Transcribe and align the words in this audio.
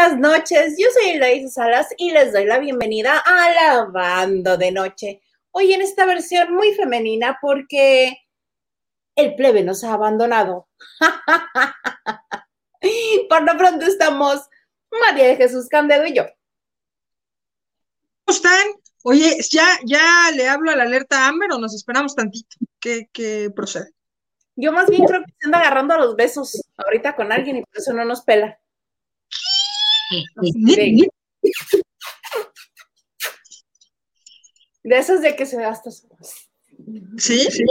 buenas 0.00 0.18
noches. 0.18 0.76
Yo 0.78 0.86
soy 0.92 1.10
Elisa 1.10 1.62
Salas 1.62 1.88
y 1.98 2.12
les 2.12 2.32
doy 2.32 2.46
la 2.46 2.58
bienvenida 2.58 3.18
a 3.18 3.50
Lavando 3.50 4.56
de 4.56 4.72
Noche. 4.72 5.20
Hoy 5.50 5.74
en 5.74 5.82
esta 5.82 6.06
versión 6.06 6.54
muy 6.54 6.72
femenina 6.72 7.38
porque 7.42 8.16
el 9.14 9.34
plebe 9.34 9.62
nos 9.62 9.84
ha 9.84 9.92
abandonado. 9.92 10.68
Por 13.28 13.42
lo 13.42 13.58
pronto 13.58 13.84
estamos 13.84 14.48
María 14.90 15.26
de 15.26 15.36
Jesús 15.36 15.68
Candedo 15.68 16.06
y 16.06 16.14
yo. 16.14 16.24
¿Cómo 18.24 18.36
están? 18.36 18.68
Oye, 19.02 19.36
¿ya, 19.50 19.66
ya 19.84 20.30
le 20.34 20.48
hablo 20.48 20.70
a 20.70 20.76
la 20.76 20.84
alerta 20.84 21.28
Amber 21.28 21.52
o 21.52 21.58
nos 21.58 21.74
esperamos 21.74 22.16
tantito? 22.16 22.56
¿Qué, 22.80 23.10
qué 23.12 23.50
procede? 23.54 23.92
Yo 24.56 24.72
más 24.72 24.88
bien 24.88 25.04
creo 25.04 25.20
que 25.20 25.32
se 25.38 25.46
anda 25.46 25.58
agarrando 25.58 25.92
a 25.92 25.98
los 25.98 26.16
besos 26.16 26.58
ahorita 26.78 27.16
con 27.16 27.32
alguien 27.32 27.58
y 27.58 27.64
por 27.64 27.76
eso 27.76 27.92
no 27.92 28.06
nos 28.06 28.22
pela. 28.22 28.59
De, 30.10 31.08
de 34.82 34.98
esas 34.98 35.20
de 35.22 35.36
que 35.36 35.46
se 35.46 35.60
gasta 35.60 35.90
su 35.90 36.08
¿Sí? 37.18 37.38
sí. 37.50 37.64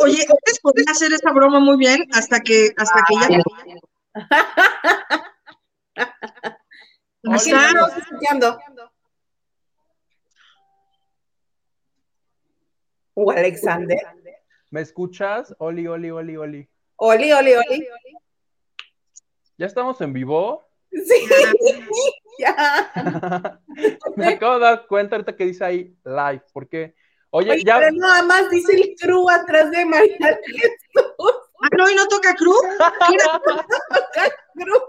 Oye, 0.00 0.22
ustedes 0.22 0.60
podrían 0.62 0.88
hacer 0.90 1.12
esa 1.12 1.32
broma 1.32 1.58
muy 1.60 1.76
bien 1.76 2.06
hasta 2.12 2.40
que, 2.40 2.70
hasta 2.76 3.04
que 3.08 3.14
ya. 3.14 3.42
Estamos 7.34 7.96
escuchando. 7.96 8.58
O 13.14 13.30
Alexander. 13.32 13.98
¿Me 14.70 14.82
escuchas? 14.82 15.54
Oli, 15.58 15.86
oli, 15.88 16.10
oli, 16.10 16.36
oli. 16.36 16.68
Oli, 16.96 17.32
oli, 17.32 17.54
oli. 17.54 17.88
¿Ya 19.56 19.66
estamos 19.66 20.00
en 20.00 20.12
vivo? 20.12 20.67
Sí, 20.90 21.28
ya. 22.38 23.60
Me 24.16 24.28
acabo 24.28 24.54
de 24.54 24.60
dar 24.60 24.86
cuenta 24.86 25.16
ahorita 25.16 25.36
que 25.36 25.44
dice 25.46 25.64
ahí 25.64 25.96
live, 26.04 26.42
porque, 26.52 26.94
oye, 27.30 27.52
Oye, 27.52 27.64
ya. 27.64 27.78
pero 27.78 27.92
nada 27.96 28.22
más 28.22 28.50
dice 28.50 28.74
el 28.74 28.94
crew 28.98 29.28
atrás 29.28 29.70
de 29.70 29.84
María 29.84 30.38
Jesús. 30.46 31.34
Ah, 31.60 31.68
no, 31.76 31.90
y 31.90 31.94
no 31.94 32.06
toca 32.06 32.34
cruz. 32.34 32.60
Crew. 34.54 34.80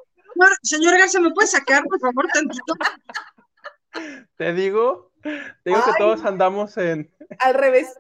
Señor 0.62 0.98
Garza, 0.98 1.20
¿me 1.20 1.32
puede 1.32 1.48
sacar, 1.48 1.84
por 1.84 2.00
favor, 2.00 2.28
tantito? 2.32 2.74
Te 4.38 4.54
digo, 4.54 5.12
te 5.22 5.30
digo 5.66 5.82
Ay. 5.84 5.92
que 5.92 5.98
todos 5.98 6.24
andamos 6.24 6.78
en. 6.78 7.12
Al 7.40 7.56
revés. 7.56 7.98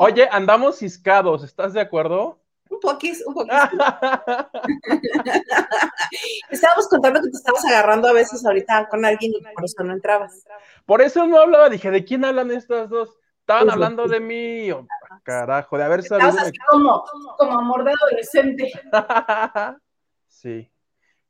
Oye, 0.00 0.28
andamos 0.30 0.78
ciscados, 0.78 1.44
¿estás 1.44 1.72
de 1.74 1.80
acuerdo? 1.80 2.40
Un 2.68 2.80
poquis, 2.80 3.24
un 3.26 3.34
poquis. 3.34 3.52
Estábamos 6.50 6.88
contando 6.88 7.20
que 7.20 7.30
te 7.30 7.36
estabas 7.36 7.64
agarrando 7.66 8.08
a 8.08 8.12
veces 8.12 8.44
ahorita 8.44 8.88
con 8.88 9.04
alguien 9.04 9.32
y 9.32 9.40
por 9.54 9.64
eso 9.64 9.82
no 9.84 9.92
entrabas. 9.92 10.44
Por 10.84 11.02
eso 11.02 11.26
no 11.26 11.38
hablaba, 11.40 11.68
dije, 11.68 11.90
¿de 11.90 12.04
quién 12.04 12.24
hablan 12.24 12.50
estas 12.50 12.90
dos? 12.90 13.16
Estaban 13.40 13.64
Pues, 13.64 13.74
hablando 13.74 14.08
de 14.08 14.20
mí. 14.20 14.70
Oh, 14.72 14.86
carajo, 15.22 15.78
de 15.78 15.84
haber 15.84 16.00
Estabas 16.00 16.34
sabido. 16.34 16.42
así 16.48 16.58
como, 16.68 17.04
como 17.38 17.58
amor 17.60 17.84
de 17.84 17.92
adolescente. 17.92 18.72
sí, 20.26 20.70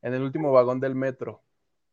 en 0.02 0.14
el 0.14 0.22
último 0.22 0.52
vagón 0.52 0.80
del 0.80 0.94
metro. 0.94 1.42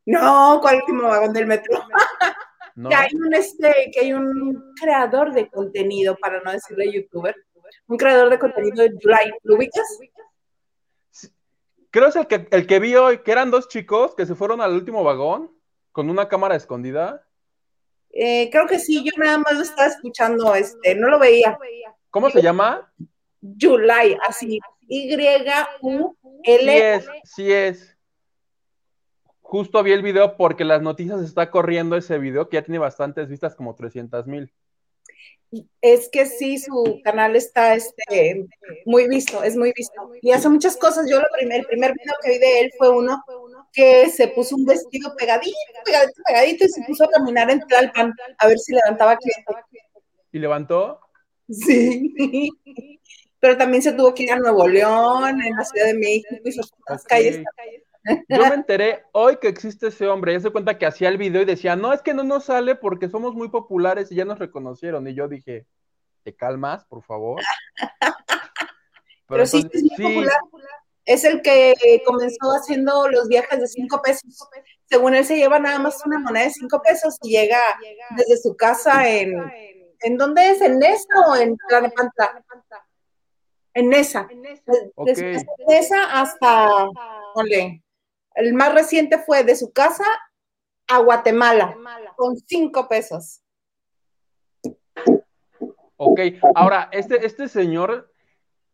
No, 0.06 0.60
¿cuál 0.62 0.78
último 0.78 1.08
vagón 1.10 1.34
del 1.34 1.46
metro? 1.46 1.78
¿no? 2.76 2.90
Que 2.90 2.96
hay 2.96 3.10
un 3.16 3.34
este, 3.34 3.92
que 3.94 4.00
hay 4.02 4.14
un 4.14 4.74
creador 4.80 5.34
de 5.34 5.50
contenido, 5.50 6.16
para 6.18 6.42
no 6.42 6.52
decirle 6.52 6.92
youtuber, 6.92 7.36
un 7.88 7.98
creador 7.98 8.30
de 8.30 8.40
contenido 8.40 8.84
de 8.84 8.92
July. 9.02 9.34
¿Lo 9.44 9.56
ubicas? 9.56 10.00
Creo 11.92 12.08
es 12.08 12.16
el 12.16 12.28
que, 12.28 12.48
el 12.52 12.66
que 12.66 12.80
vi 12.80 12.96
hoy, 12.96 13.20
que 13.20 13.32
eran 13.32 13.52
dos 13.52 13.68
chicos 13.68 14.16
que 14.16 14.26
se 14.26 14.36
fueron 14.36 14.62
al 14.62 14.74
último 14.74 15.04
vagón 15.04 15.52
con 15.92 16.10
una 16.10 16.28
cámara 16.28 16.56
escondida. 16.56 17.28
Eh, 18.10 18.50
creo 18.52 18.68
que 18.68 18.80
sí, 18.80 19.04
yo 19.04 19.12
nada 19.18 19.38
más 19.38 19.54
lo 19.54 19.62
estaba 19.62 19.88
escuchando, 19.88 20.56
este, 20.56 20.96
no 20.96 21.08
lo 21.08 21.20
veía. 21.20 21.58
¿Cómo 22.10 22.30
se 22.30 22.42
llama? 22.42 22.92
July, 23.60 24.18
así, 24.28 24.60
Sí 24.88 25.08
Y-U-L. 25.10 26.96
es, 26.96 27.10
sí 27.24 27.52
es. 27.52 27.98
Justo 29.42 29.84
vi 29.84 29.92
el 29.92 30.02
video 30.02 30.36
porque 30.36 30.66
las 30.66 30.82
noticias 30.82 31.22
está 31.22 31.52
corriendo 31.52 31.96
ese 31.96 32.18
video 32.18 32.50
que 32.50 32.58
ya 32.58 32.64
tiene 32.64 32.80
bastantes 32.80 33.30
vistas, 33.30 33.56
como 33.56 33.76
300 33.76 34.26
mil. 34.28 34.52
Es 35.82 36.10
que 36.10 36.26
sí, 36.26 36.58
su 36.58 37.00
canal 37.04 37.36
está 37.36 37.76
este, 37.76 38.48
muy 38.86 39.08
visto, 39.08 39.44
es 39.44 39.56
muy 39.56 39.72
visto. 39.76 40.12
Y 40.22 40.32
hace 40.32 40.50
muchas 40.50 40.78
cosas. 40.78 41.10
Yo 41.10 41.20
lo 41.20 41.26
primer, 41.38 41.60
el 41.60 41.66
primer 41.66 41.94
video 41.94 42.14
que 42.22 42.30
vi 42.32 42.38
de 42.40 42.60
él 42.62 42.72
fue 42.78 42.90
uno 42.90 43.24
que 43.72 44.10
se 44.10 44.28
puso 44.30 44.56
un 44.56 44.66
vestido 44.66 45.16
pegadito, 45.16 45.58
pegadito, 45.84 46.22
pegadito 46.26 46.66
y 46.66 46.70
se 46.70 46.84
puso 46.88 47.04
a 47.06 47.10
caminar 47.10 47.50
en 47.50 47.60
Tlalpan 47.62 48.14
a 48.38 48.48
ver 48.48 48.60
si 48.60 48.74
levantaba 48.74 49.18
cliente. 49.18 49.46
¿Y 50.32 50.40
levantó? 50.40 51.00
Sí. 51.50 52.50
Pero 53.40 53.58
también 53.58 53.84
se 53.84 53.92
tuvo 53.92 54.14
que 54.14 54.24
ir 54.24 54.32
a 54.32 54.38
Nuevo 54.38 54.68
León, 54.68 55.42
en 55.42 55.56
la 55.56 55.66
Ciudad 55.66 55.88
de 55.88 55.96
México 55.96 56.36
y 56.46 56.52
sus 56.52 56.72
calles. 57.08 57.44
Yo 58.28 58.40
me 58.48 58.56
enteré 58.56 59.04
hoy 59.12 59.38
que 59.38 59.48
existe 59.48 59.88
ese 59.88 60.08
hombre. 60.08 60.34
Ya 60.34 60.40
se 60.40 60.50
cuenta 60.50 60.78
que 60.78 60.86
hacía 60.86 61.10
el 61.10 61.18
video 61.18 61.42
y 61.42 61.46
decía, 61.46 61.76
no, 61.76 61.94
es 61.94 62.02
que 62.02 62.14
no 62.14 62.24
nos 62.24 62.46
sale 62.46 62.76
porque 62.76 63.10
somos 63.10 63.34
muy 63.34 63.50
populares 63.50 64.12
y 64.12 64.16
ya 64.16 64.26
nos 64.26 64.40
reconocieron. 64.40 65.08
Y 65.08 65.14
yo 65.14 65.28
dije, 65.28 65.66
¿te 66.24 66.36
calmas, 66.36 66.86
por 66.86 67.04
favor? 67.04 67.42
Pero 69.28 69.46
sí, 69.46 69.58
entonces, 69.58 69.84
es 69.84 70.00
muy 70.00 70.14
popular. 70.14 70.42
Es 71.06 71.24
el 71.26 71.42
que 71.42 71.74
comenzó 72.06 72.52
haciendo 72.52 73.10
los 73.10 73.28
viajes 73.28 73.60
de 73.60 73.68
cinco 73.68 74.02
pesos. 74.02 74.48
Según 74.86 75.16
él 75.16 75.26
se 75.26 75.36
lleva 75.36 75.60
nada 75.60 75.80
más 75.80 76.02
una 76.06 76.20
moneda 76.20 76.46
de 76.46 76.52
cinco 76.52 76.82
pesos 76.82 77.18
y 77.24 77.32
llega 77.32 77.60
desde 78.16 78.38
su 78.38 78.56
casa 78.56 79.10
en 79.10 79.36
¿en 80.04 80.18
dónde 80.18 80.52
es? 80.52 80.62
¿En 80.62 80.80
Nesa 80.80 81.20
o 81.28 81.36
en 81.36 81.58
Tlalnepantla? 81.68 82.44
En 83.74 83.90
Nesa. 83.90 84.30
Ok. 84.96 85.08
Desde 85.08 85.46
Nesa 85.68 86.22
hasta, 86.22 86.70
ponle, 87.34 87.83
el 88.36 88.54
más 88.54 88.74
reciente 88.74 89.20
fue 89.20 89.44
de 89.44 89.56
su 89.56 89.72
casa 89.72 90.06
a 90.88 91.00
Guatemala 91.00 91.76
con 92.16 92.38
cinco 92.38 92.88
pesos. 92.88 93.42
Ok, 95.98 96.20
ahora, 96.56 96.90
este, 96.92 97.26
este 97.26 97.48
señor 97.48 98.12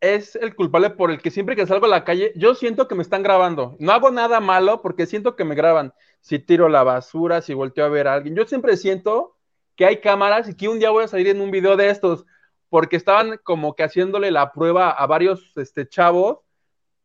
es 0.01 0.35
el 0.35 0.55
culpable 0.55 0.89
por 0.89 1.11
el 1.11 1.21
que 1.21 1.31
siempre 1.31 1.55
que 1.55 1.67
salgo 1.67 1.85
a 1.85 1.89
la 1.89 2.05
calle, 2.05 2.31
yo 2.35 2.55
siento 2.55 2.87
que 2.87 2.95
me 2.95 3.03
están 3.03 3.23
grabando. 3.23 3.75
No 3.79 3.91
hago 3.91 4.11
nada 4.11 4.39
malo 4.39 4.81
porque 4.81 5.05
siento 5.05 5.35
que 5.35 5.43
me 5.43 5.55
graban. 5.55 5.93
Si 6.21 6.39
tiro 6.39 6.69
la 6.69 6.83
basura, 6.83 7.41
si 7.41 7.53
volteo 7.53 7.85
a 7.85 7.89
ver 7.89 8.07
a 8.07 8.13
alguien. 8.13 8.35
Yo 8.35 8.45
siempre 8.45 8.77
siento 8.77 9.35
que 9.75 9.85
hay 9.85 10.01
cámaras 10.01 10.49
y 10.49 10.55
que 10.55 10.67
un 10.67 10.79
día 10.79 10.89
voy 10.89 11.03
a 11.03 11.07
salir 11.07 11.27
en 11.27 11.41
un 11.41 11.51
video 11.51 11.77
de 11.77 11.89
estos, 11.89 12.25
porque 12.69 12.95
estaban 12.95 13.39
como 13.43 13.75
que 13.75 13.83
haciéndole 13.83 14.31
la 14.31 14.51
prueba 14.51 14.91
a 14.91 15.05
varios 15.07 15.53
este, 15.55 15.87
chavos, 15.87 16.39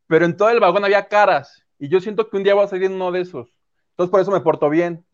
pero 0.07 0.25
en 0.25 0.37
todo 0.37 0.51
el 0.51 0.61
vagón 0.61 0.85
había 0.85 1.09
caras. 1.09 1.64
Y 1.79 1.89
yo 1.89 2.01
siento 2.01 2.29
que 2.31 2.37
un 2.37 2.45
día 2.45 2.55
voy 2.55 2.65
a 2.65 2.69
salir 2.69 2.85
en 2.85 2.95
uno 2.95 3.11
de 3.13 3.21
esos. 3.23 3.57
Entonces 3.91 4.11
por 4.11 4.21
eso 4.21 4.31
me 4.31 4.41
porto 4.41 4.69
bien. 4.71 5.05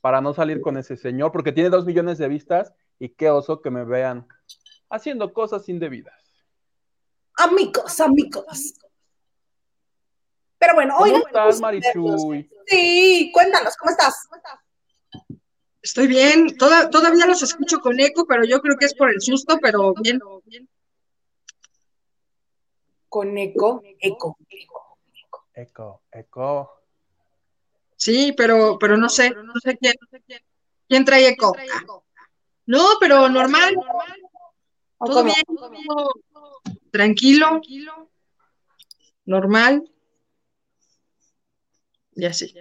Para 0.00 0.20
no 0.20 0.34
salir 0.34 0.60
con 0.60 0.76
ese 0.76 0.96
señor, 0.98 1.32
porque 1.32 1.52
tiene 1.52 1.70
dos 1.70 1.86
millones 1.86 2.18
de 2.18 2.28
vistas 2.28 2.74
y 2.98 3.08
qué 3.08 3.30
oso 3.30 3.62
que 3.62 3.70
me 3.70 3.84
vean 3.84 4.26
haciendo 4.90 5.32
cosas 5.32 5.66
indebidas. 5.68 6.14
Amigos, 7.36 7.98
amigos. 8.00 8.74
Pero 10.58 10.74
bueno, 10.74 10.94
¿Cómo 10.98 11.04
oigan. 11.10 11.22
estás, 11.26 11.60
Marichuy? 11.60 12.50
Sí, 12.66 13.30
cuéntanos, 13.32 13.74
¿cómo 13.76 13.90
estás? 13.90 14.28
Estoy 15.82 16.06
bien. 16.06 16.56
Toda- 16.56 16.88
todavía 16.90 17.26
los 17.26 17.42
escucho 17.42 17.78
con 17.80 17.98
eco, 17.98 18.26
pero 18.26 18.44
yo 18.44 18.60
creo 18.60 18.76
que 18.76 18.86
es 18.86 18.94
por 18.94 19.10
el 19.10 19.20
susto, 19.20 19.58
pero 19.60 19.94
bien. 19.94 20.20
Con 23.08 23.36
eco, 23.38 23.82
eco, 24.00 24.36
eco. 24.50 24.83
Eco, 25.54 26.02
eco. 26.10 26.82
Sí, 27.96 28.34
pero, 28.36 28.78
pero 28.78 28.96
no 28.96 29.08
sé, 29.08 29.30
no 29.30 29.52
sé 29.62 29.76
quién, 29.78 29.94
quién 30.88 31.04
trae 31.04 31.28
eco. 31.28 31.56
Ah. 31.56 32.02
No, 32.66 32.84
pero 32.98 33.28
normal, 33.28 33.76
¿O 34.98 35.06
todo 35.06 35.24
bien, 35.24 35.36
todo 35.46 36.10
tranquilo, 36.90 37.60
normal. 39.24 39.90
Y 42.14 42.24
así. 42.26 42.54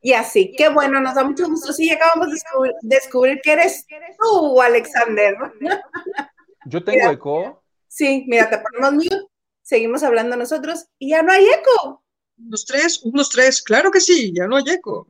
Y 0.00 0.12
así, 0.12 0.54
qué 0.56 0.68
bueno, 0.68 1.00
nos 1.00 1.14
da 1.14 1.24
mucho 1.24 1.46
gusto. 1.46 1.72
Sí, 1.72 1.90
acabamos 1.90 2.28
de 2.28 2.34
descubrir, 2.34 2.74
descubrir 2.82 3.40
que 3.42 3.52
eres 3.52 3.86
tú, 4.18 4.60
Alexander. 4.62 5.34
Yo 6.66 6.84
tengo 6.84 6.98
Mira. 6.98 7.12
eco. 7.12 7.64
Sí, 7.88 8.24
mira, 8.28 8.50
te 8.50 8.58
ponemos 8.58 8.92
mute, 8.92 9.26
seguimos 9.62 10.02
hablando 10.02 10.36
nosotros 10.36 10.86
y 10.98 11.10
ya 11.10 11.22
no 11.22 11.32
hay 11.32 11.44
eco. 11.46 12.04
Unos 12.38 12.64
tres, 12.64 13.02
unos 13.02 13.28
tres, 13.28 13.62
claro 13.62 13.90
que 13.90 14.00
sí, 14.00 14.32
ya 14.34 14.46
no 14.46 14.56
hay 14.56 14.64
eco. 14.68 15.08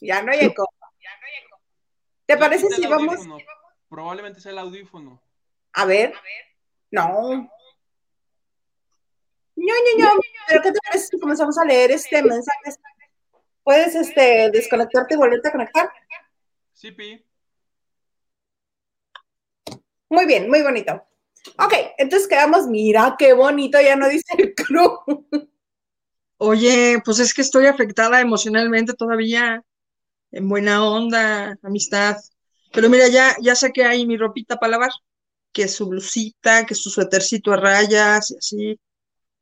Ya 0.00 0.22
no 0.22 0.32
hay 0.32 0.40
eco. 0.40 0.68
¿Te 2.26 2.36
parece 2.36 2.68
si 2.68 2.86
vamos? 2.86 3.18
Probablemente 3.88 4.40
sea 4.40 4.52
el 4.52 4.58
audífono. 4.58 5.20
A 5.74 5.84
ver. 5.84 6.14
No. 6.90 7.32
ño, 9.56 9.74
ño, 9.74 9.98
ño. 9.98 10.08
Pero 10.48 10.62
¿qué 10.62 10.72
te 10.72 10.78
parece 10.84 11.06
si 11.06 11.18
comenzamos 11.18 11.58
a 11.58 11.64
leer 11.64 11.90
este 11.90 12.22
mensaje? 12.22 12.72
¿Puedes 13.62 13.94
este, 13.94 14.50
desconectarte 14.50 15.14
y 15.14 15.16
volverte 15.16 15.48
a 15.48 15.52
conectar? 15.52 15.90
Sí, 16.72 16.90
Pi. 16.92 17.24
Muy 20.08 20.26
bien, 20.26 20.48
muy 20.48 20.62
bonito. 20.62 21.06
Ok, 21.58 21.74
entonces 21.98 22.28
quedamos, 22.28 22.66
mira 22.66 23.16
qué 23.18 23.32
bonito, 23.32 23.80
ya 23.80 23.96
no 23.96 24.08
dice 24.08 24.34
el 24.36 24.54
club. 24.54 25.26
Oye, 26.44 27.00
pues 27.04 27.20
es 27.20 27.32
que 27.32 27.40
estoy 27.40 27.66
afectada 27.66 28.20
emocionalmente 28.20 28.94
todavía, 28.94 29.62
en 30.32 30.48
buena 30.48 30.84
onda, 30.84 31.56
amistad. 31.62 32.16
Pero 32.72 32.88
mira, 32.88 33.06
ya, 33.06 33.36
ya 33.40 33.54
saqué 33.54 33.84
ahí 33.84 34.04
mi 34.08 34.16
ropita 34.16 34.56
para 34.56 34.72
lavar, 34.72 34.90
que 35.52 35.68
su 35.68 35.86
blusita, 35.86 36.66
que 36.66 36.74
su 36.74 36.90
suétercito 36.90 37.52
a 37.52 37.58
rayas 37.58 38.32
y 38.32 38.36
así. 38.36 38.80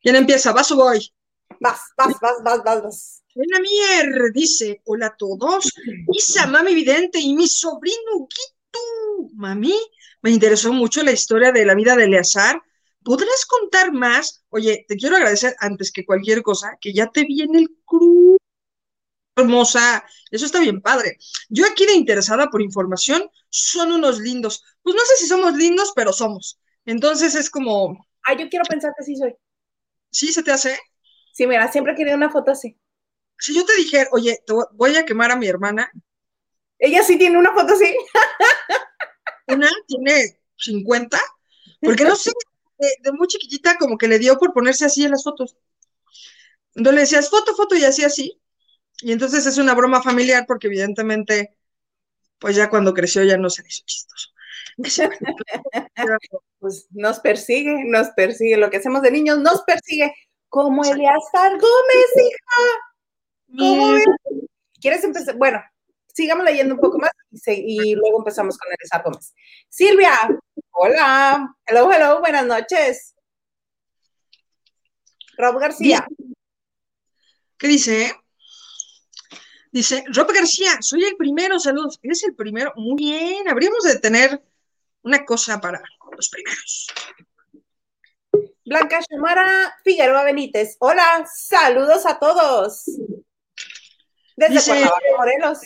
¿Quién 0.02 0.16
empieza? 0.16 0.52
¿Vas 0.52 0.72
o 0.72 0.76
voy? 0.76 1.10
Vas, 1.58 1.80
vas, 1.96 2.20
vas, 2.20 2.36
vas, 2.44 2.62
vas, 2.64 2.82
vas. 2.82 3.22
Buena 3.34 3.60
mierda, 3.60 4.26
dice, 4.34 4.82
hola 4.84 5.06
a 5.06 5.16
todos. 5.16 5.72
Isa, 6.12 6.46
mami 6.48 6.74
vidente 6.74 7.18
y 7.18 7.32
mi 7.32 7.48
sobrino 7.48 8.28
Guito. 8.28 9.30
Mami, 9.36 9.74
me 10.20 10.32
interesó 10.32 10.70
mucho 10.70 11.02
la 11.02 11.12
historia 11.12 11.50
de 11.50 11.64
la 11.64 11.74
vida 11.74 11.96
de 11.96 12.04
Eleazar. 12.04 12.60
¿Podrás 13.04 13.46
contar 13.46 13.92
más? 13.92 14.44
Oye, 14.50 14.84
te 14.88 14.96
quiero 14.96 15.16
agradecer 15.16 15.54
antes 15.58 15.90
que 15.92 16.04
cualquier 16.04 16.42
cosa, 16.42 16.76
que 16.80 16.92
ya 16.92 17.06
te 17.10 17.24
vi 17.24 17.42
en 17.42 17.54
el 17.56 17.68
club. 17.86 18.38
Hermosa, 19.36 20.04
eso 20.30 20.44
está 20.44 20.60
bien 20.60 20.82
padre. 20.82 21.16
Yo 21.48 21.64
aquí 21.66 21.86
de 21.86 21.94
interesada 21.94 22.50
por 22.50 22.60
información, 22.60 23.30
son 23.48 23.92
unos 23.92 24.18
lindos. 24.18 24.62
Pues 24.82 24.94
no 24.94 25.02
sé 25.02 25.16
si 25.16 25.26
somos 25.26 25.56
lindos, 25.56 25.92
pero 25.94 26.12
somos. 26.12 26.60
Entonces 26.84 27.34
es 27.34 27.48
como. 27.48 28.06
Ah, 28.26 28.36
yo 28.36 28.48
quiero 28.48 28.64
pensar 28.66 28.92
que 28.96 29.04
sí 29.04 29.16
soy. 29.16 29.34
¿Sí 30.10 30.32
se 30.32 30.42
te 30.42 30.52
hace? 30.52 30.78
Sí, 31.32 31.46
mira, 31.46 31.70
siempre 31.72 31.94
querido 31.94 32.16
una 32.16 32.30
foto 32.30 32.50
así. 32.50 32.76
Si 33.38 33.54
yo 33.54 33.64
te 33.64 33.74
dijera, 33.76 34.10
oye, 34.12 34.42
te 34.46 34.52
voy 34.72 34.96
a 34.96 35.06
quemar 35.06 35.30
a 35.30 35.36
mi 35.36 35.46
hermana. 35.46 35.90
Ella 36.78 37.02
sí 37.02 37.16
tiene 37.16 37.38
una 37.38 37.54
foto 37.54 37.72
así. 37.72 37.96
Una 39.48 39.68
tiene 39.86 40.38
50, 40.56 41.18
porque 41.80 42.04
no 42.04 42.16
sé, 42.16 42.32
de, 42.80 43.12
muy 43.12 43.28
chiquitita 43.28 43.76
como 43.76 43.98
que 43.98 44.08
le 44.08 44.18
dio 44.18 44.38
por 44.38 44.52
ponerse 44.52 44.84
así 44.84 45.04
en 45.04 45.12
las 45.12 45.22
fotos. 45.24 45.56
Entonces 46.74 46.94
le 46.94 47.00
decías 47.00 47.30
foto, 47.30 47.54
foto 47.54 47.74
y 47.76 47.84
así, 47.84 48.04
así. 48.04 48.40
Y 49.02 49.12
entonces 49.12 49.46
es 49.46 49.58
una 49.58 49.74
broma 49.74 50.02
familiar 50.02 50.44
porque 50.46 50.66
evidentemente, 50.68 51.56
pues 52.38 52.56
ya 52.56 52.70
cuando 52.70 52.94
creció 52.94 53.22
ya 53.24 53.36
no 53.36 53.50
se 53.50 53.62
hizo 53.66 53.82
chistoso. 53.86 54.30
pues 56.58 56.86
nos 56.90 57.20
persigue, 57.20 57.84
nos 57.84 58.08
persigue. 58.10 58.56
Lo 58.56 58.70
que 58.70 58.78
hacemos 58.78 59.02
de 59.02 59.10
niños 59.10 59.38
nos 59.38 59.62
persigue. 59.62 60.12
Como 60.48 60.84
Eliazar 60.84 61.52
Gómez, 61.52 62.10
hija. 62.16 63.58
¿Cómo 63.58 63.96
¿Quieres 64.80 65.04
empezar? 65.04 65.36
Bueno, 65.36 65.62
sigamos 66.12 66.44
leyendo 66.44 66.74
un 66.74 66.80
poco 66.80 66.98
más 66.98 67.12
y, 67.46 67.94
luego 67.94 68.18
empezamos 68.18 68.58
con 68.58 68.68
el 68.72 69.02
Gómez. 69.04 69.34
Silvia, 69.68 70.12
hola. 70.72 71.54
Hello, 71.66 71.90
hello, 71.92 72.20
buenas 72.20 72.46
noches. 72.46 73.14
Rob 75.36 75.58
García. 75.58 76.06
¿Qué 77.56 77.68
dice? 77.68 78.14
Dice, 79.72 80.04
Rob 80.08 80.32
García, 80.32 80.78
soy 80.80 81.04
el 81.04 81.16
primero, 81.16 81.58
saludos. 81.58 81.98
¿Eres 82.02 82.24
el 82.24 82.34
primero? 82.34 82.72
Muy 82.76 82.96
bien, 82.96 83.48
habríamos 83.48 83.84
de 83.84 83.98
tener 83.98 84.42
una 85.02 85.24
cosa 85.24 85.60
para 85.60 85.80
los 86.16 86.28
primeros. 86.28 86.88
Blanca 88.64 89.00
Shamara 89.00 89.76
Figueroa 89.84 90.24
Benítez, 90.24 90.76
hola, 90.78 91.26
saludos 91.32 92.06
a 92.06 92.18
todos. 92.18 92.84
Desde 94.36 94.54
dice, 94.54 94.90
Morelos. 95.16 95.60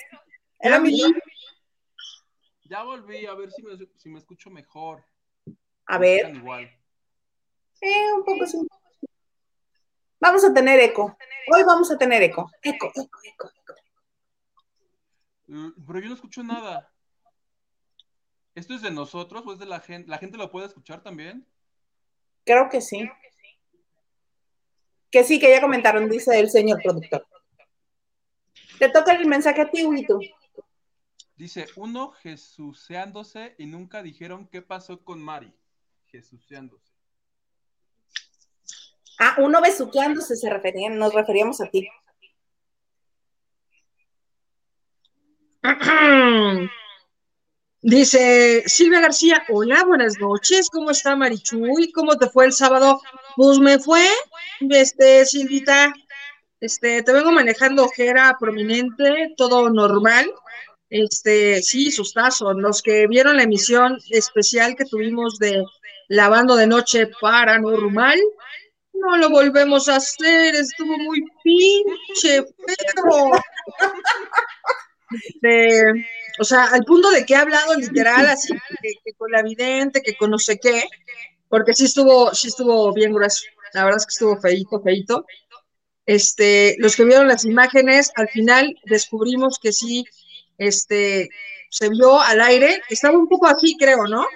Ya 2.74 2.82
volví, 2.82 3.24
a 3.24 3.34
ver 3.34 3.52
si 3.52 3.62
me, 3.62 3.76
si 3.94 4.08
me 4.08 4.18
escucho 4.18 4.50
mejor. 4.50 5.04
A 5.86 5.96
ver. 5.96 6.34
Igual. 6.34 6.64
Eh, 7.80 8.12
un 8.12 8.24
poco 8.24 8.44
sí. 8.48 8.66
Vamos 10.18 10.44
a 10.44 10.52
tener 10.52 10.80
eco. 10.80 11.16
Hoy 11.54 11.62
vamos 11.62 11.92
a 11.92 11.96
tener 11.96 12.20
eco. 12.24 12.50
Eco, 12.60 12.90
eco, 12.96 13.20
eco, 13.22 13.50
eco. 13.54 13.74
Mm, 15.46 15.68
pero 15.86 16.00
yo 16.00 16.08
no 16.08 16.14
escucho 16.16 16.42
nada. 16.42 16.92
¿Esto 18.56 18.74
es 18.74 18.82
de 18.82 18.90
nosotros 18.90 19.44
o 19.46 19.52
es 19.52 19.60
de 19.60 19.66
la 19.66 19.78
gente? 19.78 20.10
¿La 20.10 20.18
gente 20.18 20.36
lo 20.36 20.50
puede 20.50 20.66
escuchar 20.66 21.00
también? 21.00 21.46
Creo 22.44 22.68
que 22.68 22.80
sí. 22.80 23.08
Que 25.12 25.22
sí, 25.22 25.38
que 25.38 25.48
ya 25.48 25.60
comentaron, 25.60 26.10
dice 26.10 26.40
el 26.40 26.50
señor 26.50 26.82
productor. 26.82 27.24
Te 28.80 28.88
toca 28.88 29.12
el 29.12 29.26
mensaje 29.26 29.60
a 29.60 29.70
ti, 29.70 29.84
Huito. 29.84 30.18
Dice, 31.36 31.66
uno 31.76 32.12
jesuceándose 32.12 33.54
y 33.58 33.66
nunca 33.66 34.02
dijeron 34.02 34.46
qué 34.46 34.62
pasó 34.62 35.02
con 35.02 35.20
Mari. 35.20 35.52
Jesuceándose. 36.06 36.92
Ah, 39.18 39.36
uno 39.38 39.60
besuqueándose 39.60 40.36
se 40.36 40.48
referían, 40.50 40.98
nos 40.98 41.12
referíamos 41.12 41.60
a 41.60 41.70
ti. 41.70 41.88
Dice 47.80 48.62
Silvia 48.66 49.00
García, 49.00 49.44
hola, 49.50 49.84
buenas 49.84 50.18
noches, 50.18 50.70
¿cómo 50.70 50.90
está 50.90 51.16
Marichuy? 51.16 51.92
¿Cómo 51.92 52.16
te 52.16 52.30
fue 52.30 52.46
el 52.46 52.52
sábado? 52.52 53.00
Pues 53.36 53.58
me 53.58 53.78
fue, 53.78 54.06
este, 54.70 55.26
Silvita, 55.26 55.92
este, 56.60 57.02
te 57.02 57.12
vengo 57.12 57.30
manejando 57.30 57.84
ojera 57.84 58.36
prominente, 58.40 59.34
todo 59.36 59.68
normal, 59.68 60.32
este, 60.94 61.60
sí, 61.60 61.90
sustazo. 61.90 62.52
Los 62.52 62.80
que 62.80 63.08
vieron 63.08 63.36
la 63.36 63.42
emisión 63.42 63.98
especial 64.10 64.76
que 64.76 64.84
tuvimos 64.84 65.40
de 65.40 65.64
Lavando 66.06 66.54
de 66.54 66.68
Noche 66.68 67.08
Paranormal, 67.20 68.20
no 68.92 69.16
lo 69.16 69.28
volvemos 69.28 69.88
a 69.88 69.96
hacer, 69.96 70.54
estuvo 70.54 70.96
muy 70.96 71.20
pinche 71.42 72.44
pero 72.66 73.32
Este, 75.10 75.82
o 76.38 76.44
sea, 76.44 76.66
al 76.66 76.84
punto 76.84 77.10
de 77.10 77.26
que 77.26 77.34
he 77.34 77.38
hablado 77.38 77.74
literal, 77.74 78.26
así 78.28 78.54
que, 78.80 79.12
con 79.14 79.32
la 79.32 79.42
vidente, 79.42 80.00
que 80.00 80.16
con 80.16 80.30
no 80.30 80.38
sé 80.38 80.60
qué, 80.60 80.84
porque 81.48 81.74
sí 81.74 81.86
estuvo, 81.86 82.32
sí 82.34 82.48
estuvo 82.48 82.92
bien 82.92 83.12
grueso. 83.12 83.44
La 83.72 83.82
verdad 83.82 83.98
es 83.98 84.06
que 84.06 84.12
estuvo 84.12 84.40
feito, 84.40 84.80
feito. 84.80 85.26
Este, 86.06 86.76
los 86.78 86.94
que 86.94 87.04
vieron 87.04 87.26
las 87.26 87.44
imágenes, 87.44 88.12
al 88.14 88.28
final 88.28 88.76
descubrimos 88.84 89.58
que 89.58 89.72
sí 89.72 90.04
este, 90.58 91.28
se 91.70 91.88
vio 91.88 92.20
al 92.20 92.40
aire, 92.40 92.82
estaba 92.88 93.18
un 93.18 93.28
poco 93.28 93.46
así, 93.46 93.76
creo, 93.78 94.06
¿no? 94.06 94.26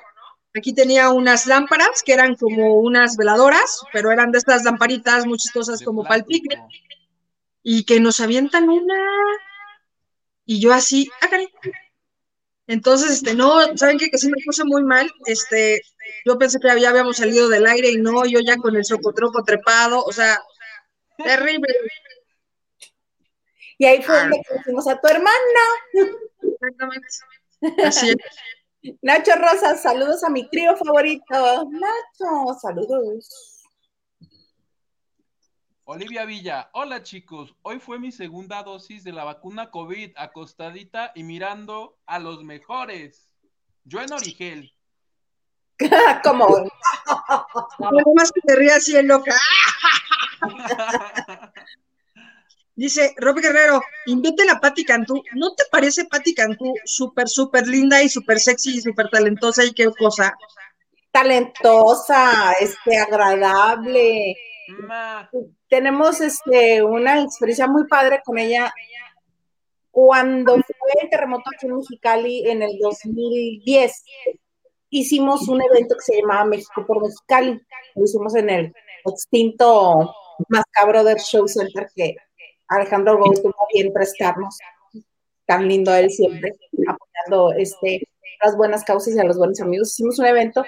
Aquí 0.57 0.73
tenía 0.73 1.11
unas 1.11 1.47
lámparas 1.47 2.03
que 2.03 2.13
eran 2.13 2.35
como 2.35 2.77
unas 2.77 3.17
veladoras, 3.17 3.83
pero 3.93 4.11
eran 4.11 4.33
de 4.33 4.39
estas 4.39 4.65
lamparitas 4.65 5.27
muy 5.27 5.39
chistosas 5.39 5.83
como 5.83 6.03
para 6.03 6.17
el 6.17 6.25
picnic, 6.25 6.59
y 7.63 7.85
que 7.85 8.01
nos 8.01 8.21
avientan 8.21 8.69
una, 8.69 8.99
y 10.45 10.61
yo 10.61 10.73
así, 10.73 11.11
ah, 11.21 11.29
Entonces, 12.67 13.11
este, 13.11 13.35
no, 13.35 13.77
¿saben 13.77 13.99
qué? 13.99 14.11
Que 14.11 14.19
sí 14.19 14.29
me 14.29 14.43
puse 14.45 14.65
muy 14.65 14.83
mal, 14.83 15.11
este, 15.27 15.81
yo 16.25 16.39
pensé 16.39 16.59
que 16.59 16.81
ya 16.81 16.91
habíamos 16.91 17.19
salido 17.19 17.49
del 17.49 17.67
aire 17.67 17.91
y 17.91 17.97
no, 17.97 18.25
yo 18.27 18.41
ya 18.41 18.57
con 18.57 18.77
el 18.77 18.85
socotroco 18.85 19.45
trepado, 19.45 20.03
o 20.03 20.13
sea, 20.13 20.41
terrible. 21.19 21.69
Y 23.79 23.87
ahí 23.87 24.03
fue 24.03 24.19
donde 24.19 24.43
conocimos 24.49 24.89
a 24.89 25.01
tu 25.01 25.09
hermana. 25.09 25.39
Exactamente. 26.43 27.09
Así 27.85 28.15
Nacho 29.03 29.33
Rosas, 29.37 29.83
saludos 29.83 30.23
a 30.25 30.31
mi 30.31 30.49
trío 30.51 30.77
favorito. 30.77 31.69
Nacho, 31.71 32.59
saludos. 32.61 33.59
Olivia 35.85 36.27
Villa, 36.27 36.69
hola 36.75 37.03
chicos, 37.03 37.55
hoy 37.63 37.81
fue 37.81 37.99
mi 37.99 38.13
segunda 38.13 38.63
dosis 38.63 39.05
de 39.05 39.13
la 39.13 39.25
vacuna 39.25 39.71
COVID, 39.71 40.13
acostadita 40.17 41.13
y 41.15 41.23
mirando 41.23 41.97
a 42.05 42.19
los 42.19 42.45
mejores. 42.45 43.31
Yo 43.85 44.03
en 44.03 44.13
Origel. 44.13 44.75
¿Cómo? 46.25 46.47
más 48.15 48.33
que 48.33 48.41
te 48.43 48.57
rías 48.57 48.79
así 48.79 48.97
en 48.97 49.09
loca. 49.09 49.35
Dice 52.79 53.13
Rob 53.17 53.41
Guerrero, 53.41 53.83
inviten 54.07 54.51
a 54.51 54.61
Patti 54.61 54.85
Cantú. 54.85 55.21
¿No 55.35 55.53
te 55.57 55.65
parece 55.69 56.05
Patti 56.05 56.33
Cantú 56.33 56.75
súper, 56.85 57.29
súper 57.29 57.67
linda 57.67 58.01
y 58.05 58.09
súper 58.09 58.39
sexy 58.39 58.77
y 58.77 58.81
súper 58.81 59.09
talentosa 59.11 59.65
y 59.65 59.73
qué 59.73 59.91
cosa? 59.99 60.39
Talentosa, 61.11 62.53
este, 62.61 62.97
agradable. 62.97 64.37
Tenemos 65.69 66.21
este, 66.21 66.81
una 66.85 67.21
experiencia 67.21 67.67
muy 67.67 67.89
padre 67.89 68.23
con 68.25 68.39
ella. 68.39 68.73
Cuando 69.91 70.55
fue 70.55 71.03
el 71.03 71.11
terremoto 71.11 71.51
aquí 71.53 71.67
en 71.67 71.79
Mexicali 71.79 72.49
en 72.49 72.63
el 72.63 72.79
2010, 72.79 74.05
hicimos 74.91 75.49
un 75.49 75.61
evento 75.63 75.97
que 75.97 76.13
se 76.13 76.21
llamaba 76.21 76.45
México 76.45 76.87
por 76.87 77.03
Mexicali. 77.03 77.61
Lo 77.97 78.05
hicimos 78.05 78.37
en 78.37 78.51
el 78.51 78.73
extinto 79.05 80.15
Mascabro 80.47 81.03
del 81.03 81.19
Show 81.19 81.49
Center 81.49 81.89
que 81.93 82.15
Alejandro 82.69 83.19
Gómez 83.19 83.43
tuvo 83.43 83.55
bien 83.73 83.93
prestarnos. 83.93 84.59
Tan 85.47 85.67
lindo 85.67 85.95
él 85.95 86.11
siempre, 86.11 86.53
apoyando 86.87 87.53
este, 87.59 88.07
las 88.43 88.57
buenas 88.57 88.85
causas 88.85 89.15
y 89.15 89.19
a 89.19 89.25
los 89.25 89.39
buenos 89.39 89.61
amigos. 89.61 89.91
Hicimos 89.91 90.19
un 90.19 90.27
evento 90.27 90.65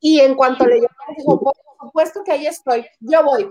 y 0.00 0.20
en 0.20 0.34
cuanto 0.34 0.66
le 0.66 0.76
llamamos, 0.76 1.16
dijo, 1.16 1.40
por 1.40 1.54
supuesto 1.80 2.22
que 2.24 2.32
ahí 2.32 2.46
estoy, 2.46 2.86
yo 3.00 3.22
voy. 3.24 3.48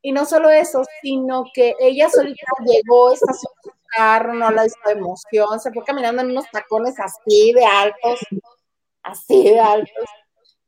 Y 0.00 0.10
no 0.10 0.26
solo 0.26 0.50
eso, 0.50 0.82
sino 1.00 1.44
que 1.54 1.74
ella 1.78 2.10
solita 2.10 2.46
llegó, 2.64 3.12
estacionó 3.12 3.54
su 3.62 3.70
carro, 3.96 4.34
no 4.34 4.50
la 4.50 4.66
hizo 4.66 4.76
emoción, 4.88 5.60
se 5.60 5.72
fue 5.72 5.84
caminando 5.84 6.22
en 6.22 6.30
unos 6.30 6.50
tacones 6.50 6.98
así 6.98 7.52
de 7.52 7.64
altos, 7.64 8.20
así 9.02 9.44
de 9.44 9.60
altos. 9.60 10.04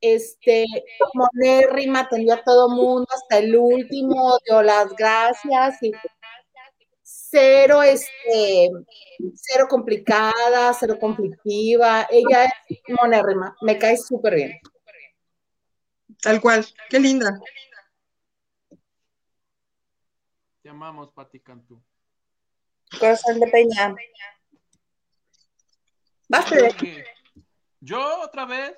Este, 0.01 0.67
Monérrima 1.15 2.01
atendió 2.01 2.35
a 2.35 2.45
todo 2.45 2.69
mundo 2.69 3.09
hasta 3.13 3.39
el 3.39 3.57
último, 3.57 4.39
dio 4.47 4.63
las 4.63 4.95
gracias 4.95 5.83
y 5.83 5.93
cero, 7.35 7.83
este, 7.83 8.71
cero 9.35 9.67
complicada, 9.69 10.73
cero 10.79 10.97
conflictiva. 11.01 12.07
Ella 12.09 12.45
es 12.69 12.79
monérrima, 12.89 13.57
me 13.61 13.77
cae 13.77 13.97
súper 13.97 14.37
bien. 14.37 14.61
Tal 16.23 16.41
cual, 16.41 16.65
qué 16.89 17.01
linda. 17.01 17.39
Te 20.63 20.69
amamos, 20.69 21.11
Pati 21.13 21.41
Cantú. 21.41 21.83
Corazón 22.99 23.41
de 23.41 23.49
Peña. 23.49 23.95
Basta. 26.29 26.57
Yo 27.81 28.21
otra 28.23 28.47
vez. 28.47 28.73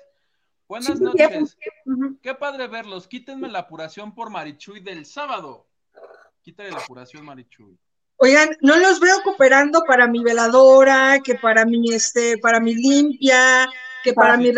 Buenas 0.67 0.99
noches. 0.99 1.57
Qué 2.21 2.33
padre 2.33 2.67
verlos. 2.67 3.07
Quítenme 3.07 3.47
la 3.47 3.59
apuración 3.59 4.13
por 4.13 4.29
Marichuy 4.31 4.81
del 4.81 5.05
sábado. 5.05 5.69
Quítale 6.41 6.71
la 6.71 6.79
apuración, 6.79 7.23
Marichuy. 7.23 7.79
Oigan, 8.19 8.57
no 8.61 8.77
los 8.77 8.99
veo 8.99 9.21
cooperando 9.23 9.83
para 9.87 10.07
mi 10.07 10.23
veladora, 10.23 11.19
que 11.23 11.35
para 11.35 11.65
mi 11.65 11.93
este, 11.93 12.39
para 12.39 12.59
mi 12.59 12.73
limpia, 12.73 13.69
que 14.03 14.13
para, 14.13 14.37
mi 14.37 14.51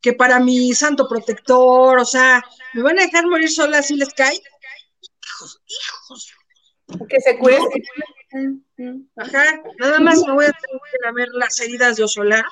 que 0.00 0.12
para 0.14 0.40
mi 0.40 0.74
santo 0.74 1.08
protector, 1.08 1.98
o 1.98 2.04
sea, 2.04 2.42
¿me 2.74 2.82
van 2.82 2.98
a 2.98 3.02
dejar 3.02 3.26
morir 3.26 3.48
sola 3.48 3.82
si 3.82 3.94
les 3.94 4.12
cae? 4.14 4.34
Hijos, 5.24 5.62
hijos. 5.66 6.34
Que 7.08 7.20
se 7.20 7.38
cuiden. 7.38 7.62
Ajá, 9.16 9.62
nada 9.78 10.00
más 10.00 10.20
me 10.26 10.32
voy 10.32 10.46
a 10.46 10.52
tener 10.52 10.80
que 10.90 10.98
lamer 11.04 11.28
las 11.34 11.60
heridas 11.60 11.96
de 11.96 12.04
Osola. 12.04 12.44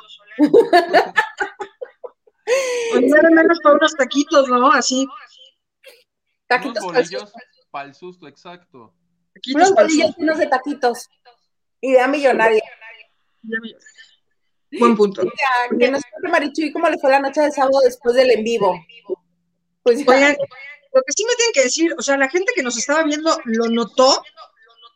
Oye, 2.94 3.10
menos 3.30 3.58
para 3.62 3.74
unos 3.74 3.94
taquitos, 3.94 4.48
¿no? 4.48 4.70
Así. 4.70 5.08
Taquitos 6.46 6.84
unos 6.84 6.94
bolillos 6.94 7.32
para 7.70 7.88
el 7.88 7.94
susto, 7.94 8.26
exacto. 8.28 8.94
Unos 9.54 9.74
bolillos 9.74 10.16
llenos 10.16 10.38
de 10.38 10.46
taquitos. 10.46 11.08
Idea 11.80 12.08
millonaria. 12.08 12.62
Buen 14.78 14.96
punto. 14.96 15.22
que 15.78 15.90
nos 15.90 16.02
cuente 16.02 16.28
Marichuy 16.28 16.72
cómo 16.72 16.88
le 16.88 16.98
fue 16.98 17.10
la 17.10 17.20
noche 17.20 17.40
de 17.40 17.50
sábado 17.50 17.80
después 17.84 18.14
del 18.14 18.30
en 18.30 18.44
vivo. 18.44 18.78
Pues 19.82 19.98
Oigan, 20.06 20.36
lo 20.92 21.02
que 21.02 21.12
sí 21.14 21.24
me 21.24 21.34
tienen 21.36 21.52
que 21.54 21.62
decir, 21.62 21.94
o 21.96 22.02
sea, 22.02 22.16
la 22.16 22.28
gente 22.28 22.52
que 22.54 22.62
nos 22.62 22.76
estaba 22.76 23.02
viendo 23.04 23.38
lo 23.44 23.68
notó. 23.68 24.22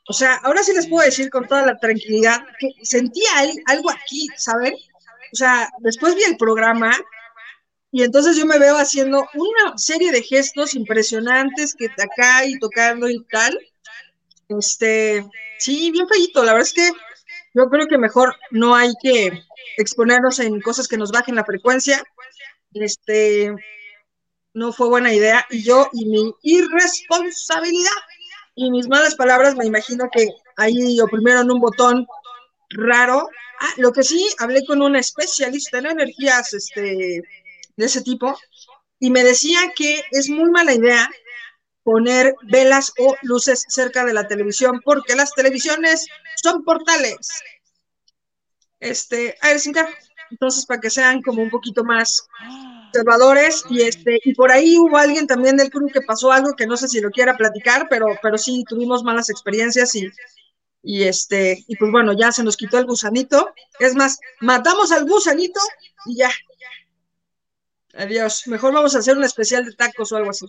O 0.09 0.13
sea, 0.13 0.35
ahora 0.43 0.63
sí 0.63 0.73
les 0.75 0.89
puedo 0.89 1.05
decir 1.05 1.31
con 1.31 1.47
toda 1.47 1.65
la 1.65 1.79
tranquilidad 1.79 2.45
que 2.59 2.73
sentía 2.83 3.31
algo 3.67 3.91
aquí, 3.91 4.27
¿saben? 4.37 4.75
O 5.33 5.37
sea, 5.37 5.71
después 5.79 6.15
vi 6.15 6.25
el 6.25 6.37
programa 6.37 6.93
y 7.91 8.03
entonces 8.03 8.37
yo 8.37 8.47
me 8.47 8.59
veo 8.59 8.77
haciendo 8.77 9.29
una 9.35 9.79
serie 9.79 10.13
de 10.13 10.23
gestos 10.23 10.75
impresionantes 10.75 11.75
que 11.75 11.87
acá 11.87 12.45
y 12.45 12.59
tocando 12.59 13.09
y 13.09 13.23
tal. 13.25 13.59
Este, 14.59 15.25
sí, 15.59 15.91
bien 15.91 16.09
feito. 16.09 16.43
La 16.43 16.53
verdad 16.53 16.69
es 16.69 16.75
que 16.75 16.91
yo 17.55 17.69
creo 17.69 17.87
que 17.87 17.99
mejor 17.99 18.35
no 18.51 18.75
hay 18.75 18.93
que 19.03 19.43
exponernos 19.77 20.39
en 20.41 20.61
cosas 20.61 20.89
que 20.89 20.97
nos 20.97 21.13
bajen 21.13 21.35
la 21.35 21.45
frecuencia. 21.45 22.03
Este, 22.75 23.55
no 24.55 24.73
fue 24.73 24.89
buena 24.89 25.13
idea. 25.13 25.47
Y 25.51 25.63
yo 25.63 25.89
y 25.93 26.07
mi 26.07 26.35
irresponsabilidad 26.43 27.91
y 28.55 28.71
mis 28.71 28.89
malas 28.89 29.15
palabras, 29.15 29.57
me 29.57 29.67
imagino 29.67 30.09
que 30.13 30.29
ahí 30.57 31.01
oprimieron 31.01 31.51
un 31.51 31.61
botón 31.61 32.07
raro. 32.71 33.29
Ah, 33.61 33.73
lo 33.77 33.93
que 33.93 34.03
sí, 34.03 34.29
hablé 34.39 34.65
con 34.67 34.83
una 34.83 34.99
especialista 34.99 35.79
en 35.79 35.87
energías 35.87 36.53
este, 36.53 37.23
de 37.77 37.85
ese 37.87 38.03
tipo 38.03 38.37
y 38.99 39.11
me 39.11 39.25
decía 39.25 39.59
que 39.75 40.01
es 40.13 40.29
muy 40.29 40.51
mala 40.51 40.75
idea 40.75 41.11
poner 41.83 42.35
velas 42.43 42.93
o 42.99 43.17
luces 43.23 43.65
cerca 43.69 44.05
de 44.05 44.13
la 44.13 44.29
televisión 44.29 44.81
porque 44.85 45.17
las 45.17 45.33
televisiones 45.35 46.07
son 46.43 46.65
portales. 46.65 47.17
Este, 48.81 49.37
a 49.41 49.49
ver, 49.49 49.61
entonces 50.31 50.67
para 50.67 50.81
que 50.81 50.91
sean 50.91 51.23
como 51.23 51.43
un 51.43 51.51
poquito 51.51 51.85
más 51.85 52.27
observadores 52.87 53.65
y 53.71 53.83
este 53.83 54.19
y 54.25 54.35
por 54.35 54.51
ahí 54.51 54.79
hubo 54.79 54.97
alguien 54.97 55.27
también 55.27 55.57
del 55.57 55.71
club 55.71 55.93
que 55.93 56.03
pasó 56.03 56.33
algo 56.33 56.55
que 56.57 56.67
no 56.67 56.77
sé 56.77 56.89
si 56.89 57.01
lo 57.01 57.11
quiera 57.11 57.37
platicar, 57.37 57.87
pero 57.89 58.07
pero 58.23 58.37
sí 58.37 58.65
tuvimos 58.69 59.03
malas 59.03 59.31
experiencias 59.31 59.95
y 59.95 60.11
y 60.83 61.05
este 61.05 61.65
y 61.69 61.77
pues 61.77 61.93
bueno, 61.93 62.13
ya 62.13 62.33
se 62.33 62.43
nos 62.43 62.57
quitó 62.57 62.79
el 62.79 62.87
gusanito. 62.87 63.53
Es 63.79 63.95
más, 63.95 64.19
matamos 64.41 64.91
al 64.91 65.05
gusanito 65.05 65.61
y 66.07 66.17
ya. 66.17 66.31
Adiós. 67.95 68.47
Mejor 68.47 68.73
vamos 68.73 68.97
a 68.97 68.99
hacer 68.99 69.17
un 69.17 69.25
especial 69.25 69.65
de 69.65 69.75
tacos 69.75 70.13
o 70.13 70.17
algo 70.17 70.31
así. 70.31 70.47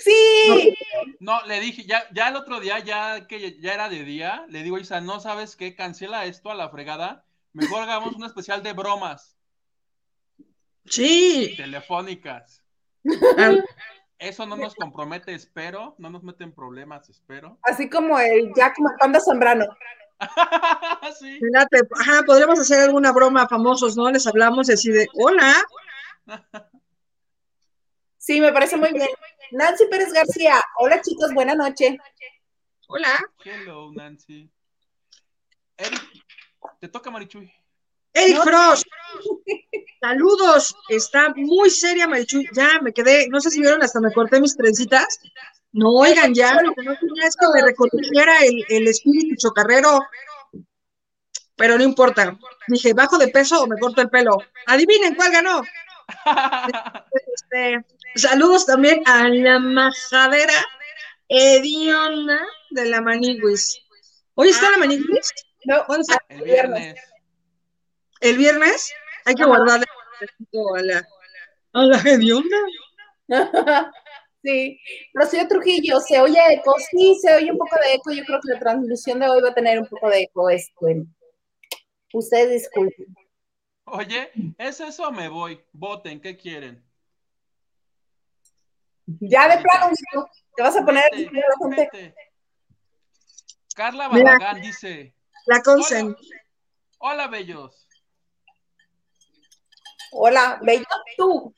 Sí. 0.00 0.74
No, 1.20 1.42
le 1.46 1.60
dije, 1.60 1.84
ya, 1.84 2.04
ya 2.12 2.28
el 2.28 2.36
otro 2.36 2.58
día, 2.58 2.78
ya 2.78 3.26
que 3.26 3.60
ya 3.60 3.74
era 3.74 3.88
de 3.88 4.02
día, 4.02 4.46
le 4.48 4.62
digo, 4.62 4.78
Isa, 4.78 5.00
no 5.00 5.20
sabes 5.20 5.56
qué, 5.56 5.74
cancela 5.74 6.24
esto 6.24 6.50
a 6.50 6.54
la 6.54 6.70
fregada. 6.70 7.24
Mejor 7.52 7.82
hagamos 7.82 8.14
un 8.14 8.24
especial 8.24 8.62
de 8.62 8.72
bromas. 8.72 9.36
Sí. 10.86 11.54
Telefónicas. 11.56 12.64
Eso 14.18 14.46
no 14.46 14.56
nos 14.56 14.74
compromete, 14.74 15.34
espero. 15.34 15.94
No 15.98 16.10
nos 16.10 16.22
mete 16.22 16.44
en 16.44 16.52
problemas, 16.52 17.08
espero. 17.08 17.58
Así 17.62 17.88
como 17.88 18.18
el 18.18 18.52
Jack 18.54 18.76
Panda 18.98 19.20
Zambrano. 19.20 19.66
sí. 21.18 21.40
ajá, 21.98 22.22
podríamos 22.24 22.58
hacer 22.60 22.80
alguna 22.80 23.12
broma 23.12 23.48
famosos, 23.48 23.96
¿no? 23.96 24.10
Les 24.10 24.26
hablamos 24.26 24.68
y 24.68 24.72
así 24.72 24.90
de, 24.90 25.06
hola. 25.14 25.54
Sí, 28.30 28.40
me 28.40 28.52
parece 28.52 28.76
muy 28.76 28.92
bien. 28.92 29.08
Nancy 29.50 29.86
Pérez 29.86 30.12
García. 30.12 30.62
Hola 30.78 31.02
chicos, 31.02 31.34
buena 31.34 31.56
noche. 31.56 31.98
Hola. 32.86 33.18
Hello, 33.44 33.90
Nancy. 33.92 34.48
Eric, 35.76 36.00
te 36.78 36.86
toca 36.86 37.10
Marichuy. 37.10 37.52
Eric 38.12 38.40
Frost. 38.44 38.84
Saludos. 40.00 40.76
Está 40.88 41.34
muy 41.34 41.70
seria 41.70 42.06
Marichuy. 42.06 42.48
Ya 42.52 42.78
me 42.80 42.92
quedé, 42.92 43.26
no 43.30 43.40
sé 43.40 43.50
si 43.50 43.58
vieron, 43.62 43.82
hasta 43.82 43.98
me 43.98 44.12
corté 44.12 44.40
mis 44.40 44.56
trencitas. 44.56 45.18
No, 45.72 45.90
oigan, 45.90 46.32
ya 46.32 46.62
lo 46.62 46.72
que 46.72 46.84
no 46.84 46.94
quería 47.00 47.26
es 47.26 47.34
que 47.34 47.46
me 47.52 47.62
reconociera 47.64 48.44
el, 48.44 48.64
el 48.68 48.86
espíritu 48.86 49.34
chocarrero. 49.38 50.02
Pero 51.56 51.76
no 51.76 51.82
importa. 51.82 52.38
Dije, 52.68 52.94
¿bajo 52.94 53.18
de 53.18 53.26
peso 53.26 53.60
o 53.60 53.66
me 53.66 53.76
corto 53.76 54.00
el 54.00 54.08
pelo? 54.08 54.38
Adivinen 54.66 55.16
cuál 55.16 55.32
ganó. 55.32 55.62
Este, 57.34 57.84
saludos 58.16 58.66
también 58.66 59.02
a 59.06 59.28
la 59.28 59.58
majadera 59.58 60.54
Ediona 61.28 62.46
de 62.70 62.86
la 62.86 63.00
Maniguis. 63.00 63.80
¿Hoy 64.34 64.48
está 64.48 64.70
la 64.70 64.78
Maniguis? 64.78 65.32
No, 65.64 65.84
el 66.28 66.42
viernes. 66.42 67.00
¿El 68.20 68.38
viernes? 68.38 68.92
Hay 69.24 69.34
que 69.34 69.44
guardarle 69.44 69.86
a 69.86 70.82
la, 70.82 71.08
a 71.72 71.82
la 71.82 71.98
Ediona. 71.98 72.58
Sí, 74.42 74.80
Rocío 75.12 75.46
Trujillo, 75.46 76.00
¿se 76.00 76.18
oye 76.18 76.38
eco? 76.50 76.74
Sí, 76.90 77.14
se 77.20 77.34
oye 77.34 77.52
un 77.52 77.58
poco 77.58 77.76
de 77.76 77.94
eco. 77.94 78.10
Yo 78.10 78.24
creo 78.24 78.40
que 78.40 78.54
la 78.54 78.58
transmisión 78.58 79.20
de 79.20 79.28
hoy 79.28 79.42
va 79.42 79.50
a 79.50 79.54
tener 79.54 79.78
un 79.78 79.86
poco 79.86 80.08
de 80.08 80.22
eco. 80.22 80.48
Este. 80.48 81.04
Ustedes 82.14 82.50
disculpen. 82.50 83.14
Oye, 83.84 84.30
¿es 84.58 84.80
eso 84.80 85.08
o 85.08 85.12
me 85.12 85.28
voy? 85.28 85.60
Voten, 85.72 86.20
¿qué 86.20 86.36
quieren? 86.36 86.84
Ya 89.06 89.48
de 89.48 89.62
plano, 89.62 89.92
te 90.56 90.62
vas 90.62 90.76
a 90.76 90.84
poner 90.84 91.04
Carla 93.74 94.08
Barragán 94.08 94.60
dice. 94.60 95.14
La 95.46 95.62
Consen. 95.62 96.14
Hola, 96.98 97.26
bellos. 97.28 97.88
Hola, 100.12 100.60
bello 100.62 100.84
tú. 101.16 101.54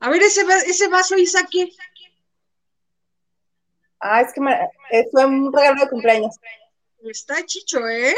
A 0.00 0.10
ver, 0.10 0.22
ese, 0.22 0.42
ese 0.66 0.88
vaso, 0.88 1.16
Isaki. 1.16 1.74
Ah, 4.00 4.20
es 4.20 4.32
que 4.32 4.40
me, 4.40 4.52
eh, 4.90 5.06
fue 5.10 5.24
un 5.24 5.52
regalo 5.52 5.82
de 5.82 5.90
cumpleaños. 5.90 6.36
Está 7.02 7.44
chicho, 7.44 7.86
¿eh? 7.88 8.14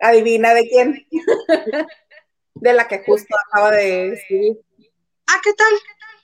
Adivina 0.00 0.54
de 0.54 0.68
quién. 0.68 1.06
de 2.54 2.72
la 2.72 2.88
que 2.88 3.02
justo 3.04 3.34
acaba 3.46 3.72
de 3.72 4.14
escribir. 4.14 4.58
Ah, 5.26 5.40
¿qué 5.42 5.52
tal? 5.52 5.72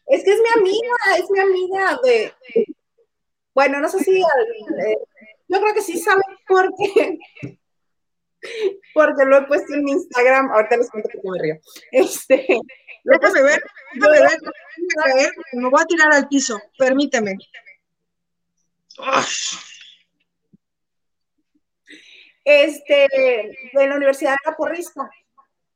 Es 0.06 0.24
que 0.24 0.32
es 0.32 0.40
mi 0.40 0.60
amiga, 0.60 0.96
es 1.18 1.30
mi 1.30 1.40
amiga 1.40 1.98
de. 2.02 2.34
Bueno, 3.54 3.80
no 3.80 3.88
sé 3.88 4.00
si. 4.00 4.20
Eh, 4.20 4.98
yo 5.48 5.60
creo 5.60 5.74
que 5.74 5.82
sí 5.82 5.98
sabe 5.98 6.22
por 6.46 6.72
qué. 6.76 7.18
Porque 8.94 9.24
lo 9.24 9.38
he 9.38 9.46
puesto 9.46 9.74
en 9.74 9.84
mi 9.84 9.92
Instagram. 9.92 10.50
Ahorita 10.52 10.76
les 10.76 10.90
cuento 10.90 11.08
que 11.08 11.18
me 11.22 11.38
río. 11.38 11.56
Este. 11.90 12.46
Déjame 13.04 13.42
ver, 13.42 13.62
déjame 13.94 14.20
ver, 14.20 14.38
déjame 14.76 15.22
ver. 15.22 15.32
Me 15.52 15.68
voy 15.68 15.80
a 15.80 15.86
tirar 15.86 16.12
al 16.12 16.28
piso. 16.28 16.60
Permíteme. 16.78 17.36
Este, 22.48 23.08
de 23.74 23.86
la 23.88 23.96
Universidad 23.96 24.30
de 24.30 24.50
la 24.52 24.56
Porrista 24.56 25.10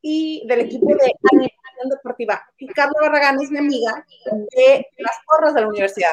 y 0.00 0.46
del 0.46 0.60
equipo 0.60 0.86
de 0.86 1.12
animación 1.32 1.88
deportiva. 1.90 2.46
Y 2.58 2.68
Carla 2.68 2.94
Barragán 3.00 3.40
es 3.42 3.50
mi 3.50 3.58
amiga 3.58 4.06
de 4.54 4.86
las 4.98 5.18
porras 5.26 5.52
de 5.52 5.62
la 5.62 5.66
universidad. 5.66 6.12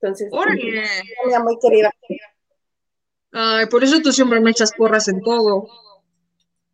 Entonces, 0.00 0.28
amiga 0.32 1.44
muy 1.44 1.56
querida. 1.60 1.92
Ay, 3.30 3.66
por 3.66 3.84
eso 3.84 4.00
tú 4.02 4.10
siempre 4.10 4.40
me 4.40 4.50
echas 4.50 4.72
porras 4.72 5.06
en 5.06 5.22
todo. 5.22 5.68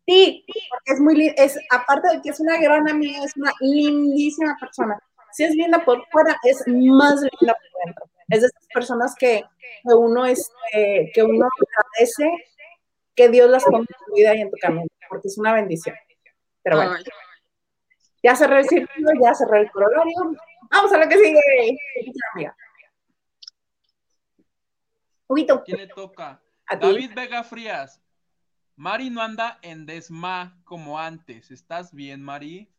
Sí, 0.07 0.43
porque 0.71 0.91
es 0.91 0.99
muy 0.99 1.33
es 1.37 1.55
aparte 1.69 2.15
de 2.15 2.21
que 2.23 2.29
es 2.31 2.39
una 2.39 2.57
gran 2.57 2.89
amiga, 2.89 3.23
es 3.23 3.37
una 3.37 3.53
lindísima 3.61 4.57
persona. 4.59 4.99
Si 5.31 5.43
es 5.43 5.53
linda 5.53 5.85
por 5.85 6.03
fuera, 6.09 6.35
es 6.43 6.63
más 6.67 7.21
linda 7.21 7.55
por 7.55 7.85
dentro. 7.85 8.05
Es 8.29 8.41
de 8.41 8.47
esas 8.47 8.67
personas 8.73 9.15
que, 9.17 9.43
que 9.83 9.93
uno 9.93 10.25
este, 10.25 11.11
que 11.13 11.23
uno 11.23 11.47
agradece 11.47 12.29
que 13.15 13.29
Dios 13.29 13.49
las 13.49 13.63
ponga 13.63 13.79
en 13.79 14.05
tu 14.05 14.13
vida 14.15 14.35
y 14.35 14.41
en 14.41 14.49
tu 14.49 14.57
camino, 14.57 14.87
porque 15.09 15.27
es 15.27 15.37
una 15.37 15.53
bendición. 15.53 15.95
Pero 16.63 16.77
bueno, 16.77 16.93
Ay, 16.97 17.03
ya 18.23 18.35
cerré 18.35 18.59
el 18.59 18.67
círculo, 18.67 19.11
ya 19.21 19.33
cerré 19.33 19.61
el 19.61 19.71
corolario. 19.71 20.35
Vamos 20.71 20.91
a 20.93 20.97
lo 20.97 21.07
que 21.09 21.17
sigue. 21.17 21.77
¿Quién 25.65 25.77
le 25.77 25.87
toca? 25.87 26.41
a 26.67 26.79
ti. 26.79 26.87
David 26.87 27.11
Vega 27.15 27.43
Frías. 27.43 28.01
Mari 28.75 29.09
no 29.09 29.21
anda 29.21 29.59
en 29.61 29.85
desma 29.85 30.57
como 30.63 30.99
antes. 30.99 31.51
¿Estás 31.51 31.93
bien, 31.93 32.21
Mari? 32.21 32.69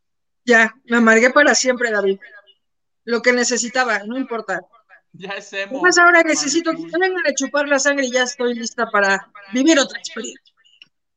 ya, 0.44 0.74
me 0.84 0.98
amargué 0.98 1.30
para 1.30 1.54
siempre, 1.54 1.90
David. 1.90 2.18
Lo 3.04 3.22
que 3.22 3.32
necesitaba, 3.32 4.00
no 4.00 4.16
importa. 4.18 4.60
Ya 5.14 5.30
es 5.30 5.52
emo. 5.52 5.80
Pues 5.80 5.96
ahora 5.96 6.22
necesito 6.22 6.72
que 6.72 6.82
vengan 6.98 7.26
a 7.26 7.34
chupar 7.34 7.68
la 7.68 7.78
sangre 7.78 8.06
y 8.06 8.10
ya 8.10 8.24
estoy 8.24 8.54
lista 8.54 8.90
para 8.90 9.30
vivir 9.52 9.78
otra 9.78 9.98
experiencia. 9.98 10.54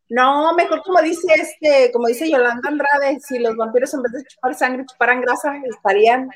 No, 0.09 0.53
mejor 0.53 0.83
como 0.83 1.01
dice 1.01 1.27
este, 1.35 1.91
como 1.91 2.07
dice 2.07 2.29
Yolanda 2.29 2.69
Andrade, 2.69 3.19
si 3.19 3.39
los 3.39 3.55
vampiros 3.57 3.93
en 3.93 4.03
vez 4.03 4.11
de 4.13 4.23
chupar 4.23 4.55
sangre 4.55 4.85
chuparan 4.89 5.21
grasa, 5.21 5.53
estarían. 5.69 6.29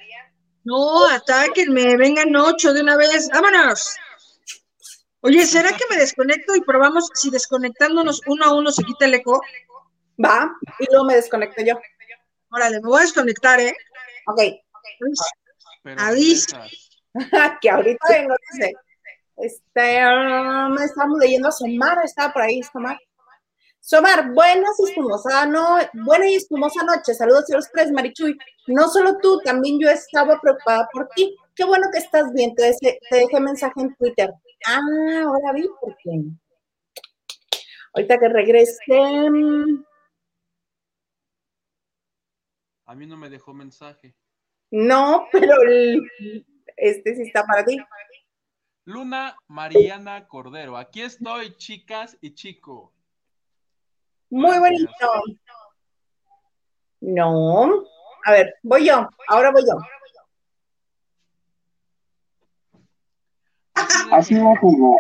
No, 0.64 1.08
atáquenme, 1.08 1.96
vengan 1.96 2.36
ocho 2.36 2.74
de 2.74 2.82
una 2.82 2.98
vez, 2.98 3.30
vámonos. 3.32 3.96
Oye, 5.22 5.46
¿será 5.46 5.72
que 5.72 5.86
me 5.90 5.98
desconecto 5.98 6.56
y 6.56 6.62
probamos 6.62 7.10
si 7.14 7.30
desconectándonos 7.30 8.22
uno 8.26 8.44
a 8.44 8.54
uno 8.56 8.72
se 8.72 8.84
quita 8.84 9.06
el 9.06 9.14
eco? 9.14 9.40
Va, 10.24 10.52
y 10.80 10.86
luego 10.90 11.06
me 11.06 11.16
desconecto 11.16 11.64
yo. 11.64 11.80
Órale, 12.50 12.82
me 12.82 12.88
voy 12.90 13.00
a 13.00 13.04
desconectar, 13.04 13.60
¿eh? 13.60 13.74
Ok, 14.28 14.42
Pero 15.84 16.06
regresas. 16.06 16.91
que 17.62 17.70
ahorita 17.70 18.08
vengo, 18.10 18.36
dice. 18.54 18.74
Este, 19.38 20.06
um, 20.06 20.78
estábamos 20.78 21.20
leyendo 21.20 21.48
a 21.48 21.52
Somar, 21.52 21.98
estaba 22.04 22.32
por 22.34 22.42
ahí, 22.44 22.62
Somar. 22.64 22.98
Somar, 23.80 24.32
buenas 24.34 24.80
y 24.80 24.90
espumosa, 24.90 25.46
no, 25.48 25.78
buena 26.06 26.30
y 26.30 26.36
espumosa 26.36 26.84
noche. 26.84 27.16
Saludos 27.16 27.46
a 27.52 27.56
los 27.56 27.72
tres, 27.72 27.92
Marichuy. 27.92 28.38
No 28.68 28.88
solo 28.88 29.18
tú, 29.20 29.40
también 29.44 29.80
yo 29.82 29.90
estaba 29.90 30.40
preocupada 30.40 30.88
por 30.94 31.10
ti. 31.16 31.36
Qué 31.56 31.64
bueno 31.66 31.88
que 31.92 31.98
estás 31.98 32.32
bien. 32.34 32.54
Te, 32.54 32.64
dejé- 32.72 33.00
te 33.10 33.16
dejé 33.18 33.40
mensaje 33.40 33.74
en 33.82 33.96
Twitter. 33.96 34.30
Ah, 34.68 34.80
ahora 35.26 35.54
vi 35.54 35.68
por 35.82 35.98
qué. 35.98 36.12
Ahorita 37.94 38.20
que 38.20 38.30
regrese. 38.30 38.86
mm, 39.32 39.84
A 42.86 42.96
mí 42.96 43.08
no 43.08 43.18
me 43.18 43.30
dejó 43.30 43.54
mensaje. 43.54 44.14
No, 44.70 45.28
pero 45.32 45.62
el- 45.64 46.46
este 46.78 47.16
sí 47.16 47.24
está 47.24 47.46
para 47.46 47.64
ti. 47.66 47.78
Luna 48.86 49.38
Mariana 49.48 50.28
Cordero. 50.28 50.78
Aquí 50.78 51.02
estoy, 51.02 51.56
chicas 51.58 52.18
y 52.22 52.34
chico. 52.34 52.94
Muy 54.30 54.58
bonito. 54.60 54.90
No. 57.02 57.84
A 58.26 58.32
ver, 58.32 58.56
voy 58.64 58.88
yo. 58.88 59.08
Ahora 59.28 59.52
voy 59.52 59.64
yo. 59.66 59.78
Así 64.12 64.36
va 64.36 64.54
como. 64.60 65.00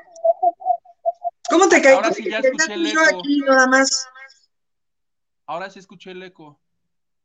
¿Cómo 1.49 1.67
te 1.67 1.81
cae? 1.81 1.93
Ahora 1.93 2.11
sí 2.11 2.29
ya 2.29 2.39
escuché 2.39 2.73
el 2.73 2.87
eco. 2.87 3.01
aquí 3.01 3.39
nada 3.39 3.67
más. 3.67 4.07
Ahora 5.45 5.69
sí 5.69 5.79
escuché 5.79 6.11
el 6.11 6.23
eco. 6.23 6.59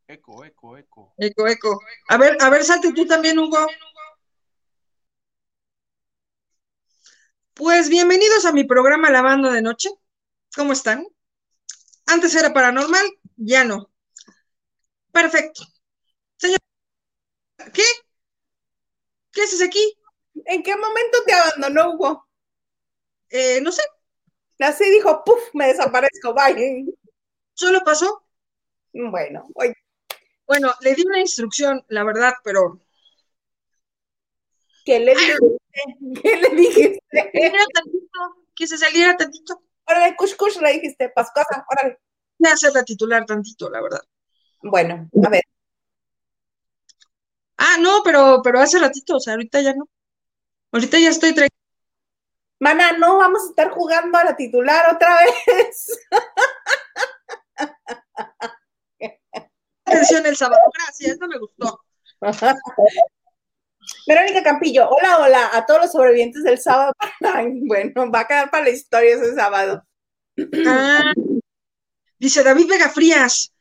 Eco, 0.09 0.45
eco, 0.45 0.77
eco. 0.77 1.15
Eco, 1.17 1.49
eco. 1.49 1.81
A 2.09 2.17
ver, 2.17 2.37
a 2.41 2.51
ver, 2.51 2.65
salte 2.65 2.93
tú 2.93 3.07
también, 3.07 3.39
Hugo. 3.39 3.67
Pues 7.57 7.88
bienvenidos 7.88 8.45
a 8.45 8.53
mi 8.53 8.62
programa 8.62 9.11
Lavando 9.11 9.51
de 9.51 9.61
Noche. 9.61 9.88
¿Cómo 10.55 10.73
están? 10.73 11.07
Antes 12.07 12.35
era 12.35 12.53
paranormal, 12.55 13.07
ya 13.37 13.62
no. 13.64 13.90
Perfecto. 15.12 15.62
Señor, 16.38 16.61
¿qué? 17.73 17.83
¿Qué 19.33 19.42
haces 19.42 19.62
aquí? 19.62 19.85
¿En 20.47 20.62
qué 20.64 20.77
momento 20.77 21.19
te 21.25 21.33
abandonó, 21.33 21.92
Hugo? 21.95 22.27
Eh, 23.31 23.61
no 23.61 23.71
sé, 23.73 23.83
Así 24.61 24.90
dijo, 24.90 25.23
puf, 25.25 25.40
me 25.55 25.69
desaparezco, 25.69 26.35
bye. 26.35 26.87
solo 27.55 27.81
pasó. 27.85 28.25
Bueno, 28.92 29.49
oye, 29.55 29.75
Bueno, 30.47 30.75
le 30.81 30.95
di 30.95 31.05
una 31.07 31.21
instrucción, 31.21 31.85
la 31.88 32.05
verdad, 32.05 32.35
pero 32.45 32.81
¿qué 34.87 35.01
le 35.01 35.14
dijiste? 35.14 35.59
¿Qué 36.22 36.37
le 36.37 36.49
dijiste? 36.57 37.01
que 37.12 37.18
saliera 37.42 37.64
tantito, 37.75 38.20
que 38.55 38.66
se 38.66 38.79
saliera 38.79 39.16
tantito. 39.16 39.62
Órale, 39.87 40.16
cush, 40.16 40.35
cush, 40.37 40.57
le 40.61 40.72
dijiste, 40.72 41.11
pascuasa, 41.11 41.64
órale. 41.70 41.99
Voy 42.38 42.51
a 42.51 42.55
hacerla 42.55 42.83
titular 42.85 43.27
tantito, 43.27 43.68
la 43.68 43.83
verdad. 43.83 44.01
Bueno, 44.62 45.09
a 45.25 45.29
ver, 45.29 45.42
Ah, 47.59 47.77
no, 47.81 48.01
pero, 48.05 48.40
pero 48.42 48.61
hace 48.61 48.79
ratito, 48.79 49.16
o 49.16 49.20
sea, 49.20 49.35
ahorita 49.35 49.61
ya 49.61 49.75
no. 49.75 49.88
Ahorita 50.72 50.99
ya 50.99 51.11
estoy 51.11 51.33
tra- 51.35 51.49
mana, 52.61 52.92
no 52.99 53.18
vamos 53.18 53.44
a 53.44 53.49
estar 53.51 53.70
jugando 53.70 54.18
a 54.18 54.25
la 54.25 54.37
titular 54.37 54.94
otra 54.94 55.18
vez. 55.25 55.99
atención 59.85 60.27
el 60.27 60.37
sábado. 60.37 60.61
Gracias, 60.75 61.18
no 61.18 61.29
me 61.29 61.38
gustó. 61.38 61.81
Verónica 64.07 64.42
Campillo, 64.42 64.88
hola, 64.88 65.19
hola 65.19 65.51
a 65.53 65.66
todos 65.66 65.83
los 65.83 65.92
sobrevivientes 65.92 66.45
del 66.45 66.59
sábado. 66.59 66.92
Bueno, 67.66 68.11
va 68.11 68.21
a 68.21 68.27
quedar 68.27 68.51
para 68.51 68.64
la 68.64 68.71
historia 68.71 69.16
ese 69.16 69.35
sábado. 69.35 69.85
Ah, 70.66 71.12
dice 72.19 72.42
David 72.42 72.69
Vega 72.69 72.88
Frías, 72.88 73.53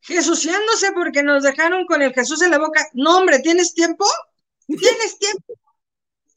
Jesuciándose 0.00 0.92
porque 0.92 1.22
nos 1.22 1.42
dejaron 1.42 1.84
con 1.84 2.00
el 2.00 2.14
Jesús 2.14 2.40
en 2.42 2.50
la 2.50 2.58
boca. 2.58 2.86
No, 2.94 3.18
hombre, 3.18 3.40
¿tienes 3.40 3.74
tiempo? 3.74 4.06
¿Tienes 4.66 5.18
tiempo? 5.18 5.54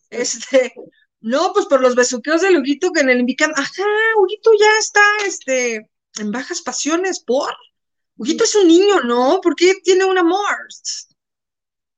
Este, 0.09 0.73
no, 1.21 1.53
pues 1.53 1.65
por 1.67 1.79
los 1.79 1.95
besuqueos 1.95 2.41
del 2.41 2.57
Huguito 2.57 2.91
que 2.91 2.99
en 2.99 3.09
el 3.09 3.21
invicado. 3.21 3.53
Ajá, 3.55 3.83
Huguito 4.17 4.51
ya 4.59 4.77
está, 4.79 5.01
este, 5.25 5.89
en 6.19 6.31
bajas 6.31 6.61
pasiones, 6.61 7.21
¿por? 7.21 7.55
Huguito 8.17 8.43
es 8.43 8.55
un 8.55 8.67
niño, 8.67 9.01
¿no? 9.01 9.39
¿Por 9.41 9.55
qué 9.55 9.75
tiene 9.83 10.03
un 10.03 10.17
amor? 10.17 10.55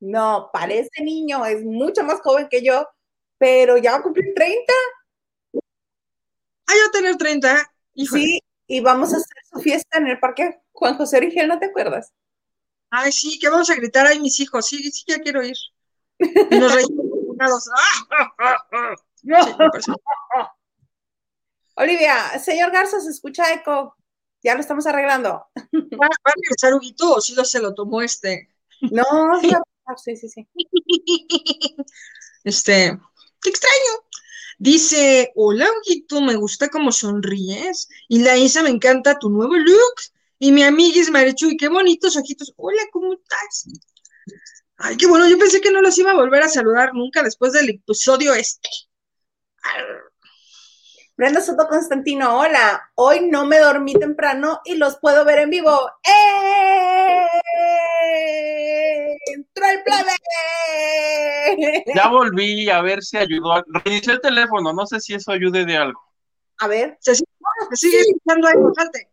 No, 0.06 0.52
parece 0.54 1.04
niño, 1.04 1.44
es 1.48 1.64
mucho 1.64 2.04
más 2.04 2.22
joven 2.22 2.48
que 2.48 2.64
yo, 2.64 2.88
pero 3.40 3.76
ya 3.78 3.94
va 3.94 3.98
a 3.98 4.04
cumplir 4.04 4.36
30. 4.36 4.74
Ah, 6.68 6.74
yo 6.74 6.92
tener 6.92 7.16
30. 7.18 7.74
Híjole. 7.96 8.22
Sí, 8.22 8.40
y 8.68 8.82
vamos 8.82 9.12
a 9.14 9.18
hacer 9.18 9.38
su 9.52 9.60
fiesta 9.62 9.98
en 9.98 10.06
el 10.06 10.20
parque 10.20 10.62
Juan 10.74 10.96
José 10.96 11.18
Origel, 11.18 11.48
¿no 11.48 11.58
te 11.58 11.66
acuerdas? 11.66 12.14
Ay, 12.92 13.12
sí, 13.12 13.40
que 13.40 13.50
vamos 13.50 13.68
a 13.72 13.76
gritar 13.76 14.06
ahí 14.06 14.20
mis 14.20 14.40
hijos. 14.40 14.68
Sí, 14.68 14.78
sí, 14.92 15.06
ya 15.08 15.18
quiero 15.18 15.44
ir. 15.44 15.58
Y 16.20 16.60
nos 16.60 16.76
reímos. 16.76 17.06
emocionados. 17.40 17.70
¡Ah! 17.76 18.30
¡Ah! 18.38 18.68
¡Ah! 18.74 18.96
Sí. 19.82 19.92
Olivia, 21.78 22.38
señor 22.38 22.72
Garza, 22.72 23.00
se 23.00 23.10
escucha 23.10 23.52
eco. 23.54 23.98
Ya 24.44 24.54
lo 24.54 24.62
estamos 24.62 24.86
arreglando. 24.86 25.30
¿Va, 25.30 26.08
va 26.08 26.08
a 26.26 26.34
regresar 26.36 26.76
Huguito 26.76 27.16
o 27.16 27.22
si 27.22 27.34
no 27.34 27.44
se 27.44 27.60
lo 27.60 27.74
tomó 27.74 28.04
este? 28.04 28.50
No, 28.92 29.04
sí, 29.98 30.16
sí, 30.16 30.30
sí, 30.30 30.30
sí. 30.30 30.48
Este, 32.44 32.96
qué 33.42 33.50
extraño. 33.50 34.06
Dice, 34.60 35.32
hola, 35.36 35.68
Huguito, 35.68 36.22
me 36.22 36.36
gusta 36.36 36.70
cómo 36.70 36.92
sonríes. 36.92 37.90
Y 38.08 38.20
la 38.20 38.38
Isa, 38.38 38.62
me 38.62 38.70
encanta 38.70 39.18
tu 39.18 39.30
nuevo 39.30 39.56
look. 39.56 39.96
Y 40.38 40.52
mi 40.52 40.64
amiga 40.64 41.02
es 41.02 41.10
Marichuy, 41.10 41.58
qué 41.58 41.70
bonitos 41.70 42.16
ojitos. 42.16 42.54
Hola, 42.58 42.84
¿cómo 42.92 43.14
estás? 43.14 43.68
Ay, 44.78 44.98
qué 44.98 45.08
bueno, 45.08 45.28
yo 45.28 45.40
pensé 45.40 45.60
que 45.62 45.72
no 45.72 45.82
los 45.82 45.98
iba 45.98 46.12
a 46.12 46.16
volver 46.16 46.44
a 46.44 46.50
saludar 46.50 46.94
nunca 46.94 47.24
después 47.24 47.54
del 47.54 47.70
episodio 47.70 48.34
este. 48.34 48.70
Brenda 51.18 51.42
Soto 51.42 51.68
Constantino, 51.68 52.38
hola. 52.40 52.92
Hoy 52.96 53.28
no 53.30 53.46
me 53.46 53.58
dormí 53.60 53.94
temprano 53.94 54.62
y 54.66 54.76
los 54.76 54.98
puedo 55.00 55.24
ver 55.26 55.40
en 55.40 55.50
vivo. 55.50 55.90
¡Eh! 56.04 57.26
¡Entró 59.28 59.66
el 59.66 59.84
plebe! 59.84 60.12
Ya 61.96 62.10
volví 62.10 62.70
a 62.70 62.82
ver 62.82 63.02
si 63.04 63.18
ayudó. 63.18 63.64
Reinicié 63.68 64.14
el 64.14 64.22
teléfono, 64.22 64.74
no 64.74 64.86
sé 64.86 65.00
si 65.00 65.14
eso 65.14 65.32
ayude 65.32 65.66
de 65.66 65.78
algo. 65.78 66.02
A 66.60 66.68
ver. 66.68 66.98
Se 67.00 67.16
sigue, 67.16 67.30
se 67.72 67.76
sigue 67.76 68.00
escuchando 68.00 68.48
ahí, 68.48 68.56
bastante. 68.58 69.10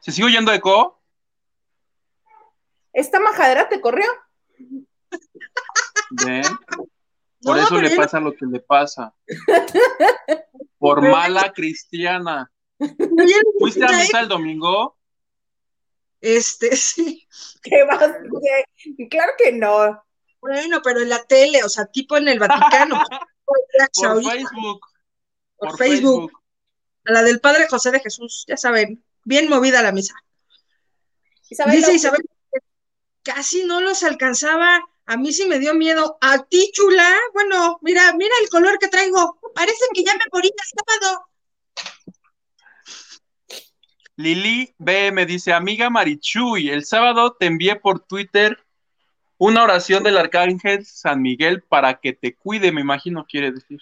¿Se 0.00 0.12
sigue 0.12 0.26
oyendo 0.26 0.52
eco? 0.52 1.00
¿Esta 2.92 3.20
majadera 3.20 3.68
te 3.68 3.80
corrió? 3.80 4.06
¿Ven? 6.10 6.42
Por 7.42 7.56
No, 7.56 7.62
eso 7.62 7.78
le 7.78 7.90
yo 7.90 7.96
pasa 7.96 8.20
lo 8.20 8.34
que 8.34 8.44
le 8.44 8.60
pasa. 8.60 9.14
Por 10.78 11.00
mala 11.02 11.52
cristiana. 11.54 12.50
¿Fuiste 13.58 13.84
a 13.84 13.88
misa 13.88 14.20
el 14.20 14.28
domingo? 14.28 14.96
Este, 16.20 16.76
sí. 16.76 17.26
¿Qué? 17.62 17.84
¿Qué? 18.96 19.08
Claro 19.08 19.32
que 19.38 19.52
no. 19.52 20.02
Bueno, 20.40 20.80
pero 20.82 21.00
en 21.00 21.08
la 21.08 21.22
tele, 21.24 21.62
o 21.64 21.68
sea, 21.68 21.86
tipo 21.86 22.16
en 22.16 22.28
el 22.28 22.38
Vaticano. 22.38 23.02
Por 23.44 24.22
Facebook. 24.22 24.80
por 25.56 25.76
Facebook. 25.76 26.32
A 27.04 27.12
la 27.12 27.22
del 27.24 27.40
Padre 27.40 27.66
José 27.68 27.90
de 27.90 27.98
Jesús, 27.98 28.44
ya 28.46 28.56
saben, 28.56 29.04
bien 29.24 29.48
movida 29.48 29.82
la 29.82 29.90
misa. 29.90 30.14
Isabel, 31.48 31.74
Dice 31.74 31.94
Isabel, 31.94 32.20
casi 33.24 33.64
no 33.64 33.80
los 33.80 34.04
alcanzaba. 34.04 34.80
A 35.06 35.16
mí 35.16 35.32
sí 35.32 35.46
me 35.46 35.58
dio 35.58 35.74
miedo. 35.74 36.16
A 36.20 36.44
ti, 36.44 36.70
chula. 36.72 37.18
Bueno, 37.32 37.80
mira, 37.82 38.12
mira 38.14 38.32
el 38.40 38.48
color 38.48 38.78
que 38.78 38.86
traigo. 38.86 39.40
Parece 39.52 39.84
que 39.92 40.04
ya 40.04 40.14
me 40.14 40.24
morí 40.32 40.48
el 40.48 41.00
sábado. 41.00 41.26
Lili 44.20 44.74
B 44.78 45.12
me 45.12 45.26
dice, 45.26 45.52
amiga 45.52 45.88
Marichuy, 45.90 46.70
el 46.70 46.84
sábado 46.84 47.36
te 47.38 47.46
envié 47.46 47.76
por 47.76 48.00
Twitter 48.00 48.58
una 49.38 49.64
oración 49.64 50.02
del 50.02 50.18
arcángel 50.18 50.84
San 50.84 51.22
Miguel 51.22 51.62
para 51.62 51.98
que 52.00 52.12
te 52.12 52.34
cuide, 52.34 52.72
me 52.72 52.82
imagino 52.82 53.24
quiere 53.26 53.52
decir. 53.52 53.80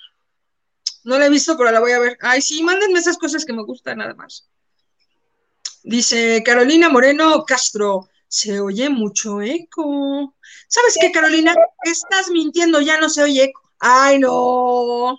No 1.03 1.19
la 1.19 1.27
he 1.27 1.31
visto, 1.31 1.57
pero 1.57 1.73
la 1.73 1.81
voy 1.81 1.93
a 1.93 1.99
ver. 1.99 2.19
Ay, 2.21 2.41
sí, 2.41 2.63
mándenme 2.63 2.99
esas 2.99 3.19
cosas 3.19 3.45
que 3.45 3.53
me 3.53 3.65
gustan 3.65 3.99
nada 3.99 4.15
más. 4.15 4.49
Dice 5.83 6.43
Carolina 6.45 6.89
Moreno 6.89 7.45
Castro, 7.45 8.09
se 8.29 8.61
oye 8.61 8.89
mucho 8.91 9.41
eco. 9.41 10.37
¿Sabes 10.69 10.97
qué, 11.01 11.11
Carolina? 11.11 11.55
Estás 11.83 12.31
mintiendo, 12.31 12.81
ya 12.81 13.01
no 13.01 13.09
se 13.09 13.23
oye 13.23 13.45
eco. 13.45 13.63
Ay, 13.81 14.19
no. 14.19 15.19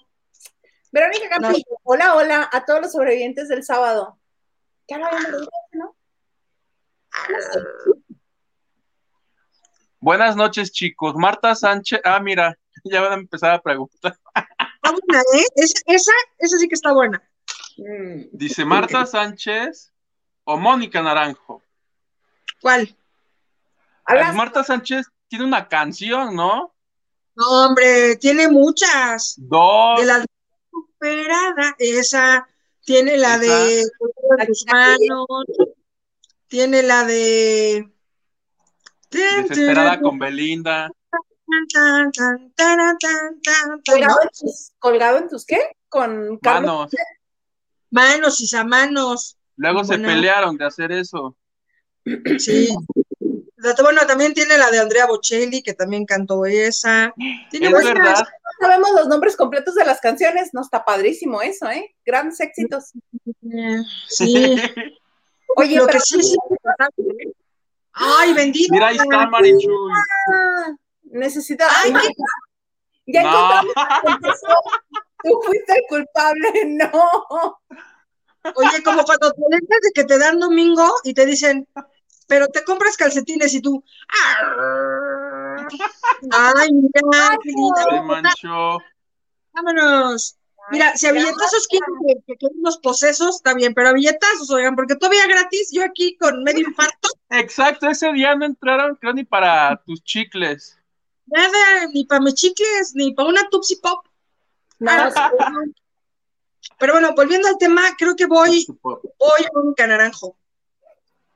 Verónica 0.92 1.30
Campillo, 1.30 1.66
hola, 1.84 2.16
hola 2.16 2.50
a 2.52 2.66
todos 2.66 2.82
los 2.82 2.92
sobrevivientes 2.92 3.48
del 3.48 3.64
sábado. 3.64 4.19
Ya 4.90 4.98
lo 4.98 5.06
habíamos 5.06 5.42
dicho, 5.42 5.52
¿no? 5.74 5.96
Buenas 10.00 10.36
noches, 10.36 10.72
chicos. 10.72 11.16
Marta 11.16 11.56
Sánchez, 11.56 12.00
ah, 12.06 12.20
mira, 12.20 12.58
ya 12.84 13.02
van 13.02 13.12
a 13.12 13.16
empezar 13.16 13.52
a 13.52 13.62
preguntar. 13.62 14.18
Está 14.36 14.92
buena, 14.92 15.22
¿eh? 15.36 15.46
Esa, 15.56 15.80
esa, 15.88 16.12
esa 16.38 16.58
sí 16.58 16.68
que 16.68 16.76
está 16.76 16.94
buena. 16.94 17.22
Dice 18.34 18.66
Marta 18.66 19.06
Sánchez 19.06 19.92
o 20.44 20.58
Mónica 20.58 21.02
Naranjo. 21.02 21.64
¿Cuál? 22.62 22.96
Las- 24.08 24.36
Marta 24.36 24.64
Sánchez 24.64 25.06
tiene 25.28 25.46
una 25.46 25.68
canción, 25.68 26.36
¿no? 26.36 26.74
No, 27.36 27.46
hombre, 27.66 28.18
tiene 28.18 28.50
muchas. 28.50 29.36
Dos. 29.38 30.00
De 30.02 30.06
la 30.08 30.26
superada, 30.72 31.76
esa. 31.78 32.48
Tiene 32.86 33.18
la 33.18 33.38
de 33.38 33.86
tus 34.48 34.66
manos. 34.72 35.28
Tiene 36.48 36.84
la 36.84 37.04
de. 37.06 37.90
Desesperada 39.12 40.00
con 40.00 40.20
Belinda. 40.20 40.90
¿Colgado, 43.86 44.22
en 44.22 44.30
tus, 44.30 44.72
colgado 44.78 45.18
en 45.18 45.30
tus 45.30 45.46
qué? 45.46 45.60
Con 45.88 46.38
Carlos. 46.38 46.90
Manos. 47.92 48.40
Manos 48.40 48.42
y 48.42 48.66
manos. 48.66 49.38
Luego 49.56 49.84
se 49.84 49.98
pelearon 49.98 50.58
de 50.58 50.66
hacer 50.66 50.92
eso. 50.92 51.36
Sí. 52.38 52.70
Bueno, 53.82 54.02
también 54.08 54.34
tiene 54.34 54.58
la 54.58 54.72
de 54.72 54.80
Andrea 54.80 55.06
Bocelli, 55.06 55.62
que 55.62 55.74
también 55.74 56.06
cantó 56.06 56.46
esa. 56.46 57.14
Tiene 57.52 57.68
Es 57.68 57.72
buenas. 57.74 57.94
verdad. 57.94 58.28
Sabemos 58.60 58.92
los 58.92 59.08
nombres 59.08 59.36
completos 59.36 59.76
de 59.76 59.86
las 59.86 60.00
canciones. 60.02 60.50
No 60.54 60.62
está 60.62 60.84
padrísimo 60.84 61.42
eso, 61.42 61.70
¿eh? 61.70 61.96
Grandes 62.06 62.40
éxitos. 62.40 62.94
Sí. 64.08 64.56
Oye, 65.56 65.78
Lo 65.78 65.86
pero 65.86 66.00
que 66.00 66.22
sí. 66.22 66.38
Ay, 67.94 68.34
bendito. 68.34 68.74
Mira, 68.74 68.88
ahí 68.88 68.98
está 68.98 69.28
Marichuy. 69.28 69.92
Ah, 70.32 70.76
necesita. 71.04 71.68
Ay, 71.84 71.94
ya, 73.08 73.24
ya 73.24 73.32
No. 73.32 73.62
Tú 75.22 75.42
fuiste 75.46 75.74
el 75.74 75.84
culpable, 75.90 76.50
no. 76.66 77.60
Oye, 78.56 78.84
como 78.84 79.04
cuando 79.04 79.32
te 79.32 79.42
dejas 79.50 79.82
de 79.82 79.92
que 79.94 80.04
te 80.06 80.18
dan 80.18 80.40
domingo 80.40 80.96
y 81.04 81.14
te 81.14 81.26
dicen, 81.26 81.68
pero 82.28 82.48
te 82.48 82.64
compras 82.64 82.96
calcetines 82.96 83.54
y 83.54 83.62
tú. 83.62 83.84
Ay, 86.32 86.70
mira, 86.74 87.38
qué. 87.44 87.52
Se 87.92 88.02
manchó. 88.02 88.78
Vámonos. 89.54 90.36
Mira, 90.72 90.96
si 90.96 91.08
a 91.08 91.12
billetazos 91.12 91.68
quieren 91.68 91.90
que, 92.28 92.36
que 92.38 92.46
unos 92.56 92.78
posesos, 92.78 93.38
está 93.38 93.56
bien, 93.56 93.74
pero 93.74 93.90
a 93.90 93.94
billetazos, 93.94 94.52
oigan, 94.52 94.76
porque 94.76 94.96
todavía 94.96 95.26
gratis, 95.26 95.70
yo 95.72 95.84
aquí 95.84 96.16
con 96.18 96.44
medio 96.44 96.68
infarto, 96.68 97.10
Exacto, 97.32 97.88
ese 97.88 98.12
día 98.14 98.36
no 98.36 98.46
entraron, 98.46 98.96
creo, 98.96 99.14
ni 99.14 99.24
para 99.24 99.82
tus 99.86 100.04
chicles. 100.04 100.78
nada, 101.26 101.88
ni 101.94 102.06
para 102.06 102.22
mis 102.22 102.36
chicles, 102.36 102.92
ni 102.94 103.14
para 103.14 103.30
una 103.30 103.50
Tupsi 103.50 103.78
Pop. 103.78 104.06
No, 104.80 104.92
Pero 106.78 106.94
bueno, 106.94 107.14
volviendo 107.16 107.48
al 107.48 107.58
tema, 107.58 107.82
creo 107.98 108.16
que 108.16 108.26
voy, 108.28 108.66
voy 108.82 109.48
con 109.52 109.68
un 109.68 109.74
canaranjo. 109.74 110.38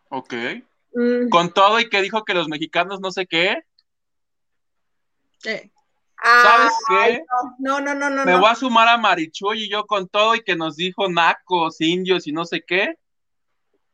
Ok. 0.10 0.34
mm, 0.94 1.30
Con 1.30 1.52
todo 1.52 1.80
y 1.80 1.90
que 1.90 2.02
dijo 2.02 2.24
que 2.24 2.34
los 2.36 2.48
mexicanos 2.48 3.00
no 3.02 3.12
sé 3.12 3.26
qué, 3.26 3.64
Eh, 5.46 5.72
¿sabes 6.22 6.74
ay, 6.90 7.16
qué? 7.18 7.24
No, 7.60 7.80
no, 7.82 7.94
no, 7.94 8.10
no. 8.10 8.26
Me 8.26 8.34
no. 8.34 8.40
voy 8.40 8.50
a 8.50 8.56
sumar 8.56 8.88
a 8.88 8.98
Marichuy 8.98 9.64
y 9.64 9.70
yo 9.70 9.86
con 9.86 10.08
todo 10.08 10.36
y 10.36 10.44
que 10.44 10.56
nos 10.56 10.76
dijo 10.76 11.10
nacos, 11.10 11.82
indios 11.82 12.28
y 12.28 12.32
no 12.32 12.46
sé 12.46 12.64
qué. 12.66 12.98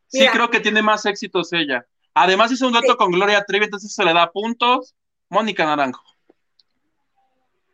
Sí 0.07 0.19
Mira. 0.21 0.31
creo 0.31 0.49
que 0.49 0.59
tiene 0.59 0.81
más 0.81 1.05
éxitos 1.05 1.53
ella. 1.53 1.85
Además 2.13 2.51
hizo 2.51 2.65
un 2.65 2.73
dueto 2.73 2.93
Sí. 2.93 2.97
con 2.97 3.11
Gloria 3.11 3.43
Trevi, 3.45 3.65
entonces 3.65 3.93
se 3.93 4.03
le 4.03 4.13
da 4.13 4.31
puntos. 4.31 4.95
Mónica 5.29 5.63
Naranjo. 5.65 6.03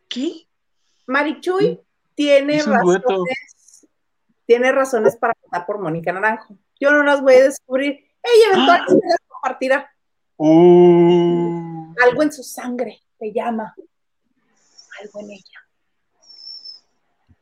¿Qué? 0.08 0.46
Marichuy 1.06 1.80
tiene 2.14 2.62
un 2.62 2.82
dueto. 2.82 3.08
razones, 3.08 3.86
tiene 4.44 4.72
razones 4.72 5.16
para 5.16 5.34
votar 5.42 5.64
por 5.66 5.80
Mónica 5.80 6.12
Naranjo. 6.12 6.56
Yo 6.78 6.90
no 6.90 7.02
las 7.02 7.22
voy 7.22 7.34
a 7.34 7.44
descubrir. 7.44 7.92
Ella 8.22 8.52
eventualmente 8.52 9.06
las 9.06 9.18
compartirá. 9.26 9.90
Uh. 10.36 11.94
Algo 12.02 12.22
en 12.22 12.32
su 12.32 12.42
sangre 12.42 13.05
te 13.18 13.32
llama. 13.32 13.74
Algo 15.00 15.20
en 15.20 15.30
ella. 15.32 15.60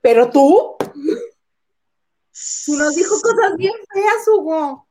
Pero 0.00 0.30
tú, 0.30 0.76
tú 2.66 2.76
nos 2.76 2.94
dijo 2.94 3.14
cosas 3.20 3.56
bien 3.56 3.74
feas, 3.92 4.28
Hugo. 4.28 4.88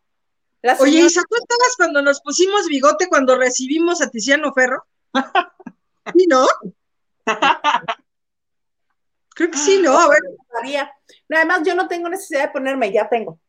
La 0.61 0.77
Oye, 0.79 1.01
Isa, 1.01 1.21
¿tú 1.29 1.35
estabas 1.35 1.75
cuando 1.77 2.01
nos 2.01 2.21
pusimos 2.21 2.67
bigote 2.67 3.07
cuando 3.09 3.37
recibimos 3.37 4.01
a 4.01 4.09
Tiziano 4.09 4.53
Ferro? 4.53 4.85
Sí, 6.13 6.27
¿no? 6.27 6.45
Creo 9.29 9.51
que 9.51 9.57
sí, 9.57 9.81
¿no? 9.81 9.97
A 9.97 10.09
ver, 10.09 10.19
María. 10.53 10.91
No, 11.29 11.37
Además, 11.37 11.61
yo 11.65 11.75
no 11.75 11.87
tengo 11.87 12.09
necesidad 12.09 12.47
de 12.47 12.51
ponerme, 12.51 12.91
ya 12.91 13.07
tengo. 13.07 13.39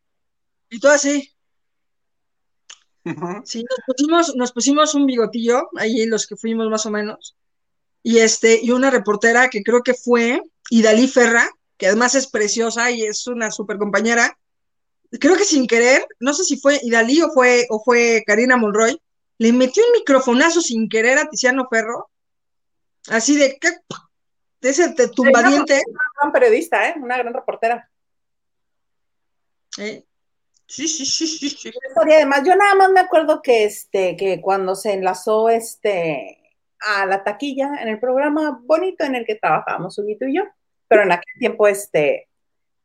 y 0.70 0.78
tú 0.78 0.86
así. 0.86 1.33
Sí, 3.44 3.62
nos 3.68 3.78
pusimos, 3.86 4.36
nos 4.36 4.52
pusimos 4.52 4.94
un 4.94 5.06
bigotillo, 5.06 5.68
ahí 5.76 6.06
los 6.06 6.26
que 6.26 6.36
fuimos 6.36 6.68
más 6.70 6.86
o 6.86 6.90
menos, 6.90 7.36
y 8.02 8.18
este, 8.18 8.60
y 8.62 8.70
una 8.70 8.90
reportera 8.90 9.48
que 9.50 9.62
creo 9.62 9.82
que 9.82 9.94
fue 9.94 10.40
Idalí 10.70 11.06
Ferra, 11.08 11.48
que 11.76 11.86
además 11.88 12.14
es 12.14 12.26
preciosa 12.26 12.90
y 12.90 13.02
es 13.02 13.26
una 13.26 13.50
super 13.50 13.76
compañera, 13.78 14.38
creo 15.20 15.36
que 15.36 15.44
sin 15.44 15.66
querer, 15.66 16.06
no 16.20 16.32
sé 16.32 16.44
si 16.44 16.56
fue 16.58 16.80
Idalí 16.82 17.20
o 17.22 17.30
fue, 17.30 17.66
o 17.70 17.82
fue 17.84 18.22
Karina 18.26 18.56
Monroy, 18.56 18.98
le 19.38 19.52
metió 19.52 19.82
un 19.84 19.92
microfonazo 19.92 20.60
sin 20.60 20.88
querer 20.88 21.18
a 21.18 21.28
Tiziano 21.28 21.66
Ferro, 21.68 22.08
así 23.08 23.36
de 23.36 23.58
que 23.58 23.68
de 24.60 24.70
ese 24.70 24.94
te- 24.94 25.08
tumbadiente, 25.08 25.82
Una 25.86 26.00
gran 26.22 26.32
periodista, 26.32 26.88
¿eh? 26.88 26.94
Una 26.96 27.18
gran 27.18 27.34
reportera. 27.34 27.90
¿eh? 29.78 30.04
Sí, 30.66 30.88
sí, 30.88 31.04
sí, 31.04 31.26
sí, 31.26 31.50
sí. 31.50 31.70
Y 32.06 32.12
además, 32.12 32.42
yo 32.44 32.56
nada 32.56 32.74
más 32.74 32.90
me 32.90 33.00
acuerdo 33.00 33.42
que 33.42 33.64
este, 33.64 34.16
que 34.16 34.40
cuando 34.40 34.74
se 34.74 34.92
enlazó 34.92 35.48
este 35.48 36.40
a 36.80 37.06
la 37.06 37.24
taquilla 37.24 37.76
en 37.80 37.88
el 37.88 38.00
programa 38.00 38.60
bonito 38.62 39.04
en 39.04 39.14
el 39.14 39.24
que 39.24 39.36
trabajábamos 39.36 39.98
Huguito 39.98 40.26
y 40.26 40.36
yo, 40.36 40.42
pero 40.88 41.02
en 41.02 41.12
aquel 41.12 41.34
tiempo 41.38 41.66
este 41.66 42.28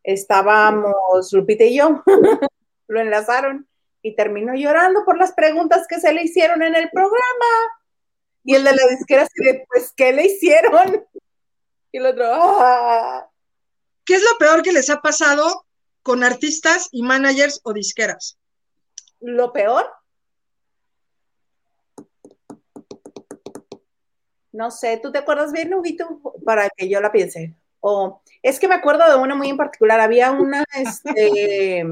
estábamos 0.03 1.31
Lupita 1.33 1.63
y 1.65 1.77
yo, 1.77 2.03
lo 2.87 2.99
enlazaron 2.99 3.67
y 4.01 4.15
terminó 4.15 4.53
llorando 4.55 5.03
por 5.05 5.17
las 5.17 5.33
preguntas 5.33 5.85
que 5.87 5.99
se 5.99 6.13
le 6.13 6.23
hicieron 6.23 6.61
en 6.63 6.75
el 6.75 6.89
programa. 6.89 7.45
Y 8.43 8.55
el 8.55 8.63
de 8.63 8.71
la 8.71 8.87
disquera 8.87 9.27
de, 9.35 9.65
pues, 9.67 9.93
¿qué 9.95 10.13
le 10.13 10.25
hicieron? 10.25 11.05
Y 11.91 11.97
el 11.97 12.05
otro, 12.05 12.23
¡ah! 12.31 13.27
¿Qué 14.05 14.13
es 14.13 14.21
lo 14.21 14.37
peor 14.37 14.61
que 14.61 14.71
les 14.71 14.91
ha 14.91 15.01
pasado 15.01 15.65
con 16.09 16.23
artistas 16.23 16.89
y 16.91 17.03
managers 17.03 17.61
o 17.63 17.71
disqueras? 17.71 18.35
Lo 19.19 19.53
peor. 19.53 19.85
No 24.51 24.71
sé, 24.71 24.97
¿tú 24.97 25.11
te 25.11 25.19
acuerdas 25.19 25.51
bien, 25.51 25.71
Huguito? 25.71 26.19
Para 26.43 26.67
que 26.75 26.89
yo 26.89 26.99
la 26.99 27.11
piense. 27.11 27.53
O 27.79 28.23
es 28.41 28.59
que 28.59 28.67
me 28.67 28.73
acuerdo 28.73 29.07
de 29.07 29.17
una 29.17 29.35
muy 29.35 29.49
en 29.49 29.57
particular. 29.57 29.99
Había 29.99 30.31
una, 30.31 30.65
este, 30.75 31.85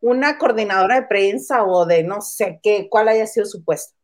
una 0.00 0.38
coordinadora 0.38 1.02
de 1.02 1.06
prensa 1.06 1.62
o 1.62 1.84
de 1.84 2.04
no 2.04 2.22
sé 2.22 2.58
qué, 2.62 2.88
cuál 2.88 3.08
haya 3.08 3.26
sido 3.26 3.44
su 3.44 3.62
puesto. 3.62 3.94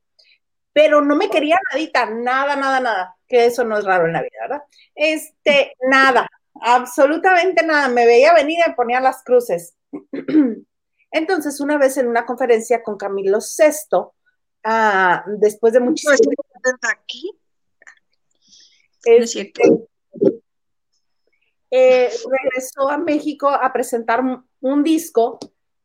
Pero 0.75 1.01
no 1.01 1.17
me 1.17 1.31
quería 1.31 1.59
nadita, 1.73 2.05
nada, 2.05 2.55
nada, 2.55 2.81
nada. 2.81 3.17
Que 3.27 3.47
eso 3.47 3.65
no 3.65 3.79
es 3.79 3.85
raro 3.87 4.05
en 4.05 4.13
la 4.13 4.21
vida, 4.21 4.41
¿verdad? 4.43 4.63
Este, 4.95 5.75
nada, 5.89 6.29
absolutamente 6.55 7.65
nada. 7.65 7.89
Me 7.89 8.07
veía 8.07 8.35
venir 8.35 8.59
y 8.65 8.69
me 8.69 8.75
ponía 8.75 9.01
las 9.01 9.23
cruces. 9.23 9.75
Entonces, 11.13 11.61
una 11.61 11.77
vez 11.77 11.97
en 11.97 12.09
una 12.09 12.25
conferencia 12.25 12.83
con 12.83 12.97
Camilo 12.97 13.39
VI, 13.39 13.99
ah, 14.65 15.25
después 15.39 15.73
de 15.73 15.81
muchísimo 15.81 16.33
aquí? 16.83 17.33
Es 19.05 19.31
cierto. 19.33 19.89
Eh, 21.73 22.11
regresó 22.29 22.89
a 22.89 22.99
México 22.99 23.49
a 23.49 23.73
presentar 23.73 24.23
un 24.61 24.83
disco 24.83 25.39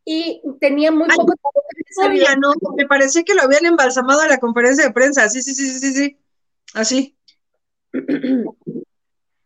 y 0.04 0.42
tenía 0.60 0.92
muy 0.92 1.08
poco 1.08 1.34
tiempo. 1.98 2.32
no, 2.40 2.54
me 2.76 2.86
parece 2.86 3.24
que 3.24 3.34
lo 3.34 3.42
habían 3.42 3.66
embalsamado 3.66 4.22
a 4.22 4.28
la 4.28 4.38
conferencia 4.38 4.86
de 4.86 4.94
prensa. 4.94 5.28
Sí, 5.30 5.42
sí, 5.42 5.56
sí, 5.56 5.80
sí, 5.80 5.94
sí, 5.94 6.20
Así. 6.74 7.18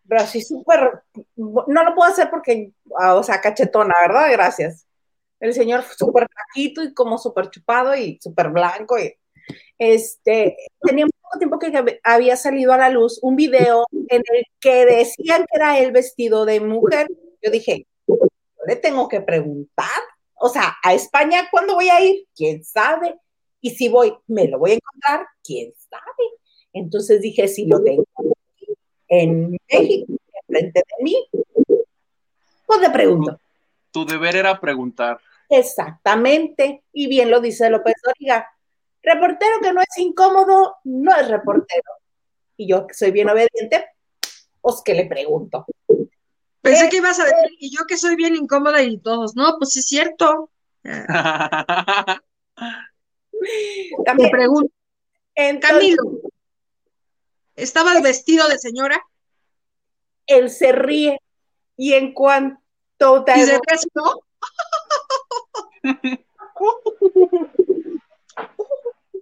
Pero 0.10 0.22
así 0.22 0.42
súper. 0.42 1.04
No 1.36 1.84
lo 1.84 1.96
puedo 1.96 2.12
hacer 2.12 2.30
porque, 2.32 2.74
ah, 3.00 3.16
o 3.16 3.24
sea, 3.24 3.40
cachetona, 3.40 3.94
¿verdad? 4.02 4.32
Gracias. 4.32 4.88
El 5.40 5.54
señor 5.54 5.84
súper 5.84 6.28
flaquito 6.28 6.84
y 6.84 6.94
como 6.94 7.18
súper 7.18 7.50
chupado 7.52 7.96
y 7.96 8.20
súper 8.20 8.50
blanco. 8.50 8.98
Y, 8.98 9.14
este, 9.78 10.58
tenía 10.82 11.06
tiempo 11.38 11.60
que 11.60 12.00
había 12.04 12.36
salido 12.36 12.74
a 12.74 12.78
la 12.78 12.90
luz 12.90 13.20
un 13.22 13.36
video 13.36 13.86
en 13.92 14.24
el 14.34 14.44
que 14.60 14.86
decían 14.86 15.44
que 15.44 15.58
era 15.58 15.78
el 15.78 15.92
vestido 15.92 16.46
de 16.46 16.60
mujer. 16.60 17.08
Yo 17.42 17.52
dije, 17.52 17.86
le 18.66 18.76
tengo 18.76 19.08
que 19.08 19.22
preguntar. 19.22 20.02
O 20.36 20.50
sea, 20.50 20.76
a 20.84 20.94
España, 20.94 21.48
¿cuándo 21.52 21.76
voy 21.76 21.90
a 21.90 22.02
ir? 22.02 22.26
¿Quién 22.36 22.64
sabe? 22.64 23.16
Y 23.62 23.72
si 23.72 23.90
voy, 23.90 24.18
¿me 24.28 24.48
lo 24.48 24.58
voy 24.58 24.72
a 24.72 24.74
encontrar? 24.76 25.28
¿Quién 25.44 25.72
sabe? 25.90 26.40
Entonces 26.74 27.22
dije, 27.22 27.48
si 27.48 27.66
lo 27.66 27.84
tengo 27.84 28.06
en 29.10 29.58
México, 29.70 30.14
frente 30.48 30.80
de 30.80 31.04
mí, 31.04 31.28
pues 32.66 32.80
le 32.80 32.90
pregunto. 32.90 33.40
Tu 33.92 34.06
deber 34.06 34.36
era 34.36 34.60
preguntar. 34.60 35.20
Exactamente. 35.50 36.84
Y 36.94 37.08
bien 37.08 37.32
lo 37.32 37.42
dice 37.42 37.70
López 37.70 37.96
Doriga 38.06 38.48
Reportero 39.02 39.60
que 39.62 39.74
no 39.74 39.82
es 39.82 39.98
incómodo, 39.98 40.78
no 40.84 41.16
es 41.16 41.28
reportero. 41.30 41.92
Y 42.58 42.68
yo, 42.70 42.86
que 42.86 42.94
soy 42.94 43.12
bien 43.12 43.30
obediente, 43.30 43.86
pues 44.62 44.82
que 44.84 44.94
le 44.94 45.06
pregunto. 45.06 45.66
Pensé 46.62 46.88
eh, 46.88 46.90
que 46.90 46.98
ibas 46.98 47.20
a 47.20 47.24
decir, 47.24 47.58
y 47.60 47.76
yo 47.76 47.86
que 47.88 47.98
soy 47.98 48.16
bien 48.16 48.36
incómoda 48.36 48.82
y 48.84 48.98
todos, 48.98 49.36
no, 49.36 49.56
pues 49.58 49.72
sí 49.72 49.80
es 49.80 49.88
cierto. 49.88 50.52
También, 54.06 54.30
pregunto. 54.30 54.74
Camilo, 55.62 56.04
¿estabas 57.62 58.02
vestido 58.02 58.48
de 58.48 58.58
señora? 58.58 59.02
Él 60.26 60.50
se 60.50 60.72
ríe 60.72 61.22
y 61.78 61.94
en 61.94 62.14
cuanto 62.14 63.24
te... 63.26 63.40
¿Y 63.40 63.44
se 63.44 63.60
no? 63.94 64.14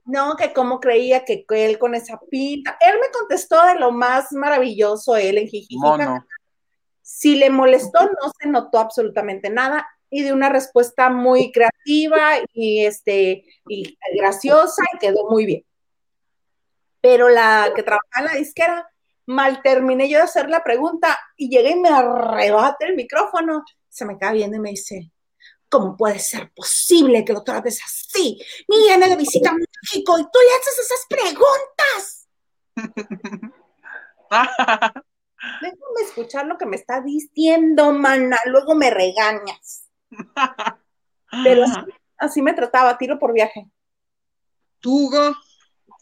No, 0.06 0.38
que 0.38 0.54
cómo 0.54 0.80
creía 0.80 1.26
que 1.26 1.45
él 1.50 1.78
con 1.78 1.93
esa 1.93 2.19
pinta. 2.32 2.78
Él 2.80 2.95
me 3.00 3.12
contestó 3.12 3.62
de 3.65 3.76
lo 3.76 3.91
más 3.91 4.32
maravilloso, 4.32 5.17
él 5.17 5.38
en 5.38 5.47
Jijijica. 5.47 6.26
Si 7.02 7.36
le 7.36 7.50
molestó, 7.50 8.04
no 8.04 8.32
se 8.39 8.47
notó 8.47 8.80
absolutamente 8.80 9.50
nada 9.50 9.88
y 10.10 10.23
de 10.23 10.32
una 10.32 10.50
respuesta 10.50 11.10
muy 11.10 11.52
creativa 11.52 12.39
y, 12.54 12.86
este, 12.86 13.43
y 13.67 13.97
graciosa 14.15 14.84
y 14.93 14.97
quedó 14.97 15.30
muy 15.30 15.45
bien. 15.45 15.65
Pero 17.07 17.29
la 17.29 17.71
que 17.73 17.83
trabajaba 17.83 18.19
en 18.19 18.25
la 18.25 18.33
disquera, 18.33 18.91
mal 19.27 19.61
terminé 19.61 20.09
yo 20.09 20.17
de 20.17 20.25
hacer 20.25 20.49
la 20.49 20.61
pregunta 20.61 21.17
y 21.37 21.49
llegué 21.49 21.71
y 21.71 21.79
me 21.79 21.87
arrebate 21.87 22.85
el 22.85 22.95
micrófono. 22.95 23.63
Se 23.87 24.03
me 24.03 24.17
cae 24.17 24.33
viendo 24.33 24.57
y 24.57 24.59
me 24.59 24.71
dice, 24.71 25.13
¿Cómo 25.69 25.95
puede 25.95 26.19
ser 26.19 26.51
posible 26.53 27.23
que 27.25 27.31
lo 27.33 27.43
trates 27.43 27.81
así? 27.83 28.37
Viene 28.67 29.07
de 29.09 29.15
visita 29.15 29.51
a 29.51 29.53
México 29.53 30.19
y 30.19 30.23
tú 30.23 30.39
le 30.41 30.55
haces 30.59 30.79
esas 30.79 31.05
preguntas. 31.09 32.27
Déjame 35.61 36.01
escuchar 36.03 36.45
lo 36.45 36.57
que 36.57 36.65
me 36.65 36.75
está 36.75 36.99
diciendo, 37.01 37.93
mana. 37.93 38.37
Luego 38.45 38.75
me 38.75 38.89
regañas. 38.89 39.87
Pero 41.43 41.63
así, 42.17 42.41
me 42.41 42.53
trataba, 42.53 42.97
tiro 42.97 43.17
por 43.17 43.31
viaje. 43.33 43.69
Tugo. 44.79 45.35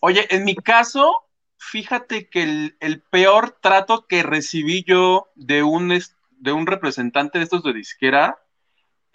Oye, 0.01 0.27
en 0.29 0.43
mi 0.43 0.55
caso, 0.55 1.15
fíjate 1.57 2.29
que 2.29 2.73
el, 2.79 3.01
peor 3.09 3.57
trato 3.61 4.05
que 4.07 4.23
recibí 4.23 4.83
yo 4.83 5.29
de 5.35 5.63
un, 5.63 5.97
de 6.31 6.51
un 6.51 6.67
representante 6.67 7.37
de 7.37 7.43
estos 7.43 7.63
de 7.63 7.73
disquera 7.73 8.37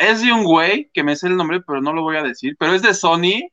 es 0.01 0.23
de 0.23 0.33
un 0.33 0.45
güey, 0.45 0.91
que 0.95 1.05
me 1.05 1.15
sé 1.15 1.27
el 1.27 1.37
nombre, 1.37 1.61
pero 1.61 1.83
no 1.83 1.93
lo 1.93 2.03
voy 2.03 2.17
a 2.17 2.23
decir, 2.23 2.57
pero 2.59 2.73
es 2.73 2.81
de 2.81 2.95
Sony. 2.95 3.51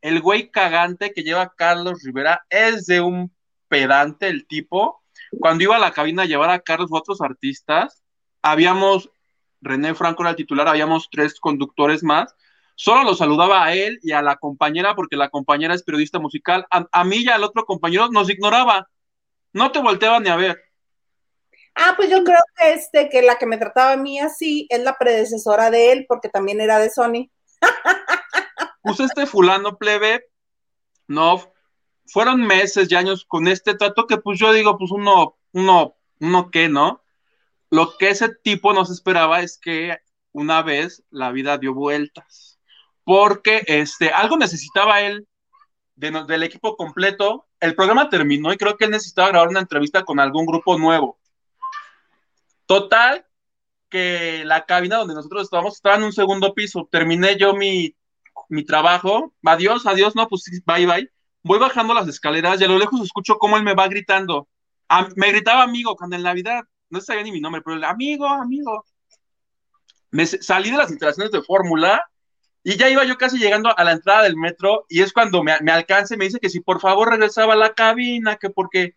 El 0.00 0.20
güey 0.20 0.50
cagante 0.50 1.12
que 1.12 1.22
lleva 1.22 1.54
Carlos 1.54 2.02
Rivera 2.02 2.44
es 2.50 2.86
de 2.86 3.00
un 3.00 3.32
pedante 3.68 4.26
el 4.26 4.48
tipo. 4.48 5.04
Cuando 5.38 5.62
iba 5.62 5.76
a 5.76 5.80
la 5.80 5.92
cabina 5.92 6.24
a 6.24 6.26
llevar 6.26 6.50
a 6.50 6.60
Carlos 6.60 6.90
u 6.90 6.96
otros 6.96 7.20
artistas, 7.20 8.02
habíamos, 8.42 9.10
René 9.60 9.94
Franco 9.94 10.24
era 10.24 10.30
el 10.30 10.36
titular, 10.36 10.66
habíamos 10.66 11.08
tres 11.08 11.38
conductores 11.38 12.02
más. 12.02 12.34
Solo 12.82 13.04
lo 13.04 13.14
saludaba 13.14 13.62
a 13.62 13.74
él 13.74 14.00
y 14.02 14.12
a 14.12 14.22
la 14.22 14.36
compañera, 14.36 14.94
porque 14.94 15.14
la 15.14 15.28
compañera 15.28 15.74
es 15.74 15.82
periodista 15.82 16.18
musical. 16.18 16.66
A, 16.70 16.86
a 16.90 17.04
mí 17.04 17.18
y 17.18 17.28
al 17.28 17.44
otro 17.44 17.66
compañero 17.66 18.08
nos 18.08 18.30
ignoraba. 18.30 18.88
No 19.52 19.70
te 19.70 19.80
volteaba 19.80 20.18
ni 20.18 20.30
a 20.30 20.36
ver. 20.36 20.58
Ah, 21.74 21.92
pues 21.94 22.08
yo 22.08 22.24
creo 22.24 22.38
que 22.56 22.72
este, 22.72 23.10
que 23.10 23.20
la 23.20 23.36
que 23.36 23.44
me 23.44 23.58
trataba 23.58 23.92
a 23.92 23.96
mí 23.98 24.18
así 24.18 24.66
es 24.70 24.82
la 24.82 24.96
predecesora 24.96 25.70
de 25.70 25.92
él, 25.92 26.06
porque 26.08 26.30
también 26.30 26.62
era 26.62 26.78
de 26.78 26.88
Sony. 26.88 27.30
Pues 28.82 28.98
este 28.98 29.26
fulano 29.26 29.76
plebe, 29.76 30.24
no, 31.06 31.52
fueron 32.06 32.40
meses 32.40 32.90
y 32.90 32.94
años 32.94 33.26
con 33.26 33.46
este 33.46 33.74
trato 33.74 34.06
que 34.06 34.16
pues 34.16 34.38
yo 34.38 34.54
digo, 34.54 34.78
pues 34.78 34.90
uno, 34.90 35.36
uno, 35.52 35.98
uno 36.18 36.50
qué, 36.50 36.70
¿no? 36.70 37.04
Lo 37.68 37.98
que 37.98 38.08
ese 38.08 38.30
tipo 38.42 38.72
nos 38.72 38.90
esperaba 38.90 39.42
es 39.42 39.58
que 39.58 39.98
una 40.32 40.62
vez 40.62 41.04
la 41.10 41.30
vida 41.30 41.58
dio 41.58 41.74
vueltas, 41.74 42.49
porque 43.10 43.64
este, 43.66 44.10
algo 44.10 44.36
necesitaba 44.36 45.00
él 45.00 45.26
del 45.96 46.44
equipo 46.44 46.76
completo. 46.76 47.48
El 47.58 47.74
programa 47.74 48.08
terminó 48.08 48.52
y 48.52 48.56
creo 48.56 48.76
que 48.76 48.84
él 48.84 48.92
necesitaba 48.92 49.30
grabar 49.30 49.48
una 49.48 49.58
entrevista 49.58 50.04
con 50.04 50.20
algún 50.20 50.46
grupo 50.46 50.78
nuevo. 50.78 51.18
Total, 52.66 53.26
que 53.88 54.44
la 54.44 54.64
cabina 54.64 54.98
donde 54.98 55.14
nosotros 55.14 55.42
estábamos 55.42 55.74
estaba 55.74 55.96
en 55.96 56.04
un 56.04 56.12
segundo 56.12 56.54
piso. 56.54 56.88
Terminé 56.88 57.36
yo 57.36 57.52
mi, 57.52 57.96
trabajo. 58.64 59.34
Adiós, 59.44 59.86
adiós, 59.86 60.14
no, 60.14 60.28
pues 60.28 60.44
bye, 60.64 60.86
bye. 60.86 61.10
Voy 61.42 61.58
bajando 61.58 61.92
las 61.92 62.06
escaleras 62.06 62.60
y 62.60 62.64
a 62.64 62.68
lo 62.68 62.78
lejos 62.78 63.00
escucho 63.00 63.38
cómo 63.38 63.56
él 63.56 63.64
me 63.64 63.74
va 63.74 63.88
gritando. 63.88 64.46
me 65.16 65.32
gritaba 65.32 65.64
amigo 65.64 65.96
cuando 65.96 66.14
en 66.14 66.22
Navidad, 66.22 66.62
no 66.90 67.00
sabía 67.00 67.24
ni 67.24 67.32
mi 67.32 67.40
nombre, 67.40 67.60
pero 67.60 67.74
el 67.74 67.82
amigo, 67.82 68.28
amigo. 68.28 68.84
Me 70.12 70.26
salí 70.26 70.70
de 70.70 70.76
las 70.76 70.90
instalaciones 70.92 71.32
de 71.32 71.42
Fórmula 71.42 72.00
y 72.62 72.76
ya 72.76 72.90
iba 72.90 73.04
yo 73.04 73.16
casi 73.16 73.38
llegando 73.38 73.76
a 73.76 73.84
la 73.84 73.92
entrada 73.92 74.22
del 74.22 74.36
metro 74.36 74.84
y 74.88 75.00
es 75.00 75.12
cuando 75.12 75.42
me, 75.42 75.58
me 75.60 75.72
alcance, 75.72 76.16
me 76.16 76.26
dice 76.26 76.40
que 76.40 76.50
si 76.50 76.60
por 76.60 76.80
favor 76.80 77.10
regresaba 77.10 77.54
a 77.54 77.56
la 77.56 77.72
cabina, 77.72 78.36
que 78.36 78.50
porque 78.50 78.96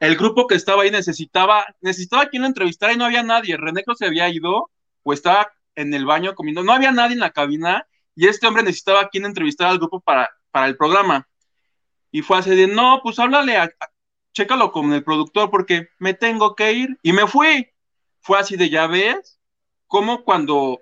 el 0.00 0.16
grupo 0.16 0.46
que 0.46 0.54
estaba 0.54 0.82
ahí 0.82 0.90
necesitaba, 0.90 1.66
necesitaba 1.80 2.26
quien 2.26 2.42
lo 2.42 2.48
entrevistara 2.48 2.92
y 2.92 2.96
no 2.96 3.04
había 3.04 3.22
nadie. 3.22 3.56
René 3.56 3.84
se 3.96 4.06
había 4.06 4.28
ido 4.28 4.70
o 5.02 5.12
estaba 5.12 5.52
en 5.74 5.94
el 5.94 6.06
baño 6.06 6.34
comiendo, 6.34 6.62
no 6.62 6.72
había 6.72 6.92
nadie 6.92 7.14
en 7.14 7.20
la 7.20 7.30
cabina 7.30 7.86
y 8.14 8.26
este 8.26 8.46
hombre 8.46 8.62
necesitaba 8.62 9.02
a 9.02 9.08
quien 9.08 9.24
entrevistar 9.26 9.68
al 9.68 9.78
grupo 9.78 10.00
para, 10.00 10.30
para 10.50 10.66
el 10.66 10.76
programa. 10.76 11.28
Y 12.10 12.22
fue 12.22 12.38
así 12.38 12.50
de, 12.50 12.66
no, 12.66 13.00
pues 13.02 13.18
háblale, 13.18 13.56
a, 13.56 13.70
chécalo 14.32 14.72
con 14.72 14.92
el 14.92 15.04
productor 15.04 15.50
porque 15.50 15.88
me 15.98 16.14
tengo 16.14 16.54
que 16.54 16.72
ir. 16.72 16.98
Y 17.02 17.12
me 17.12 17.26
fui. 17.26 17.68
Fue 18.20 18.38
así 18.38 18.56
de, 18.56 18.70
ya 18.70 18.86
ves, 18.86 19.40
como 19.86 20.24
cuando 20.24 20.80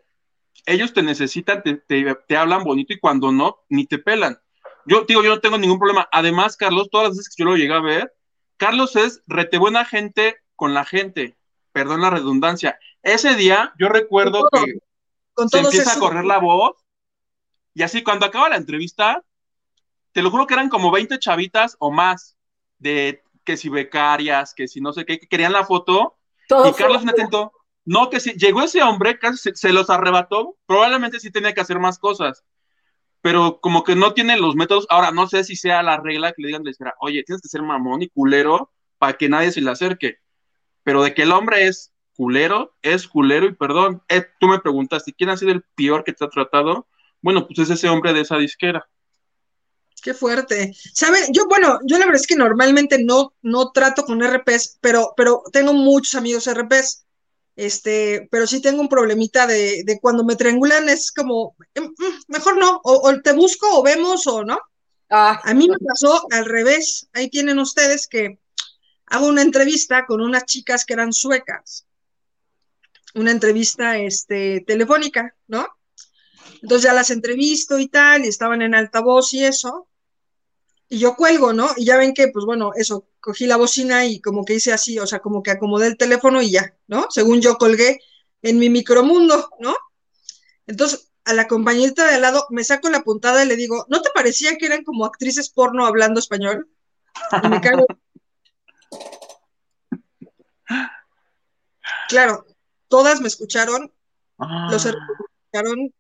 ellos 0.67 0.93
te 0.93 1.03
necesitan, 1.03 1.63
te, 1.63 1.75
te, 1.77 2.37
hablan 2.37 2.65
bonito 2.65 2.93
y 2.93 2.99
cuando 2.99 3.33
no, 3.33 3.59
ni 3.69 3.87
te 3.87 3.99
pelan. 3.99 4.39
Yo 4.87 5.05
digo, 5.07 5.23
yo 5.23 5.31
no 5.31 5.41
tengo 5.41 5.59
ningún 5.59 5.79
problema. 5.79 6.09
Además, 6.13 6.57
Carlos, 6.57 6.89
todas 6.91 7.09
las 7.09 7.17
veces 7.17 7.35
que 7.35 7.43
yo 7.43 7.51
lo 7.51 7.57
llegué 7.57 7.75
a 7.75 7.81
ver, 7.81 8.15
Carlos 8.57 8.97
es 8.97 9.23
rete 9.27 9.59
buena 9.59 9.85
gente 9.85 10.37
con 10.57 10.75
la 10.75 10.85
gente. 10.85 11.37
Perdón 11.73 12.01
la 12.01 12.11
redundancia. 12.11 12.79
Ese 13.03 13.35
día, 13.35 13.73
yo 13.79 13.89
recuerdo 13.89 14.49
que 14.51 14.81
se 15.49 15.59
empieza 15.59 15.95
a 15.95 15.99
correr 15.99 16.25
la 16.25 16.39
voz 16.39 16.77
y 17.75 17.83
así 17.83 18.03
cuando 18.03 18.27
acaba 18.27 18.49
la 18.49 18.57
entrevista, 18.57 19.25
te 20.13 20.23
lo 20.23 20.31
juro 20.31 20.47
que 20.47 20.55
eran 20.55 20.69
como 20.69 20.91
20 20.91 21.19
chavitas 21.19 21.77
o 21.79 21.91
más 21.91 22.37
de 22.79 23.23
que 23.45 23.57
si 23.57 23.69
becarias, 23.69 24.55
que 24.55 24.69
si 24.69 24.81
no 24.81 24.93
sé 24.93 25.05
qué, 25.05 25.19
que 25.19 25.29
querían 25.29 25.53
la 25.53 25.65
foto. 25.65 26.19
y 26.49 26.73
Carlos 26.73 27.05
me 27.05 27.13
atento, 27.13 27.53
no, 27.85 28.11
que 28.11 28.21
si 28.21 28.33
llegó 28.33 28.63
ese 28.63 28.83
hombre, 28.83 29.19
casi 29.19 29.51
se, 29.55 29.73
los 29.73 29.91
arrebató, 29.91 30.57
probablemente 30.67 31.21
sí 31.21 31.31
tenía 31.31 31.55
que 31.55 31.61
hacer 31.61 31.79
más 31.79 31.99
cosas, 31.99 32.45
pero 33.23 33.61
como 33.61 33.85
que 33.85 33.97
no 33.97 34.15
tiene 34.15 34.39
los 34.39 34.55
métodos. 34.57 34.87
Ahora, 34.91 35.11
no 35.11 35.27
sé 35.29 35.45
si 35.45 35.57
sea 35.57 35.83
la 35.83 35.99
regla 35.99 36.33
que 36.33 36.43
le 36.43 36.49
digan, 36.49 36.65
oye, 37.01 37.23
tienes 37.25 37.43
que 37.43 37.49
ser 37.49 37.63
mamón 37.63 38.03
y 38.03 38.09
culero 38.09 38.73
para 38.99 39.15
que 39.15 39.29
nadie 39.29 39.53
se 39.53 39.61
le 39.61 39.71
acerque, 39.71 40.19
pero 40.83 41.03
de 41.03 41.15
que 41.15 41.23
el 41.23 41.33
hombre 41.33 41.67
es 41.67 41.93
culero, 42.15 42.77
es 42.83 43.09
culero 43.09 43.47
y 43.47 43.55
perdón. 43.55 44.03
Eh, 44.09 44.27
tú 44.39 44.49
me 44.49 44.61
preguntaste, 44.61 45.15
¿quién 45.15 45.31
ha 45.31 45.37
sido 45.37 45.53
el 45.53 45.63
peor 45.75 46.05
que 46.05 46.13
te 46.13 46.25
ha 46.25 46.29
tratado? 46.29 46.87
Bueno, 47.23 47.47
pues 47.47 47.59
es 47.61 47.71
ese 47.71 47.89
hombre 47.89 48.13
de 48.13 48.21
esa 48.21 48.37
disquera. 48.37 48.87
Qué 50.03 50.15
fuerte. 50.15 50.75
¿Saben? 50.95 51.25
Yo, 51.33 51.47
bueno, 51.47 51.79
yo 51.85 51.99
la 51.99 52.07
verdad 52.07 52.21
es 52.21 52.27
que 52.27 52.37
normalmente 52.37 53.03
no, 53.03 53.35
no 53.43 53.71
trato 53.73 54.05
con 54.05 54.23
RPs, 54.23 54.79
pero, 54.81 55.13
pero 55.17 55.43
tengo 55.53 55.73
muchos 55.73 56.15
amigos 56.15 56.47
RPs. 56.47 57.07
Este, 57.57 58.29
pero 58.31 58.47
sí 58.47 58.63
tengo 58.63 58.81
un 58.81 58.89
problemita 58.89 59.47
de, 59.47 59.83
de 59.85 60.01
cuando 60.01 60.25
me 60.25 60.37
triangulan, 60.37 60.89
es 60.89 61.13
como, 61.13 61.57
em, 61.75 61.85
mm, 61.85 62.23
mejor 62.29 62.57
no, 62.57 62.81
o, 62.85 63.21
te 63.21 63.33
busco 63.33 63.67
o 63.79 63.83
vemos 63.83 64.27
o 64.27 64.45
no. 64.45 64.59
Ah. 65.11 65.41
A 65.45 65.55
mí 65.55 65.69
me 65.69 65.77
pasó 65.79 66.25
al 66.31 66.45
revés. 66.47 67.09
Ahí 67.13 67.29
tienen 67.29 67.59
ustedes 67.59 68.07
que 68.07 68.39
hago 69.07 69.27
una 69.27 69.43
entrevista 69.43 70.07
con 70.07 70.21
unas 70.21 70.45
chicas 70.47 70.85
que 70.85 70.95
eran 70.95 71.13
suecas. 71.13 71.87
Una 73.15 73.33
entrevista 73.33 73.99
este, 73.99 74.63
telefónica, 74.67 75.35
¿no? 75.49 75.67
Entonces 76.63 76.85
ya 76.85 76.95
las 76.95 77.11
entrevisto 77.11 77.79
y 77.79 77.89
tal, 77.89 78.25
y 78.25 78.29
estaban 78.29 78.63
en 78.63 78.75
altavoz 78.75 79.35
y 79.35 79.45
eso. 79.45 79.90
Y 80.93 80.99
yo 80.99 81.15
cuelgo, 81.15 81.53
¿no? 81.53 81.71
Y 81.77 81.85
ya 81.85 81.97
ven 81.97 82.13
que, 82.13 82.29
pues 82.29 82.45
bueno, 82.45 82.73
eso, 82.75 83.07
cogí 83.21 83.47
la 83.47 83.57
bocina 83.57 84.05
y 84.07 84.21
como 84.21 84.45
que 84.45 84.55
hice 84.55 84.73
así, 84.73 84.99
o 84.99 85.07
sea, 85.07 85.21
como 85.21 85.41
que 85.41 85.53
acomodé 85.53 85.87
el 85.87 85.97
teléfono 85.97 86.43
y 86.43 86.51
ya, 86.51 86.75
¿no? 86.89 87.07
Según 87.11 87.41
yo 87.41 87.59
colgué 87.59 88.01
en 88.43 88.59
mi 88.59 88.69
micromundo, 88.71 89.51
¿no? 89.61 89.77
Entonces, 90.67 91.13
a 91.25 91.33
la 91.33 91.47
compañerita 91.47 92.09
de 92.09 92.17
al 92.17 92.23
lado 92.23 92.45
me 92.51 92.65
saco 92.65 92.91
la 92.91 93.03
puntada 93.03 93.45
y 93.45 93.47
le 93.47 93.55
digo, 93.55 93.87
¿no 93.89 94.03
te 94.03 94.11
parecía 94.11 94.57
que 94.57 94.67
eran 94.67 94.83
como 94.83 95.05
actrices 95.05 95.49
porno 95.49 95.87
hablando 95.87 96.19
español? 96.19 96.69
Y 97.45 97.49
me 97.49 97.61
cago. 97.61 97.87
Claro, 102.09 102.45
todas 102.89 103.21
me 103.21 103.29
escucharon, 103.29 103.93
los 104.39 104.87
ah. 104.87 104.93
escucharon, 105.53 105.95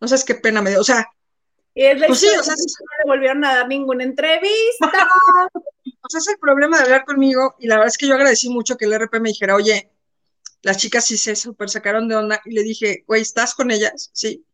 no 0.00 0.06
sabes 0.06 0.24
qué 0.24 0.36
pena 0.36 0.62
me 0.62 0.70
dio, 0.70 0.80
o 0.80 0.84
sea, 0.84 1.08
pues 1.74 2.20
sí, 2.20 2.28
o 2.38 2.42
sea, 2.42 2.54
no 2.54 3.04
le 3.04 3.10
volvieron 3.10 3.44
a 3.44 3.56
dar 3.56 3.68
ninguna 3.68 4.04
entrevista. 4.04 4.50
o 6.00 6.08
sea, 6.08 6.18
es 6.18 6.28
el 6.28 6.38
problema 6.38 6.78
de 6.78 6.84
hablar 6.84 7.04
conmigo 7.04 7.56
y 7.58 7.66
la 7.66 7.76
verdad 7.76 7.88
es 7.88 7.98
que 7.98 8.06
yo 8.06 8.14
agradecí 8.14 8.48
mucho 8.48 8.76
que 8.76 8.84
el 8.84 8.92
RP 8.94 9.20
me 9.20 9.30
dijera, 9.30 9.56
oye, 9.56 9.90
las 10.62 10.78
chicas 10.78 11.04
sí 11.04 11.16
se 11.16 11.36
super 11.36 11.68
sacaron 11.68 12.08
de 12.08 12.16
onda 12.16 12.40
y 12.44 12.52
le 12.52 12.62
dije, 12.62 13.04
güey, 13.06 13.22
¿estás 13.22 13.54
con 13.54 13.70
ellas? 13.70 14.10
Sí. 14.12 14.44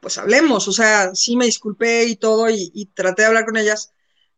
Pues 0.00 0.18
hablemos, 0.18 0.68
o 0.68 0.72
sea, 0.72 1.14
sí 1.14 1.36
me 1.36 1.46
disculpé 1.46 2.04
y 2.04 2.16
todo 2.16 2.48
y, 2.50 2.90
traté 2.94 3.22
de 3.22 3.28
hablar 3.28 3.44
con 3.46 3.56
ellas, 3.56 3.92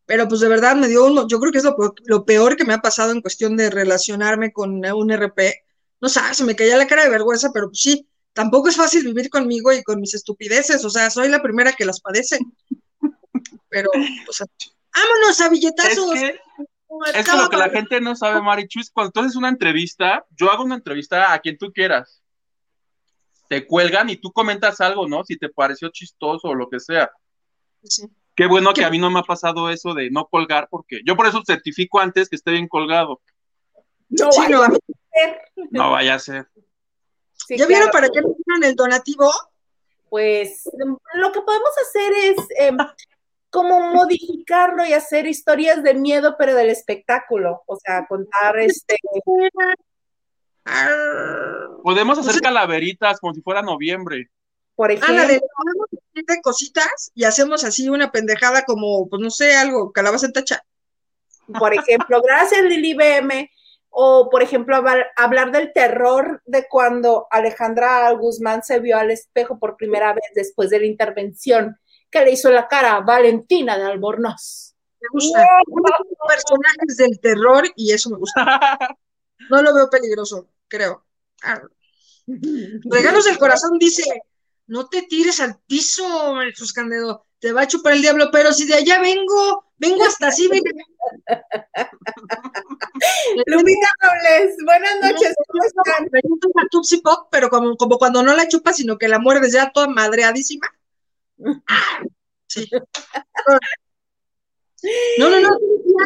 pero 0.07 0.27
pues 0.29 0.41
de 0.41 0.49
verdad 0.49 0.77
me 0.77 0.89
dio 0.89 1.05
uno, 1.05 1.27
yo 1.29 1.39
creo 1.41 1.53
que 1.53 1.59
es 1.59 1.65
lo, 1.65 1.77
lo, 2.07 2.25
peor 2.25 2.57
que 2.57 2.65
me 2.65 2.73
ha 2.73 2.79
pasado 2.79 3.13
en 3.13 3.21
cuestión 3.21 3.57
de 3.57 3.69
relacionarme 3.69 4.53
con 4.53 4.83
un 4.85 5.11
RP. 5.11 5.63
No 6.01 6.09
sabes, 6.09 6.39
se 6.39 6.45
me 6.45 6.57
caía 6.57 6.77
la 6.79 6.87
cara 6.87 7.05
de 7.05 7.11
vergüenza, 7.11 7.51
pero 7.53 7.69
pues 7.69 7.81
sí, 7.83 8.09
tampoco 8.39 8.69
es 8.69 8.77
fácil 8.77 9.05
vivir 9.05 9.31
conmigo 9.31 9.73
y 9.73 9.83
con 9.83 10.01
mis 10.01 10.15
estupideces, 10.15 10.85
o 10.85 10.91
sea, 10.91 11.11
soy 11.11 11.29
la 11.29 11.43
primera 11.43 11.73
que 11.73 11.85
las 11.85 12.01
padece. 12.01 12.39
Pero, 13.69 13.91
o 13.91 14.33
sea, 14.33 14.47
vámonos 14.95 15.41
a 15.41 15.49
billetazos. 15.49 16.15
Es 16.15 16.21
que, 17.13 17.19
es 17.19 17.35
lo 17.35 17.49
que 17.49 17.57
la 17.57 17.69
gente 17.69 18.01
no 18.01 18.15
sabe, 18.15 18.41
Marichu, 18.41 18.79
es 18.79 18.93
cuando 18.93 19.11
tú 19.11 19.21
haces 19.21 19.35
una 19.35 19.49
entrevista, 19.49 20.25
yo 20.37 20.53
hago 20.53 20.63
una 20.63 20.77
entrevista 20.77 21.33
a 21.33 21.41
quien 21.41 21.59
tú 21.59 21.73
quieras. 21.73 22.23
Te 23.49 23.67
cuelgan 23.67 24.09
y 24.09 24.17
tú 24.19 24.31
comentas 24.31 24.81
algo, 24.81 25.09
¿no? 25.09 25.25
Si 25.25 25.37
te 25.37 25.49
pareció 25.49 25.89
chistoso 25.89 26.47
o 26.47 26.55
lo 26.55 26.69
que 26.69 26.79
sea. 26.79 27.11
Sí. 27.83 28.07
Qué 28.37 28.47
bueno 28.47 28.73
que 28.73 28.85
a 28.85 28.91
mí 28.91 28.99
no 28.99 29.11
me 29.11 29.19
ha 29.19 29.25
pasado 29.25 29.69
eso 29.69 29.95
de 29.95 30.13
no 30.13 30.27
colgar, 30.27 30.69
porque 30.71 31.01
yo 31.05 31.17
por 31.17 31.27
eso 31.27 31.43
certifico 31.45 31.99
antes 31.99 32.29
que 32.29 32.37
esté 32.37 32.53
bien 32.53 32.69
colgado. 32.69 33.21
No, 34.11 34.29
vaya, 34.39 34.65
a 34.65 34.71
ser. 34.71 35.43
no 35.73 35.91
vaya 35.91 36.15
a 36.15 36.19
ser. 36.21 36.49
¿Ya 37.57 37.67
vieron 37.67 37.91
para 37.91 38.09
qué 38.09 38.21
le 38.21 38.69
el 38.69 38.75
donativo? 38.77 39.31
Pues 40.11 40.69
lo 41.15 41.33
que 41.33 41.41
podemos 41.43 41.71
hacer 41.83 42.13
es 42.13 42.37
em, 42.59 42.77
como 43.51 43.81
modificarlo 43.95 44.85
y 44.85 44.93
hacer 44.93 45.27
historias 45.27 45.83
de 45.83 45.95
miedo, 45.95 46.37
pero 46.39 46.55
del 46.55 46.71
espectáculo. 46.71 47.63
O 47.67 47.77
sea, 47.77 48.07
contar 48.07 48.59
este. 48.59 48.97
Podemos 51.83 52.19
hacer 52.19 52.41
calaveritas 52.41 53.21
como 53.21 53.35
si 53.35 53.41
fuera 53.43 53.63
noviembre. 53.63 54.31
Por 54.75 54.93
ejemplo. 54.93 55.27
de 55.27 56.41
cositas 56.43 57.11
y 57.15 57.25
hacemos 57.25 57.65
así 57.65 57.89
una 57.89 58.11
pendejada 58.13 58.65
como, 58.65 59.09
pues 59.09 59.21
no 59.21 59.31
sé, 59.31 59.57
algo, 59.57 59.93
calabaza 59.93 60.27
en 60.27 60.33
tacha. 60.33 60.63
Por 61.59 61.75
ejemplo, 61.75 62.21
gracias 62.23 62.63
Lili 62.63 62.95
BM 62.95 63.51
o, 63.91 64.29
por 64.31 64.43
ejemplo, 64.43 64.77
hablar 65.17 65.51
del 65.51 65.73
terror 65.73 66.43
de 66.45 66.67
cuando 66.69 67.27
Alejandra 67.31 68.11
Guzmán 68.13 68.63
se 68.63 68.81
vio 68.81 68.97
al 68.97 69.11
espejo 69.11 69.59
por 69.59 69.77
primera 69.77 70.13
vez 70.13 70.25
después 70.35 70.71
de 70.71 70.81
la 70.81 70.87
intervención 70.87 71.79
que 72.11 72.25
le 72.25 72.33
hizo 72.33 72.51
la 72.51 72.69
cara 72.69 72.97
a 72.97 73.01
Valentina 73.01 73.77
de 73.77 73.85
Albornoz. 73.85 74.75
Me 75.01 75.09
gusta. 75.13 75.47
Personajes 76.27 76.97
del 76.97 77.21
terror 77.21 77.65
y 77.77 77.93
eso 77.93 78.11
me 78.11 78.19
gusta. 78.19 78.45
No 79.51 79.63
lo 79.63 79.73
veo 79.73 79.89
peligroso, 79.89 80.49
creo. 80.67 81.07
Ah. 81.43 81.63
Regalos 82.27 83.25
del 83.25 83.39
corazón 83.39 83.79
dice, 83.79 84.03
no 84.67 84.89
te 84.89 85.03
tires 85.03 85.41
al 85.41 85.59
piso, 85.67 86.37
Jesús 86.41 86.73
Candedo, 86.73 87.25
te 87.39 87.53
va 87.53 87.63
a 87.63 87.69
chupar 87.69 87.95
el 87.95 88.03
diablo, 88.03 88.29
pero 88.31 88.53
si 88.53 88.67
de 88.67 88.75
allá 88.75 89.01
vengo, 89.01 89.73
vengo 89.79 90.05
hasta 90.05 90.29
así, 90.29 90.51
Lupita 93.47 93.89
Robles, 94.01 94.57
buenas 94.65 95.01
noches, 95.01 95.35
¿cómo 95.47 95.65
están? 95.65 96.09
Una 96.23 96.69
Tupsi 96.71 97.01
Pop, 97.01 97.29
pero 97.31 97.49
como, 97.51 97.77
como 97.77 97.99
cuando 97.99 98.23
no 98.23 98.35
la 98.35 98.49
chupas, 98.49 98.77
sino 98.77 98.99
que 98.99 99.09
la 99.09 99.19
muerdes 99.19 99.53
ya 99.53 99.71
toda 99.71 99.89
madreadísima. 99.89 100.67
Sí. 102.47 102.69
No, 105.19 105.29
no, 105.29 105.41
no, 105.41 105.59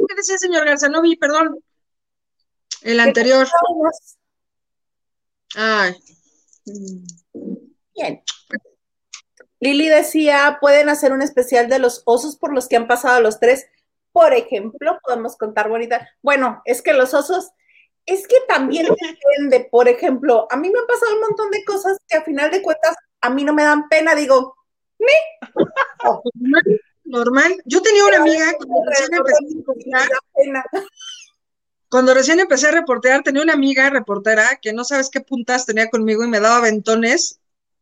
¿qué 0.08 0.14
decía 0.16 0.38
señor 0.38 0.64
Garza? 0.64 0.88
No 0.88 1.02
vi, 1.02 1.16
perdón. 1.16 1.62
El 2.82 3.00
anterior. 3.00 3.46
Ay. 5.54 5.94
Bien. 7.94 8.22
Lili 9.60 9.88
decía, 9.88 10.58
pueden 10.60 10.88
hacer 10.88 11.12
un 11.12 11.22
especial 11.22 11.68
de 11.68 11.78
los 11.78 12.02
osos 12.04 12.36
por 12.36 12.52
los 12.52 12.66
que 12.66 12.76
han 12.76 12.88
pasado 12.88 13.20
los 13.20 13.38
tres. 13.38 13.66
Por 14.12 14.34
ejemplo, 14.34 14.98
podemos 15.02 15.36
contar 15.36 15.68
bonita. 15.68 16.08
Bueno, 16.22 16.62
es 16.64 16.82
que 16.82 16.92
los 16.92 17.14
osos, 17.14 17.50
es 18.06 18.26
que 18.26 18.36
también 18.48 18.86
depende. 19.38 19.68
Por 19.70 19.88
ejemplo, 19.88 20.46
a 20.50 20.56
mí 20.56 20.70
me 20.70 20.78
han 20.78 20.86
pasado 20.86 21.14
un 21.14 21.20
montón 21.20 21.50
de 21.50 21.64
cosas 21.64 21.98
que 22.08 22.18
a 22.18 22.22
final 22.22 22.50
de 22.50 22.62
cuentas 22.62 22.94
a 23.20 23.30
mí 23.30 23.44
no 23.44 23.54
me 23.54 23.64
dan 23.64 23.88
pena. 23.88 24.14
Digo, 24.14 24.56
¿me? 24.98 25.12
Normal. 27.04 27.56
Yo 27.64 27.82
tenía 27.82 28.04
una 28.04 28.18
amiga 28.18 28.52
cuando 28.56 28.84
recién 28.86 29.14
empecé 29.14 29.96
a 29.96 30.00
reportear, 30.00 30.08
cuando 31.88 32.14
recién 32.14 32.40
empecé 32.40 32.68
a 32.68 32.70
reportear, 32.70 33.22
tenía 33.22 33.42
una 33.42 33.52
amiga 33.52 33.90
reportera 33.90 34.58
que 34.62 34.72
no 34.72 34.82
sabes 34.82 35.10
qué 35.10 35.20
puntas 35.20 35.66
tenía 35.66 35.90
conmigo 35.90 36.24
y 36.24 36.28
me 36.28 36.40
daba 36.40 36.60
ventones 36.60 37.40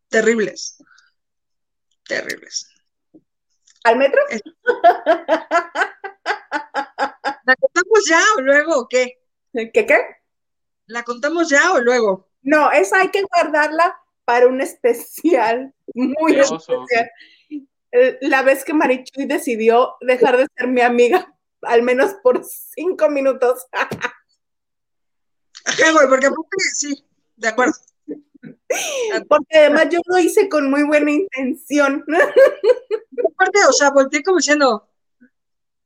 terribles. 0.09 0.83
Terribles. 2.05 2.67
¿Al 3.83 3.97
metro? 3.97 4.19
¿La 7.43 7.55
contamos 7.55 8.05
ya 8.07 8.21
o 8.37 8.41
luego 8.41 8.79
o 8.79 8.87
qué? 8.87 9.19
¿Qué 9.53 9.71
qué? 9.71 9.97
¿La 10.85 11.03
contamos 11.03 11.49
ya 11.49 11.73
o 11.73 11.79
luego? 11.79 12.29
No, 12.41 12.71
esa 12.71 12.99
hay 12.99 13.09
que 13.09 13.23
guardarla 13.23 13.97
para 14.25 14.47
un 14.47 14.61
especial, 14.61 15.73
muy 15.93 16.35
especial. 16.35 17.11
Eh, 17.93 18.17
la 18.21 18.41
vez 18.41 18.63
que 18.63 18.73
Marichuy 18.73 19.25
decidió 19.25 19.95
dejar 20.01 20.37
de 20.37 20.47
ser 20.55 20.67
mi 20.67 20.81
amiga, 20.81 21.35
al 21.61 21.83
menos 21.83 22.13
por 22.23 22.41
cinco 22.43 23.09
minutos. 23.09 23.65
Ajá, 25.65 25.91
güey, 25.91 26.07
porque 26.07 26.29
sí, 26.73 27.05
de 27.35 27.47
acuerdo. 27.49 27.73
Porque 29.27 29.57
además 29.57 29.89
yo 29.89 29.99
lo 30.05 30.17
hice 30.17 30.47
con 30.47 30.69
muy 30.69 30.83
buena 30.83 31.11
intención. 31.11 32.05
Aparte, 33.33 33.59
o 33.67 33.73
sea, 33.73 33.91
volteé 33.91 34.23
como 34.23 34.37
diciendo, 34.37 34.87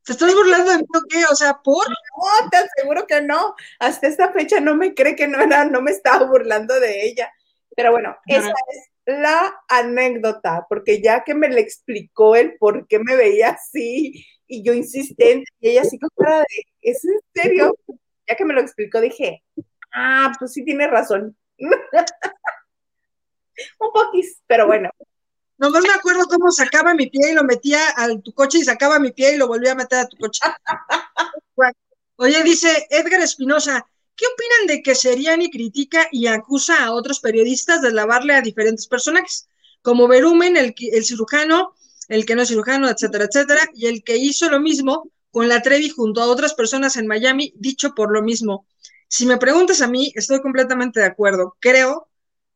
¿te 0.06 0.12
estás 0.12 0.32
burlando 0.32 0.70
de 0.70 0.78
mí 0.78 0.84
o 0.94 1.00
qué? 1.08 1.24
O 1.30 1.34
sea, 1.34 1.60
¿por? 1.62 1.86
No, 1.88 2.50
te 2.50 2.58
aseguro 2.58 3.06
que 3.06 3.20
no. 3.20 3.56
Hasta 3.80 4.06
esta 4.06 4.32
fecha 4.32 4.60
no 4.60 4.76
me 4.76 4.94
cree 4.94 5.16
que 5.16 5.26
no 5.26 5.40
era, 5.40 5.64
no 5.64 5.82
me 5.82 5.90
estaba 5.90 6.24
burlando 6.24 6.78
de 6.78 7.04
ella. 7.04 7.32
Pero 7.76 7.90
bueno, 7.90 8.16
esa 8.26 8.48
es 8.48 8.90
la 9.04 9.54
anécdota, 9.68 10.66
porque 10.68 11.02
ya 11.02 11.24
que 11.24 11.34
me 11.34 11.48
le 11.48 11.60
explicó 11.60 12.36
el 12.36 12.56
por 12.56 12.86
qué 12.86 12.98
me 12.98 13.16
veía 13.16 13.50
así 13.50 14.24
y 14.46 14.62
yo 14.62 14.72
insistente, 14.72 15.50
y 15.60 15.70
ella 15.70 15.82
así 15.82 15.98
con 15.98 16.08
cara 16.16 16.38
de, 16.38 16.46
¿es 16.80 17.04
en 17.04 17.18
serio? 17.34 17.76
Ya 18.28 18.36
que 18.36 18.44
me 18.44 18.54
lo 18.54 18.60
explicó, 18.60 19.00
dije, 19.00 19.42
ah, 19.92 20.32
pues 20.38 20.52
sí 20.52 20.64
tiene 20.64 20.86
razón. 20.86 21.36
Un 21.58 21.70
poquis, 23.92 24.40
pero 24.46 24.66
bueno. 24.66 24.90
Nomás 25.58 25.82
me 25.82 25.94
acuerdo 25.94 26.26
cómo 26.26 26.50
sacaba 26.50 26.94
mi 26.94 27.08
pie 27.08 27.30
y 27.30 27.34
lo 27.34 27.44
metía 27.44 27.80
a 27.96 28.08
tu 28.18 28.32
coche 28.32 28.58
y 28.58 28.64
sacaba 28.64 28.98
mi 28.98 29.12
pie 29.12 29.34
y 29.34 29.36
lo 29.38 29.48
volvía 29.48 29.72
a 29.72 29.76
meter 29.76 30.00
a 30.00 30.08
tu 30.08 30.16
coche. 30.18 30.40
Oye, 32.16 32.42
dice 32.42 32.86
Edgar 32.90 33.20
Espinosa, 33.20 33.86
¿qué 34.14 34.24
opinan 34.26 34.66
de 34.68 34.82
que 34.82 34.94
Seriani 34.94 35.50
critica 35.50 36.08
y 36.10 36.26
acusa 36.26 36.84
a 36.84 36.92
otros 36.92 37.20
periodistas 37.20 37.82
de 37.82 37.92
lavarle 37.92 38.34
a 38.34 38.40
diferentes 38.40 38.86
personajes? 38.86 39.48
Como 39.82 40.08
Berumen, 40.08 40.56
el, 40.56 40.74
el 40.78 41.04
cirujano, 41.04 41.74
el 42.08 42.24
que 42.24 42.34
no 42.34 42.42
es 42.42 42.48
cirujano, 42.48 42.88
etcétera, 42.88 43.24
etcétera, 43.24 43.68
y 43.74 43.86
el 43.86 44.02
que 44.02 44.16
hizo 44.16 44.48
lo 44.48 44.60
mismo 44.60 45.10
con 45.30 45.48
la 45.48 45.60
Trevi 45.60 45.90
junto 45.90 46.22
a 46.22 46.26
otras 46.26 46.54
personas 46.54 46.96
en 46.96 47.06
Miami, 47.06 47.52
dicho 47.56 47.94
por 47.94 48.10
lo 48.10 48.22
mismo. 48.22 48.66
Si 49.08 49.26
me 49.26 49.36
preguntas 49.36 49.82
a 49.82 49.86
mí, 49.86 50.12
estoy 50.14 50.40
completamente 50.40 51.00
de 51.00 51.06
acuerdo. 51.06 51.56
Creo 51.60 52.08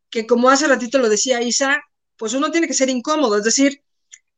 que 0.09 0.27
como 0.27 0.49
hace 0.49 0.67
ratito 0.67 0.99
lo 0.99 1.09
decía 1.09 1.43
Isa, 1.43 1.83
pues 2.21 2.35
uno 2.35 2.51
tiene 2.51 2.67
que 2.67 2.75
ser 2.75 2.91
incómodo, 2.91 3.39
es 3.39 3.45
decir, 3.45 3.83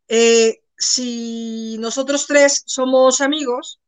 eh, 0.07 0.63
si 0.79 1.77
nosotros 1.81 2.29
tres 2.29 2.63
somos 2.65 3.21
amigos 3.21 3.81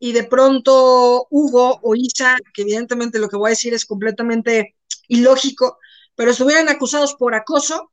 y 0.00 0.12
de 0.12 0.24
pronto 0.24 1.28
Hugo 1.30 1.78
o 1.80 1.94
Isa, 1.94 2.38
que 2.52 2.62
evidentemente 2.62 3.20
lo 3.20 3.28
que 3.28 3.36
voy 3.36 3.50
a 3.50 3.50
decir 3.50 3.72
es 3.72 3.86
completamente 3.86 4.74
ilógico, 5.06 5.78
pero 6.16 6.32
estuvieran 6.32 6.68
acusados 6.68 7.14
por 7.14 7.36
acoso, 7.36 7.92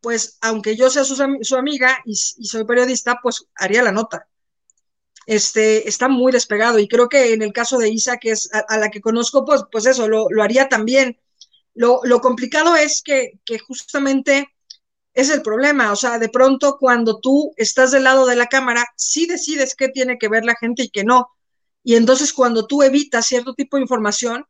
pues 0.00 0.38
aunque 0.40 0.76
yo 0.76 0.88
sea 0.88 1.04
su, 1.04 1.54
amiga 1.54 1.98
y, 2.06 2.14
soy 2.14 2.64
periodista, 2.64 3.18
pues 3.22 3.44
haría 3.54 3.82
la 3.82 3.92
nota. 3.92 4.28
Este, 5.26 5.86
está 5.86 6.08
muy 6.08 6.32
despegado 6.32 6.78
y 6.78 6.88
creo 6.88 7.10
que 7.10 7.34
en 7.34 7.42
el 7.42 7.52
caso 7.52 7.76
de 7.76 7.90
Isa, 7.90 8.16
que 8.16 8.30
es 8.30 8.48
a, 8.54 8.78
la 8.78 8.90
que 8.90 9.02
conozco, 9.02 9.44
pues, 9.44 9.62
pues 9.70 9.84
eso, 9.84 10.08
lo 10.08 10.42
haría 10.42 10.70
también. 10.70 11.18
Lo, 11.74 12.20
complicado 12.20 12.76
es 12.76 13.02
que, 13.02 13.38
justamente 13.66 14.48
es 15.14 15.30
el 15.30 15.42
problema, 15.42 15.92
o 15.92 15.96
sea, 15.96 16.18
de 16.18 16.28
pronto 16.28 16.78
cuando 16.78 17.20
tú 17.20 17.52
estás 17.56 17.90
del 17.90 18.04
lado 18.04 18.26
de 18.26 18.36
la 18.36 18.46
cámara, 18.46 18.86
sí 18.96 19.26
decides 19.26 19.74
qué 19.74 19.88
tiene 19.88 20.18
que 20.18 20.28
ver 20.28 20.44
la 20.44 20.56
gente 20.56 20.84
y 20.84 20.90
qué 20.90 21.04
no. 21.04 21.28
Y 21.84 21.96
entonces 21.96 22.32
cuando 22.32 22.66
tú 22.66 22.82
evitas 22.82 23.26
cierto 23.26 23.54
tipo 23.54 23.76
de 23.76 23.82
información, 23.82 24.46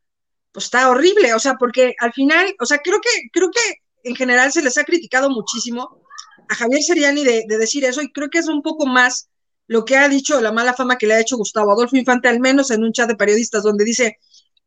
pues 0.52 0.66
está 0.66 0.88
horrible, 0.90 1.34
o 1.34 1.38
sea, 1.38 1.54
porque 1.54 1.94
al 1.98 2.12
final, 2.12 2.54
o 2.60 2.66
sea, 2.66 2.78
creo 2.78 3.00
que, 3.00 3.10
creo 3.32 3.50
que 3.50 3.60
en 4.04 4.14
general 4.14 4.52
se 4.52 4.62
les 4.62 4.78
ha 4.78 4.84
criticado 4.84 5.30
muchísimo 5.30 6.02
a 6.48 6.54
Javier 6.54 6.82
Seriani 6.82 7.24
de, 7.24 7.44
de 7.48 7.58
decir 7.58 7.84
eso 7.84 8.02
y 8.02 8.12
creo 8.12 8.28
que 8.30 8.38
es 8.38 8.48
un 8.48 8.62
poco 8.62 8.86
más 8.86 9.30
lo 9.66 9.84
que 9.84 9.96
ha 9.96 10.08
dicho 10.08 10.40
la 10.40 10.52
mala 10.52 10.74
fama 10.74 10.98
que 10.98 11.06
le 11.06 11.14
ha 11.14 11.20
hecho 11.20 11.36
Gustavo 11.36 11.72
Adolfo 11.72 11.96
Infante, 11.96 12.28
al 12.28 12.40
menos 12.40 12.70
en 12.70 12.84
un 12.84 12.92
chat 12.92 13.08
de 13.08 13.16
periodistas 13.16 13.62
donde 13.62 13.84
dice, 13.84 14.18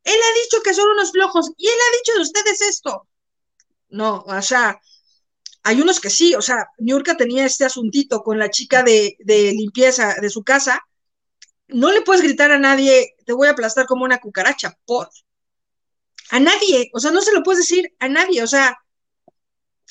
él 0.06 0.14
ha 0.14 0.44
dicho 0.44 0.62
que 0.64 0.74
son 0.74 0.90
unos 0.90 1.12
flojos 1.12 1.52
y 1.58 1.68
él 1.68 1.74
ha 1.74 1.98
dicho 1.98 2.14
de 2.16 2.22
ustedes 2.22 2.62
esto. 2.62 3.08
No, 3.90 4.24
o 4.28 4.42
sea, 4.42 4.80
hay 5.64 5.82
unos 5.82 6.00
que 6.00 6.12
sí, 6.12 6.36
o 6.36 6.42
sea, 6.42 6.70
Niurka 6.78 7.18
tenía 7.18 7.46
este 7.46 7.66
asuntito 7.66 8.22
con 8.22 8.38
la 8.38 8.52
chica 8.52 8.84
de, 8.84 9.18
limpieza 9.26 10.14
de 10.22 10.30
su 10.30 10.44
casa. 10.44 10.80
No 11.68 11.92
le 11.92 12.02
puedes 12.02 12.22
gritar 12.22 12.52
a 12.52 12.60
nadie, 12.60 13.16
te 13.26 13.34
voy 13.34 13.48
a 13.48 13.52
aplastar 13.52 13.88
como 13.88 14.06
una 14.06 14.20
cucaracha, 14.20 14.78
por. 14.86 15.10
A 16.30 16.40
nadie, 16.40 16.92
o 16.94 17.00
sea, 17.00 17.12
no 17.12 17.22
se 17.22 17.34
lo 17.34 17.42
puedes 17.42 17.62
decir 17.62 17.92
a 17.98 18.08
nadie, 18.08 18.44
o 18.44 18.48
sea, 18.48 18.78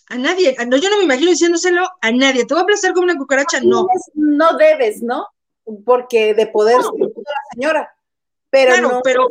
a 0.08 0.16
nadie. 0.16 0.56
No, 0.68 0.76
yo 0.76 0.90
no 0.90 0.98
me 0.98 1.04
imagino 1.04 1.30
diciéndoselo 1.30 1.88
a 2.00 2.12
nadie. 2.12 2.44
¿Te 2.44 2.54
voy 2.54 2.60
a 2.60 2.64
aplastar 2.64 2.92
como 2.92 3.04
una 3.04 3.16
cucaracha? 3.16 3.60
No. 3.60 3.86
No 4.14 4.56
debes, 4.56 5.02
¿no? 5.02 5.26
Porque 5.84 6.34
de 6.34 6.46
poder 6.46 6.78
no. 6.78 6.92
la 6.98 7.40
señora. 7.52 7.93
Pero 8.54 8.70
claro, 8.70 9.00
pero 9.02 9.28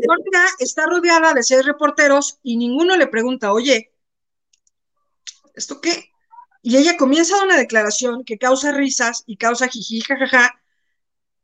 está 0.60 0.86
rodeada 0.86 1.34
de 1.34 1.44
seis 1.44 1.66
reporteros 1.66 2.40
y 2.44 2.58
ninguno 2.58 2.98
le 2.98 3.08
pregunta, 3.08 3.54
oye, 3.54 3.94
¿esto 5.56 5.80
qué? 5.80 6.10
Y 6.62 6.76
ella 6.76 6.98
comienza 6.98 7.42
una 7.42 7.56
declaración 7.56 8.26
que 8.26 8.38
causa 8.38 8.74
risas 8.74 9.24
y 9.26 9.38
causa 9.38 9.70
jiji, 9.70 10.02
jajaja, 10.02 10.62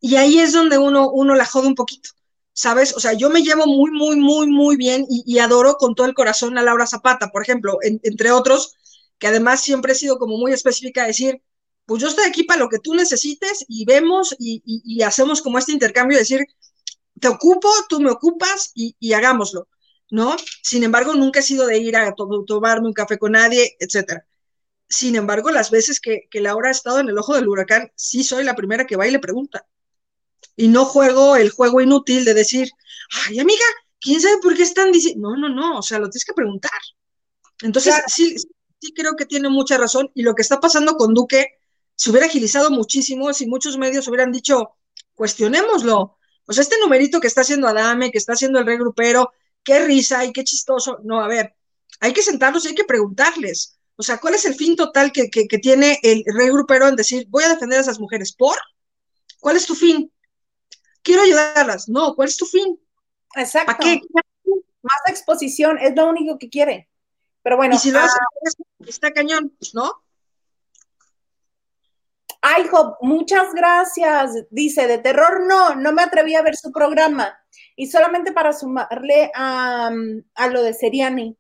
y 0.02 0.18
ahí 0.18 0.40
es 0.40 0.52
donde 0.52 0.78
uno, 0.78 1.10
uno 1.10 1.36
la 1.36 1.46
jode 1.46 1.68
un 1.68 1.76
poquito, 1.76 2.10
¿sabes? 2.52 2.94
O 2.98 3.00
sea, 3.00 3.14
yo 3.14 3.30
me 3.30 3.44
llevo 3.44 3.66
muy, 3.66 3.92
muy, 3.92 4.18
muy, 4.18 4.48
muy 4.48 4.76
bien 4.76 5.06
y, 5.10 5.40
adoro 5.40 5.76
con 5.76 5.96
todo 5.96 6.06
el 6.08 6.14
corazón 6.14 6.58
a 6.58 6.62
Laura 6.62 6.86
Zapata, 6.86 7.30
por 7.30 7.44
ejemplo, 7.44 7.78
entre 7.82 8.32
otros, 8.32 8.76
que 9.20 9.28
además 9.28 9.62
siempre 9.62 9.94
he 9.94 9.96
sido 9.96 10.20
como 10.20 10.38
muy 10.38 10.52
específica, 10.52 11.08
decir, 11.08 11.42
pues 11.86 12.02
yo 12.02 12.10
estoy 12.10 12.26
aquí 12.26 12.44
para 12.44 12.60
lo 12.60 12.68
que 12.68 12.80
tú 12.80 12.94
necesites 12.94 13.64
y 13.70 13.86
vemos 13.86 14.36
y, 14.38 14.62
y 14.66 15.02
hacemos 15.04 15.42
como 15.42 15.60
este 15.60 15.72
intercambio, 15.72 16.18
decir, 16.18 16.46
te 17.20 17.28
ocupo, 17.28 17.70
tú 17.88 18.00
me 18.00 18.12
ocupas 18.12 18.72
y, 18.74 19.14
hagámoslo, 19.14 19.68
¿no? 20.10 20.36
Sin 20.64 20.84
embargo, 20.84 21.14
nunca 21.14 21.40
he 21.40 21.44
sido 21.44 21.68
de 21.68 21.78
ir 21.78 21.96
a 21.98 22.14
tomarme 22.16 22.88
un 22.88 22.94
café 22.94 23.18
con 23.18 23.34
nadie, 23.34 23.76
etcétera. 23.80 24.26
Sin 24.88 25.16
embargo, 25.16 25.52
las 25.52 25.70
veces 25.70 26.00
que, 26.00 26.28
que 26.32 26.42
Laura 26.42 26.70
ha 26.70 26.72
estado 26.72 27.00
en 27.00 27.10
el 27.10 27.18
ojo 27.18 27.36
del 27.36 27.48
huracán, 27.48 27.92
sí 27.96 28.24
soy 28.24 28.44
la 28.44 28.56
primera 28.56 28.88
que 28.88 28.96
va 28.96 29.08
y 29.08 29.12
le 29.12 29.20
pregunta. 29.20 29.68
Y 30.56 30.68
no 30.68 30.86
juego 30.86 31.36
el 31.36 31.52
juego 31.52 31.82
inútil 31.82 32.26
de 32.26 32.34
decir, 32.34 32.70
ay, 33.28 33.40
amiga, 33.40 33.64
¿quién 34.00 34.20
sabe 34.20 34.38
por 34.42 34.56
qué 34.56 34.64
están 34.64 34.92
diciendo? 34.92 35.30
No, 35.30 35.38
no, 35.38 35.50
no, 35.50 35.80
o 35.80 35.82
sea, 35.82 36.00
lo 36.00 36.10
tienes 36.10 36.26
que 36.26 36.34
preguntar. 36.34 36.72
Entonces, 37.62 37.94
sí, 38.08 38.36
sí 38.38 38.94
creo 38.94 39.16
que 39.16 39.26
tiene 39.26 39.50
mucha 39.50 39.78
razón. 39.78 40.12
Y 40.14 40.24
lo 40.24 40.36
que 40.36 40.42
está 40.42 40.60
pasando 40.60 40.96
con 40.96 41.14
Duque 41.14 41.60
se 41.96 42.10
hubiera 42.10 42.28
agilizado 42.28 42.72
muchísimo 42.72 43.34
si 43.34 43.46
muchos 43.48 43.78
medios 43.78 44.08
hubieran 44.08 44.32
dicho, 44.32 44.76
cuestionémoslo, 45.16 46.18
o 46.50 46.54
sea, 46.54 46.64
este 46.64 46.80
numerito 46.80 47.20
que 47.20 47.28
está 47.28 47.42
haciendo 47.42 47.68
Adame, 47.68 48.10
que 48.10 48.18
está 48.18 48.34
haciendo 48.34 48.58
el 48.58 48.66
regrupero, 48.66 49.32
qué 49.64 49.86
risa 49.86 50.26
y 50.26 50.34
qué 50.34 50.44
chistoso. 50.44 51.00
No, 51.04 51.22
a 51.22 51.28
ver, 51.28 51.56
hay 52.00 52.12
que 52.12 52.24
sentarnos 52.24 52.66
y 52.66 52.70
hay 52.70 52.76
que 52.76 52.86
preguntarles. 52.86 53.78
O 53.96 54.02
sea, 54.02 54.18
¿cuál 54.18 54.34
es 54.34 54.46
el 54.46 54.56
fin 54.56 54.76
total 54.76 55.12
que, 55.12 55.30
tiene 55.60 56.00
el 56.02 56.24
regrupero 56.26 56.88
en 56.88 56.96
decir, 56.96 57.28
voy 57.30 57.44
a 57.44 57.50
defender 57.50 57.78
a 57.78 57.82
esas 57.82 58.00
mujeres? 58.00 58.34
¿Por? 58.34 58.58
¿Cuál 59.40 59.58
es 59.58 59.68
tu 59.68 59.76
fin? 59.76 60.12
Quiero 61.04 61.22
ayudarlas. 61.22 61.88
No, 61.88 62.16
¿cuál 62.16 62.30
es 62.30 62.38
tu 62.38 62.48
fin? 62.48 62.80
Exacto. 63.36 63.68
¿Para 63.68 63.78
qué? 63.78 64.02
Más 64.82 65.02
exposición, 65.08 65.78
es 65.78 65.96
lo 65.96 66.10
único 66.10 66.40
que 66.40 66.50
quiere. 66.50 66.90
Pero 67.44 67.58
bueno. 67.58 67.76
Y 67.76 67.78
si 67.78 67.92
lo 67.92 68.00
ah, 68.00 68.10
está 68.88 69.12
cañón, 69.12 69.56
¿no? 69.76 70.02
Ay, 72.42 72.66
muchas 73.02 73.54
gracias. 73.54 74.32
Dice, 74.50 74.88
de 74.88 74.98
terror 74.98 75.46
no, 75.46 75.76
no 75.76 75.92
me 75.92 76.04
atreví 76.04 76.36
a 76.36 76.42
ver 76.42 76.56
su 76.56 76.72
programa. 76.72 77.38
Y 77.76 77.88
solamente 77.88 78.32
para 78.32 78.54
sumarle 78.54 79.32
a, 79.36 79.92
lo 80.52 80.64
de 80.64 80.74
Seriani, 80.74 81.38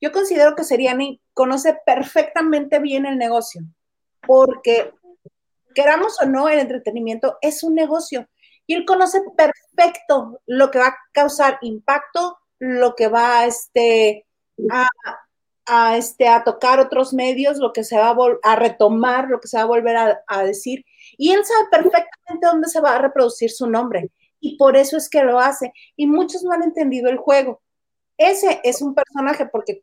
yo 0.00 0.12
considero 0.12 0.54
que 0.54 0.64
Seriani 0.64 1.20
conoce 1.32 1.78
perfectamente 1.86 2.78
bien 2.80 3.06
el 3.06 3.18
negocio, 3.18 3.62
porque 4.26 4.92
queramos 5.74 6.20
o 6.20 6.26
no, 6.26 6.48
el 6.48 6.58
entretenimiento 6.58 7.38
es 7.40 7.62
un 7.62 7.74
negocio 7.74 8.28
y 8.66 8.74
él 8.74 8.84
conoce 8.84 9.22
perfecto 9.36 10.40
lo 10.46 10.70
que 10.70 10.78
va 10.78 10.88
a 10.88 10.96
causar 11.12 11.58
impacto, 11.62 12.38
lo 12.58 12.94
que 12.94 13.08
va 13.08 13.46
este, 13.46 14.26
a, 14.70 14.86
a, 15.74 15.96
este, 15.96 16.28
a 16.28 16.44
tocar 16.44 16.80
otros 16.80 17.14
medios, 17.14 17.56
lo 17.56 17.72
que 17.72 17.82
se 17.82 17.96
va 17.96 18.10
a, 18.10 18.16
a 18.42 18.56
retomar, 18.56 19.28
lo 19.30 19.40
que 19.40 19.48
se 19.48 19.56
va 19.56 19.62
a 19.62 19.66
volver 19.66 19.96
a, 19.96 20.44
decir. 20.44 20.84
Y 21.16 21.32
él 21.32 21.42
sabe 21.46 21.68
perfectamente 21.70 22.46
dónde 22.46 22.68
se 22.68 22.80
va 22.82 22.96
a 22.96 22.98
reproducir 22.98 23.50
su 23.50 23.66
nombre. 23.66 24.10
Y 24.38 24.58
por 24.58 24.76
eso 24.76 24.98
es 24.98 25.08
que 25.08 25.22
lo 25.22 25.40
hace. 25.40 25.72
Y 25.96 26.06
muchos 26.06 26.42
no 26.42 26.52
han 26.52 26.62
entendido 26.62 27.08
el 27.08 27.16
juego. 27.16 27.62
Ese 28.18 28.60
es 28.64 28.82
un 28.82 28.94
personaje 28.94 29.46
porque 29.46 29.82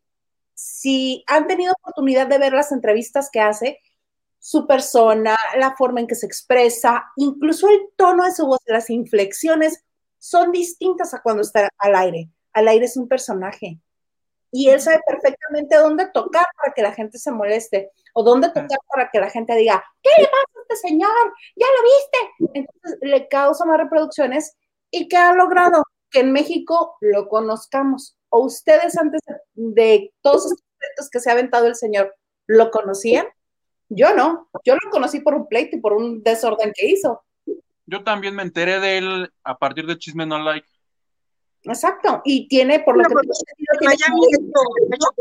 si 0.53 1.23
han 1.25 1.47
tenido 1.47 1.73
oportunidad 1.81 2.27
de 2.27 2.37
ver 2.37 2.53
las 2.53 2.71
entrevistas 2.71 3.29
que 3.31 3.39
hace, 3.39 3.79
su 4.37 4.67
persona, 4.67 5.35
la 5.57 5.75
forma 5.75 6.01
en 6.01 6.07
que 6.07 6.15
se 6.15 6.27
expresa, 6.27 7.11
incluso 7.15 7.67
el 7.67 7.79
tono 7.95 8.25
de 8.25 8.31
su 8.31 8.45
voz, 8.45 8.59
las 8.67 8.91
inflexiones, 8.91 9.83
son 10.19 10.51
distintas 10.51 11.15
a 11.15 11.21
cuando 11.23 11.41
está 11.41 11.67
al 11.79 11.95
aire. 11.95 12.29
Al 12.53 12.67
aire 12.67 12.85
es 12.85 12.95
un 12.95 13.07
personaje 13.07 13.79
y 14.51 14.69
él 14.69 14.81
sabe 14.81 14.99
perfectamente 15.05 15.75
dónde 15.77 16.07
tocar 16.11 16.45
para 16.57 16.73
que 16.73 16.81
la 16.81 16.91
gente 16.91 17.17
se 17.19 17.31
moleste 17.31 17.91
o 18.13 18.23
dónde 18.23 18.47
tocar 18.49 18.79
para 18.87 19.09
que 19.09 19.19
la 19.19 19.29
gente 19.29 19.55
diga, 19.55 19.83
¿qué 20.01 20.09
le 20.17 20.25
pasa 20.25 20.43
a 20.43 20.61
este 20.61 20.87
señor? 20.87 21.33
¿Ya 21.55 21.67
lo 21.67 21.83
viste? 21.83 22.59
Entonces 22.59 22.99
le 23.01 23.27
causa 23.27 23.65
más 23.65 23.77
reproducciones 23.77 24.57
y 24.91 25.07
que 25.07 25.17
ha 25.17 25.33
logrado 25.33 25.83
que 26.09 26.21
en 26.21 26.31
México 26.31 26.97
lo 27.01 27.27
conozcamos. 27.27 28.17
¿O 28.29 28.39
ustedes 28.45 28.97
antes 28.97 29.21
de 29.53 30.13
todos 30.21 30.45
estos 30.45 30.63
proyectos 30.77 31.09
que 31.09 31.19
se 31.19 31.29
ha 31.29 31.33
aventado 31.33 31.67
el 31.67 31.75
señor, 31.75 32.15
lo 32.47 32.71
conocían? 32.71 33.27
Yo 33.89 34.13
no, 34.15 34.49
yo 34.63 34.75
lo 34.75 34.91
conocí 34.91 35.19
por 35.19 35.33
un 35.33 35.47
pleito 35.47 35.75
y 35.75 35.79
por 35.79 35.93
un 35.93 36.21
desorden 36.21 36.71
que 36.75 36.87
hizo. 36.87 37.23
Yo 37.87 38.03
también 38.03 38.35
me 38.35 38.43
enteré 38.43 38.79
de 38.79 38.97
él 38.99 39.33
a 39.43 39.57
partir 39.57 39.87
de 39.87 39.97
Chisme 39.97 40.27
No 40.27 40.37
Like. 40.39 40.67
Exacto, 41.63 42.21
y 42.23 42.47
tiene, 42.47 42.79
por 42.79 42.97
lo 42.97 43.03
que 43.03 43.15
tiene, 43.15 44.05
como, 44.05 45.11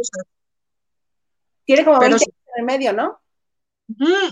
tiene 1.64 1.84
como 1.84 1.98
20 1.98 2.14
años 2.14 2.22
en 2.22 2.58
el 2.58 2.64
medio, 2.64 2.92
¿no? 2.92 3.20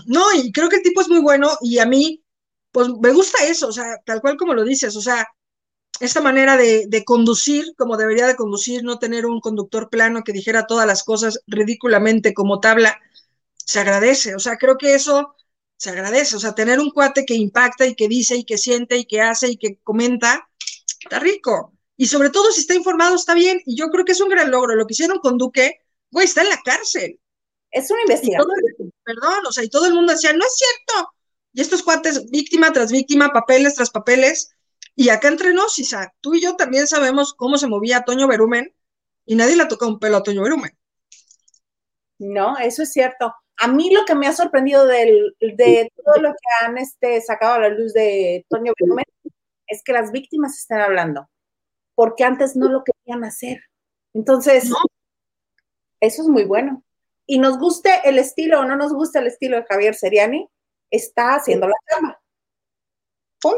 No, 0.05 0.33
y 0.35 0.51
creo 0.51 0.69
que 0.69 0.77
el 0.77 0.83
tipo 0.83 1.01
es 1.01 1.09
muy 1.09 1.19
bueno 1.19 1.49
y 1.61 1.79
a 1.79 1.85
mí, 1.85 2.23
pues 2.71 2.89
me 2.89 3.11
gusta 3.11 3.43
eso, 3.45 3.67
o 3.67 3.71
sea, 3.71 3.97
tal 4.05 4.21
cual 4.21 4.37
como 4.37 4.53
lo 4.53 4.63
dices, 4.63 4.95
o 4.95 5.01
sea, 5.01 5.27
esta 5.99 6.21
manera 6.21 6.55
de, 6.57 6.85
de, 6.87 7.03
conducir 7.03 7.73
como 7.75 7.97
debería 7.97 8.27
de 8.27 8.35
conducir, 8.35 8.83
no 8.83 8.99
tener 8.99 9.25
un 9.25 9.41
conductor 9.41 9.89
plano 9.89 10.23
que 10.23 10.31
dijera 10.31 10.67
todas 10.67 10.85
las 10.85 11.03
cosas 11.03 11.41
ridículamente 11.47 12.33
como 12.33 12.59
tabla, 12.59 12.99
se 13.55 13.79
agradece, 13.79 14.35
o 14.35 14.39
sea, 14.39 14.57
creo 14.57 14.77
que 14.77 14.93
eso 14.93 15.35
se 15.77 15.91
agradece, 15.91 16.35
o 16.35 16.39
sea, 16.39 16.55
tener 16.55 16.79
un 16.79 16.89
cuate 16.89 17.25
que 17.25 17.35
impacta 17.35 17.85
y 17.85 17.95
que 17.95 18.07
dice 18.07 18.35
y 18.35 18.43
que 18.43 18.57
siente 18.57 18.97
y 18.97 19.05
que 19.05 19.21
hace 19.21 19.51
y 19.51 19.57
que 19.57 19.79
comenta, 19.83 20.49
está 20.99 21.19
rico. 21.19 21.76
Y 21.97 22.05
sobre 22.05 22.29
todo 22.29 22.51
si 22.51 22.61
está 22.61 22.75
informado 22.75 23.15
está 23.15 23.33
bien. 23.33 23.61
Y 23.65 23.75
yo 23.75 23.89
creo 23.89 24.05
que 24.05 24.11
es 24.11 24.21
un 24.21 24.29
gran 24.29 24.51
logro. 24.51 24.75
Lo 24.75 24.85
que 24.85 24.93
hicieron 24.93 25.19
con 25.19 25.37
Duque, 25.37 25.81
güey, 26.11 26.25
está 26.25 26.43
en 26.43 26.49
la 26.49 26.61
cárcel. 26.63 27.19
Es 27.71 27.89
una 27.91 28.01
investigación. 28.01 28.47
perdón, 29.03 29.45
o 29.47 29.51
sea, 29.51 29.63
y 29.63 29.69
todo 29.69 29.87
el 29.87 29.93
mundo 29.93 30.13
decía, 30.13 30.31
no 30.31 30.45
es 30.45 30.55
cierto. 30.55 31.11
Y 31.53 31.61
estos 31.61 31.81
cuates, 31.81 32.29
víctima 32.29 32.71
tras 32.71 32.91
víctima, 32.91 33.33
papeles 33.33 33.75
tras 33.75 33.89
papeles. 33.89 34.51
Y 34.95 35.09
acá 35.09 35.27
entre 35.27 35.53
nos, 35.53 35.77
Isa, 35.79 36.13
tú 36.21 36.35
y 36.35 36.41
yo 36.41 36.55
también 36.55 36.87
sabemos 36.87 37.33
cómo 37.33 37.57
se 37.57 37.67
movía 37.67 38.03
Toño 38.03 38.27
Berumen 38.27 38.73
y 39.25 39.35
nadie 39.35 39.55
le 39.55 39.65
tocó 39.65 39.87
un 39.87 39.99
pelo 39.99 40.17
a 40.17 40.23
Toño 40.23 40.43
Berumen. 40.43 40.71
No, 42.19 42.57
eso 42.57 42.83
es 42.83 42.93
cierto. 42.93 43.33
A 43.57 43.67
mí 43.67 43.91
lo 43.91 44.05
que 44.05 44.15
me 44.15 44.27
ha 44.27 44.33
sorprendido 44.33 44.85
del, 44.85 45.35
de 45.39 45.91
todo 46.03 46.21
lo 46.21 46.29
que 46.29 46.65
han 46.65 46.77
este, 46.77 47.21
sacado 47.21 47.55
a 47.55 47.59
la 47.59 47.69
luz 47.69 47.93
de 47.93 48.45
Toño 48.49 48.73
Berumen 48.79 49.05
es 49.67 49.83
que 49.83 49.93
las 49.93 50.11
víctimas 50.11 50.57
están 50.57 50.81
hablando 50.81 51.27
porque 51.97 52.23
antes 52.23 52.55
no 52.55 52.69
lo 52.69 52.83
querían 52.83 53.23
hacer. 53.23 53.59
Entonces, 54.13 54.69
eso 55.99 56.21
es 56.21 56.27
muy 56.27 56.43
bueno. 56.43 56.83
Y 57.25 57.39
nos 57.39 57.57
guste 57.57 57.89
el 58.03 58.19
estilo 58.19 58.59
o 58.59 58.65
no 58.65 58.75
nos 58.75 58.93
guste 58.93 59.17
el 59.17 59.25
estilo 59.25 59.57
de 59.57 59.65
Javier 59.65 59.95
Seriani, 59.95 60.47
está 60.91 61.33
haciendo 61.33 61.67
la 61.67 61.75
cama. 61.85 62.19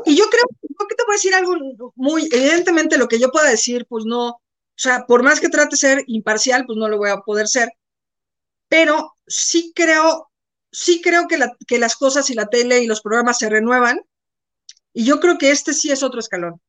Y 0.05 0.15
yo 0.15 0.23
creo, 0.29 0.43
que 0.87 0.95
te 0.95 1.03
voy 1.05 1.13
a 1.13 1.17
decir 1.17 1.35
algo 1.35 1.53
muy, 1.95 2.29
evidentemente 2.31 2.97
lo 2.97 3.09
que 3.09 3.19
yo 3.19 3.29
pueda 3.29 3.49
decir, 3.49 3.85
pues 3.89 4.05
no, 4.05 4.29
o 4.29 4.41
sea, 4.77 5.05
por 5.05 5.21
más 5.21 5.41
que 5.41 5.49
trate 5.49 5.71
de 5.71 5.77
ser 5.77 6.03
imparcial, 6.07 6.65
pues 6.65 6.77
no 6.77 6.87
lo 6.87 6.97
voy 6.97 7.09
a 7.09 7.17
poder 7.17 7.49
ser. 7.49 7.69
Pero 8.69 9.15
sí 9.27 9.73
creo, 9.75 10.31
sí 10.71 11.01
creo 11.01 11.27
que, 11.27 11.37
que 11.67 11.77
las 11.77 11.97
cosas 11.97 12.29
y 12.29 12.35
la 12.35 12.47
tele 12.47 12.79
y 12.79 12.87
los 12.87 13.01
programas 13.01 13.37
se 13.37 13.49
renuevan. 13.49 13.99
Y 14.93 15.03
yo 15.03 15.19
creo 15.19 15.37
que 15.37 15.51
este 15.51 15.73
sí 15.73 15.91
es 15.91 16.03
otro 16.03 16.21
escalón 16.21 16.61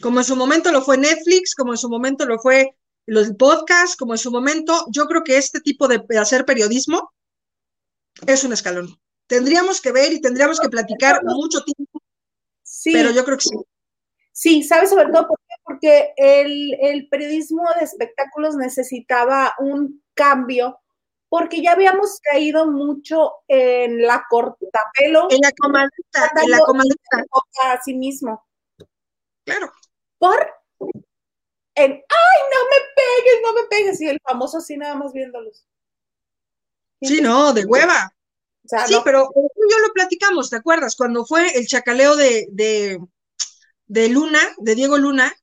como 0.00 0.20
en 0.20 0.24
su 0.24 0.36
momento 0.36 0.72
lo 0.72 0.82
fue 0.82 0.98
Netflix, 0.98 1.54
como 1.54 1.72
en 1.72 1.78
su 1.78 1.88
momento 1.88 2.26
lo 2.26 2.38
fue 2.38 2.76
los 3.06 3.32
podcasts, 3.34 3.96
como 3.96 4.14
en 4.14 4.18
su 4.18 4.30
momento, 4.30 4.86
yo 4.90 5.04
creo 5.06 5.22
que 5.22 5.36
este 5.36 5.60
tipo 5.60 5.88
de 5.88 6.02
hacer 6.18 6.44
periodismo 6.44 7.12
es 8.26 8.44
un 8.44 8.52
escalón. 8.52 8.98
Tendríamos 9.26 9.80
que 9.80 9.92
ver 9.92 10.12
y 10.12 10.20
tendríamos 10.20 10.60
que 10.60 10.68
platicar 10.68 11.22
mucho 11.24 11.62
tiempo, 11.64 12.00
sí. 12.62 12.92
pero 12.92 13.10
yo 13.10 13.24
creo 13.24 13.36
que 13.36 13.44
sí. 13.44 13.56
Sí, 14.32 14.62
¿sabes 14.64 14.90
sobre 14.90 15.12
todo 15.12 15.28
por 15.28 15.38
qué? 15.38 15.54
Porque 15.62 16.12
el, 16.16 16.74
el 16.80 17.08
periodismo 17.08 17.62
de 17.78 17.84
espectáculos 17.84 18.56
necesitaba 18.56 19.54
un 19.58 20.02
cambio 20.14 20.80
porque 21.28 21.62
ya 21.62 21.72
habíamos 21.72 22.20
caído 22.20 22.70
mucho 22.70 23.32
en 23.48 24.02
la 24.02 24.24
cortapelo. 24.28 25.28
En 25.30 25.40
la 25.40 25.52
comadita, 25.56 26.32
en 26.42 26.50
la 26.50 26.58
comadita. 26.60 27.24
A 27.64 27.80
sí 27.82 27.94
mismo. 27.94 28.44
Claro 29.44 29.72
por 30.24 30.48
en, 31.74 31.92
ay, 31.92 32.40
no 32.54 32.70
me 32.70 32.80
pegues, 32.96 33.40
no 33.42 33.52
me 33.52 33.64
pegues, 33.68 34.00
y 34.00 34.08
el 34.08 34.20
famoso 34.22 34.58
así 34.58 34.76
nada 34.76 34.94
más 34.94 35.12
viéndolos. 35.12 35.66
Sí, 37.02 37.20
no, 37.20 37.52
de 37.52 37.66
hueva. 37.66 38.14
sí, 38.86 38.96
pero 39.04 39.28
yo 39.34 39.78
lo 39.80 39.92
platicamos, 39.92 40.48
¿te 40.48 40.56
acuerdas? 40.56 40.96
Cuando 40.96 41.26
fue 41.26 41.58
el 41.58 41.66
chacaleo 41.66 42.16
de, 42.16 42.46
de, 42.52 42.98
de 43.86 44.08
Luna, 44.08 44.40
de 44.58 44.74
Diego 44.74 44.96
Luna, 44.96 45.34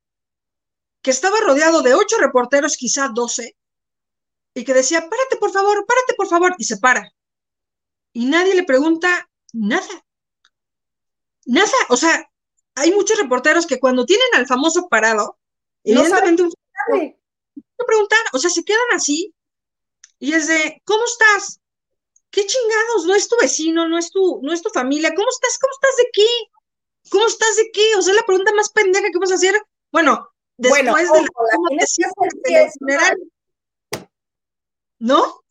que 1.00 1.12
estaba 1.12 1.38
rodeado 1.40 1.82
de 1.82 1.94
ocho 1.94 2.16
reporteros, 2.18 2.76
quizá 2.76 3.08
doce, 3.08 3.56
y 4.54 4.64
que 4.64 4.74
decía, 4.74 5.00
párate 5.00 5.36
por 5.38 5.52
favor, 5.52 5.84
párate 5.86 6.14
por 6.16 6.26
favor, 6.26 6.54
y 6.58 6.64
se 6.64 6.78
para. 6.78 7.08
Y 8.14 8.26
nadie 8.26 8.56
le 8.56 8.64
pregunta 8.64 9.30
nada. 9.52 10.04
Nada, 11.44 11.72
o 11.88 11.96
sea, 11.96 12.31
hay 12.74 12.92
muchos 12.92 13.18
reporteros 13.18 13.66
que 13.66 13.80
cuando 13.80 14.06
tienen 14.06 14.28
al 14.34 14.46
famoso 14.46 14.88
parado, 14.88 15.38
evidentemente 15.84 16.42
un 16.42 16.52
preguntar, 17.86 18.20
o 18.32 18.38
sea, 18.38 18.50
se 18.50 18.64
quedan 18.64 18.80
así 18.94 19.34
y 20.18 20.32
es 20.34 20.46
de, 20.46 20.80
¿cómo 20.84 21.04
estás? 21.04 21.60
¿Qué 22.30 22.46
chingados? 22.46 23.06
No 23.06 23.14
es 23.14 23.28
tu 23.28 23.36
vecino, 23.40 23.88
no 23.88 23.98
es 23.98 24.10
tu, 24.10 24.40
no 24.42 24.52
es 24.52 24.62
tu 24.62 24.70
familia, 24.70 25.12
¿cómo 25.14 25.28
estás? 25.28 25.58
¿Cómo 25.58 25.72
estás 25.72 25.96
de 25.96 26.10
qué? 26.12 27.10
¿Cómo 27.10 27.26
estás 27.26 27.56
de 27.56 27.70
qué? 27.72 27.96
O 27.96 28.02
sea, 28.02 28.14
la 28.14 28.22
pregunta 28.22 28.54
más 28.54 28.70
pendeja 28.70 29.10
que 29.12 29.18
vas 29.18 29.32
a 29.32 29.34
hacer. 29.34 29.60
Bueno, 29.90 30.28
después 30.56 30.84
de 30.84 31.22
la. 32.80 33.16
¿No? 34.98 35.42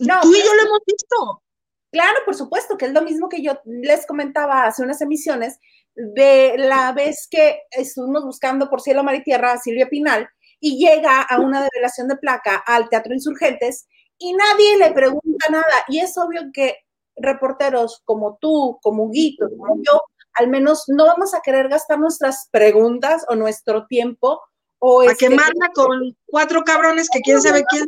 No, 0.00 0.20
tú 0.20 0.34
y 0.34 0.42
yo 0.42 0.54
lo 0.54 0.62
hemos 0.62 0.80
visto. 0.86 1.42
Claro, 1.90 2.20
por 2.24 2.34
supuesto, 2.34 2.76
que 2.76 2.84
es 2.84 2.92
lo 2.92 3.02
mismo 3.02 3.28
que 3.28 3.42
yo 3.42 3.60
les 3.64 4.06
comentaba 4.06 4.66
hace 4.66 4.82
unas 4.82 5.00
emisiones, 5.00 5.58
de 5.98 6.54
la 6.56 6.92
vez 6.92 7.26
que 7.28 7.62
estuvimos 7.72 8.24
buscando 8.24 8.70
por 8.70 8.80
cielo, 8.80 9.02
mar 9.02 9.16
y 9.16 9.24
tierra 9.24 9.52
a 9.52 9.58
Silvia 9.58 9.88
Pinal 9.88 10.28
y 10.60 10.78
llega 10.78 11.22
a 11.22 11.40
una 11.40 11.62
develación 11.62 12.06
de 12.06 12.16
placa 12.16 12.56
al 12.56 12.88
Teatro 12.88 13.12
Insurgentes 13.12 13.88
y 14.16 14.32
nadie 14.32 14.78
le 14.78 14.92
pregunta 14.92 15.46
nada. 15.50 15.64
Y 15.88 15.98
es 15.98 16.16
obvio 16.16 16.42
que 16.52 16.76
reporteros 17.16 18.00
como 18.04 18.38
tú, 18.40 18.78
como 18.80 19.10
Guito, 19.10 19.48
como 19.58 19.76
yo, 19.82 20.02
al 20.34 20.48
menos 20.48 20.84
no 20.86 21.04
vamos 21.06 21.34
a 21.34 21.40
querer 21.40 21.68
gastar 21.68 21.98
nuestras 21.98 22.48
preguntas 22.52 23.24
o 23.28 23.34
nuestro 23.34 23.86
tiempo. 23.86 24.40
O 24.78 25.00
a 25.00 25.06
este, 25.06 25.26
quemarla 25.26 25.70
con 25.74 26.16
cuatro 26.26 26.62
cabrones 26.62 27.08
que 27.10 27.20
quién 27.20 27.40
sabe 27.40 27.64
quién. 27.68 27.86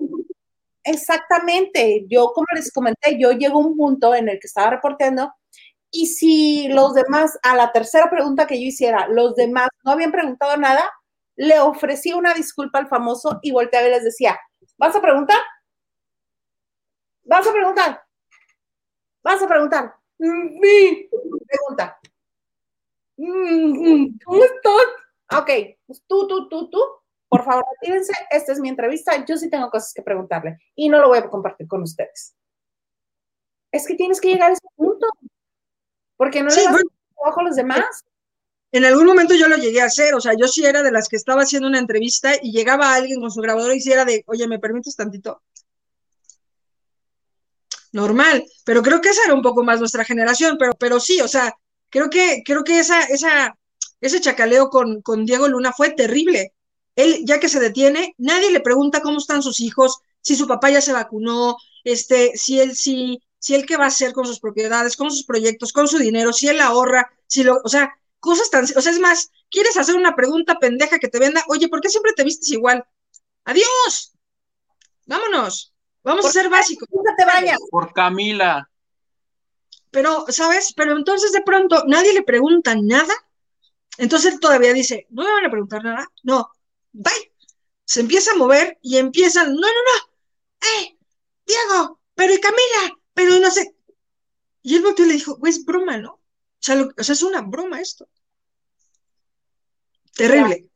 Exactamente. 0.82 2.06
Yo, 2.08 2.32
como 2.34 2.46
les 2.54 2.72
comenté, 2.72 3.16
yo 3.20 3.30
llego 3.30 3.60
a 3.60 3.66
un 3.66 3.76
punto 3.76 4.14
en 4.16 4.28
el 4.28 4.40
que 4.40 4.48
estaba 4.48 4.70
reporteando 4.70 5.32
y 5.90 6.06
si 6.06 6.68
los 6.68 6.94
demás, 6.94 7.38
a 7.42 7.56
la 7.56 7.72
tercera 7.72 8.10
pregunta 8.10 8.46
que 8.46 8.60
yo 8.60 8.66
hiciera, 8.66 9.08
los 9.08 9.34
demás 9.34 9.68
no 9.84 9.92
habían 9.92 10.12
preguntado 10.12 10.56
nada, 10.56 10.90
le 11.36 11.58
ofrecí 11.60 12.12
una 12.12 12.34
disculpa 12.34 12.78
al 12.78 12.88
famoso 12.88 13.38
y 13.42 13.52
volteaba 13.52 13.88
y 13.88 13.90
les 13.90 14.04
decía, 14.04 14.38
¿vas 14.76 14.94
a 14.94 15.00
preguntar? 15.00 15.38
¿Vas 17.24 17.46
a 17.46 17.52
preguntar? 17.52 18.02
¿Vas 19.22 19.42
a 19.42 19.48
preguntar? 19.48 19.94
Mi 20.18 21.08
pregunta. 21.46 21.98
Mm, 23.16 24.18
¿Cómo 24.24 24.44
estás? 24.44 25.40
Ok, 25.40 25.50
pues 25.86 26.02
tú, 26.06 26.26
tú, 26.26 26.48
tú, 26.48 26.70
tú, 26.70 26.80
por 27.30 27.44
favor, 27.44 27.64
retírense, 27.80 28.12
esta 28.28 28.52
es 28.52 28.58
mi 28.58 28.68
entrevista, 28.68 29.24
yo 29.24 29.36
sí 29.36 29.48
tengo 29.48 29.70
cosas 29.70 29.94
que 29.94 30.02
preguntarle 30.02 30.58
y 30.74 30.88
no 30.88 30.98
lo 30.98 31.08
voy 31.08 31.18
a 31.18 31.30
compartir 31.30 31.68
con 31.68 31.80
ustedes. 31.82 32.36
Es 33.70 33.86
que 33.86 33.94
tienes 33.94 34.20
que 34.20 34.30
llegar 34.30 34.50
a 34.50 34.54
ese 34.54 34.66
punto. 34.74 35.06
Porque 36.20 36.42
no 36.42 36.50
le 36.50 36.64
das 36.64 36.82
trabajo 37.16 37.40
a 37.40 37.44
los 37.44 37.56
demás. 37.56 38.04
En 38.72 38.84
algún 38.84 39.06
momento 39.06 39.34
yo 39.34 39.48
lo 39.48 39.56
llegué 39.56 39.80
a 39.80 39.86
hacer, 39.86 40.12
o 40.12 40.20
sea, 40.20 40.34
yo 40.38 40.48
sí 40.48 40.66
era 40.66 40.82
de 40.82 40.92
las 40.92 41.08
que 41.08 41.16
estaba 41.16 41.44
haciendo 41.44 41.66
una 41.66 41.78
entrevista 41.78 42.32
y 42.42 42.52
llegaba 42.52 42.94
alguien 42.94 43.22
con 43.22 43.30
su 43.30 43.40
grabador 43.40 43.72
y 43.72 43.78
hiciera 43.78 44.04
de, 44.04 44.22
oye, 44.26 44.46
¿me 44.46 44.58
permites 44.58 44.94
tantito? 44.96 45.40
Normal, 47.92 48.44
pero 48.66 48.82
creo 48.82 49.00
que 49.00 49.08
esa 49.08 49.24
era 49.24 49.32
un 49.32 49.40
poco 49.40 49.64
más 49.64 49.80
nuestra 49.80 50.04
generación, 50.04 50.58
pero, 50.58 50.74
pero 50.74 51.00
sí, 51.00 51.22
o 51.22 51.26
sea, 51.26 51.54
creo 51.88 52.10
que, 52.10 52.42
creo 52.44 52.64
que 52.64 52.80
esa, 52.80 53.02
esa, 53.04 53.56
ese 54.02 54.20
chacaleo 54.20 54.68
con, 54.68 55.00
con 55.00 55.24
Diego 55.24 55.48
Luna 55.48 55.72
fue 55.72 55.92
terrible. 55.92 56.52
Él, 56.96 57.22
ya 57.24 57.40
que 57.40 57.48
se 57.48 57.60
detiene, 57.60 58.14
nadie 58.18 58.50
le 58.50 58.60
pregunta 58.60 59.00
cómo 59.00 59.16
están 59.16 59.42
sus 59.42 59.58
hijos, 59.60 60.00
si 60.20 60.36
su 60.36 60.46
papá 60.46 60.68
ya 60.68 60.82
se 60.82 60.92
vacunó, 60.92 61.56
este, 61.82 62.36
si 62.36 62.60
él 62.60 62.76
sí, 62.76 63.22
si 63.40 63.56
él 63.56 63.66
qué 63.66 63.76
va 63.76 63.84
a 63.84 63.88
hacer 63.88 64.12
con 64.12 64.26
sus 64.26 64.38
propiedades, 64.38 64.96
con 64.96 65.10
sus 65.10 65.24
proyectos, 65.24 65.72
con 65.72 65.88
su 65.88 65.98
dinero, 65.98 66.32
si 66.32 66.46
él 66.46 66.60
ahorra, 66.60 67.10
si 67.26 67.42
lo, 67.42 67.60
o 67.64 67.68
sea, 67.68 67.92
cosas 68.20 68.50
tan, 68.50 68.64
o 68.64 68.80
sea, 68.80 68.92
es 68.92 69.00
más, 69.00 69.32
quieres 69.50 69.76
hacer 69.76 69.96
una 69.96 70.14
pregunta 70.14 70.58
pendeja 70.58 70.98
que 70.98 71.08
te 71.08 71.18
venda, 71.18 71.42
oye, 71.48 71.68
¿por 71.68 71.80
qué 71.80 71.88
siempre 71.88 72.12
te 72.12 72.22
vistes 72.22 72.50
igual? 72.50 72.84
Adiós. 73.44 74.12
Vámonos. 75.06 75.74
Vamos 76.04 76.26
a 76.26 76.30
ser 76.30 76.48
básicos. 76.48 76.88
Nunca 76.92 77.14
te 77.16 77.24
bañas. 77.24 77.58
Por 77.70 77.92
Camila. 77.92 78.70
Pero, 79.90 80.26
¿sabes? 80.28 80.72
Pero 80.76 80.96
entonces 80.96 81.32
de 81.32 81.42
pronto 81.42 81.84
nadie 81.86 82.12
le 82.12 82.22
pregunta 82.22 82.74
nada. 82.80 83.14
Entonces 83.98 84.34
él 84.34 84.40
todavía 84.40 84.72
dice, 84.72 85.06
no 85.10 85.24
me 85.24 85.32
van 85.32 85.46
a 85.46 85.50
preguntar 85.50 85.82
nada. 85.82 86.06
No, 86.22 86.48
bye. 86.92 87.32
Se 87.84 88.00
empieza 88.00 88.32
a 88.32 88.36
mover 88.36 88.78
y 88.82 88.98
empiezan, 88.98 89.52
no, 89.52 89.60
no, 89.60 89.66
no. 89.66 90.10
¡Eh! 90.60 90.96
Diego, 91.44 92.00
pero 92.14 92.32
y 92.32 92.38
Camila, 92.38 92.99
pero 93.20 93.36
y 93.36 93.40
no 93.40 93.50
sé. 93.50 93.74
Y 94.62 94.76
él 94.76 94.82
volteó 94.82 95.04
y 95.04 95.08
le 95.08 95.14
dijo, 95.14 95.36
güey, 95.36 95.50
es 95.52 95.64
broma, 95.64 95.96
¿no? 95.98 96.12
O 96.14 96.20
sea, 96.58 96.74
lo- 96.74 96.90
o 96.96 97.02
sea, 97.02 97.12
es 97.12 97.22
una 97.22 97.40
broma 97.42 97.80
esto. 97.80 98.08
Terrible. 100.16 100.68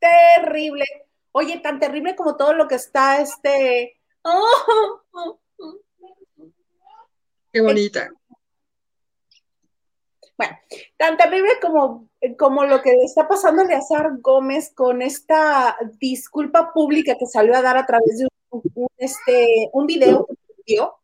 Terrible. 0.00 0.84
Oye, 1.32 1.60
tan 1.60 1.78
terrible 1.78 2.16
como 2.16 2.36
todo 2.36 2.54
lo 2.54 2.66
que 2.66 2.74
está 2.74 3.20
este. 3.20 4.00
Oh, 4.22 5.02
oh, 5.12 5.40
oh. 5.58 5.80
Qué 7.52 7.60
bonita. 7.60 8.10
Bueno, 10.36 10.56
tan 10.96 11.16
terrible 11.18 11.50
como, 11.60 12.08
como 12.38 12.64
lo 12.64 12.80
que 12.80 12.92
le 12.92 13.04
está 13.04 13.28
pasando 13.28 13.60
a 13.60 13.64
Eleazar 13.66 14.18
Gómez 14.20 14.72
con 14.74 15.02
esta 15.02 15.76
disculpa 15.98 16.72
pública 16.72 17.16
que 17.18 17.26
salió 17.26 17.54
a 17.54 17.62
dar 17.62 17.76
a 17.76 17.84
través 17.84 18.18
de 18.18 18.28
un, 18.50 18.62
un, 18.74 18.88
este, 18.96 19.68
un 19.72 19.86
video 19.86 20.26
que 20.26 20.34
subió, 20.56 20.94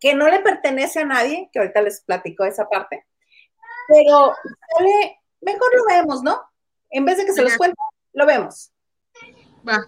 que 0.00 0.14
no 0.14 0.28
le 0.28 0.40
pertenece 0.40 1.00
a 1.00 1.04
nadie, 1.04 1.50
que 1.52 1.58
ahorita 1.58 1.82
les 1.82 2.00
platico 2.00 2.44
esa 2.44 2.68
parte, 2.68 3.06
pero 3.86 4.34
sale, 4.76 5.20
mejor 5.42 5.70
lo 5.76 5.84
vemos, 5.84 6.22
¿no? 6.22 6.40
En 6.88 7.04
vez 7.04 7.18
de 7.18 7.26
que 7.26 7.32
se 7.32 7.42
los 7.42 7.56
cuente, 7.56 7.76
lo 8.14 8.26
vemos. 8.26 8.72
Va. 9.68 9.86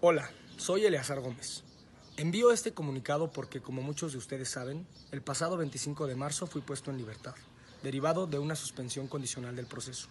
Hola, 0.00 0.30
soy 0.56 0.84
Eleazar 0.84 1.20
Gómez. 1.20 1.64
Envío 2.16 2.52
este 2.52 2.74
comunicado 2.74 3.32
porque, 3.32 3.60
como 3.60 3.82
muchos 3.82 4.12
de 4.12 4.18
ustedes 4.18 4.50
saben, 4.50 4.86
el 5.10 5.22
pasado 5.22 5.56
25 5.56 6.06
de 6.06 6.14
marzo 6.14 6.46
fui 6.46 6.60
puesto 6.60 6.90
en 6.90 6.98
libertad, 6.98 7.34
derivado 7.82 8.26
de 8.26 8.38
una 8.38 8.54
suspensión 8.54 9.08
condicional 9.08 9.56
del 9.56 9.66
proceso. 9.66 10.08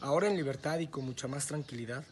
Ahora 0.00 0.28
en 0.28 0.36
libertad 0.36 0.78
y 0.78 0.86
con 0.86 1.06
mucha 1.06 1.26
más 1.26 1.46
tranquilidad, 1.46 2.04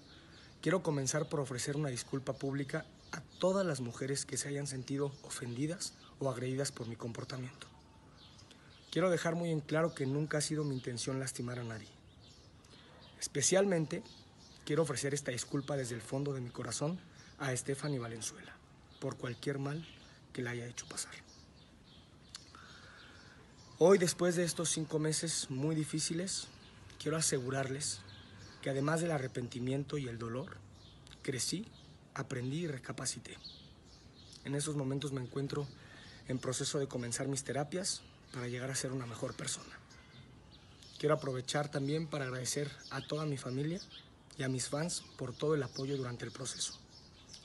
quiero 0.61 0.83
comenzar 0.83 1.29
por 1.29 1.41
ofrecer 1.41 1.77
una 1.77 1.91
disculpa 1.91 2.33
pública 2.33 2.85
a 3.13 3.21
todas 3.39 3.65
las 3.67 3.81
mujeres 3.81 4.25
que 4.25 4.37
se 4.37 4.49
hayan 4.49 4.67
sentido 4.67 5.13
ofendidas 5.23 5.95
o 6.19 6.31
agredidas 6.31 6.73
por 6.73 6.87
mi 6.87 6.97
comportamiento. 6.97 7.67
Quiero 8.91 9.11
dejar 9.11 9.35
muy 9.35 9.51
en 9.51 9.61
claro 9.61 9.95
que 9.95 10.07
nunca 10.07 10.39
ha 10.39 10.41
sido 10.41 10.65
mi 10.65 10.75
intención 10.75 11.21
lastimar 11.21 11.59
a 11.59 11.65
nadie. 11.65 11.89
Especialmente, 13.21 14.03
quiero 14.65 14.83
ofrecer 14.83 15.15
esta 15.15 15.31
disculpa 15.31 15.77
desde 15.77 15.95
el 15.95 16.03
fondo 16.03 16.33
de 16.33 16.41
mi 16.41 16.51
corazón 16.51 16.99
a 17.39 17.55
Stephanie 17.55 17.99
Valenzuela 17.99 18.57
por 19.01 19.17
cualquier 19.17 19.59
mal 19.59 19.87
que 20.33 20.43
la 20.43 20.51
haya 20.51 20.67
hecho 20.67 20.87
pasar. 20.87 21.13
Hoy, 23.79 23.99
después 23.99 24.35
de 24.35 24.45
estos 24.45 24.71
cinco 24.71 24.99
meses 24.99 25.51
muy 25.51 25.77
difíciles, 25.77 26.49
quiero 26.99 27.17
asegurarles 27.17 28.01
que 28.61 28.71
además 28.71 29.01
del 29.01 29.13
arrepentimiento 29.13 29.99
y 29.99 30.09
el 30.09 30.19
dolor, 30.19 30.57
crecí, 31.23 31.67
aprendí 32.15 32.65
y 32.65 32.67
recapacité. 32.67 33.37
En 34.45 34.55
esos 34.55 34.77
momentos 34.77 35.13
me 35.13 35.21
encuentro 35.21 35.67
en 36.29 36.39
proceso 36.39 36.79
de 36.79 36.89
comenzar 36.89 37.29
mis 37.29 37.45
terapias 37.45 38.03
para 38.33 38.49
llegar 38.49 38.71
a 38.71 38.75
ser 38.75 38.93
una 38.93 39.07
mejor 39.07 39.35
persona. 39.35 39.79
Quiero 40.99 41.15
aprovechar 41.15 41.71
también 41.71 42.07
para 42.07 42.25
agradecer 42.25 42.71
a 42.91 43.01
toda 43.01 43.25
mi 43.25 43.37
familia 43.37 43.81
y 44.37 44.43
a 44.43 44.49
mis 44.49 44.69
fans 44.69 45.03
por 45.17 45.35
todo 45.35 45.55
el 45.55 45.63
apoyo 45.63 45.97
durante 45.97 46.25
el 46.25 46.33
proceso. 46.33 46.79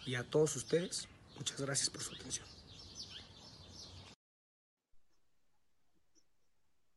Y 0.05 0.15
a 0.15 0.23
todos 0.23 0.55
ustedes, 0.55 1.07
muchas 1.37 1.61
gracias 1.61 1.89
por 1.89 2.01
su 2.01 2.13
atención. 2.15 2.47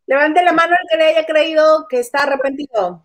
Levante 0.07 0.43
la 0.43 0.53
mano 0.53 0.73
el 0.73 0.89
que 0.89 0.97
le 0.97 1.05
haya 1.09 1.27
creído 1.27 1.87
que 1.89 1.99
está 1.99 2.23
arrepentido. 2.23 3.05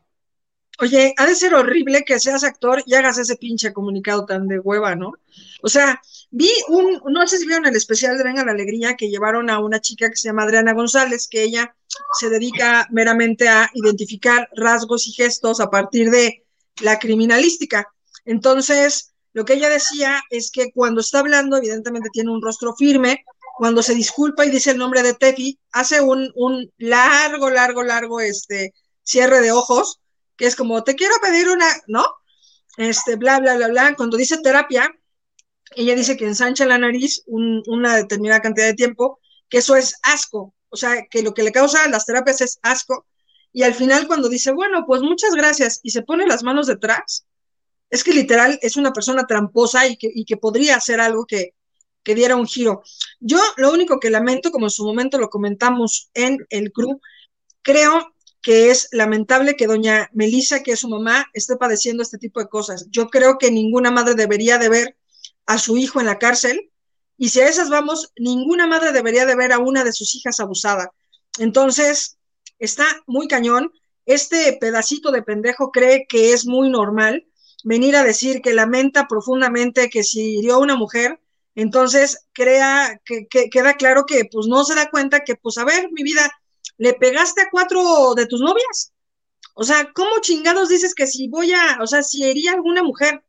Oye, 0.82 1.14
ha 1.18 1.28
de 1.28 1.36
ser 1.36 1.54
horrible 1.54 2.04
que 2.04 2.20
seas 2.20 2.44
actor 2.44 2.82
y 2.88 2.96
hagas 2.96 3.20
ese 3.20 3.36
pinche 3.36 3.72
comunicado 3.72 4.26
tan 4.26 4.48
de 4.48 4.58
hueva, 4.60 4.96
¿no? 4.96 5.14
O 5.62 5.70
sea, 5.70 6.02
vi 6.32 6.50
un, 6.70 7.00
no 7.06 7.28
sé 7.28 7.38
si 7.38 7.46
vieron 7.46 7.68
el 7.68 7.76
especial 7.76 8.18
de 8.18 8.24
Venga 8.24 8.44
la 8.44 8.54
Alegría 8.54 8.96
que 8.98 9.10
llevaron 9.10 9.52
a 9.52 9.60
una 9.60 9.80
chica 9.80 10.10
que 10.10 10.16
se 10.16 10.30
llama 10.30 10.42
Adriana 10.42 10.74
González, 10.74 11.28
que 11.28 11.44
ella 11.44 11.76
se 12.20 12.32
dedica 12.32 12.88
meramente 12.90 13.48
a 13.48 13.70
identificar 13.76 14.50
rasgos 14.56 15.08
y 15.08 15.12
gestos 15.12 15.60
a 15.60 15.70
partir 15.70 16.10
de 16.10 16.48
la 16.82 16.98
criminalística. 16.98 17.88
Entonces, 18.26 19.14
lo 19.34 19.46
que 19.46 19.54
ella 19.54 19.70
decía 19.70 20.20
es 20.32 20.50
que 20.50 20.72
cuando 20.72 21.02
está 21.02 21.20
hablando, 21.20 21.58
evidentemente 21.58 22.10
tiene 22.12 22.32
un 22.32 22.42
rostro 22.42 22.74
firme, 22.76 23.24
cuando 23.60 23.84
se 23.84 23.94
disculpa 23.94 24.48
y 24.48 24.50
dice 24.50 24.72
el 24.72 24.80
nombre 24.80 25.04
de 25.04 25.14
Tefi, 25.14 25.60
hace 25.74 26.02
un, 26.02 26.32
un 26.34 26.72
largo, 26.80 27.52
largo, 27.52 27.84
largo 27.84 28.20
este, 28.20 28.74
cierre 29.04 29.42
de 29.42 29.52
ojos, 29.52 30.01
que 30.42 30.48
es 30.48 30.56
como, 30.56 30.84
te 30.84 30.96
quiero 30.96 31.14
pedir 31.22 31.50
una, 31.50 31.68
¿no? 31.86 32.04
Este, 32.76 33.16
bla, 33.16 33.40
bla, 33.40 33.58
bla, 33.58 33.68
bla. 33.68 33.94
Cuando 33.96 34.18
dice 34.18 34.40
terapia, 34.40 34.92
ella 35.76 35.94
dice 35.94 36.18
que 36.18 36.26
ensancha 36.26 36.66
la 36.66 36.80
nariz 36.80 37.22
un, 37.28 37.62
una 37.68 37.96
determinada 37.96 38.42
cantidad 38.42 38.66
de 38.66 38.74
tiempo, 38.74 39.20
que 39.48 39.60
eso 39.60 39.76
es 39.76 40.00
asco, 40.02 40.56
o 40.70 40.76
sea, 40.76 41.06
que 41.12 41.22
lo 41.22 41.36
que 41.36 41.44
le 41.44 41.52
causa 41.52 41.88
las 41.90 42.08
terapias 42.08 42.42
es 42.42 42.58
asco. 42.64 43.06
Y 43.54 43.62
al 43.62 43.76
final 43.76 44.08
cuando 44.08 44.30
dice, 44.30 44.52
bueno, 44.52 44.84
pues 44.88 45.04
muchas 45.04 45.36
gracias, 45.36 45.80
y 45.84 45.92
se 45.92 46.02
pone 46.02 46.26
las 46.26 46.42
manos 46.42 46.66
detrás, 46.66 47.28
es 47.92 48.04
que 48.04 48.12
literal 48.12 48.58
es 48.64 48.78
una 48.78 48.94
persona 48.94 49.28
tramposa 49.28 49.86
y 49.86 49.96
que, 49.96 50.10
y 50.12 50.26
que 50.26 50.38
podría 50.38 50.76
hacer 50.76 51.02
algo 51.02 51.28
que, 51.28 51.54
que 52.04 52.16
diera 52.16 52.36
un 52.36 52.48
giro. 52.48 52.82
Yo 53.20 53.38
lo 53.58 53.72
único 53.72 54.00
que 54.00 54.10
lamento, 54.10 54.50
como 54.50 54.66
en 54.66 54.72
su 54.72 54.84
momento 54.84 55.20
lo 55.20 55.30
comentamos 55.30 56.10
en 56.16 56.40
el 56.50 56.72
crew, 56.72 57.00
creo 57.62 58.16
que 58.42 58.72
es 58.72 58.90
lamentable 58.92 59.56
que 59.56 59.68
doña 59.68 60.10
Melissa, 60.14 60.64
que 60.64 60.72
es 60.72 60.80
su 60.80 60.90
mamá, 60.90 61.28
esté 61.34 61.58
padeciendo 61.58 62.02
este 62.02 62.18
tipo 62.18 62.40
de 62.40 62.50
cosas. 62.50 62.88
Yo 62.90 63.10
creo 63.10 63.38
que 63.38 63.52
ninguna 63.52 63.92
madre 63.92 64.16
debería 64.16 64.58
de 64.58 64.70
ver 64.70 64.98
a 65.46 65.58
su 65.58 65.78
hijo 65.78 66.00
en 66.00 66.08
la 66.08 66.18
cárcel 66.18 66.72
y 67.18 67.30
si 67.30 67.40
a 67.40 67.48
esas 67.48 67.70
vamos, 67.70 68.12
ninguna 68.18 68.66
madre 68.66 68.92
debería 68.92 69.28
de 69.28 69.36
ver 69.36 69.52
a 69.52 69.60
una 69.60 69.84
de 69.84 69.94
sus 69.94 70.16
hijas 70.16 70.40
abusada. 70.40 70.92
Entonces, 71.38 72.18
está 72.58 72.86
muy 73.06 73.28
cañón. 73.28 73.72
Este 74.08 74.58
pedacito 74.60 75.12
de 75.12 75.22
pendejo 75.22 75.72
cree 75.72 76.08
que 76.10 76.34
es 76.34 76.48
muy 76.48 76.70
normal 76.70 77.28
venir 77.64 77.96
a 77.96 78.04
decir 78.04 78.42
que 78.42 78.54
lamenta 78.54 79.08
profundamente 79.08 79.90
que 79.92 80.04
si 80.04 80.40
hirió 80.40 80.56
a 80.56 80.60
una 80.60 80.76
mujer, 80.76 81.22
entonces 81.54 82.26
crea 82.34 83.00
que, 83.06 83.28
que, 83.28 83.52
queda 83.52 83.76
claro 83.76 84.06
que 84.08 84.26
pues 84.26 84.48
no 84.48 84.64
se 84.64 84.74
da 84.74 84.90
cuenta 84.90 85.20
que 85.20 85.36
pues 85.36 85.60
a 85.60 85.66
ver, 85.66 85.92
mi 85.92 86.02
vida, 86.02 86.32
le 86.78 86.94
pegaste 86.94 87.42
a 87.42 87.50
cuatro 87.52 88.14
de 88.16 88.26
tus 88.26 88.42
novias. 88.42 88.94
O 89.54 89.64
sea, 89.64 89.92
¿cómo 89.94 90.20
chingados 90.22 90.70
dices 90.70 90.96
que 90.96 91.08
si 91.08 91.28
voy 91.28 91.54
a, 91.54 91.78
o 91.82 91.88
sea, 91.88 92.04
si 92.04 92.24
hería 92.24 92.52
a 92.52 92.56
alguna 92.56 92.84
mujer? 92.84 93.24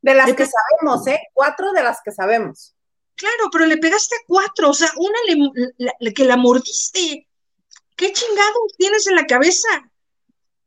De 0.00 0.14
las 0.14 0.32
que 0.34 0.46
sabemos, 0.46 1.06
¿eh? 1.06 1.20
Cuatro 1.34 1.72
de 1.72 1.82
las 1.82 2.00
que 2.04 2.12
sabemos. 2.12 2.74
Claro, 3.14 3.48
pero 3.50 3.66
le 3.66 3.78
pegaste 3.78 4.14
a 4.14 4.24
cuatro, 4.26 4.70
o 4.70 4.74
sea, 4.74 4.90
una 4.96 5.18
le, 5.26 5.92
la, 6.00 6.12
que 6.12 6.24
la 6.24 6.36
mordiste. 6.36 7.26
¿Qué 7.96 8.12
chingados 8.12 8.74
tienes 8.76 9.06
en 9.06 9.16
la 9.16 9.26
cabeza? 9.26 9.68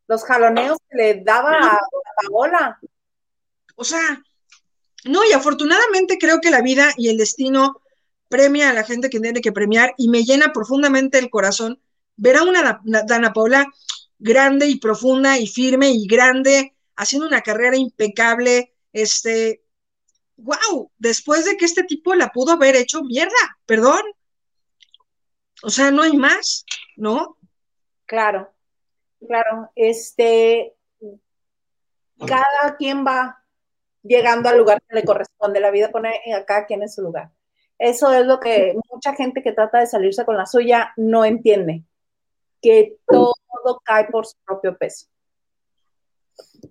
Los 0.07 0.23
jaloneos 0.23 0.77
que 0.89 0.97
le 0.97 1.23
daba 1.23 1.51
a, 1.51 1.75
a 1.75 2.27
Paola. 2.27 2.80
O 3.75 3.84
sea, 3.84 4.23
no, 5.05 5.23
y 5.23 5.32
afortunadamente 5.32 6.17
creo 6.17 6.41
que 6.41 6.49
la 6.49 6.61
vida 6.61 6.91
y 6.97 7.09
el 7.09 7.17
destino 7.17 7.82
premia 8.27 8.69
a 8.71 8.73
la 8.73 8.84
gente 8.84 9.09
que 9.09 9.19
tiene 9.19 9.41
que 9.41 9.51
premiar 9.51 9.93
y 9.97 10.09
me 10.09 10.23
llena 10.23 10.51
profundamente 10.51 11.19
el 11.19 11.30
corazón 11.30 11.82
ver 12.20 12.38
a 12.38 12.43
una 12.43 12.82
Dana 12.84 13.34
Paula 13.34 13.65
grande 14.20 14.67
y 14.67 14.80
profunda 14.80 15.38
y 15.38 15.47
firme 15.47 15.89
y 15.89 16.05
grande, 16.05 16.76
haciendo 16.95 17.28
una 17.28 17.41
carrera 17.41 17.78
impecable, 17.78 18.74
este, 18.91 19.63
wow, 20.36 20.91
después 20.97 21.45
de 21.45 21.55
que 21.55 21.65
este 21.65 21.84
tipo 21.84 22.13
la 22.15 22.30
pudo 22.30 22.51
haber 22.51 22.76
hecho 22.76 23.01
mierda, 23.03 23.57
perdón. 23.65 24.01
O 25.63 25.70
sea, 25.70 25.91
no 25.91 26.03
hay 26.03 26.15
más, 26.17 26.65
¿no? 26.97 27.38
Claro, 28.05 28.53
claro, 29.26 29.72
este, 29.76 30.76
cada 32.26 32.76
quien 32.78 33.05
va 33.05 33.43
llegando 34.03 34.49
al 34.49 34.57
lugar 34.57 34.82
que 34.88 34.95
le 34.95 35.05
corresponde, 35.05 35.59
la 35.59 35.72
vida 35.72 35.91
pone 35.91 36.20
a 36.36 36.43
cada 36.45 36.65
quien 36.65 36.82
en 36.82 36.89
su 36.89 37.01
lugar. 37.01 37.32
Eso 37.78 38.11
es 38.11 38.26
lo 38.26 38.41
que 38.41 38.76
mucha 38.91 39.15
gente 39.15 39.41
que 39.41 39.53
trata 39.53 39.80
de 39.80 39.88
salirse 39.88 40.26
con 40.26 40.36
la 40.36 40.45
suya 40.45 40.91
no 40.97 41.24
entiende 41.24 41.86
que 42.62 42.97
todo 43.07 43.82
cae 43.84 44.07
por 44.12 44.26
su 44.26 44.36
propio 44.45 44.78
peso. 44.78 45.07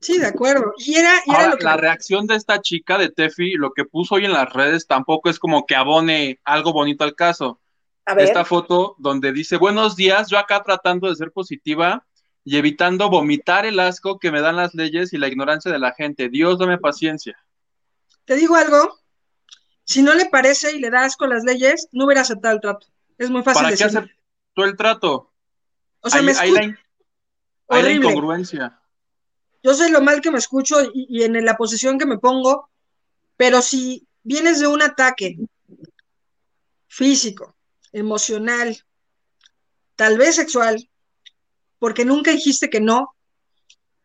Sí, 0.01 0.19
de 0.19 0.27
acuerdo. 0.27 0.73
Y 0.79 0.95
era, 0.95 1.15
y 1.27 1.31
era 1.31 1.39
Ahora, 1.39 1.51
lo 1.51 1.57
que... 1.59 1.65
la 1.65 1.77
reacción 1.77 2.27
de 2.27 2.37
esta 2.37 2.61
chica 2.61 2.99
de 2.99 3.11
Tefi, 3.11 3.53
lo 3.55 3.73
que 3.73 3.85
puso 3.85 4.17
hoy 4.17 4.25
en 4.25 4.33
las 4.33 4.53
redes, 4.53 4.87
tampoco 4.87 5.29
es 5.31 5.39
como 5.39 5.67
que 5.67 5.75
abone 5.75 6.41
algo 6.45 6.73
bonito 6.73 7.05
al 7.05 7.15
caso. 7.15 7.61
A 8.07 8.15
ver, 8.15 8.25
Esta 8.25 8.45
foto 8.45 8.95
donde 8.99 9.33
dice, 9.33 9.57
buenos 9.57 9.97
días, 9.97 10.29
yo 10.31 10.39
acá 10.39 10.63
tratando 10.63 11.09
de 11.09 11.17
ser 11.17 11.31
positiva, 11.33 12.07
y 12.45 12.57
evitando 12.57 13.11
vomitar 13.11 13.67
el 13.67 13.79
asco 13.79 14.19
que 14.19 14.33
me 14.33 14.41
dan 14.41 14.57
las 14.57 14.75
leyes 14.75 15.13
y 15.13 15.19
la 15.19 15.29
ignorancia 15.29 15.71
de 15.71 15.79
la 15.79 15.93
gente. 15.93 16.31
Dios, 16.31 16.59
dame 16.59 16.79
paciencia. 16.79 17.37
Te 18.25 18.37
digo 18.37 18.55
algo, 18.57 18.99
si 19.85 20.01
no 20.01 20.15
le 20.15 20.25
parece 20.27 20.75
y 20.75 20.79
le 20.81 20.89
da 20.89 21.05
asco 21.05 21.27
las 21.27 21.45
leyes, 21.45 21.89
no 21.93 22.07
hubiera 22.07 22.23
aceptado 22.23 22.55
el 22.55 22.63
trato. 22.63 22.87
Es 23.19 23.29
muy 23.29 23.43
fácil 23.43 23.65
¿Para 23.65 23.77
qué 23.77 23.85
decirlo. 23.85 24.01
aceptó 24.01 24.65
el 24.65 24.77
trato? 24.77 25.33
O 26.01 26.11
sea, 26.11 26.21
Hay- 26.21 26.27
me 26.27 26.33
hay 26.33 26.49
escucha 26.49 26.63
la, 26.67 26.79
hay 27.87 27.97
incongruencia. 27.97 28.81
Yo 29.63 29.75
sé 29.75 29.91
lo 29.91 30.01
mal 30.01 30.21
que 30.21 30.31
me 30.31 30.39
escucho 30.39 30.77
y, 30.95 31.07
y 31.11 31.23
en 31.25 31.45
la 31.45 31.57
posición 31.57 31.99
que 31.99 32.07
me 32.07 32.19
pongo, 32.19 32.71
pero 33.37 33.61
si 33.63 34.07
vienes 34.23 34.61
de 34.61 34.67
un 34.69 34.83
ataque 34.83 35.37
físico, 36.87 37.57
emocional, 37.93 38.77
tal 39.97 40.19
vez 40.19 40.37
sexual, 40.37 40.89
porque 41.79 42.05
nunca 42.05 42.31
dijiste 42.31 42.71
que 42.71 42.81
no, 42.81 43.15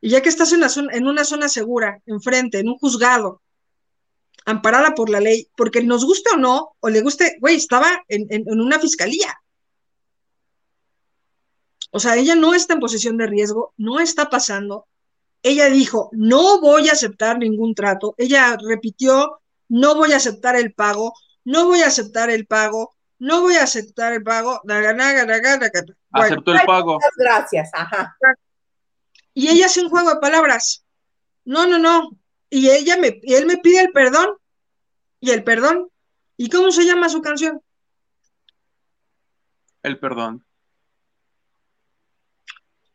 y 0.02 0.10
ya 0.10 0.22
que 0.22 0.30
estás 0.30 0.52
en 0.52 0.58
una 0.60 0.70
zona, 0.70 0.94
en 0.94 1.08
una 1.08 1.24
zona 1.24 1.48
segura, 1.50 2.02
enfrente, 2.06 2.60
en 2.60 2.70
un 2.70 2.78
juzgado, 2.78 3.42
amparada 4.46 4.94
por 4.96 5.10
la 5.10 5.20
ley, 5.22 5.48
porque 5.56 5.82
nos 5.84 6.04
guste 6.04 6.30
o 6.34 6.38
no, 6.38 6.76
o 6.80 6.90
le 6.90 7.02
guste, 7.02 7.38
güey, 7.40 7.56
estaba 7.56 8.04
en, 8.10 8.26
en- 8.30 8.44
en 8.48 8.60
una 8.60 8.80
fiscalía. 8.80 9.34
O 11.96 12.00
sea, 12.00 12.16
ella 12.16 12.34
no 12.34 12.56
está 12.56 12.74
en 12.74 12.80
posición 12.80 13.18
de 13.18 13.28
riesgo, 13.28 13.72
no 13.78 14.00
está 14.00 14.28
pasando. 14.28 14.88
Ella 15.44 15.68
dijo, 15.68 16.10
no 16.12 16.60
voy 16.60 16.90
a 16.90 16.94
aceptar 16.94 17.38
ningún 17.38 17.76
trato. 17.76 18.16
Ella 18.18 18.58
repitió, 18.60 19.40
no 19.70 19.94
voy 19.94 20.12
a 20.12 20.16
aceptar 20.16 20.56
el 20.56 20.74
pago, 20.74 21.14
no 21.46 21.68
voy 21.68 21.82
a 21.82 21.88
aceptar 21.88 22.32
el 22.32 22.48
pago, 22.48 22.96
no 23.20 23.42
voy 23.42 23.58
a 23.58 23.64
aceptar 23.64 24.12
el 24.12 24.24
pago. 24.24 24.60
Naga, 24.64 24.94
naga, 24.94 25.24
naga, 25.24 25.58
naga. 25.58 25.84
Bueno, 26.10 26.26
Aceptó 26.26 26.54
el 26.54 26.62
pago. 26.66 26.94
Muchas 26.96 27.16
gracias, 27.16 27.70
ajá. 27.74 28.18
y 29.36 29.50
ella 29.50 29.68
hace 29.68 29.84
un 29.84 29.92
juego 29.92 30.16
de 30.16 30.20
palabras. 30.20 30.84
No, 31.46 31.68
no, 31.68 31.78
no. 31.78 32.10
Y 32.50 32.72
ella 32.72 32.98
me, 32.98 33.20
y 33.22 33.36
él 33.36 33.46
me 33.46 33.58
pide 33.58 33.82
el 33.82 33.92
perdón. 33.92 34.30
Y 35.20 35.30
el 35.30 35.44
perdón. 35.44 35.90
¿Y 36.38 36.50
cómo 36.50 36.72
se 36.72 36.86
llama 36.86 37.08
su 37.08 37.22
canción? 37.22 37.62
El 39.84 40.00
perdón. 40.00 40.44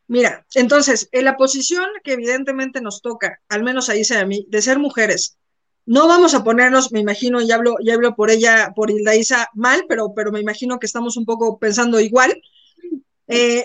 Mira, 0.08 0.46
entonces, 0.54 1.08
en 1.12 1.26
la 1.26 1.36
posición 1.36 1.86
que 2.02 2.14
evidentemente 2.14 2.80
nos 2.80 3.02
toca, 3.02 3.40
al 3.48 3.62
menos 3.62 3.90
ahí 3.90 4.04
sea 4.04 4.22
a 4.22 4.26
mí, 4.26 4.46
de 4.48 4.62
ser 4.62 4.78
mujeres, 4.78 5.36
no 5.84 6.08
vamos 6.08 6.34
a 6.34 6.42
ponernos, 6.42 6.92
me 6.92 7.00
imagino, 7.00 7.42
y 7.42 7.52
hablo, 7.52 7.76
y 7.80 7.90
hablo 7.90 8.14
por 8.16 8.30
ella, 8.30 8.72
por 8.74 8.90
Hilda 8.90 9.14
Isa, 9.14 9.48
mal, 9.54 9.84
pero, 9.86 10.14
pero 10.14 10.32
me 10.32 10.40
imagino 10.40 10.78
que 10.78 10.86
estamos 10.86 11.16
un 11.16 11.26
poco 11.26 11.58
pensando 11.58 12.00
igual. 12.00 12.42
Eh, 13.26 13.64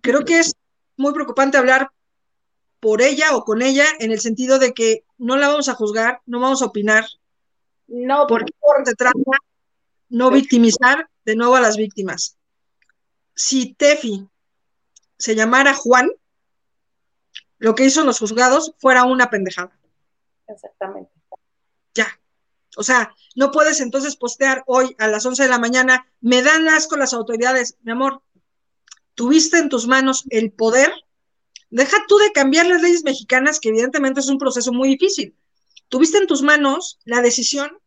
creo 0.00 0.24
que 0.24 0.38
es 0.38 0.54
muy 0.96 1.12
preocupante 1.12 1.58
hablar 1.58 1.90
por 2.78 3.02
ella 3.02 3.36
o 3.36 3.44
con 3.44 3.60
ella 3.60 3.86
en 3.98 4.12
el 4.12 4.20
sentido 4.20 4.60
de 4.60 4.72
que 4.72 5.04
no 5.18 5.36
la 5.36 5.48
vamos 5.48 5.68
a 5.68 5.74
juzgar, 5.74 6.20
no 6.26 6.38
vamos 6.38 6.62
a 6.62 6.66
opinar, 6.66 7.04
No, 7.88 8.26
porque 8.28 8.52
se 8.84 8.94
trata 8.94 9.18
no 10.08 10.30
victimizar 10.30 11.08
de 11.24 11.34
nuevo 11.34 11.56
a 11.56 11.60
las 11.60 11.76
víctimas. 11.76 12.36
Si 13.34 13.74
Tefi 13.74 14.28
se 15.18 15.34
llamara 15.34 15.74
Juan, 15.74 16.10
lo 17.58 17.74
que 17.74 17.84
hizo 17.84 18.00
en 18.00 18.06
los 18.06 18.18
juzgados 18.18 18.74
fuera 18.78 19.04
una 19.04 19.30
pendejada. 19.30 19.78
exactamente. 20.46 21.10
Ya. 21.94 22.08
O 22.76 22.82
sea, 22.82 23.14
no 23.36 23.52
puedes 23.52 23.80
entonces 23.80 24.16
postear 24.16 24.64
hoy 24.66 24.94
a 24.98 25.08
las 25.08 25.24
11 25.24 25.44
de 25.44 25.48
la 25.48 25.58
mañana, 25.58 26.06
me 26.20 26.42
dan 26.42 26.68
asco 26.68 26.96
las 26.96 27.14
autoridades. 27.14 27.76
Mi 27.82 27.92
amor, 27.92 28.22
tuviste 29.14 29.58
en 29.58 29.68
tus 29.68 29.86
manos 29.86 30.24
el 30.30 30.52
poder. 30.52 30.92
Deja 31.70 31.96
tú 32.08 32.18
de 32.18 32.32
cambiar 32.32 32.66
las 32.66 32.82
leyes 32.82 33.04
mexicanas, 33.04 33.60
que 33.60 33.70
evidentemente 33.70 34.20
es 34.20 34.28
un 34.28 34.38
proceso 34.38 34.72
muy 34.72 34.88
difícil. 34.88 35.36
Tuviste 35.88 36.18
en 36.18 36.26
tus 36.26 36.42
manos 36.42 36.98
la 37.04 37.20
decisión 37.20 37.78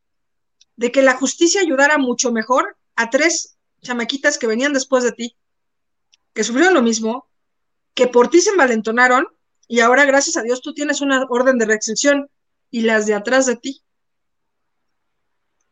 de 0.75 0.91
que 0.91 1.01
la 1.01 1.15
justicia 1.15 1.61
ayudara 1.61 1.97
mucho 1.97 2.31
mejor 2.31 2.77
a 2.95 3.09
tres 3.09 3.57
chamaquitas 3.81 4.37
que 4.37 4.47
venían 4.47 4.73
después 4.73 5.03
de 5.03 5.11
ti, 5.11 5.35
que 6.37 6.43
sufrieron 6.43 6.75
lo 6.75 6.83
mismo, 6.83 7.27
que 7.95 8.05
por 8.05 8.29
ti 8.29 8.41
se 8.41 8.51
envalentonaron 8.51 9.27
y 9.67 9.79
ahora, 9.79 10.05
gracias 10.05 10.37
a 10.37 10.43
Dios, 10.43 10.61
tú 10.61 10.71
tienes 10.75 11.01
una 11.01 11.25
orden 11.29 11.57
de 11.57 11.65
restricción 11.65 12.29
y 12.69 12.81
las 12.81 13.07
de 13.07 13.15
atrás 13.15 13.47
de 13.47 13.55
ti. 13.55 13.81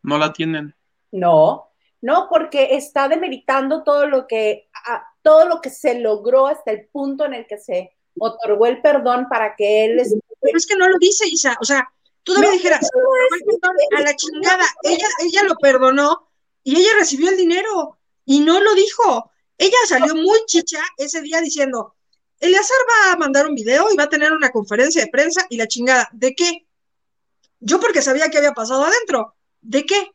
No 0.02 0.18
la 0.18 0.34
tienen. 0.34 0.76
No, 1.12 1.70
no, 2.02 2.28
porque 2.30 2.76
está 2.76 3.08
demeritando 3.08 3.84
todo 3.84 4.08
lo 4.08 4.26
que, 4.26 4.70
a- 4.88 5.04
todo 5.22 5.48
lo 5.48 5.62
que 5.62 5.70
se 5.70 6.00
logró 6.00 6.48
hasta 6.48 6.72
el 6.72 6.88
punto 6.88 7.26
en 7.26 7.36
el 7.36 7.46
que 7.46 7.60
se 7.60 7.92
otorgó 8.20 8.66
el 8.66 8.82
perdón 8.82 9.28
para 9.30 9.56
que 9.56 9.86
él 9.86 10.00
es- 10.00 10.16
Pero 10.42 10.58
es 10.58 10.66
que 10.66 10.76
no 10.76 10.90
lo 10.90 10.98
dice, 11.00 11.28
Isa. 11.28 11.56
O 11.62 11.66
sea, 11.66 11.88
No, 12.28 12.50
dijeras, 12.52 12.82
no 12.82 13.02
"Ay, 13.34 13.40
perdón, 13.46 13.76
a 13.98 14.02
la 14.02 14.16
chingada. 14.16 14.66
Ella, 14.82 15.06
ella 15.24 15.44
lo 15.44 15.56
perdonó 15.58 16.28
y 16.64 16.76
ella 16.80 16.90
recibió 16.98 17.30
el 17.30 17.38
dinero 17.38 18.00
y 18.26 18.40
no 18.40 18.60
lo 18.62 18.74
dijo. 18.74 19.30
Ella 19.58 19.78
salió 19.88 20.16
muy 20.16 20.40
chicha 20.48 20.80
ese 20.98 21.22
día 21.22 21.42
diciendo, 21.42 21.96
Eleazar 22.40 22.78
va 22.90 23.14
a 23.14 23.18
mandar 23.18 23.48
un 23.48 23.56
video 23.56 23.88
y 23.92 23.96
va 23.96 24.04
a 24.04 24.10
tener 24.10 24.34
una 24.34 24.52
conferencia 24.52 25.04
de 25.04 25.12
prensa 25.12 25.46
y 25.50 25.58
la 25.58 25.68
chingada. 25.68 26.10
¿De 26.12 26.36
qué? 26.36 26.66
Yo 27.60 27.80
porque 27.80 28.02
sabía 28.02 28.30
que 28.30 28.38
había 28.38 28.54
pasado 28.54 28.84
adentro. 28.84 29.36
¿De 29.62 29.86
qué? 29.86 30.12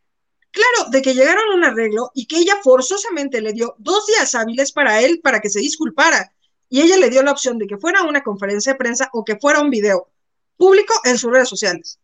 Claro, 0.50 0.90
de 0.90 1.00
que 1.00 1.14
llegaron 1.14 1.50
a 1.50 1.54
un 1.54 1.64
arreglo 1.64 2.10
y 2.14 2.26
que 2.26 2.38
ella 2.38 2.58
forzosamente 2.62 3.40
le 3.40 3.52
dio 3.52 3.74
dos 3.78 4.06
días 4.06 4.34
hábiles 4.34 4.72
para 4.72 5.00
él 5.00 5.20
para 5.22 5.40
que 5.40 5.48
se 5.48 5.60
disculpara. 5.60 6.32
Y 6.68 6.82
ella 6.82 6.98
le 6.98 7.10
dio 7.10 7.22
la 7.22 7.32
opción 7.32 7.58
de 7.58 7.66
que 7.66 7.78
fuera 7.78 8.02
una 8.02 8.22
conferencia 8.22 8.72
de 8.72 8.78
prensa 8.78 9.08
o 9.12 9.24
que 9.24 9.36
fuera 9.36 9.60
un 9.60 9.70
video 9.70 10.08
público 10.56 10.94
en 11.04 11.18
sus 11.18 11.32
redes 11.32 11.48
sociales. 11.48 11.98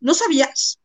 ¿No 0.00 0.14
sabías? 0.14 0.78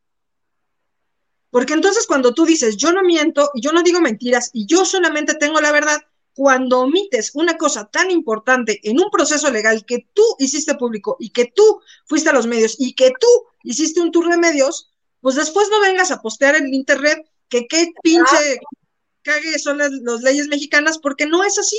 Porque 1.50 1.74
entonces 1.74 2.06
cuando 2.08 2.34
tú 2.34 2.46
dices, 2.46 2.76
yo 2.78 2.92
no 2.92 3.04
miento 3.04 3.50
y 3.54 3.62
yo 3.62 3.72
no 3.72 3.82
digo 3.84 4.02
mentiras 4.02 4.50
y 4.54 4.66
yo 4.66 4.86
solamente 4.86 5.34
tengo 5.36 5.62
la 5.62 5.72
verdad, 5.72 5.98
cuando 6.36 6.82
omites 6.82 7.32
una 7.34 7.58
cosa 7.58 7.86
tan 7.92 8.12
importante 8.12 8.80
en 8.84 9.00
un 9.00 9.10
proceso 9.10 9.50
legal 9.50 9.86
que 9.86 10.08
tú 10.14 10.22
hiciste 10.40 10.76
público 10.76 11.18
y 11.20 11.32
que 11.32 11.46
tú 11.46 11.82
fuiste 12.06 12.30
a 12.30 12.34
los 12.34 12.46
medios 12.48 12.76
y 12.78 12.94
que 12.94 13.12
tú 13.20 13.28
hiciste 13.64 14.02
un 14.02 14.12
tour 14.12 14.30
de 14.30 14.38
medios, 14.38 14.92
pues 15.22 15.36
después 15.36 15.68
no 15.72 15.82
vengas 15.82 16.12
a 16.12 16.22
postear 16.22 16.56
en 16.56 16.74
internet 16.74 17.26
que 17.50 17.66
qué 17.68 17.88
pinche 18.04 18.60
cague 19.24 19.58
son 19.58 19.80
las, 19.80 19.92
las 19.92 20.22
leyes 20.22 20.48
mexicanas, 20.48 21.00
porque 21.00 21.26
no 21.26 21.44
es 21.44 21.58
así. 21.58 21.78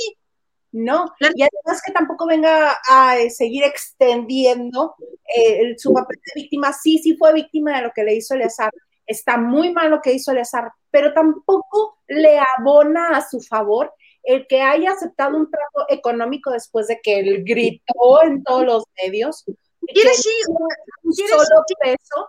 No, 0.71 1.05
y 1.19 1.41
además 1.41 1.81
que 1.83 1.91
tampoco 1.91 2.27
venga 2.27 2.77
a 2.87 3.17
eh, 3.17 3.29
seguir 3.31 3.63
extendiendo 3.63 4.93
eh, 5.35 5.61
el- 5.61 5.79
su 5.79 5.93
papel 5.93 6.19
de 6.25 6.41
víctima. 6.41 6.73
Sí, 6.73 6.99
sí 6.99 7.15
fue 7.17 7.33
víctima 7.33 7.77
de 7.77 7.83
lo 7.83 7.91
que 7.95 8.03
le 8.03 8.15
hizo 8.15 8.35
Eleazar. 8.35 8.71
Está 9.09 9.37
muy 9.37 9.73
mal 9.73 9.89
lo 9.89 10.01
que 10.01 10.13
hizo 10.13 10.31
Eleazar, 10.31 10.71
pero 10.91 11.13
tampoco 11.13 11.97
le 12.07 12.39
abona 12.57 13.17
a 13.17 13.27
su 13.27 13.41
favor 13.41 13.91
el 14.21 14.45
que 14.47 14.61
haya 14.61 14.91
aceptado 14.91 15.35
un 15.35 15.49
trato 15.49 15.85
económico 15.89 16.51
después 16.51 16.87
de 16.87 16.99
que 17.01 17.19
él 17.19 17.43
gritó 17.43 18.21
en 18.23 18.43
todos 18.43 18.65
los 18.65 18.83
medios. 19.01 19.43
¿Quieres 19.87 20.21
sí? 20.21 20.29
un 20.47 21.11
¿quieres- 21.11 21.31
solo 21.31 21.63
peso. 21.81 22.27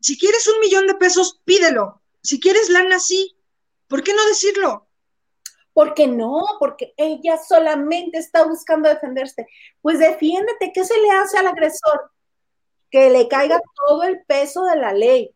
Si 0.00 0.18
quieres 0.18 0.46
un 0.48 0.58
millón 0.60 0.86
de 0.88 0.94
pesos, 0.96 1.40
pídelo. 1.44 2.02
Si 2.22 2.40
quieres 2.40 2.68
lana, 2.68 2.98
sí. 2.98 3.36
¿Por 3.86 4.02
qué 4.02 4.12
no 4.12 4.24
decirlo? 4.26 4.88
Porque 5.72 6.08
no, 6.08 6.44
porque 6.58 6.94
ella 6.96 7.38
solamente 7.38 8.18
está 8.18 8.44
buscando 8.44 8.88
defenderse. 8.88 9.46
Pues 9.80 10.00
defiéndete, 10.00 10.72
¿qué 10.74 10.84
se 10.84 10.98
le 11.00 11.10
hace 11.12 11.38
al 11.38 11.46
agresor? 11.46 12.10
Que 12.90 13.10
le 13.10 13.28
caiga 13.28 13.60
todo 13.86 14.02
el 14.02 14.24
peso 14.24 14.64
de 14.64 14.76
la 14.76 14.92
ley. 14.92 15.32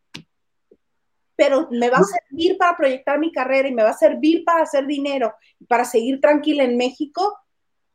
Pero 1.36 1.68
me 1.70 1.88
va 1.90 1.98
a 1.98 2.04
servir 2.04 2.56
para 2.58 2.76
proyectar 2.76 3.18
mi 3.18 3.32
carrera 3.32 3.68
y 3.68 3.74
me 3.74 3.82
va 3.82 3.90
a 3.90 3.96
servir 3.96 4.44
para 4.44 4.62
hacer 4.62 4.86
dinero, 4.86 5.34
para 5.68 5.84
seguir 5.84 6.20
tranquila 6.20 6.64
en 6.64 6.76
México. 6.76 7.38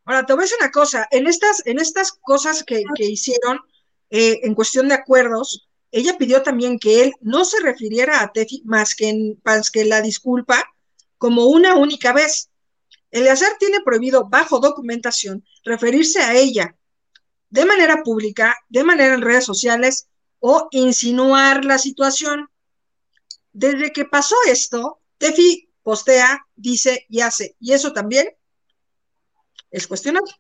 Ahora, 0.06 0.26
te 0.26 0.34
voy 0.34 0.42
a 0.42 0.44
decir 0.44 0.58
una 0.60 0.72
cosa. 0.72 1.08
En 1.12 1.28
estas, 1.28 1.66
en 1.66 1.80
estas 1.80 2.12
cosas 2.12 2.64
que, 2.64 2.84
que 2.96 3.06
hicieron, 3.06 3.60
eh, 4.10 4.40
en 4.44 4.56
cuestión 4.56 4.88
de 4.88 4.96
acuerdos, 4.96 5.68
ella 5.92 6.18
pidió 6.18 6.44
también 6.44 6.80
que 6.80 7.04
él 7.04 7.14
no 7.22 7.46
se 7.46 7.62
refiriera 7.62 8.22
a 8.22 8.32
Tefi 8.32 8.62
más 8.66 8.96
que, 8.96 9.10
en, 9.10 9.42
más 9.44 9.72
que 9.72 9.86
la 9.86 10.02
disculpa 10.02 10.64
como 11.18 11.48
una 11.48 11.76
única 11.76 12.14
vez. 12.14 12.50
Eleazar 13.12 13.54
tiene 13.60 13.82
prohibido, 13.82 14.28
bajo 14.28 14.60
documentación, 14.60 15.44
referirse 15.64 16.20
a 16.20 16.36
ella 16.36 16.76
de 17.50 17.66
manera 17.66 18.04
pública, 18.04 18.56
de 18.70 18.84
manera 18.84 19.14
en 19.14 19.22
redes 19.22 19.46
sociales 19.46 20.08
o 20.40 20.68
insinuar 20.72 21.64
la 21.64 21.78
situación. 21.78 22.50
Desde 23.58 23.92
que 23.92 24.06
pasó 24.06 24.36
esto, 24.48 25.00
Tefi 25.18 25.68
postea, 25.82 26.46
dice 26.56 27.08
y 27.10 27.22
hace, 27.22 27.56
y 27.60 27.74
eso 27.74 27.92
también 27.92 28.38
es 29.72 29.88
cuestionable. 29.88 30.32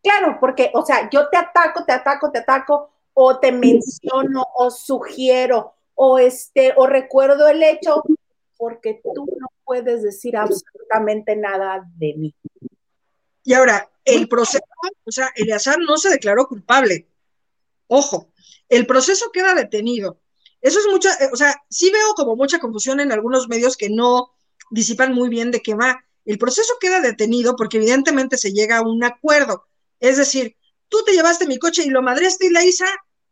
Claro, 0.00 0.38
porque, 0.38 0.70
o 0.72 0.86
sea, 0.86 1.10
yo 1.10 1.28
te 1.28 1.38
ataco, 1.38 1.84
te 1.84 1.90
ataco, 1.90 2.30
te 2.30 2.38
ataco, 2.38 2.92
o 3.14 3.40
te 3.40 3.50
menciono, 3.50 4.46
o 4.54 4.70
sugiero, 4.70 5.74
o 5.96 6.20
este, 6.20 6.72
o 6.76 6.86
recuerdo 6.86 7.48
el 7.48 7.64
hecho, 7.64 8.04
porque 8.56 9.00
tú 9.02 9.26
no 9.26 9.48
puedes 9.64 10.04
decir 10.04 10.36
absolutamente 10.36 11.34
nada 11.34 11.82
de 11.96 12.14
mí. 12.14 12.34
Y 13.42 13.54
ahora, 13.54 13.90
el 14.04 14.28
proceso, 14.28 14.62
o 15.04 15.10
sea, 15.10 15.32
Eleazar 15.34 15.80
no 15.80 15.98
se 15.98 16.10
declaró 16.10 16.46
culpable. 16.46 17.08
Ojo, 17.88 18.28
el 18.68 18.86
proceso 18.86 19.32
queda 19.32 19.52
detenido. 19.56 20.20
Eso 20.60 20.78
es 20.80 20.86
mucha, 20.90 21.12
eh, 21.14 21.30
o 21.32 21.36
sea, 21.36 21.54
sí 21.70 21.90
veo 21.90 22.14
como 22.14 22.36
mucha 22.36 22.58
confusión 22.58 23.00
en 23.00 23.12
algunos 23.12 23.48
medios 23.48 23.76
que 23.76 23.90
no 23.90 24.32
disipan 24.70 25.12
muy 25.12 25.28
bien 25.28 25.50
de 25.50 25.62
qué 25.62 25.74
va. 25.74 26.04
El 26.24 26.38
proceso 26.38 26.74
queda 26.80 27.00
detenido 27.00 27.54
porque 27.56 27.76
evidentemente 27.76 28.36
se 28.36 28.52
llega 28.52 28.78
a 28.78 28.82
un 28.82 29.04
acuerdo. 29.04 29.66
Es 30.00 30.16
decir, 30.16 30.56
tú 30.88 30.98
te 31.04 31.12
llevaste 31.12 31.46
mi 31.46 31.58
coche 31.58 31.84
y 31.84 31.90
lo 31.90 32.02
madreste 32.02 32.46
y 32.46 32.50
la 32.50 32.64
Isa, 32.64 32.86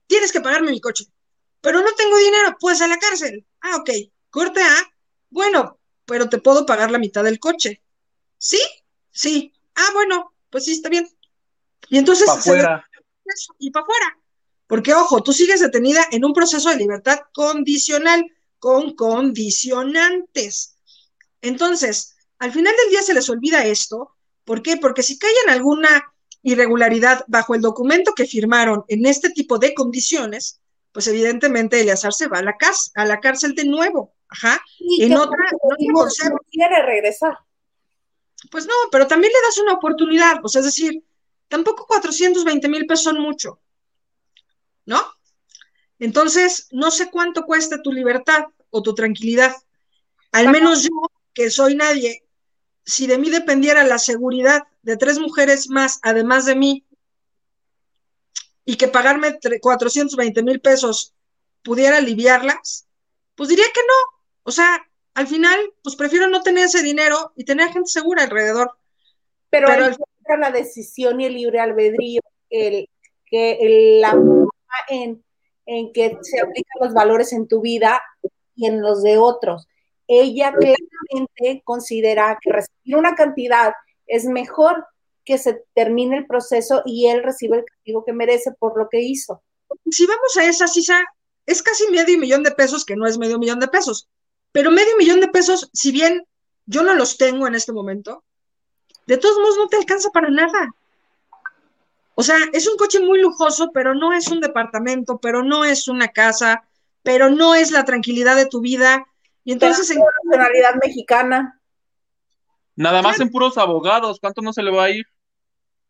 tienes 0.06 0.32
que 0.32 0.40
pagarme 0.40 0.70
mi 0.70 0.80
coche. 0.80 1.06
Pero 1.60 1.80
no 1.80 1.92
tengo 1.94 2.16
dinero, 2.18 2.56
pues 2.60 2.80
a 2.82 2.86
la 2.86 2.98
cárcel. 2.98 3.46
Ah, 3.60 3.76
ok. 3.76 3.90
Corte 4.30 4.62
A. 4.62 4.76
Bueno, 5.30 5.78
pero 6.04 6.28
te 6.28 6.38
puedo 6.38 6.66
pagar 6.66 6.90
la 6.90 6.98
mitad 6.98 7.24
del 7.24 7.40
coche. 7.40 7.82
¿Sí? 8.38 8.60
Sí. 9.10 9.52
Ah, 9.74 9.88
bueno, 9.94 10.34
pues 10.50 10.66
sí, 10.66 10.72
está 10.72 10.88
bien. 10.88 11.08
Y 11.88 11.98
entonces... 11.98 12.26
Pa' 12.26 12.36
fuera. 12.36 12.88
Y 13.58 13.70
para 13.70 13.82
afuera. 13.84 14.18
Porque, 14.66 14.94
ojo, 14.94 15.22
tú 15.22 15.32
sigues 15.32 15.60
detenida 15.60 16.06
en 16.10 16.24
un 16.24 16.32
proceso 16.32 16.70
de 16.70 16.76
libertad 16.76 17.20
condicional 17.32 18.24
con 18.58 18.94
condicionantes. 18.94 20.76
Entonces, 21.42 22.16
al 22.38 22.52
final 22.52 22.74
del 22.76 22.90
día 22.90 23.02
se 23.02 23.14
les 23.14 23.28
olvida 23.28 23.64
esto. 23.64 24.14
¿Por 24.44 24.62
qué? 24.62 24.76
Porque 24.76 25.02
si 25.02 25.18
cae 25.18 25.32
en 25.44 25.50
alguna 25.50 26.12
irregularidad 26.42 27.24
bajo 27.26 27.54
el 27.54 27.60
documento 27.60 28.12
que 28.14 28.26
firmaron 28.26 28.84
en 28.88 29.06
este 29.06 29.30
tipo 29.30 29.58
de 29.58 29.74
condiciones, 29.74 30.60
pues 30.92 31.06
evidentemente 31.08 31.80
Eleazar 31.80 32.12
se 32.12 32.28
va 32.28 32.38
a 32.38 32.42
la, 32.42 32.56
cárcel, 32.56 32.92
a 32.94 33.04
la 33.04 33.20
cárcel 33.20 33.54
de 33.54 33.64
nuevo. 33.64 34.14
Ajá. 34.28 34.60
Y 34.78 35.04
en 35.04 35.14
otra, 35.14 35.36
no 35.50 36.38
quiere 36.50 36.82
regresar. 36.82 37.36
Pues 38.50 38.66
no, 38.66 38.74
pero 38.90 39.06
también 39.06 39.32
le 39.32 39.46
das 39.46 39.58
una 39.58 39.72
oportunidad. 39.74 40.40
Sea, 40.46 40.60
es 40.60 40.66
decir, 40.66 41.02
tampoco 41.48 41.86
420 41.86 42.68
mil 42.68 42.86
pesos 42.86 43.04
son 43.04 43.20
mucho. 43.20 43.60
¿No? 44.86 45.02
Entonces, 45.98 46.68
no 46.70 46.90
sé 46.90 47.10
cuánto 47.10 47.44
cuesta 47.44 47.82
tu 47.82 47.92
libertad 47.92 48.44
o 48.70 48.82
tu 48.82 48.94
tranquilidad. 48.94 49.54
Al 50.32 50.50
menos 50.50 50.82
yo, 50.82 50.90
que 51.32 51.50
soy 51.50 51.76
nadie, 51.76 52.24
si 52.84 53.06
de 53.06 53.18
mí 53.18 53.30
dependiera 53.30 53.84
la 53.84 53.98
seguridad 53.98 54.64
de 54.82 54.96
tres 54.96 55.18
mujeres 55.18 55.68
más, 55.68 55.98
además 56.02 56.44
de 56.44 56.56
mí, 56.56 56.84
y 58.64 58.76
que 58.76 58.88
pagarme 58.88 59.38
420 59.60 60.42
mil 60.42 60.60
pesos 60.60 61.14
pudiera 61.62 61.98
aliviarlas, 61.98 62.86
pues 63.34 63.48
diría 63.48 63.66
que 63.72 63.80
no. 63.80 64.20
O 64.42 64.50
sea, 64.50 64.86
al 65.14 65.26
final, 65.26 65.58
pues 65.82 65.96
prefiero 65.96 66.28
no 66.28 66.42
tener 66.42 66.66
ese 66.66 66.82
dinero 66.82 67.32
y 67.36 67.44
tener 67.44 67.70
gente 67.70 67.90
segura 67.90 68.24
alrededor. 68.24 68.72
Pero, 69.50 69.68
Pero 69.68 70.40
la 70.40 70.50
decisión 70.50 71.20
y 71.20 71.26
el 71.26 71.34
libre 71.34 71.60
albedrío, 71.60 72.20
el, 72.50 72.88
que 73.26 73.98
la 74.00 74.10
forma 74.10 74.33
en, 74.88 75.22
que 75.92 76.18
se 76.22 76.40
aplican 76.40 76.78
los 76.80 76.92
valores 76.92 77.32
en 77.32 77.48
tu 77.48 77.60
vida 77.60 78.02
y 78.54 78.66
en 78.66 78.82
los 78.82 79.02
de 79.02 79.18
otros. 79.18 79.66
Ella 80.06 80.52
claramente 80.52 81.62
considera 81.64 82.38
que 82.40 82.52
recibir 82.52 82.96
una 82.96 83.14
cantidad 83.14 83.72
es 84.06 84.26
mejor 84.26 84.86
que 85.24 85.38
se 85.38 85.64
termine 85.74 86.18
el 86.18 86.26
proceso 86.26 86.82
y 86.84 87.06
él 87.06 87.22
recibe 87.22 87.58
el 87.58 87.64
castigo 87.64 88.04
que 88.04 88.12
merece 88.12 88.52
por 88.52 88.78
lo 88.78 88.88
que 88.90 89.00
hizo. 89.00 89.42
Si 89.90 90.06
vamos 90.06 90.36
a 90.36 90.44
esa, 90.44 90.68
Sisa, 90.68 91.02
es 91.46 91.62
casi 91.62 91.90
medio 91.90 92.18
millón 92.18 92.42
de 92.42 92.50
pesos, 92.50 92.84
que 92.84 92.96
no 92.96 93.06
es 93.06 93.18
medio 93.18 93.38
millón 93.38 93.60
de 93.60 93.68
pesos, 93.68 94.08
pero 94.52 94.70
medio 94.70 94.96
millón 94.98 95.20
de 95.20 95.28
pesos, 95.28 95.70
si 95.72 95.92
bien 95.92 96.26
yo 96.66 96.82
no 96.82 96.94
los 96.94 97.16
tengo 97.16 97.46
en 97.46 97.54
este 97.54 97.72
momento, 97.72 98.22
de 99.06 99.18
todos 99.18 99.38
modos 99.38 99.56
no 99.56 99.68
te 99.68 99.76
alcanza 99.76 100.10
para 100.10 100.30
nada. 100.30 100.70
O 102.14 102.22
sea, 102.22 102.36
es 102.52 102.68
un 102.68 102.76
coche 102.76 103.00
muy 103.00 103.20
lujoso, 103.20 103.70
pero 103.72 103.94
no 103.94 104.12
es 104.12 104.28
un 104.28 104.40
departamento, 104.40 105.18
pero 105.18 105.42
no 105.42 105.64
es 105.64 105.88
una 105.88 106.08
casa, 106.08 106.64
pero 107.02 107.30
no 107.30 107.54
es 107.54 107.70
la 107.70 107.84
tranquilidad 107.84 108.36
de 108.36 108.46
tu 108.46 108.60
vida. 108.60 109.06
Y 109.44 109.52
entonces... 109.52 109.90
en 109.90 110.00
nacionalidad 110.30 110.74
mexicana. 110.82 111.60
Nada 112.76 113.02
más 113.02 113.20
en 113.20 113.30
puros 113.30 113.58
abogados, 113.58 114.18
¿cuánto 114.20 114.42
no 114.42 114.52
se 114.52 114.62
le 114.62 114.70
va 114.70 114.84
a 114.84 114.90
ir? 114.90 115.06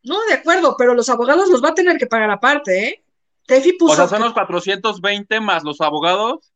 No, 0.03 0.23
de 0.25 0.33
acuerdo, 0.33 0.75
pero 0.77 0.93
los 0.93 1.09
abogados 1.09 1.49
los 1.49 1.63
va 1.63 1.69
a 1.69 1.73
tener 1.73 1.97
que 1.97 2.05
pagar 2.05 2.29
aparte, 2.29 2.87
¿eh? 2.87 3.03
Tefi 3.47 3.73
puso. 3.73 3.93
O 3.93 3.95
sea, 3.95 4.07
son 4.07 4.21
los 4.21 4.33
420 4.33 5.39
más 5.39 5.63
los 5.63 5.81
abogados. 5.81 6.51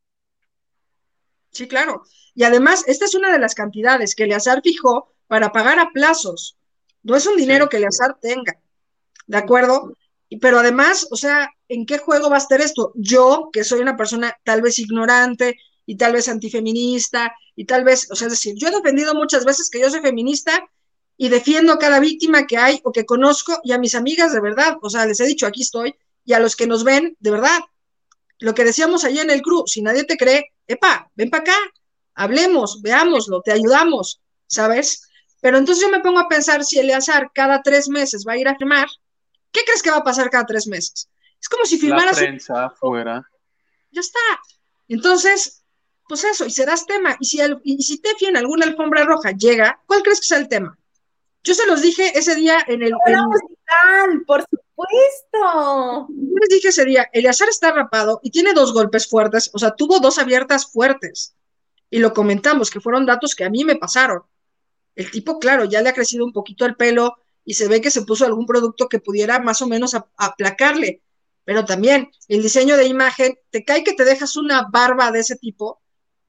Sí, 1.50 1.66
claro. 1.66 2.04
Y 2.34 2.44
además, 2.44 2.84
esta 2.86 3.04
es 3.04 3.14
una 3.14 3.32
de 3.32 3.38
las 3.38 3.54
cantidades 3.54 4.14
que 4.14 4.24
Eleazar 4.24 4.62
fijó 4.62 5.12
para 5.26 5.52
pagar 5.52 5.78
a 5.78 5.90
plazos. 5.90 6.56
No 7.02 7.16
es 7.16 7.26
un 7.26 7.36
dinero 7.36 7.68
que 7.68 7.78
Eleazar 7.78 8.18
tenga. 8.20 8.60
¿De 9.30 9.36
acuerdo? 9.36 9.94
Pero 10.40 10.58
además, 10.58 11.06
o 11.12 11.14
sea, 11.14 11.52
¿en 11.68 11.86
qué 11.86 11.98
juego 11.98 12.30
va 12.30 12.34
a 12.34 12.40
estar 12.40 12.60
esto? 12.60 12.92
Yo, 12.96 13.50
que 13.52 13.62
soy 13.62 13.78
una 13.78 13.96
persona 13.96 14.36
tal 14.42 14.60
vez 14.60 14.80
ignorante 14.80 15.56
y 15.86 15.96
tal 15.96 16.14
vez 16.14 16.28
antifeminista 16.28 17.32
y 17.54 17.64
tal 17.64 17.84
vez, 17.84 18.10
o 18.10 18.16
sea, 18.16 18.26
es 18.26 18.32
decir, 18.32 18.56
yo 18.56 18.66
he 18.66 18.72
defendido 18.72 19.14
muchas 19.14 19.44
veces 19.44 19.70
que 19.70 19.80
yo 19.80 19.88
soy 19.88 20.00
feminista 20.00 20.68
y 21.16 21.28
defiendo 21.28 21.72
a 21.72 21.78
cada 21.78 22.00
víctima 22.00 22.48
que 22.48 22.56
hay 22.56 22.80
o 22.82 22.90
que 22.90 23.06
conozco 23.06 23.60
y 23.62 23.70
a 23.70 23.78
mis 23.78 23.94
amigas 23.94 24.32
de 24.32 24.40
verdad, 24.40 24.78
o 24.82 24.90
sea, 24.90 25.06
les 25.06 25.20
he 25.20 25.26
dicho, 25.26 25.46
aquí 25.46 25.62
estoy, 25.62 25.94
y 26.24 26.32
a 26.32 26.40
los 26.40 26.56
que 26.56 26.66
nos 26.66 26.82
ven, 26.82 27.16
de 27.20 27.30
verdad. 27.30 27.60
Lo 28.40 28.52
que 28.52 28.64
decíamos 28.64 29.04
allá 29.04 29.22
en 29.22 29.30
el 29.30 29.42
CRU, 29.42 29.62
si 29.66 29.80
nadie 29.80 30.02
te 30.02 30.16
cree, 30.16 30.50
epa, 30.66 31.08
ven 31.14 31.30
para 31.30 31.42
acá, 31.42 31.58
hablemos, 32.14 32.82
veámoslo, 32.82 33.42
te 33.42 33.52
ayudamos, 33.52 34.20
¿sabes? 34.48 35.08
Pero 35.40 35.56
entonces 35.56 35.84
yo 35.84 35.88
me 35.88 36.00
pongo 36.00 36.18
a 36.18 36.28
pensar 36.28 36.64
si 36.64 36.80
Eleazar 36.80 37.30
cada 37.32 37.62
tres 37.62 37.88
meses 37.88 38.24
va 38.26 38.32
a 38.32 38.38
ir 38.38 38.48
a 38.48 38.56
firmar, 38.56 38.88
¿qué 39.52 39.60
crees 39.64 39.82
que 39.82 39.90
va 39.90 39.98
a 39.98 40.04
pasar 40.04 40.30
cada 40.30 40.46
tres 40.46 40.66
meses? 40.66 41.08
Es 41.40 41.48
como 41.48 41.64
si 41.64 41.78
firmaras. 41.78 42.16
La 42.16 42.26
prensa 42.26 42.66
afuera. 42.66 43.22
Ya 43.90 44.00
está. 44.00 44.20
Entonces, 44.88 45.64
pues 46.08 46.24
eso, 46.24 46.44
y 46.44 46.50
serás 46.50 46.86
tema. 46.86 47.16
Y 47.20 47.26
si, 47.26 47.40
el, 47.40 47.60
y 47.64 47.82
si 47.82 47.98
Tefi 47.98 48.26
en 48.26 48.36
alguna 48.36 48.66
alfombra 48.66 49.04
roja 49.04 49.30
llega, 49.30 49.80
¿cuál 49.86 50.02
crees 50.02 50.20
que 50.20 50.26
sea 50.26 50.38
el 50.38 50.48
tema? 50.48 50.76
Yo 51.42 51.54
se 51.54 51.66
los 51.66 51.80
dije 51.80 52.18
ese 52.18 52.34
día 52.34 52.58
en 52.66 52.82
el. 52.82 52.92
En, 53.06 54.24
por 54.24 54.42
supuesto. 54.42 56.08
Yo 56.08 56.34
les 56.40 56.48
dije 56.50 56.68
ese 56.68 56.84
día, 56.84 57.08
Eleazar 57.12 57.48
está 57.48 57.72
rapado 57.72 58.20
y 58.22 58.30
tiene 58.30 58.52
dos 58.52 58.72
golpes 58.72 59.08
fuertes, 59.08 59.50
o 59.52 59.58
sea, 59.58 59.70
tuvo 59.70 60.00
dos 60.00 60.18
abiertas 60.18 60.70
fuertes. 60.70 61.34
Y 61.88 61.98
lo 61.98 62.12
comentamos, 62.12 62.70
que 62.70 62.80
fueron 62.80 63.06
datos 63.06 63.34
que 63.34 63.44
a 63.44 63.50
mí 63.50 63.64
me 63.64 63.76
pasaron. 63.76 64.22
El 64.94 65.10
tipo, 65.10 65.38
claro, 65.38 65.64
ya 65.64 65.80
le 65.80 65.88
ha 65.88 65.94
crecido 65.94 66.24
un 66.24 66.32
poquito 66.32 66.66
el 66.66 66.76
pelo 66.76 67.16
y 67.44 67.54
se 67.54 67.68
ve 67.68 67.80
que 67.80 67.90
se 67.90 68.02
puso 68.02 68.24
algún 68.24 68.46
producto 68.46 68.88
que 68.88 68.98
pudiera 68.98 69.38
más 69.40 69.62
o 69.62 69.66
menos 69.66 69.96
aplacarle. 70.16 71.02
Pero 71.44 71.64
también 71.64 72.10
el 72.28 72.42
diseño 72.42 72.76
de 72.76 72.86
imagen, 72.86 73.38
te 73.50 73.64
cae 73.64 73.82
que 73.82 73.94
te 73.94 74.04
dejas 74.04 74.36
una 74.36 74.68
barba 74.70 75.10
de 75.10 75.20
ese 75.20 75.36
tipo, 75.36 75.80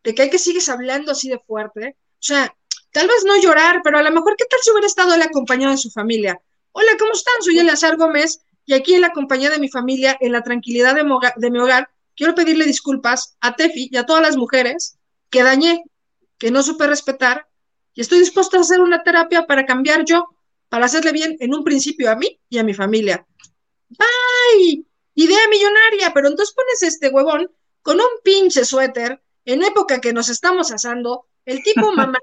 te 0.02 0.16
cae 0.16 0.30
que 0.30 0.40
sigues 0.40 0.70
hablando 0.70 1.12
así 1.12 1.30
de 1.30 1.40
fuerte. 1.40 1.98
O 2.14 2.24
sea, 2.24 2.56
Tal 2.92 3.08
vez 3.08 3.24
no 3.26 3.40
llorar, 3.42 3.82
pero 3.84 3.98
a 3.98 4.04
lo 4.04 4.12
mejor, 4.12 4.36
¿qué 4.38 4.46
tal 4.46 4.60
si 4.62 4.72
hubiera 4.72 4.88
estado 4.88 5.14
él 5.14 5.22
acompañado 5.22 5.72
de 5.72 5.78
su 5.78 5.90
familia? 5.92 6.42
Hola, 6.74 6.92
¿cómo 7.00 7.14
están? 7.14 7.36
Soy 7.42 7.58
Eleazar 7.58 7.96
Gómez 7.96 8.42
y 8.66 8.74
aquí 8.74 8.94
en 8.94 9.02
la 9.02 9.12
compañía 9.12 9.50
de 9.50 9.60
mi 9.60 9.70
familia, 9.70 10.18
en 10.20 10.34
la 10.34 10.44
tranquilidad 10.44 10.96
de, 10.96 11.04
mi 11.50 11.60
hogar, 11.60 11.90
quiero 12.16 12.36
pedirle 12.36 12.66
disculpas 12.66 13.38
a 13.40 13.56
Tefi 13.56 13.90
y 13.92 13.98
a 13.98 14.06
todas 14.06 14.22
las 14.22 14.36
mujeres 14.36 14.98
que 15.30 15.42
dañé, 15.42 15.86
que 16.38 16.52
no 16.52 16.64
supe 16.64 16.86
respetar 16.86 17.48
y 17.94 18.02
estoy 18.02 18.20
dispuesto 18.20 18.58
a 18.58 18.62
hacer 18.62 18.82
una 18.82 19.04
terapia 19.04 19.48
para 19.48 19.66
cambiar 19.66 20.04
yo, 20.04 20.28
para 20.72 20.86
hacerle 20.86 21.12
bien 21.12 21.36
en 21.42 21.54
un 21.54 21.66
principio 21.66 22.10
a 22.10 22.16
mí 22.16 22.40
y 22.48 22.58
a 22.58 22.64
mi 22.64 22.74
familia. 22.74 23.28
¡Bye! 23.90 24.86
Idea 25.16 25.50
millonaria, 25.50 26.14
pero 26.14 26.30
entonces 26.30 26.56
pones 26.56 26.82
este 26.82 27.10
huevón 27.10 27.52
con 27.82 27.98
un 27.98 28.08
pinche 28.24 28.64
suéter 28.64 29.22
en 29.44 29.64
época 29.64 30.00
que 30.00 30.14
nos 30.14 30.30
estamos 30.30 30.72
asando, 30.72 31.26
el 31.44 31.62
tipo 31.62 31.92
mamá 31.92 32.20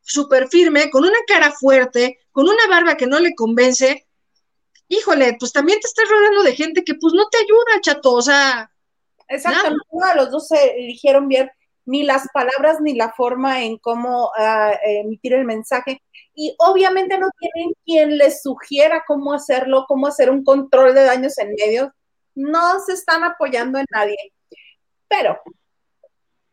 súper 0.00 0.46
firme, 0.46 0.88
con 0.88 1.02
una 1.02 1.18
cara 1.26 1.50
fuerte, 1.50 2.20
con 2.30 2.44
una 2.44 2.68
barba 2.70 2.96
que 2.96 3.08
no 3.08 3.18
le 3.18 3.34
convence, 3.34 4.06
híjole, 4.86 5.36
pues 5.36 5.52
también 5.52 5.80
te 5.80 5.88
estás 5.88 6.08
rodeando 6.08 6.44
de 6.44 6.54
gente 6.54 6.84
que 6.84 6.94
pues 6.94 7.12
no 7.12 7.28
te 7.28 7.38
ayuda, 7.38 7.80
chato, 7.80 8.12
o 8.12 8.22
sea. 8.22 8.70
Exactamente, 9.26 9.84
los 10.14 10.30
dos 10.30 10.46
se 10.46 10.78
eligieron 10.78 11.26
bien 11.26 11.50
ni 11.86 12.04
las 12.04 12.28
palabras 12.32 12.80
ni 12.80 12.94
la 12.94 13.10
forma 13.10 13.64
en 13.64 13.78
cómo 13.78 14.26
uh, 14.26 14.72
emitir 14.84 15.32
el 15.32 15.44
mensaje. 15.44 16.02
Y 16.40 16.54
obviamente 16.58 17.18
no 17.18 17.28
tienen 17.38 17.74
quien 17.84 18.16
les 18.16 18.42
sugiera 18.42 19.02
cómo 19.06 19.32
hacerlo, 19.32 19.86
cómo 19.88 20.06
hacer 20.06 20.30
un 20.30 20.44
control 20.44 20.94
de 20.94 21.04
daños 21.04 21.36
en 21.38 21.54
medios. 21.54 21.88
No 22.34 22.78
se 22.80 22.92
están 22.92 23.24
apoyando 23.24 23.78
en 23.78 23.86
nadie. 23.90 24.16
Pero, 25.08 25.40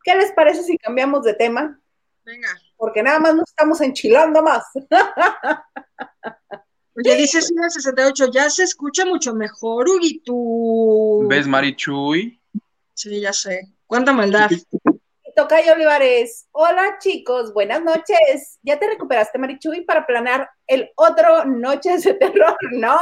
¿qué 0.03 0.15
les 0.15 0.31
parece 0.31 0.63
si 0.63 0.77
cambiamos 0.77 1.23
de 1.23 1.35
tema? 1.35 1.79
Venga 2.23 2.49
porque 2.77 3.03
nada 3.03 3.19
más 3.19 3.35
nos 3.35 3.49
estamos 3.49 3.81
enchilando 3.81 4.41
más. 4.41 4.63
Oye, 6.97 7.15
dice 7.15 7.41
68, 7.41 8.31
ya 8.31 8.49
se 8.49 8.63
escucha 8.63 9.05
mucho 9.05 9.33
mejor, 9.33 9.89
Huguito. 9.89 10.33
¿Ves, 11.27 11.45
Marichuy? 11.45 12.41
Sí, 12.93 13.19
ya 13.19 13.33
sé. 13.33 13.73
Cuánta 13.85 14.13
maldad. 14.13 14.49
Tocayo 15.35 15.73
Olivares, 15.73 16.47
hola 16.51 16.97
chicos, 16.97 17.53
buenas 17.53 17.83
noches. 17.83 18.57
¿Ya 18.63 18.79
te 18.79 18.87
recuperaste, 18.87 19.37
Marichuy, 19.37 19.81
para 19.81 20.07
planear 20.07 20.49
el 20.65 20.91
otro 20.95 21.43
Noches 21.43 22.05
de 22.05 22.13
Terror? 22.13 22.57
No, 22.71 22.97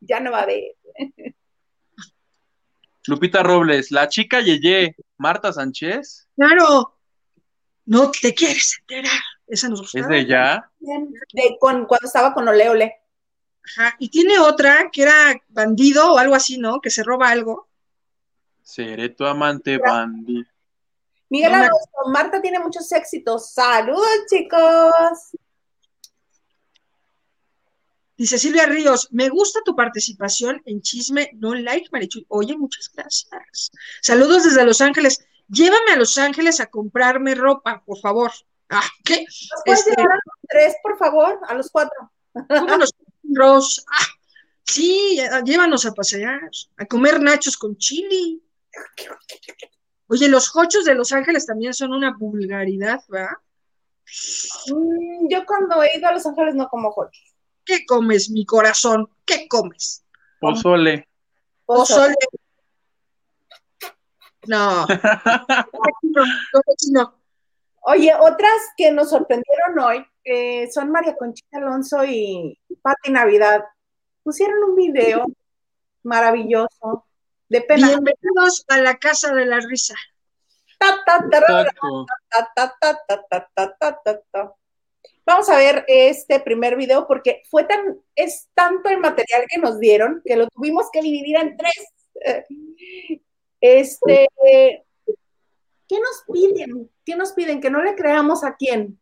ya 0.00 0.20
no 0.20 0.32
va 0.32 0.38
a 0.38 0.42
haber. 0.44 0.74
Lupita 3.06 3.42
Robles, 3.42 3.90
la 3.90 4.08
chica 4.08 4.40
Yeye, 4.40 4.96
Marta 5.18 5.52
Sánchez. 5.52 6.26
Claro, 6.34 6.96
no 7.84 8.10
te 8.10 8.32
quieres 8.32 8.78
enterar. 8.80 9.20
Esa 9.46 9.68
nos 9.68 9.82
gustaba. 9.82 10.06
¿Es 10.06 10.08
de 10.08 10.18
ella? 10.20 10.70
De, 10.80 11.58
con, 11.60 11.84
cuando 11.84 12.06
estaba 12.06 12.32
con 12.32 12.48
Ole 12.48 12.70
Ole. 12.70 12.96
Ajá, 13.66 13.94
y 13.98 14.08
tiene 14.08 14.38
otra 14.38 14.88
que 14.90 15.02
era 15.02 15.38
bandido 15.48 16.14
o 16.14 16.18
algo 16.18 16.34
así, 16.34 16.56
¿no? 16.56 16.80
Que 16.80 16.88
se 16.88 17.02
roba 17.02 17.28
algo. 17.28 17.68
Seré 18.62 19.10
tu 19.10 19.26
amante, 19.26 19.76
bandido. 19.76 20.53
Miguel 21.34 21.50
No 21.50 21.58
Alonso, 21.58 22.10
Marta 22.12 22.40
tiene 22.40 22.60
muchos 22.60 22.90
éxitos. 22.92 23.52
Saludos, 23.52 24.08
chicos. 24.30 25.32
Dice 28.16 28.38
Silvia 28.38 28.66
Ríos, 28.66 29.08
me 29.10 29.28
gusta 29.28 29.58
tu 29.64 29.74
participación 29.74 30.62
en 30.66 30.80
Chisme 30.80 31.30
No 31.34 31.54
Like, 31.56 31.88
Marichuy. 31.90 32.24
Oye, 32.28 32.56
muchas 32.56 32.88
gracias. 32.94 33.72
Saludos 34.00 34.44
desde 34.44 34.64
Los 34.64 34.80
Ángeles. 34.80 35.26
Llévame 35.48 35.92
a 35.92 35.96
Los 35.96 36.16
Ángeles 36.16 36.60
a 36.60 36.66
comprarme 36.66 37.34
ropa, 37.34 37.82
por 37.84 37.98
favor. 37.98 38.30
Ah, 38.70 38.88
¿qué? 39.04 39.24
¿Nos 39.24 39.62
puedes 39.64 39.80
Este- 39.80 39.90
llevar 40.00 40.12
a 40.12 40.20
los 40.24 40.36
tres, 40.48 40.76
por 40.84 40.96
favor? 40.96 41.40
A 41.48 41.54
los 41.54 41.68
cuatro. 41.70 42.12
Ross. 43.24 43.84
Ah, 43.90 44.06
sí, 44.64 45.18
llévanos 45.44 45.84
a 45.84 45.92
pasear, 45.92 46.40
a 46.76 46.86
comer 46.86 47.20
nachos 47.20 47.56
con 47.56 47.76
chili. 47.76 48.40
Oye, 50.08 50.28
los 50.28 50.54
hochos 50.54 50.84
de 50.84 50.94
Los 50.94 51.12
Ángeles 51.12 51.46
también 51.46 51.72
son 51.72 51.92
una 51.92 52.14
vulgaridad, 52.16 53.00
¿verdad? 53.08 53.36
Mm, 54.70 55.28
yo 55.28 55.46
cuando 55.46 55.82
he 55.82 55.96
ido 55.96 56.08
a 56.08 56.12
Los 56.12 56.26
Ángeles 56.26 56.54
no 56.54 56.68
como 56.68 56.90
hot. 56.92 57.10
¿Qué 57.64 57.86
comes, 57.86 58.28
mi 58.30 58.44
corazón? 58.44 59.08
¿Qué 59.24 59.48
comes? 59.48 60.04
Pozole. 60.40 61.08
Pozole. 61.64 62.14
No. 64.46 64.86
no, 66.02 66.24
no. 66.92 67.14
Oye, 67.86 68.12
otras 68.14 68.60
que 68.76 68.92
nos 68.92 69.10
sorprendieron 69.10 69.78
hoy 69.78 70.06
eh, 70.24 70.70
son 70.70 70.90
María 70.90 71.16
Conchita 71.16 71.58
Alonso 71.58 72.04
y 72.04 72.58
Pati 72.82 73.10
Navidad. 73.10 73.64
Pusieron 74.22 74.62
un 74.64 74.76
video 74.76 75.24
maravilloso 76.02 77.06
Bienvenidos 77.62 78.64
a 78.66 78.78
la 78.78 78.96
Casa 78.96 79.32
de 79.32 79.46
la 79.46 79.60
Risa. 79.60 79.94
Vamos 85.24 85.48
a 85.48 85.56
ver 85.56 85.84
este 85.86 86.40
primer 86.40 86.74
video 86.74 87.06
porque 87.06 87.42
fue 87.48 87.62
tan, 87.62 88.00
es 88.16 88.48
tanto 88.54 88.88
el 88.88 88.98
material 88.98 89.44
que 89.48 89.60
nos 89.60 89.78
dieron 89.78 90.20
que 90.24 90.34
lo 90.34 90.48
tuvimos 90.48 90.86
que 90.92 91.00
dividir 91.00 91.36
en 91.36 91.56
tres. 91.56 91.92
Eh, 92.24 93.20
este, 93.60 94.28
¿qué 95.88 96.00
nos 96.00 96.24
piden? 96.32 96.90
¿Qué 97.04 97.14
nos 97.14 97.32
piden? 97.34 97.60
Que 97.60 97.70
no 97.70 97.84
le 97.84 97.94
creamos 97.94 98.42
a 98.42 98.56
quién. 98.56 99.00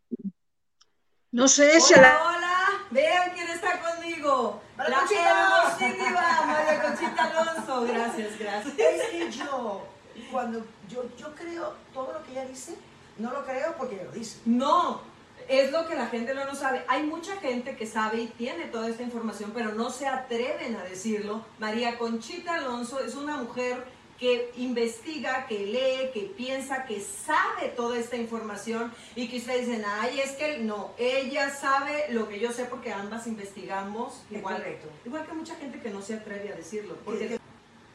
No 1.30 1.48
sé, 1.48 1.72
hola, 1.96 2.20
hola, 2.22 2.86
vean 2.90 3.32
quién 3.32 3.48
está 3.48 3.80
conmigo. 3.80 4.61
María 4.91 5.35
La 5.35 5.76
Conchita. 5.78 6.47
María 6.47 6.83
Conchita 6.83 7.24
Alonso. 7.24 7.87
Gracias, 7.87 8.39
gracias. 8.39 8.78
Es 8.78 9.09
que 9.11 9.30
yo, 9.30 9.87
cuando 10.30 10.64
yo, 10.89 11.05
yo 11.16 11.35
creo 11.35 11.74
todo 11.93 12.12
lo 12.12 12.22
que 12.24 12.33
ella 12.33 12.47
dice, 12.47 12.76
no 13.18 13.30
lo 13.30 13.45
creo 13.45 13.74
porque 13.76 13.97
ella 13.97 14.05
lo 14.05 14.12
dice. 14.12 14.41
No, 14.45 15.01
es 15.49 15.70
lo 15.70 15.87
que 15.87 15.95
la 15.95 16.07
gente 16.07 16.35
no 16.35 16.45
lo 16.45 16.55
sabe. 16.55 16.85
Hay 16.89 17.05
mucha 17.05 17.37
gente 17.37 17.76
que 17.76 17.87
sabe 17.87 18.22
y 18.22 18.26
tiene 18.26 18.66
toda 18.66 18.89
esta 18.89 19.03
información, 19.03 19.53
pero 19.55 19.72
no 19.72 19.91
se 19.91 20.07
atreven 20.07 20.76
a 20.76 20.85
decirlo. 20.85 21.45
María 21.59 21.99
Conchita 21.99 22.55
Alonso 22.55 23.01
es 23.01 23.14
una 23.14 23.37
mujer 23.37 23.85
que 24.18 24.52
investiga, 24.56 25.46
que 25.48 25.58
lee, 25.58 26.10
que 26.14 26.32
piensa, 26.36 26.84
que 26.84 27.00
sabe 27.00 27.68
toda 27.74 27.98
esta 27.98 28.16
información 28.16 28.92
y 29.16 29.28
que 29.28 29.38
ustedes 29.38 29.66
dicen, 29.66 29.84
ay, 29.84 30.20
es 30.20 30.32
que 30.32 30.58
no, 30.58 30.92
ella 30.96 31.50
sabe 31.50 32.06
lo 32.10 32.28
que 32.28 32.38
yo 32.38 32.52
sé 32.52 32.66
porque 32.66 32.92
ambas 32.92 33.26
investigamos 33.26 34.22
Es 34.30 34.38
igual. 34.38 34.56
correcto. 34.56 34.88
Igual 35.04 35.26
que 35.26 35.32
mucha 35.32 35.56
gente 35.56 35.80
que 35.80 35.90
no 35.90 36.02
se 36.02 36.14
atreve 36.14 36.52
a 36.52 36.56
decirlo. 36.56 36.96
Porque 37.04 37.38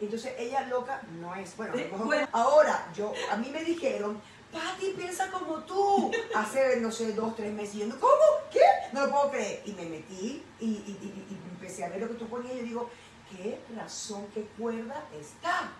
entonces 0.01 0.33
ella 0.37 0.61
loca 0.67 1.01
no 1.19 1.33
es. 1.35 1.55
Bueno, 1.55 1.73
bueno. 2.05 2.27
ahora 2.33 2.87
yo, 2.95 3.13
a 3.31 3.37
mí 3.37 3.49
me 3.49 3.63
dijeron, 3.63 4.21
Pati 4.51 4.91
piensa 4.97 5.31
como 5.31 5.59
tú. 5.63 6.11
Hace, 6.35 6.77
no 6.81 6.91
sé, 6.91 7.13
dos, 7.13 7.35
tres 7.35 7.51
meses. 7.53 7.75
Y 7.75 7.79
yo, 7.79 7.99
¿cómo? 7.99 8.13
¿Qué? 8.51 8.59
No 8.91 9.05
lo 9.05 9.11
puedo 9.11 9.31
creer. 9.31 9.61
Y 9.65 9.71
me 9.71 9.85
metí 9.85 10.43
y, 10.59 10.65
y- 10.65 10.97
y- 11.01 11.33
y 11.33 11.37
empecé 11.53 11.85
a 11.85 11.89
ver 11.89 12.01
lo 12.01 12.09
que 12.09 12.13
tú 12.15 12.27
ponías 12.27 12.53
y 12.55 12.57
yo 12.59 12.63
digo, 12.63 12.89
¿qué 13.31 13.59
razón, 13.75 14.25
qué 14.33 14.41
cuerda 14.57 15.03
está? 15.19 15.71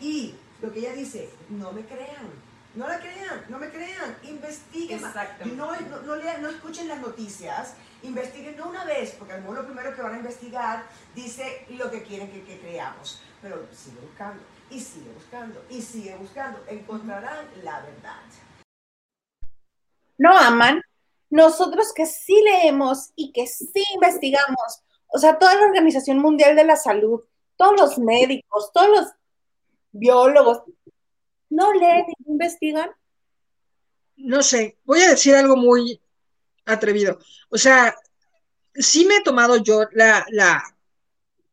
Y 0.00 0.34
lo 0.60 0.72
que 0.72 0.80
ella 0.80 0.92
dice, 0.92 1.30
no 1.48 1.72
me 1.72 1.84
crean. 1.84 2.48
No 2.74 2.86
la 2.86 3.00
crean, 3.00 3.44
no 3.48 3.58
me 3.58 3.70
crean, 3.70 4.16
investiguen. 4.22 5.00
No, 5.56 5.72
no, 5.80 6.00
no 6.02 6.16
lean- 6.16 6.42
no 6.42 6.48
escuchen 6.48 6.86
las 6.86 7.00
noticias, 7.00 7.74
investiguen 8.02 8.56
no 8.56 8.68
una 8.68 8.84
vez, 8.84 9.12
porque 9.18 9.32
a 9.32 9.36
lo 9.36 9.42
mejor 9.42 9.58
lo 9.58 9.64
primero 9.66 9.96
que 9.96 10.02
van 10.02 10.14
a 10.14 10.18
investigar 10.18 10.84
dice 11.14 11.64
lo 11.70 11.90
que 11.90 12.02
quieren 12.04 12.30
que, 12.30 12.44
que 12.44 12.60
creamos. 12.60 13.20
Pero 13.42 13.66
sigue 13.72 13.98
buscando, 14.00 14.42
y 14.70 14.78
sigue 14.80 15.10
buscando, 15.12 15.64
y 15.70 15.82
sigue 15.82 16.14
buscando. 16.16 16.62
Encontrarán 16.68 17.46
la 17.64 17.80
verdad. 17.80 18.20
no 20.18 20.36
aman, 20.36 20.82
nosotros 21.30 21.92
que 21.94 22.06
sí 22.06 22.40
leemos 22.44 23.12
y 23.16 23.32
que 23.32 23.46
sí 23.46 23.82
investigamos, 23.94 24.82
o 25.08 25.18
sea, 25.18 25.38
toda 25.38 25.54
la 25.54 25.66
Organización 25.66 26.18
Mundial 26.18 26.54
de 26.56 26.64
la 26.64 26.76
Salud, 26.76 27.22
todos 27.56 27.78
los 27.80 27.98
médicos, 27.98 28.70
todos 28.72 28.88
los 28.88 29.06
biólogos, 29.92 30.62
no 31.50 31.72
leen 31.72 32.06
y 32.08 32.30
investigan. 32.30 32.90
No 34.16 34.42
sé, 34.42 34.78
voy 34.84 35.00
a 35.00 35.10
decir 35.10 35.34
algo 35.34 35.56
muy 35.56 36.00
atrevido. 36.64 37.18
O 37.50 37.58
sea, 37.58 37.96
sí 38.74 39.04
me 39.04 39.16
he 39.16 39.22
tomado 39.22 39.56
yo 39.56 39.86
la, 39.92 40.26
la, 40.30 40.62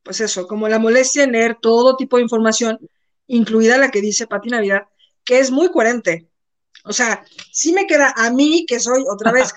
pues 0.04 0.22
eso, 0.22 0.48
como 0.48 0.68
la 0.68 0.80
molestia 0.80 1.24
en 1.24 1.32
leer 1.32 1.58
todo 1.62 1.96
tipo 1.96 2.18
de 2.18 2.24
información, 2.24 2.80
incluida 3.28 3.78
la 3.78 3.92
que 3.92 4.02
dice 4.02 4.28
Pati 4.28 4.50
Navidad, 4.50 4.88
que 5.24 5.40
es 5.40 5.52
muy 5.52 5.70
coherente. 5.70 6.28
O 6.84 6.94
sea, 6.94 7.26
sí 7.52 7.74
me 7.74 7.88
queda 7.88 8.14
a 8.16 8.30
mí, 8.30 8.66
que 8.68 8.80
soy 8.80 9.04
otra 9.10 9.32
vez, 9.32 9.54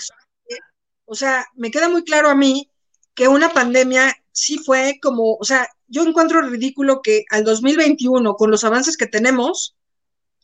o 1.04 1.14
sea, 1.14 1.46
me 1.54 1.70
queda 1.70 1.88
muy 1.88 2.04
claro 2.04 2.28
a 2.28 2.34
mí 2.34 2.70
que 3.14 3.28
una 3.28 3.52
pandemia 3.52 4.14
sí 4.30 4.58
fue 4.58 4.98
como, 5.02 5.34
o 5.34 5.44
sea, 5.44 5.68
yo 5.88 6.04
encuentro 6.04 6.42
ridículo 6.42 7.00
que 7.02 7.24
al 7.30 7.44
2021, 7.44 8.34
con 8.34 8.50
los 8.50 8.64
avances 8.64 8.96
que 8.96 9.06
tenemos, 9.06 9.76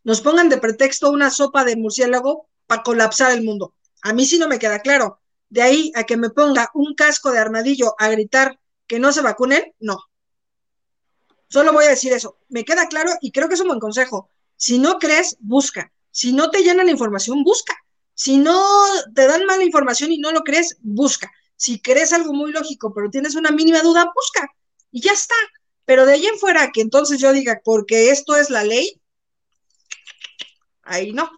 nos 0.03 0.20
pongan 0.20 0.49
de 0.49 0.59
pretexto 0.59 1.11
una 1.11 1.30
sopa 1.30 1.64
de 1.64 1.76
murciélago 1.76 2.49
para 2.66 2.82
colapsar 2.82 3.32
el 3.32 3.45
mundo. 3.45 3.74
A 4.03 4.12
mí 4.12 4.26
sí 4.26 4.38
no 4.38 4.49
me 4.49 4.59
queda 4.59 4.80
claro. 4.80 5.20
De 5.49 5.62
ahí 5.62 5.92
a 5.95 6.05
que 6.05 6.16
me 6.16 6.30
ponga 6.30 6.70
un 6.74 6.95
casco 6.95 7.30
de 7.30 7.38
armadillo 7.38 7.95
a 7.99 8.09
gritar 8.09 8.59
que 8.86 8.99
no 8.99 9.12
se 9.12 9.22
vacunen, 9.22 9.72
no. 9.78 9.99
Solo 11.49 11.72
voy 11.72 11.84
a 11.84 11.90
decir 11.90 12.12
eso. 12.12 12.38
Me 12.49 12.64
queda 12.64 12.88
claro 12.88 13.12
y 13.20 13.30
creo 13.30 13.49
que 13.49 13.55
es 13.55 13.61
un 13.61 13.68
buen 13.68 13.80
consejo. 13.80 14.28
Si 14.57 14.78
no 14.78 14.99
crees, 14.99 15.36
busca. 15.40 15.92
Si 16.11 16.32
no 16.32 16.51
te 16.51 16.62
llenan 16.62 16.86
la 16.86 16.92
información, 16.92 17.42
busca. 17.45 17.74
Si 18.14 18.38
no 18.38 18.62
te 19.14 19.26
dan 19.26 19.45
mala 19.47 19.64
información 19.64 20.12
y 20.12 20.18
no 20.18 20.32
lo 20.32 20.42
crees, 20.42 20.76
busca. 20.80 21.30
Si 21.57 21.80
crees 21.80 22.12
algo 22.12 22.32
muy 22.32 22.53
lógico, 22.53 22.92
pero 22.95 23.11
tienes 23.11 23.34
una 23.34 23.51
mínima 23.51 23.82
duda, 23.82 24.11
busca. 24.14 24.49
Y 24.95 25.01
ya 25.01 25.11
está. 25.11 25.34
Pero 25.84 26.07
de 26.07 26.12
ahí 26.12 26.24
en 26.24 26.38
fuera 26.38 26.70
que 26.72 26.80
entonces 26.80 27.20
yo 27.20 27.32
diga, 27.32 27.61
porque 27.64 28.11
esto 28.11 28.36
es 28.36 28.49
la 28.49 28.62
ley, 28.62 29.03
ahí 30.84 31.12
no. 31.12 31.28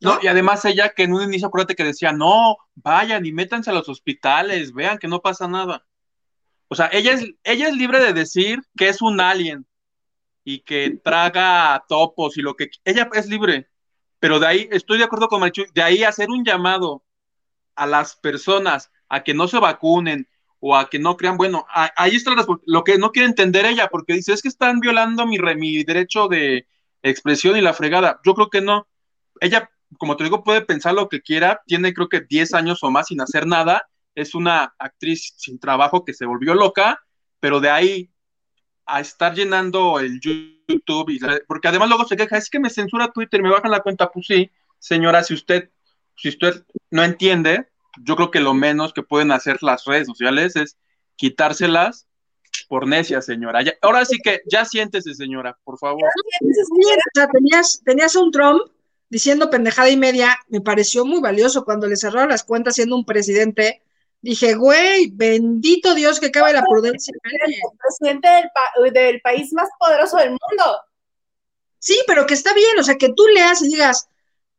No, 0.00 0.18
y 0.20 0.26
además 0.26 0.64
ella 0.64 0.90
que 0.90 1.04
en 1.04 1.14
un 1.14 1.22
inicio 1.22 1.46
acuérdate 1.46 1.76
que 1.76 1.84
decía, 1.84 2.12
no, 2.12 2.56
vayan 2.74 3.24
y 3.24 3.32
métanse 3.32 3.70
a 3.70 3.72
los 3.72 3.88
hospitales, 3.88 4.72
vean 4.72 4.98
que 4.98 5.06
no 5.06 5.22
pasa 5.22 5.46
nada. 5.46 5.86
O 6.66 6.74
sea, 6.74 6.90
ella 6.92 7.12
es, 7.12 7.24
ella 7.44 7.68
es 7.68 7.76
libre 7.76 8.00
de 8.00 8.12
decir 8.12 8.60
que 8.76 8.88
es 8.88 9.00
un 9.00 9.20
alien 9.20 9.64
y 10.42 10.60
que 10.60 10.98
traga 11.02 11.84
topos 11.88 12.36
y 12.36 12.42
lo 12.42 12.56
que 12.56 12.68
ella 12.84 13.08
es 13.14 13.28
libre. 13.28 13.70
Pero 14.18 14.40
de 14.40 14.46
ahí, 14.48 14.68
estoy 14.72 14.98
de 14.98 15.04
acuerdo 15.04 15.28
con 15.28 15.40
Marichu, 15.40 15.64
de 15.72 15.82
ahí 15.82 16.02
hacer 16.02 16.30
un 16.30 16.44
llamado 16.44 17.04
a 17.76 17.86
las 17.86 18.16
personas 18.16 18.90
a 19.08 19.22
que 19.22 19.34
no 19.34 19.46
se 19.46 19.60
vacunen 19.60 20.28
o 20.60 20.76
a 20.76 20.88
que 20.90 20.98
no 20.98 21.16
crean, 21.16 21.36
bueno, 21.36 21.66
a- 21.70 21.92
ahí 21.96 22.16
está 22.16 22.32
lo 22.66 22.84
que 22.84 22.98
no 22.98 23.12
quiere 23.12 23.28
entender 23.28 23.66
ella, 23.66 23.88
porque 23.88 24.14
dice, 24.14 24.32
es 24.32 24.42
que 24.42 24.48
están 24.48 24.80
violando 24.80 25.26
mi, 25.26 25.38
re- 25.38 25.56
mi 25.56 25.84
derecho 25.84 26.28
de 26.28 26.66
expresión 27.02 27.56
y 27.56 27.60
la 27.60 27.74
fregada. 27.74 28.20
Yo 28.24 28.34
creo 28.34 28.50
que 28.50 28.60
no. 28.60 28.88
Ella, 29.40 29.70
como 29.98 30.16
te 30.16 30.24
digo, 30.24 30.44
puede 30.44 30.62
pensar 30.62 30.94
lo 30.94 31.08
que 31.08 31.22
quiera, 31.22 31.62
tiene 31.66 31.94
creo 31.94 32.08
que 32.08 32.20
10 32.22 32.54
años 32.54 32.82
o 32.82 32.90
más 32.90 33.08
sin 33.08 33.20
hacer 33.20 33.46
nada, 33.46 33.88
es 34.14 34.34
una 34.34 34.74
actriz 34.78 35.34
sin 35.36 35.58
trabajo 35.60 36.04
que 36.04 36.14
se 36.14 36.26
volvió 36.26 36.54
loca, 36.54 37.00
pero 37.40 37.60
de 37.60 37.70
ahí 37.70 38.10
a 38.86 39.00
estar 39.00 39.34
llenando 39.34 40.00
el 40.00 40.20
YouTube, 40.20 41.10
y, 41.10 41.18
porque 41.46 41.68
además 41.68 41.88
luego 41.88 42.06
se 42.06 42.16
queja, 42.16 42.36
es 42.38 42.48
que 42.50 42.60
me 42.60 42.70
censura 42.70 43.12
Twitter, 43.12 43.42
me 43.42 43.50
bajan 43.50 43.70
la 43.70 43.80
cuenta, 43.82 44.10
pues 44.10 44.26
sí, 44.26 44.50
señora, 44.78 45.22
si 45.24 45.34
usted, 45.34 45.70
si 46.16 46.28
usted 46.30 46.64
no 46.90 47.04
entiende, 47.04 47.68
yo 48.02 48.16
creo 48.16 48.30
que 48.30 48.40
lo 48.40 48.54
menos 48.54 48.92
que 48.92 49.02
pueden 49.02 49.32
hacer 49.32 49.62
las 49.62 49.84
redes 49.84 50.06
sociales 50.06 50.56
es 50.56 50.76
quitárselas 51.16 52.06
por 52.68 52.86
necia, 52.86 53.22
señora. 53.22 53.60
ahora 53.82 54.04
sí 54.04 54.18
que 54.22 54.40
ya 54.50 54.64
siéntese, 54.64 55.14
señora, 55.14 55.58
por 55.64 55.78
favor. 55.78 56.02
O 56.04 57.00
sea, 57.14 57.28
tenías, 57.28 57.82
tenías 57.84 58.16
un 58.16 58.30
Trump 58.30 58.62
diciendo 59.08 59.50
pendejada 59.50 59.88
y 59.90 59.96
media, 59.96 60.38
me 60.48 60.60
pareció 60.60 61.04
muy 61.04 61.20
valioso 61.20 61.64
cuando 61.64 61.86
le 61.86 61.96
cerraron 61.96 62.28
las 62.28 62.44
cuentas 62.44 62.74
siendo 62.74 62.96
un 62.96 63.04
presidente. 63.04 63.82
Dije, 64.20 64.54
güey, 64.54 65.10
bendito 65.12 65.94
Dios 65.94 66.20
que 66.20 66.30
cabe 66.30 66.52
la 66.52 66.64
prudencia. 66.64 67.14
El 67.22 67.54
presidente 67.78 68.28
del, 68.28 68.92
del 68.92 69.20
país 69.20 69.52
más 69.52 69.68
poderoso 69.78 70.16
del 70.16 70.30
mundo. 70.30 70.80
Sí, 71.78 71.98
pero 72.06 72.26
que 72.26 72.34
está 72.34 72.52
bien, 72.52 72.78
o 72.78 72.82
sea, 72.82 72.96
que 72.96 73.12
tú 73.14 73.24
leas 73.34 73.62
y 73.62 73.68
digas, 73.68 74.08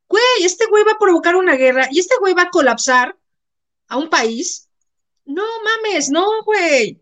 güey, 0.08 0.24
este 0.44 0.66
güey 0.68 0.84
va 0.84 0.94
a 0.94 1.00
provocar 1.00 1.36
una 1.36 1.56
guerra 1.56 1.88
y 1.92 2.00
este 2.00 2.16
güey 2.20 2.34
va 2.34 2.44
a 2.44 2.50
colapsar 2.50 3.16
a 3.90 3.98
un 3.98 4.10
país. 4.10 4.70
No 5.26 5.44
mames, 5.64 6.10
no, 6.10 6.44
güey. 6.44 7.02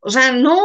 O 0.00 0.10
sea, 0.10 0.32
no, 0.32 0.58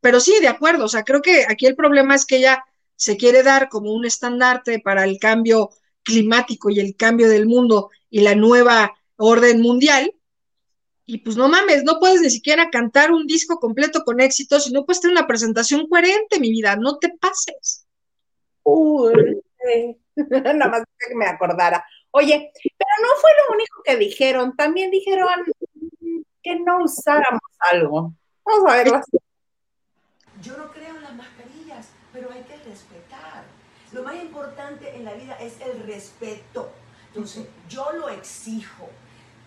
pero 0.00 0.20
sí, 0.20 0.38
de 0.40 0.48
acuerdo. 0.48 0.84
O 0.84 0.88
sea, 0.88 1.04
creo 1.04 1.22
que 1.22 1.44
aquí 1.48 1.66
el 1.66 1.76
problema 1.76 2.14
es 2.14 2.26
que 2.26 2.36
ella 2.36 2.64
se 2.96 3.16
quiere 3.16 3.42
dar 3.42 3.68
como 3.68 3.92
un 3.92 4.04
estandarte 4.04 4.80
para 4.80 5.04
el 5.04 5.18
cambio 5.18 5.70
climático 6.02 6.70
y 6.70 6.80
el 6.80 6.96
cambio 6.96 7.28
del 7.28 7.46
mundo 7.46 7.90
y 8.10 8.20
la 8.20 8.34
nueva 8.34 8.94
orden 9.16 9.60
mundial. 9.60 10.12
Y 11.06 11.18
pues 11.18 11.36
no 11.36 11.48
mames, 11.48 11.84
no 11.84 11.98
puedes 12.00 12.20
ni 12.20 12.30
siquiera 12.30 12.70
cantar 12.70 13.12
un 13.12 13.26
disco 13.26 13.58
completo 13.58 14.04
con 14.04 14.20
éxito 14.20 14.58
si 14.58 14.72
no 14.72 14.84
puedes 14.84 15.00
tener 15.00 15.16
una 15.16 15.26
presentación 15.26 15.86
coherente, 15.86 16.40
mi 16.40 16.50
vida, 16.50 16.76
no 16.76 16.98
te 16.98 17.10
pases. 17.20 17.86
Uy, 18.62 19.42
nada 20.16 20.68
más 20.68 20.82
que 20.98 21.14
me 21.14 21.26
acordara. 21.26 21.84
Oye, 22.16 22.52
pero 22.62 22.90
no 23.02 23.20
fue 23.20 23.30
lo 23.32 23.54
único 23.54 23.82
que 23.82 23.96
dijeron, 23.96 24.54
también 24.54 24.88
dijeron 24.88 25.28
que 26.40 26.60
no 26.60 26.84
usáramos 26.84 27.40
algo. 27.72 28.14
Vamos 28.44 28.72
a 28.72 28.76
verlo. 28.76 29.00
Yo 30.40 30.56
no 30.56 30.70
creo 30.70 30.94
en 30.94 31.02
las 31.02 31.14
mascarillas, 31.16 31.88
pero 32.12 32.30
hay 32.30 32.42
que 32.42 32.56
respetar. 32.58 33.42
Lo 33.90 34.04
más 34.04 34.14
importante 34.14 34.94
en 34.94 35.04
la 35.04 35.14
vida 35.14 35.34
es 35.40 35.60
el 35.60 35.82
respeto. 35.88 36.70
Entonces, 37.08 37.48
yo 37.68 37.90
lo 37.94 38.08
exijo. 38.08 38.88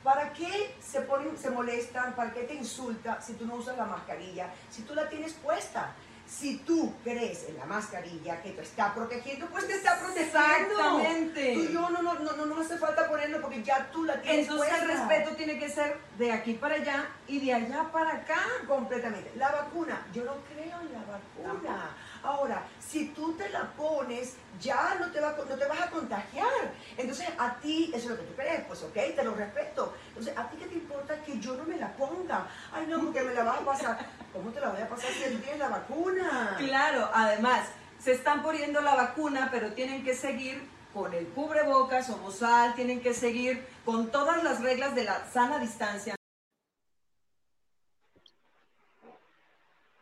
¿Para 0.03 0.33
qué 0.33 0.75
se, 0.81 1.01
ponen, 1.01 1.37
se 1.37 1.49
molestan? 1.49 2.17
¿Para 2.17 2.33
qué 2.33 2.43
te 2.43 2.55
insulta 2.55 3.21
si 3.21 3.35
tú 3.35 3.45
no 3.45 3.55
usas 3.55 3.77
la 3.77 3.85
mascarilla? 3.85 4.53
Si 4.69 4.81
tú 4.81 4.93
la 4.93 5.07
tienes 5.07 5.31
puesta 5.35 5.95
si 6.27 6.57
tú 6.57 6.93
crees 7.03 7.47
en 7.47 7.57
la 7.57 7.65
mascarilla 7.65 8.41
que 8.41 8.51
te 8.51 8.61
está 8.61 8.93
protegiendo, 8.93 9.47
pues 9.47 9.65
te 9.65 9.75
está 9.75 9.97
protegiendo. 9.97 10.39
Exactamente. 10.39 11.53
Tú 11.53 11.71
yo 11.71 11.89
no, 11.89 12.01
no, 12.01 12.13
no, 12.15 12.33
no, 12.33 12.45
no 12.45 12.61
hace 12.61 12.77
falta 12.77 13.07
ponerlo 13.07 13.41
porque 13.41 13.63
ya 13.63 13.89
tú 13.91 14.03
la 14.03 14.21
tienes 14.21 14.47
Entonces 14.47 14.73
el 14.81 14.87
respeto 14.89 15.35
tiene 15.35 15.57
que 15.57 15.69
ser 15.69 15.97
de 16.17 16.31
aquí 16.31 16.53
para 16.53 16.75
allá 16.75 17.07
y 17.27 17.39
de 17.45 17.53
allá 17.53 17.89
para 17.91 18.17
acá. 18.17 18.41
Completamente. 18.67 19.31
La 19.35 19.51
vacuna, 19.51 20.05
yo 20.13 20.25
no 20.25 20.33
creo 20.53 20.81
en 20.81 20.93
la 20.93 21.03
vacuna. 21.05 21.95
Ahora, 22.27 22.67
si 22.77 23.07
tú 23.11 23.31
te 23.37 23.47
la 23.47 23.71
pones, 23.71 24.33
ya 24.59 24.97
no 24.99 25.09
te, 25.11 25.21
va, 25.21 25.31
no 25.31 25.55
te 25.55 25.65
vas 25.65 25.79
a 25.79 25.89
contagiar. 25.89 26.73
Entonces, 26.97 27.25
a 27.37 27.55
ti, 27.55 27.89
eso 27.95 28.03
es 28.03 28.09
lo 28.09 28.17
que 28.17 28.23
tú 28.23 28.35
crees, 28.35 28.65
pues 28.67 28.83
ok, 28.83 29.15
te 29.15 29.23
lo 29.23 29.33
respeto. 29.33 29.93
Entonces, 30.09 30.37
¿a 30.37 30.49
ti 30.49 30.57
qué 30.57 30.65
te 30.65 30.75
importa 30.75 31.15
que 31.23 31.39
yo 31.39 31.55
no 31.55 31.63
me 31.63 31.77
la 31.77 31.93
ponga? 31.93 32.45
Ay, 32.73 32.85
no, 32.85 32.99
porque 32.99 33.21
me 33.21 33.33
la 33.33 33.43
vas 33.45 33.61
a 33.61 33.65
pasar. 33.65 34.05
¿Cómo 34.33 34.51
te 34.51 34.59
la 34.59 34.71
voy 34.71 34.81
a 34.81 34.89
pasar 34.89 35.09
si 35.09 35.35
tú 35.35 35.39
tienes 35.39 35.59
la 35.59 35.69
vacuna? 35.69 36.55
Claro, 36.57 37.09
además, 37.13 37.69
se 37.97 38.11
están 38.11 38.43
poniendo 38.43 38.81
la 38.81 38.95
vacuna, 38.95 39.47
pero 39.49 39.71
tienen 39.71 40.03
que 40.03 40.13
seguir 40.13 40.69
con 40.93 41.13
el 41.13 41.27
cubrebocas 41.29 42.09
o 42.09 42.17
bozal, 42.17 42.75
tienen 42.75 42.99
que 42.99 43.13
seguir 43.13 43.65
con 43.85 44.11
todas 44.11 44.43
las 44.43 44.59
reglas 44.59 44.95
de 44.95 45.05
la 45.05 45.25
sana 45.31 45.59
distancia. 45.59 46.16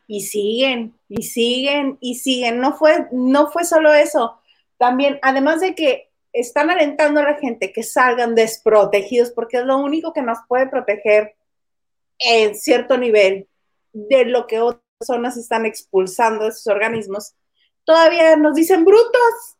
Y 0.06 0.22
siguen, 0.22 0.98
y 1.08 1.22
siguen, 1.24 1.98
y 2.00 2.16
siguen. 2.16 2.60
No 2.60 2.76
fue, 2.76 3.08
no 3.12 3.50
fue 3.50 3.64
solo 3.64 3.92
eso. 3.92 4.40
También, 4.78 5.18
además 5.22 5.60
de 5.60 5.74
que 5.74 6.10
están 6.32 6.70
alentando 6.70 7.20
a 7.20 7.24
la 7.24 7.34
gente 7.34 7.72
que 7.72 7.82
salgan 7.82 8.34
desprotegidos, 8.34 9.30
porque 9.30 9.58
es 9.58 9.64
lo 9.64 9.78
único 9.78 10.12
que 10.12 10.22
nos 10.22 10.38
puede 10.48 10.68
proteger 10.68 11.34
en 12.18 12.54
cierto 12.54 12.96
nivel 12.96 13.48
de 13.92 14.26
lo 14.26 14.46
que 14.46 14.60
otras 14.60 14.82
personas 14.98 15.36
están 15.36 15.66
expulsando 15.66 16.44
de 16.44 16.52
sus 16.52 16.66
organismos, 16.66 17.34
todavía 17.84 18.36
nos 18.36 18.54
dicen 18.54 18.84
brutos. 18.84 19.56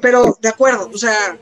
Pero 0.00 0.36
de 0.40 0.48
acuerdo, 0.48 0.90
o 0.92 0.98
sea. 0.98 1.36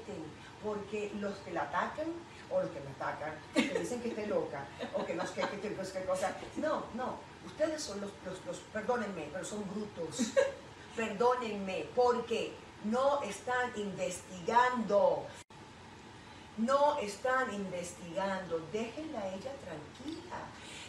Porque 0.63 1.11
los 1.21 1.35
que 1.39 1.53
la 1.53 1.63
atacan, 1.63 2.07
o 2.51 2.61
los 2.61 2.71
que 2.71 2.81
me 2.81 2.91
atacan, 2.93 3.35
que 3.55 3.79
dicen 3.79 4.01
que 4.01 4.09
esté 4.09 4.27
loca, 4.27 4.67
o 4.95 5.05
que 5.05 5.15
no 5.15 5.27
sé 5.27 5.43
qué, 5.51 5.61
que, 5.61 5.75
qué 5.75 6.05
cosa. 6.07 6.35
No, 6.57 6.85
no, 6.95 7.19
ustedes 7.45 7.72
son 7.83 8.01
los, 8.01 8.11
los, 8.47 8.59
perdónenme, 8.73 9.29
pero 9.33 9.45
son 9.45 9.65
brutos. 9.69 10.33
perdónenme, 10.97 11.87
porque 11.95 12.53
no 12.85 13.23
están 13.23 13.73
investigando. 13.77 15.27
No 16.59 16.99
están 16.99 17.53
investigando. 17.53 18.61
Déjenla 18.73 19.21
a 19.21 19.29
ella 19.29 19.53
tranquila. 19.65 20.37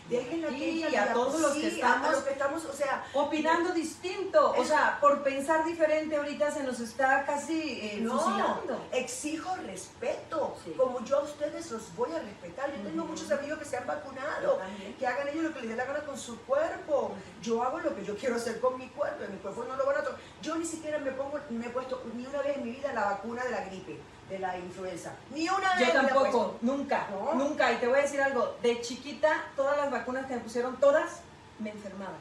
Déjenla 0.10 0.50
que 0.50 0.70
y 0.72 0.96
a 0.96 1.14
todos 1.14 1.40
los 1.40 1.54
que 1.54 1.68
estamos, 1.68 2.66
o 2.66 2.74
sea, 2.74 3.06
opinando 3.14 3.74
distinto, 3.74 4.54
o 4.58 4.66
sea, 4.66 4.98
por 5.00 5.24
pensar 5.24 5.64
diferente 5.66 6.18
ahorita 6.18 6.52
se 6.52 6.64
nos 6.64 6.80
está 6.80 7.26
casi 7.26 7.80
eh, 7.82 8.00
no, 8.02 8.60
Exijo 8.92 9.56
respeto, 9.66 10.56
como 10.78 11.04
yo 11.06 11.20
a 11.20 11.24
ustedes 11.24 11.72
los 11.72 11.96
voy 11.96 12.12
a 12.12 12.20
respetar. 12.20 12.72
Yo 12.76 12.82
tengo 12.82 13.06
muchos 13.06 13.32
amigos 13.32 13.60
que 13.60 13.66
se 13.66 13.78
han 13.78 13.88
vacunado, 13.88 14.60
que 15.00 15.08
hagan 15.08 15.28
ellos 15.30 15.46
lo 15.46 15.54
que 15.54 15.62
les 15.62 15.70
dé 15.70 15.76
la 15.76 15.86
gana 15.86 16.00
con 16.02 16.18
su 16.18 16.38
cuerpo. 16.42 17.14
Yo 17.42 17.64
hago 17.64 17.80
lo 17.80 17.96
que 17.96 18.04
yo 18.04 18.16
quiero 18.18 18.36
hacer 18.36 18.60
con 18.60 18.78
mi 18.78 18.88
cuerpo, 18.90 19.24
mi 19.32 19.38
cuerpo 19.38 19.64
no 19.68 19.76
lo 19.76 19.86
van 19.86 19.98
a 19.98 20.04
Yo 20.42 20.56
ni 20.56 20.66
siquiera 20.66 21.00
me 21.00 21.12
pongo, 21.12 21.40
me 21.50 21.68
he 21.68 21.70
puesto 21.70 22.04
ni 22.14 22.26
una 22.26 22.42
vez 22.42 22.58
en 22.58 22.64
mi 22.66 22.72
vida 22.72 22.94
la 22.94 23.06
vacuna 23.06 23.44
de 23.44 23.52
la 23.52 23.66
gripe 23.66 24.00
de 24.30 24.40
la 24.40 24.58
influenza. 24.58 25.16
Ni 25.34 25.48
una 25.50 25.76
vez. 25.76 25.88
Yo 25.88 25.94
tampoco, 25.94 26.58
nunca, 26.62 27.08
nunca. 27.36 27.72
Y 27.74 27.78
te 27.78 27.88
voy 27.88 28.00
a 28.00 28.02
decir 28.04 28.22
algo, 28.22 28.58
de 28.62 28.82
chiquita, 28.82 29.52
todas 29.56 29.78
las 29.78 29.92
vacunas 29.92 30.26
que 30.26 30.36
me 30.36 30.42
pusieron, 30.42 30.80
todas, 30.80 31.22
me 31.60 31.72
enfermaban. 31.72 32.20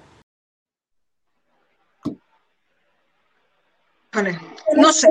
no 4.76 4.92
sé. 4.92 5.08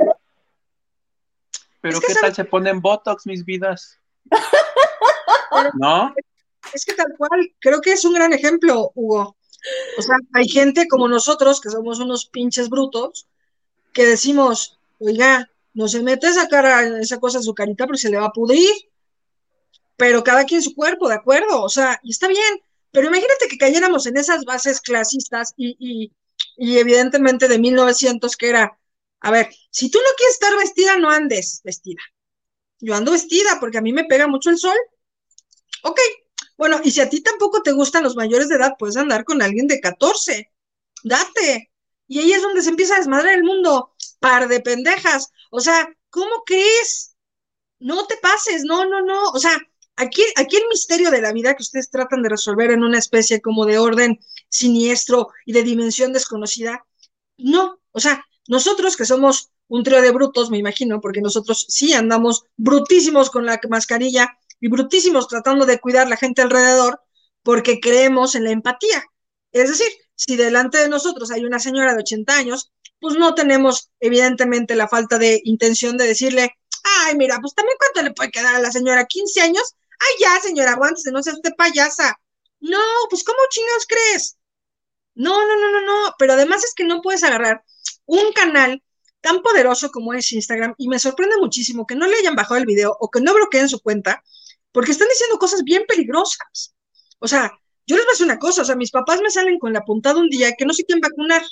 Pero 1.80 2.00
¿qué 2.00 2.14
tal 2.14 2.34
se 2.34 2.44
ponen 2.44 2.80
Botox, 2.80 3.26
mis 3.26 3.44
vidas? 3.44 3.98
¿No? 5.74 6.14
Es 6.72 6.84
que 6.84 6.94
tal 6.94 7.12
cual, 7.18 7.52
creo 7.58 7.80
que 7.80 7.92
es 7.92 8.04
un 8.04 8.14
gran 8.14 8.32
ejemplo, 8.32 8.92
Hugo. 8.94 9.36
O 9.98 10.02
sea, 10.02 10.16
hay 10.32 10.48
gente 10.48 10.86
como 10.88 11.08
nosotros, 11.08 11.60
que 11.60 11.70
somos 11.70 11.98
unos 11.98 12.26
pinches 12.26 12.68
brutos, 12.68 13.26
que 13.92 14.06
decimos, 14.06 14.78
oiga, 15.00 15.50
no 15.74 15.88
se 15.88 16.02
mete 16.02 16.28
esa 16.28 16.48
cara, 16.48 16.98
esa 16.98 17.18
cosa 17.18 17.38
en 17.38 17.44
su 17.44 17.54
carita 17.54 17.86
porque 17.86 18.00
se 18.00 18.10
le 18.10 18.18
va 18.18 18.26
a 18.26 18.32
pudrir. 18.32 18.70
Pero 19.96 20.24
cada 20.24 20.44
quien 20.44 20.62
su 20.62 20.74
cuerpo, 20.74 21.08
¿de 21.08 21.14
acuerdo? 21.14 21.62
O 21.62 21.68
sea, 21.68 21.98
y 22.02 22.10
está 22.10 22.28
bien. 22.28 22.60
Pero 22.90 23.08
imagínate 23.08 23.48
que 23.48 23.58
cayéramos 23.58 24.06
en 24.06 24.16
esas 24.16 24.44
bases 24.44 24.80
clasistas 24.80 25.54
y, 25.56 25.76
y, 25.78 26.12
y 26.56 26.78
evidentemente 26.78 27.48
de 27.48 27.58
1900 27.58 28.36
que 28.36 28.48
era, 28.48 28.78
a 29.20 29.30
ver, 29.30 29.48
si 29.70 29.90
tú 29.90 29.98
no 29.98 30.14
quieres 30.16 30.34
estar 30.34 30.56
vestida, 30.56 30.98
no 30.98 31.10
andes 31.10 31.60
vestida. 31.64 32.02
Yo 32.80 32.94
ando 32.94 33.12
vestida 33.12 33.58
porque 33.60 33.78
a 33.78 33.82
mí 33.82 33.92
me 33.92 34.04
pega 34.04 34.26
mucho 34.26 34.50
el 34.50 34.58
sol. 34.58 34.76
Ok, 35.84 35.98
bueno, 36.56 36.80
y 36.84 36.90
si 36.90 37.00
a 37.00 37.08
ti 37.08 37.20
tampoco 37.20 37.62
te 37.62 37.72
gustan 37.72 38.04
los 38.04 38.16
mayores 38.16 38.48
de 38.48 38.56
edad, 38.56 38.74
puedes 38.78 38.96
andar 38.96 39.24
con 39.24 39.42
alguien 39.42 39.66
de 39.66 39.80
14. 39.80 40.50
Date. 41.02 41.72
Y 42.06 42.20
ahí 42.20 42.32
es 42.32 42.42
donde 42.42 42.62
se 42.62 42.70
empieza 42.70 42.94
a 42.94 42.98
desmadrar 42.98 43.34
el 43.34 43.42
mundo. 43.42 43.94
Par 44.20 44.48
de 44.48 44.60
pendejas. 44.60 45.32
O 45.54 45.60
sea, 45.60 45.86
¿cómo 46.08 46.44
crees? 46.46 47.14
No 47.78 48.06
te 48.06 48.16
pases, 48.16 48.64
no, 48.64 48.86
no, 48.86 49.02
no. 49.02 49.28
O 49.32 49.38
sea, 49.38 49.54
aquí, 49.96 50.22
aquí 50.36 50.56
el 50.56 50.66
misterio 50.68 51.10
de 51.10 51.20
la 51.20 51.32
vida 51.32 51.54
que 51.54 51.62
ustedes 51.62 51.90
tratan 51.90 52.22
de 52.22 52.30
resolver 52.30 52.70
en 52.70 52.82
una 52.82 52.98
especie 52.98 53.42
como 53.42 53.66
de 53.66 53.78
orden 53.78 54.18
siniestro 54.48 55.28
y 55.44 55.52
de 55.52 55.62
dimensión 55.62 56.14
desconocida, 56.14 56.86
no. 57.36 57.78
O 57.90 58.00
sea, 58.00 58.24
nosotros 58.48 58.96
que 58.96 59.04
somos 59.04 59.50
un 59.68 59.82
trío 59.82 60.00
de 60.00 60.10
brutos, 60.10 60.50
me 60.50 60.56
imagino, 60.56 61.02
porque 61.02 61.20
nosotros 61.20 61.66
sí 61.68 61.92
andamos 61.92 62.44
brutísimos 62.56 63.28
con 63.28 63.44
la 63.44 63.60
mascarilla 63.68 64.38
y 64.58 64.68
brutísimos 64.68 65.28
tratando 65.28 65.66
de 65.66 65.80
cuidar 65.80 66.08
la 66.08 66.16
gente 66.16 66.40
alrededor 66.40 67.02
porque 67.42 67.78
creemos 67.78 68.34
en 68.36 68.44
la 68.44 68.52
empatía. 68.52 69.04
Es 69.52 69.68
decir, 69.68 69.92
si 70.14 70.36
delante 70.36 70.78
de 70.78 70.88
nosotros 70.88 71.30
hay 71.30 71.44
una 71.44 71.58
señora 71.58 71.92
de 71.92 72.00
80 72.00 72.36
años, 72.36 72.72
pues 73.02 73.16
no 73.16 73.34
tenemos 73.34 73.90
evidentemente 73.98 74.76
la 74.76 74.86
falta 74.86 75.18
de 75.18 75.40
intención 75.44 75.96
de 75.98 76.06
decirle, 76.06 76.54
ay, 76.84 77.16
mira, 77.16 77.38
pues 77.40 77.52
también 77.52 77.76
cuánto 77.76 78.00
le 78.02 78.14
puede 78.14 78.30
quedar 78.30 78.54
a 78.54 78.60
la 78.60 78.70
señora, 78.70 79.06
15 79.06 79.40
años, 79.40 79.74
ay, 79.98 80.14
ya, 80.20 80.40
señora, 80.40 80.72
aguántese, 80.72 81.10
no 81.10 81.20
sea 81.20 81.34
usted 81.34 81.50
payasa. 81.58 82.16
No, 82.60 82.78
pues 83.10 83.24
¿cómo 83.24 83.38
chingados 83.50 83.86
crees? 83.88 84.38
No, 85.14 85.44
no, 85.44 85.56
no, 85.56 85.72
no, 85.72 85.80
no, 85.80 86.14
pero 86.16 86.34
además 86.34 86.64
es 86.64 86.74
que 86.74 86.84
no 86.84 87.02
puedes 87.02 87.24
agarrar 87.24 87.64
un 88.06 88.32
canal 88.32 88.80
tan 89.20 89.42
poderoso 89.42 89.90
como 89.90 90.14
es 90.14 90.30
Instagram 90.30 90.74
y 90.78 90.88
me 90.88 91.00
sorprende 91.00 91.36
muchísimo 91.38 91.86
que 91.86 91.96
no 91.96 92.06
le 92.06 92.16
hayan 92.16 92.36
bajado 92.36 92.60
el 92.60 92.66
video 92.66 92.96
o 93.00 93.10
que 93.10 93.20
no 93.20 93.34
bloqueen 93.34 93.68
su 93.68 93.80
cuenta 93.80 94.22
porque 94.70 94.92
están 94.92 95.08
diciendo 95.08 95.38
cosas 95.38 95.64
bien 95.64 95.84
peligrosas. 95.88 96.76
O 97.18 97.26
sea, 97.26 97.52
yo 97.84 97.96
les 97.96 98.04
voy 98.04 98.10
a 98.10 98.14
decir 98.14 98.26
una 98.26 98.38
cosa, 98.38 98.62
o 98.62 98.64
sea, 98.64 98.76
mis 98.76 98.92
papás 98.92 99.20
me 99.20 99.30
salen 99.30 99.58
con 99.58 99.72
la 99.72 99.84
puntada 99.84 100.20
un 100.20 100.28
día 100.28 100.52
que 100.56 100.64
no 100.64 100.72
sé 100.72 100.84
quién 100.84 101.00
vacunar. 101.00 101.42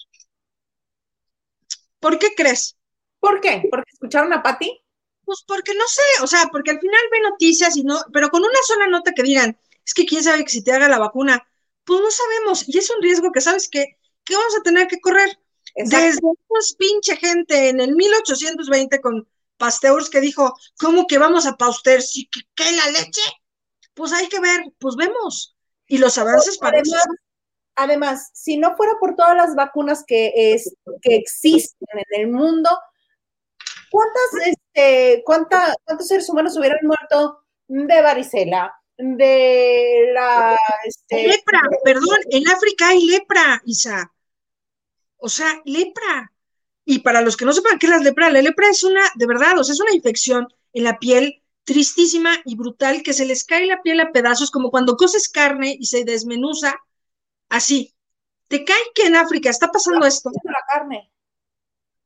¿Por 2.01 2.19
qué 2.19 2.35
crees? 2.35 2.77
¿Por 3.21 3.41
qué? 3.41 3.63
¿Porque 3.71 3.91
escucharon 3.93 4.33
a 4.33 4.43
Patti? 4.43 4.83
Pues 5.25 5.45
porque 5.47 5.75
no 5.75 5.87
sé, 5.87 6.23
o 6.23 6.27
sea, 6.27 6.49
porque 6.51 6.73
al 6.73 6.81
final 6.81 7.01
ve 7.13 7.21
noticias 7.21 7.77
y 7.77 7.85
no, 7.85 8.01
pero 8.13 8.31
con 8.31 8.43
una 8.43 8.59
sola 8.67 8.89
nota 8.89 9.13
que 9.13 9.23
digan, 9.23 9.57
es 9.87 9.95
que 9.95 10.07
quién 10.07 10.25
sabe 10.25 10.45
que 10.45 10.51
si 10.51 10.65
te 10.65 10.73
haga 10.73 10.89
la 10.89 10.99
vacuna, 10.99 11.47
pues 11.85 12.01
no 12.01 12.11
sabemos, 12.11 12.69
y 12.69 12.79
es 12.79 12.91
un 12.91 13.03
riesgo 13.03 13.31
que 13.31 13.41
sabes 13.41 13.69
que, 13.69 13.99
que 14.25 14.35
vamos 14.35 14.57
a 14.59 14.63
tener 14.63 14.89
que 14.89 15.01
correr. 15.01 15.39
Desde 15.77 16.21
pues 16.49 16.75
pinche 16.77 17.17
gente 17.17 17.69
en 17.69 17.81
el 17.81 17.95
1820 17.95 19.01
con 19.01 19.29
Pasteur 19.57 20.09
que 20.11 20.21
dijo, 20.21 20.55
¿cómo 20.79 21.07
que 21.07 21.19
vamos 21.19 21.47
a 21.47 21.57
Pasteur? 21.57 22.03
¿Sí, 22.03 22.29
¿Qué, 22.55 22.73
la 22.73 22.91
leche? 22.91 23.23
Pues 23.95 24.13
hay 24.13 24.29
que 24.29 24.41
ver, 24.41 24.73
pues 24.79 24.97
vemos. 24.97 25.55
Y 25.87 25.99
los 25.99 26.19
avances 26.19 26.59
para 26.59 26.79
además, 26.79 27.03
además, 27.75 28.31
si 28.35 28.57
no 28.57 28.77
fuera 28.77 28.95
por 29.01 29.15
todas 29.15 29.37
las 29.37 29.55
vacunas 29.55 30.05
que, 30.07 30.33
es, 30.35 30.75
que 31.03 31.17
existen 31.17 31.89
en 31.91 32.21
el 32.21 32.33
mundo, 32.33 32.71
¿cuántas, 33.91 34.47
este, 34.47 35.23
cuánta, 35.25 35.75
¿cuántos 35.85 36.09
seres 36.09 36.29
humanos 36.29 36.57
hubieran 36.57 36.79
muerto 36.83 37.45
de 37.69 38.03
varicela, 38.03 38.75
de 38.97 40.11
la... 40.13 40.57
Este, 40.85 41.29
lepra, 41.29 41.61
perdón, 41.85 42.19
en 42.31 42.49
África 42.49 42.89
hay 42.89 43.07
lepra, 43.07 43.63
Isa. 43.65 44.13
O 45.19 45.29
sea, 45.29 45.61
lepra. 45.65 46.33
Y 46.85 47.01
para 47.01 47.21
los 47.21 47.37
que 47.37 47.45
no 47.45 47.53
sepan 47.53 47.79
qué 47.79 47.87
es 47.87 47.91
la 47.91 47.99
lepra, 47.99 48.31
la 48.31 48.43
lepra 48.43 48.69
es 48.69 48.83
una, 48.83 49.03
de 49.15 49.27
verdad, 49.27 49.59
o 49.59 49.65
sea, 49.65 49.75
es 49.75 49.81
una 49.81 49.95
infección 49.95 50.49
en 50.73 50.85
la 50.85 50.99
piel 50.99 51.43
tristísima 51.65 52.37
y 52.45 52.57
brutal 52.57 53.03
que 53.03 53.13
se 53.13 53.27
les 53.27 53.45
cae 53.45 53.67
la 53.67 53.83
piel 53.83 54.01
a 54.01 54.13
pedazos, 54.13 54.51
como 54.51 54.71
cuando 54.71 54.97
coces 54.97 55.29
carne 55.29 55.77
y 55.79 55.87
se 55.87 56.05
desmenuza, 56.05 56.81
así. 57.51 57.95
¿Te 58.49 58.65
cae 58.65 58.83
que 58.95 59.05
en 59.07 59.17
África 59.17 59.51
está 59.51 59.71
pasando 59.71 60.07
esto? 60.07 60.31
La 60.45 60.65
carne. 60.69 61.13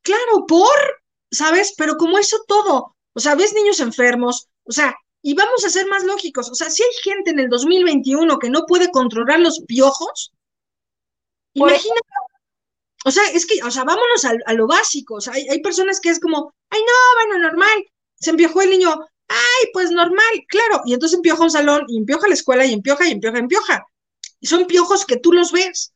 Claro, 0.02 0.44
por, 0.46 1.02
¿sabes? 1.30 1.74
Pero 1.78 1.96
como 1.96 2.18
eso 2.18 2.38
todo, 2.46 2.96
o 3.14 3.20
sea, 3.20 3.34
ves 3.34 3.54
niños 3.54 3.80
enfermos, 3.80 4.48
o 4.64 4.72
sea, 4.72 4.94
y 5.22 5.34
vamos 5.34 5.64
a 5.64 5.70
ser 5.70 5.86
más 5.86 6.04
lógicos, 6.04 6.50
o 6.50 6.54
sea, 6.54 6.68
si 6.68 6.82
hay 6.82 6.90
gente 7.02 7.30
en 7.30 7.38
el 7.38 7.48
2021 7.48 8.38
que 8.38 8.50
no 8.50 8.66
puede 8.66 8.90
controlar 8.90 9.40
los 9.40 9.60
piojos, 9.66 10.32
imagínate 11.54 12.00
o 13.06 13.10
sea, 13.10 13.22
es 13.34 13.44
que, 13.46 13.62
o 13.62 13.70
sea, 13.70 13.84
vámonos 13.84 14.24
a, 14.24 14.52
lo 14.54 14.66
básico. 14.66 15.16
O 15.16 15.20
sea, 15.20 15.34
hay, 15.34 15.60
personas 15.60 16.00
que 16.00 16.08
es 16.08 16.18
como, 16.18 16.54
ay, 16.70 16.80
no, 16.80 17.26
bueno, 17.28 17.48
normal. 17.50 17.84
Se 18.14 18.30
empiojó 18.30 18.62
el 18.62 18.70
niño, 18.70 18.98
ay, 19.28 19.68
pues 19.74 19.90
normal, 19.90 20.44
claro. 20.48 20.80
Y 20.86 20.94
entonces 20.94 21.16
empioja 21.16 21.42
un 21.42 21.50
salón, 21.50 21.84
y 21.88 21.98
empioja 21.98 22.28
la 22.28 22.34
escuela, 22.34 22.64
y 22.64 22.72
empioja, 22.72 23.06
y 23.06 23.12
empioja, 23.12 23.36
y 23.36 23.40
empioja. 23.40 23.86
Y 24.44 24.46
son 24.46 24.66
piojos 24.66 25.06
que 25.06 25.16
tú 25.16 25.32
los 25.32 25.52
ves. 25.52 25.94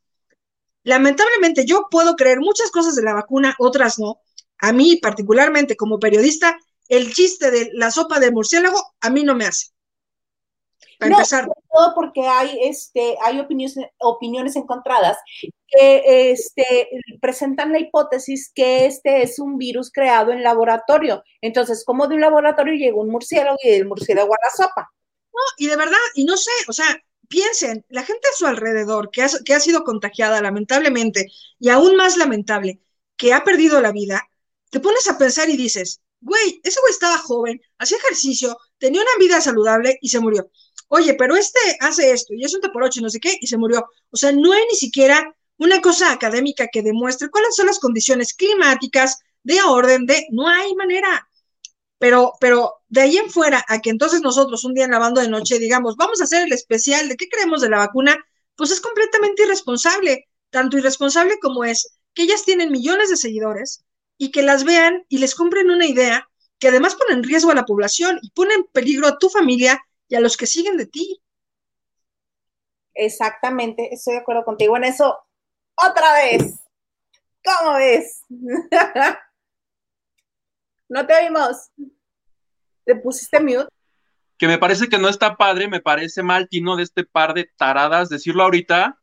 Lamentablemente, 0.82 1.66
yo 1.66 1.88
puedo 1.90 2.16
creer 2.16 2.40
muchas 2.40 2.70
cosas 2.70 2.96
de 2.96 3.02
la 3.02 3.12
vacuna, 3.12 3.54
otras 3.58 3.98
no. 3.98 4.22
A 4.56 4.72
mí, 4.72 4.96
particularmente 4.96 5.76
como 5.76 5.98
periodista, 5.98 6.58
el 6.88 7.12
chiste 7.12 7.50
de 7.50 7.68
la 7.74 7.90
sopa 7.90 8.18
de 8.18 8.30
murciélago, 8.30 8.82
a 9.02 9.10
mí 9.10 9.22
no 9.22 9.34
me 9.34 9.44
hace. 9.44 9.66
Para 10.98 11.12
empezar. 11.12 11.46
Todo 11.70 11.94
porque 11.94 12.26
hay, 12.26 12.58
este, 12.62 13.18
hay 13.22 13.38
opiniones, 13.38 13.76
opiniones 13.98 14.56
encontradas 14.56 15.18
que 15.66 16.30
este, 16.30 16.88
presentan 17.20 17.70
la 17.70 17.80
hipótesis 17.80 18.50
que 18.54 18.86
este 18.86 19.20
es 19.20 19.38
un 19.38 19.58
virus 19.58 19.92
creado 19.92 20.32
en 20.32 20.42
laboratorio. 20.42 21.22
Entonces, 21.42 21.84
como 21.84 22.06
de 22.06 22.14
un 22.14 22.22
laboratorio 22.22 22.72
llegó 22.72 23.02
un 23.02 23.10
murciélago 23.10 23.58
y 23.62 23.72
del 23.72 23.86
murciélago 23.86 24.32
a 24.32 24.38
la 24.42 24.50
sopa? 24.56 24.90
No, 25.34 25.42
y 25.58 25.66
de 25.66 25.76
verdad, 25.76 25.98
y 26.14 26.24
no 26.24 26.38
sé, 26.38 26.50
o 26.66 26.72
sea, 26.72 26.98
piensen, 27.28 27.84
la 27.88 28.04
gente 28.04 28.26
a 28.28 28.36
su 28.36 28.46
alrededor 28.46 29.10
que 29.10 29.22
ha, 29.22 29.28
que 29.44 29.54
ha 29.54 29.60
sido 29.60 29.84
contagiada 29.84 30.40
lamentablemente, 30.40 31.30
y 31.58 31.68
aún 31.68 31.96
más 31.96 32.16
lamentable, 32.16 32.80
que 33.16 33.32
ha 33.32 33.44
perdido 33.44 33.80
la 33.80 33.92
vida, 33.92 34.28
te 34.70 34.80
pones 34.80 35.08
a 35.08 35.18
pensar 35.18 35.48
y 35.48 35.56
dices, 35.56 36.00
güey, 36.20 36.60
ese 36.62 36.80
güey 36.80 36.92
estaba 36.92 37.18
joven, 37.18 37.60
hacía 37.78 37.98
ejercicio, 37.98 38.56
tenía 38.78 39.02
una 39.02 39.10
vida 39.18 39.40
saludable 39.40 39.98
y 40.00 40.08
se 40.08 40.20
murió. 40.20 40.50
Oye, 40.88 41.14
pero 41.14 41.36
este 41.36 41.58
hace 41.80 42.10
esto 42.12 42.32
y 42.34 42.44
es 42.44 42.54
un 42.54 42.60
por 42.72 42.88
y 42.94 43.00
no 43.00 43.10
sé 43.10 43.20
qué 43.20 43.36
y 43.40 43.46
se 43.46 43.58
murió. 43.58 43.86
O 44.10 44.16
sea, 44.16 44.32
no 44.32 44.52
hay 44.52 44.62
ni 44.70 44.76
siquiera 44.76 45.34
una 45.58 45.80
cosa 45.80 46.12
académica 46.12 46.68
que 46.72 46.82
demuestre 46.82 47.28
cuáles 47.30 47.54
son 47.54 47.66
las 47.66 47.78
condiciones 47.78 48.32
climáticas 48.34 49.18
de 49.42 49.60
orden 49.62 50.06
de, 50.06 50.26
no 50.30 50.48
hay 50.48 50.74
manera. 50.74 51.28
Pero, 51.98 52.32
pero 52.40 52.77
de 52.88 53.00
ahí 53.02 53.16
en 53.18 53.30
fuera, 53.30 53.64
a 53.68 53.80
que 53.80 53.90
entonces 53.90 54.22
nosotros 54.22 54.64
un 54.64 54.74
día 54.74 54.84
en 54.84 54.90
lavando 54.90 55.20
de 55.20 55.28
noche 55.28 55.58
digamos, 55.58 55.96
vamos 55.96 56.20
a 56.20 56.24
hacer 56.24 56.46
el 56.46 56.52
especial 56.52 57.08
de 57.08 57.16
qué 57.16 57.28
creemos 57.28 57.60
de 57.60 57.68
la 57.68 57.78
vacuna, 57.78 58.16
pues 58.56 58.70
es 58.70 58.80
completamente 58.80 59.42
irresponsable, 59.42 60.28
tanto 60.50 60.78
irresponsable 60.78 61.38
como 61.40 61.64
es 61.64 61.98
que 62.14 62.22
ellas 62.22 62.44
tienen 62.44 62.72
millones 62.72 63.10
de 63.10 63.16
seguidores 63.16 63.84
y 64.16 64.30
que 64.30 64.42
las 64.42 64.64
vean 64.64 65.04
y 65.08 65.18
les 65.18 65.34
compren 65.34 65.70
una 65.70 65.86
idea 65.86 66.28
que 66.58 66.68
además 66.68 66.96
pone 66.96 67.14
en 67.14 67.22
riesgo 67.22 67.50
a 67.52 67.54
la 67.54 67.64
población 67.64 68.18
y 68.22 68.30
pone 68.30 68.54
en 68.54 68.64
peligro 68.64 69.06
a 69.06 69.18
tu 69.18 69.28
familia 69.28 69.80
y 70.08 70.16
a 70.16 70.20
los 70.20 70.36
que 70.36 70.46
siguen 70.46 70.76
de 70.76 70.86
ti. 70.86 71.22
Exactamente, 72.94 73.94
estoy 73.94 74.14
de 74.14 74.20
acuerdo 74.20 74.44
contigo 74.44 74.76
en 74.76 74.84
eso 74.84 75.16
otra 75.76 76.14
vez. 76.14 76.54
¿Cómo 77.44 77.74
ves? 77.74 78.22
no 80.88 81.06
te 81.06 81.14
oímos. 81.14 81.70
¿Te 82.88 82.96
pusiste 82.96 83.38
mute? 83.38 83.66
Que 84.38 84.46
me 84.46 84.56
parece 84.56 84.88
que 84.88 84.96
no 84.96 85.10
está 85.10 85.36
padre, 85.36 85.68
me 85.68 85.82
parece 85.82 86.22
mal, 86.22 86.48
Tino, 86.48 86.74
de 86.74 86.84
este 86.84 87.04
par 87.04 87.34
de 87.34 87.44
taradas, 87.44 88.08
decirlo 88.08 88.44
ahorita, 88.44 88.98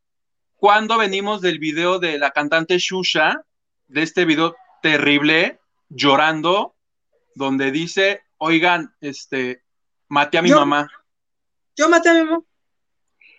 cuando 0.55 0.97
venimos 0.97 1.39
del 1.39 1.59
video 1.59 1.99
de 1.99 2.17
la 2.17 2.31
cantante 2.31 2.79
Shusha, 2.79 3.45
de 3.87 4.01
este 4.01 4.25
video 4.25 4.55
terrible, 4.81 5.59
llorando, 5.89 6.73
donde 7.35 7.69
dice, 7.69 8.23
oigan, 8.37 8.95
este, 9.01 9.61
maté 10.07 10.39
a 10.39 10.41
mi 10.41 10.49
mamá. 10.49 10.89
Yo 11.75 11.87
maté 11.87 12.09
a 12.09 12.13
mi 12.15 12.23
mamá. 12.23 12.39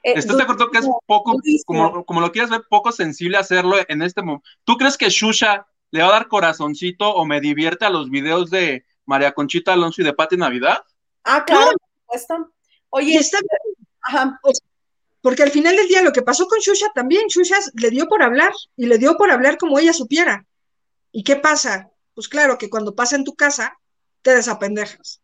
Eh, 0.05 0.13
¿Estás 0.15 0.37
de 0.37 0.45
acuerdo 0.45 0.71
que 0.71 0.79
es 0.79 0.89
poco, 1.07 1.41
como, 1.65 2.05
como, 2.05 2.21
lo 2.21 2.31
quieras 2.31 2.51
ver, 2.51 2.63
poco 2.71 2.93
sensible 2.93 3.37
hacerlo 3.37 3.79
en 3.89 4.01
este 4.01 4.23
momento? 4.23 4.49
¿Tú 4.63 4.77
crees 4.77 4.97
que 4.97 5.11
Shusha 5.11 5.67
le 5.91 6.03
va 6.03 6.09
a 6.11 6.13
dar 6.13 6.29
corazoncito 6.29 7.13
o 7.13 7.25
me 7.25 7.41
divierte 7.41 7.85
a 7.85 7.91
los 7.91 8.11
videos 8.11 8.49
de 8.51 8.85
María 9.07 9.33
Conchita 9.33 9.73
Alonso 9.73 10.03
y 10.03 10.05
de 10.05 10.13
Pati 10.13 10.37
Navidad? 10.37 10.85
Ah, 11.25 11.45
claro, 11.45 11.73
por 11.73 11.91
supuesto. 12.01 12.53
Oye, 12.91 13.17
está... 13.17 13.39
Ajá. 14.03 14.39
Porque 15.21 15.43
al 15.43 15.51
final 15.51 15.75
del 15.75 15.89
día 15.89 16.03
lo 16.03 16.13
que 16.13 16.23
pasó 16.23 16.47
con 16.47 16.61
Shusha 16.61 16.93
también, 16.95 17.27
Shusha 17.27 17.57
le 17.75 17.91
dio 17.91 18.07
por 18.07 18.23
hablar 18.23 18.53
y 18.77 18.87
le 18.87 18.99
dio 18.99 19.17
por 19.17 19.31
hablar 19.31 19.59
como 19.59 19.79
ella 19.79 19.93
supiera. 19.93 20.47
¿Y 21.11 21.25
qué 21.25 21.35
pasa? 21.35 21.91
Pues 22.15 22.29
claro 22.29 22.59
que 22.59 22.71
cuando 22.71 22.95
pasa 22.95 23.17
en 23.17 23.25
tu 23.25 23.35
casa, 23.35 23.77
te 24.23 24.35
desapendejas. 24.35 25.21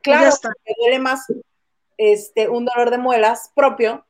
Claro, 0.00 0.34
te 0.40 0.74
duele 0.80 0.98
más 0.98 1.26
este, 1.98 2.48
un 2.48 2.64
dolor 2.64 2.90
de 2.90 2.98
muelas 2.98 3.50
propio 3.54 4.06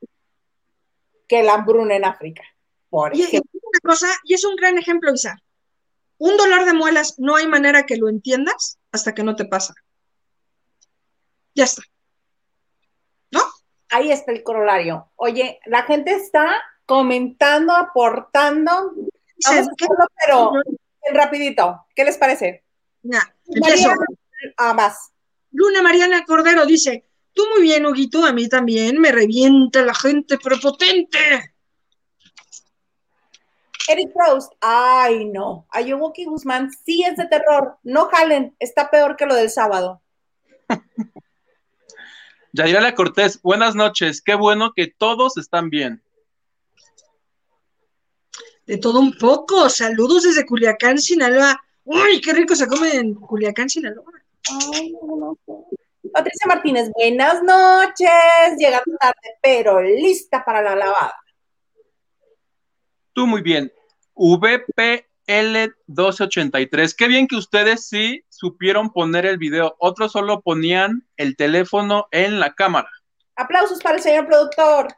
que 1.27 1.43
la 1.43 1.55
hambruna 1.55 1.97
en 1.97 2.05
África. 2.05 2.43
Por 2.89 3.17
y, 3.17 3.23
ejemplo. 3.23 3.51
una 3.61 3.81
cosa, 3.93 4.07
y 4.25 4.35
es 4.35 4.45
un 4.45 4.55
gran 4.55 4.79
ejemplo, 4.79 5.13
Isa. 5.13 5.37
Un 6.19 6.37
dolor 6.37 6.65
de 6.65 6.75
muelas 6.75 7.19
no 7.19 7.37
hay 7.37 7.49
manera 7.49 7.87
que 7.87 7.97
lo 7.97 8.09
entiendas 8.09 8.78
hasta 8.93 9.15
que 9.15 9.23
no 9.23 9.37
te 9.37 9.45
pasa. 9.45 9.75
Ya 11.55 11.65
está. 11.65 11.83
¿No? 13.31 13.41
Ahí 13.91 14.13
está 14.13 14.33
el 14.33 14.43
corolario. 14.43 15.11
Oye, 15.17 15.61
la 15.67 15.83
gente 15.83 16.13
está 16.13 16.63
comentando, 16.87 17.75
aportando. 17.75 18.93
Vamos 19.47 19.69
a 19.69 20.07
pero 20.25 20.53
rapidito. 21.13 21.87
¿Qué 21.95 22.05
les 22.05 22.17
parece? 22.17 22.65
Ya, 23.03 23.35
ah, 24.57 24.75
más. 24.75 25.13
Luna 25.51 25.83
Mariana 25.83 26.25
Cordero 26.25 26.67
dice, 26.67 27.09
Tú 27.39 27.45
muy 27.55 27.63
bien, 27.63 27.87
Huguito, 27.87 28.25
a 28.25 28.33
mí 28.33 28.49
también, 28.49 29.01
me 29.01 29.13
revienta 29.13 29.83
la 29.83 29.95
gente 29.95 30.39
prepotente. 30.39 31.55
Eric 33.89 34.13
Proust, 34.13 34.53
ay 34.61 35.25
no, 35.25 35.67
Ayuwoki 35.71 36.27
Guzmán 36.27 36.71
sí 36.85 37.03
es 37.05 37.17
de 37.17 37.27
terror, 37.27 37.79
no 37.83 38.09
jalen, 38.09 38.55
está 38.59 38.91
peor 38.91 39.17
que 39.17 39.25
lo 39.25 39.35
del 39.35 39.49
sábado. 39.49 40.03
Yairala 42.53 42.95
Cortés, 42.95 43.41
buenas 43.41 43.75
noches, 43.75 44.21
qué 44.21 44.35
bueno 44.35 44.73
que 44.77 44.89
todos 44.89 45.39
están 45.39 45.71
bien. 45.71 46.03
De 48.67 48.77
todo 48.77 49.01
un 49.01 49.17
poco, 49.17 49.71
saludos 49.71 50.25
desde 50.25 50.45
Culiacán, 50.45 50.99
Sinaloa. 50.99 51.59
Uy, 51.85 52.21
qué 52.21 52.35
rico 52.35 52.55
se 52.55 52.67
come 52.67 52.95
en 52.95 53.15
Culiacán, 53.15 53.71
Sinaloa. 53.71 54.13
Ay, 54.75 54.93
no, 54.93 55.17
no, 55.17 55.39
Patricia 56.13 56.47
Martínez, 56.47 56.91
buenas 56.95 57.43
noches, 57.43 58.11
llegando 58.59 58.97
tarde, 59.01 59.39
pero 59.43 59.81
lista 59.81 60.45
para 60.45 60.61
la 60.61 60.77
lavada. 60.77 61.15
Tú 63.15 63.27
muy 63.27 63.41
bien. 63.41 63.73
VPL1283. 64.19 66.95
Qué 66.97 67.09
bien 67.09 67.27
que 67.27 67.37
ustedes 67.37 67.87
sí 67.87 68.23
supieron 68.29 68.91
poner 68.91 69.25
el 69.25 69.39
video. 69.39 69.75
Otros 69.79 70.13
solo 70.13 70.43
ponían 70.43 71.09
el 71.17 71.35
teléfono 71.37 72.09
en 72.11 72.39
la 72.41 72.55
cámara. 72.55 72.91
Aplausos 73.37 73.81
para 73.81 73.97
el 73.97 74.03
señor 74.03 74.27
productor. 74.27 74.89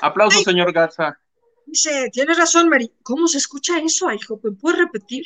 Aplausos, 0.00 0.44
señor 0.44 0.72
Garza. 0.72 1.18
Dice, 1.66 2.08
tienes 2.12 2.38
razón, 2.38 2.68
Mari. 2.68 2.92
¿Cómo 3.02 3.26
se 3.26 3.38
escucha 3.38 3.80
eso, 3.80 4.12
hijo? 4.12 4.38
¿Me 4.42 4.52
puedes 4.52 4.78
repetir? 4.78 5.24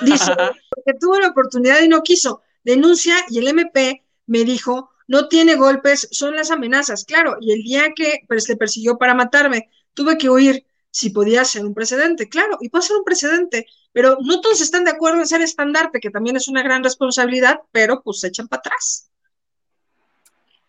Dice, 0.00 0.32
porque 0.70 0.94
tuvo 0.98 1.18
la 1.18 1.28
oportunidad 1.28 1.82
y 1.82 1.88
no 1.88 2.02
quiso. 2.02 2.42
Denuncia 2.62 3.16
y 3.28 3.38
el 3.38 3.48
MP 3.48 4.04
me 4.26 4.44
dijo, 4.44 4.90
no 5.06 5.28
tiene 5.28 5.56
golpes, 5.56 6.08
son 6.10 6.36
las 6.36 6.50
amenazas. 6.50 7.04
Claro, 7.04 7.36
y 7.40 7.52
el 7.52 7.62
día 7.62 7.92
que 7.94 8.20
pues, 8.26 8.48
le 8.48 8.56
persiguió 8.56 8.96
para 8.96 9.12
matarme, 9.14 9.68
tuve 9.92 10.16
que 10.16 10.30
huir 10.30 10.66
si 10.94 11.10
podía 11.10 11.44
ser 11.44 11.66
un 11.66 11.74
precedente. 11.74 12.28
Claro, 12.28 12.56
y 12.60 12.68
puede 12.68 12.84
ser 12.84 12.96
un 12.96 13.04
precedente, 13.04 13.66
pero 13.92 14.16
no 14.20 14.40
todos 14.40 14.60
están 14.60 14.84
de 14.84 14.92
acuerdo 14.92 15.18
en 15.18 15.26
ser 15.26 15.42
estandarte, 15.42 15.98
que 15.98 16.10
también 16.10 16.36
es 16.36 16.46
una 16.46 16.62
gran 16.62 16.84
responsabilidad, 16.84 17.62
pero 17.72 18.00
pues 18.00 18.20
se 18.20 18.28
echan 18.28 18.46
para 18.46 18.60
atrás. 18.60 19.10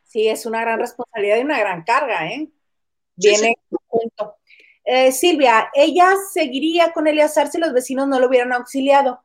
Sí, 0.03 0.27
es 0.27 0.47
una 0.47 0.61
gran 0.61 0.79
responsabilidad 0.79 1.37
y 1.37 1.41
una 1.41 1.59
gran 1.59 1.83
carga, 1.83 2.27
¿eh? 2.27 2.49
Viene. 3.15 3.53
Eh, 4.83 5.11
Silvia, 5.11 5.69
ella 5.75 6.13
seguiría 6.33 6.91
con 6.91 7.05
Eleazar 7.05 7.51
si 7.51 7.59
los 7.59 7.71
vecinos 7.71 8.07
no 8.07 8.19
lo 8.19 8.27
hubieran 8.27 8.51
auxiliado. 8.51 9.21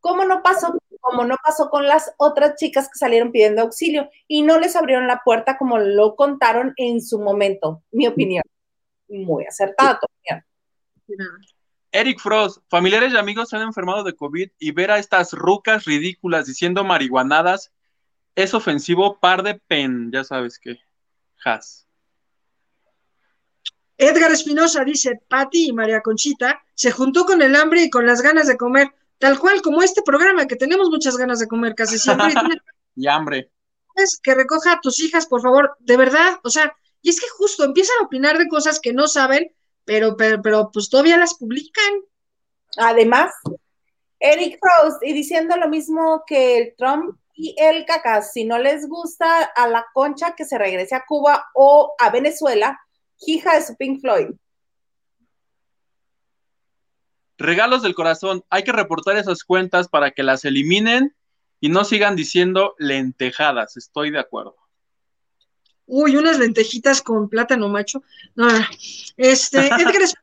¿Cómo 0.00 0.24
no 0.24 0.42
pasó? 0.42 0.78
Como 1.02 1.24
no 1.24 1.36
pasó 1.44 1.68
con 1.68 1.86
las 1.86 2.14
otras 2.16 2.56
chicas 2.56 2.88
que 2.88 2.98
salieron 2.98 3.30
pidiendo 3.30 3.60
auxilio 3.60 4.08
y 4.26 4.40
no 4.40 4.58
les 4.58 4.74
abrieron 4.74 5.06
la 5.06 5.20
puerta 5.22 5.58
como 5.58 5.76
lo 5.76 6.16
contaron 6.16 6.72
en 6.76 7.02
su 7.02 7.18
momento. 7.18 7.82
Mi 7.90 8.06
opinión. 8.06 8.42
Muy 9.10 9.44
acertada. 9.44 10.00
Eric 11.92 12.20
Frost, 12.20 12.62
familiares 12.68 13.12
y 13.12 13.16
amigos 13.16 13.48
se 13.48 13.56
han 13.56 13.62
enfermado 13.62 14.04
de 14.04 14.14
COVID 14.14 14.50
y 14.58 14.70
ver 14.70 14.92
a 14.92 14.98
estas 14.98 15.32
rucas 15.32 15.84
ridículas 15.84 16.46
diciendo 16.46 16.84
marihuanadas 16.84 17.72
es 18.36 18.54
ofensivo 18.54 19.18
par 19.18 19.42
de 19.42 19.54
pen, 19.54 20.10
ya 20.12 20.24
sabes 20.24 20.58
qué. 20.58 20.78
Has. 21.44 21.86
Edgar 23.96 24.30
Espinosa 24.30 24.84
dice, 24.84 25.20
Patti 25.28 25.68
y 25.68 25.72
María 25.72 26.00
Conchita 26.00 26.62
se 26.74 26.90
juntó 26.90 27.26
con 27.26 27.42
el 27.42 27.54
hambre 27.54 27.82
y 27.82 27.90
con 27.90 28.06
las 28.06 28.22
ganas 28.22 28.46
de 28.46 28.56
comer, 28.56 28.88
tal 29.18 29.38
cual 29.38 29.60
como 29.60 29.82
este 29.82 30.02
programa, 30.02 30.46
que 30.46 30.56
tenemos 30.56 30.88
muchas 30.88 31.16
ganas 31.16 31.38
de 31.38 31.48
comer 31.48 31.74
casi 31.74 31.98
siempre. 31.98 32.28
y 32.96 33.06
hambre. 33.08 33.50
Es 33.96 34.18
que 34.22 34.34
recoja 34.34 34.72
a 34.72 34.80
tus 34.80 35.00
hijas, 35.00 35.26
por 35.26 35.42
favor, 35.42 35.76
de 35.80 35.96
verdad, 35.96 36.38
o 36.44 36.50
sea, 36.50 36.74
y 37.02 37.10
es 37.10 37.20
que 37.20 37.28
justo 37.28 37.64
empiezan 37.64 37.96
a 38.00 38.04
opinar 38.04 38.38
de 38.38 38.48
cosas 38.48 38.80
que 38.80 38.92
no 38.92 39.08
saben, 39.08 39.52
pero, 39.84 40.16
pero, 40.16 40.42
pero 40.42 40.70
pues 40.72 40.88
todavía 40.88 41.16
las 41.16 41.34
publican. 41.34 41.92
Además, 42.76 43.32
Eric 44.18 44.58
Rose, 44.60 44.98
y 45.02 45.12
diciendo 45.12 45.56
lo 45.56 45.68
mismo 45.68 46.22
que 46.26 46.58
el 46.58 46.74
Trump 46.76 47.16
y 47.34 47.54
el 47.58 47.86
Cacas, 47.86 48.32
si 48.32 48.44
no 48.44 48.58
les 48.58 48.86
gusta 48.86 49.42
a 49.42 49.66
la 49.66 49.86
concha 49.94 50.34
que 50.36 50.44
se 50.44 50.58
regrese 50.58 50.94
a 50.94 51.04
Cuba 51.06 51.46
o 51.54 51.94
a 51.98 52.10
Venezuela, 52.10 52.78
hija 53.20 53.54
de 53.54 53.62
su 53.62 53.76
Pink 53.76 54.00
Floyd. 54.00 54.28
Regalos 57.38 57.80
del 57.80 57.94
corazón. 57.94 58.44
Hay 58.50 58.64
que 58.64 58.72
reportar 58.72 59.16
esas 59.16 59.44
cuentas 59.44 59.88
para 59.88 60.10
que 60.10 60.22
las 60.22 60.44
eliminen 60.44 61.16
y 61.58 61.70
no 61.70 61.84
sigan 61.84 62.14
diciendo 62.14 62.74
lentejadas. 62.78 63.78
Estoy 63.78 64.10
de 64.10 64.18
acuerdo. 64.18 64.59
Uy, 65.90 66.16
unas 66.16 66.38
lentejitas 66.38 67.02
con 67.02 67.28
plátano 67.28 67.68
macho. 67.68 68.02
No, 68.34 68.48
este, 69.16 69.68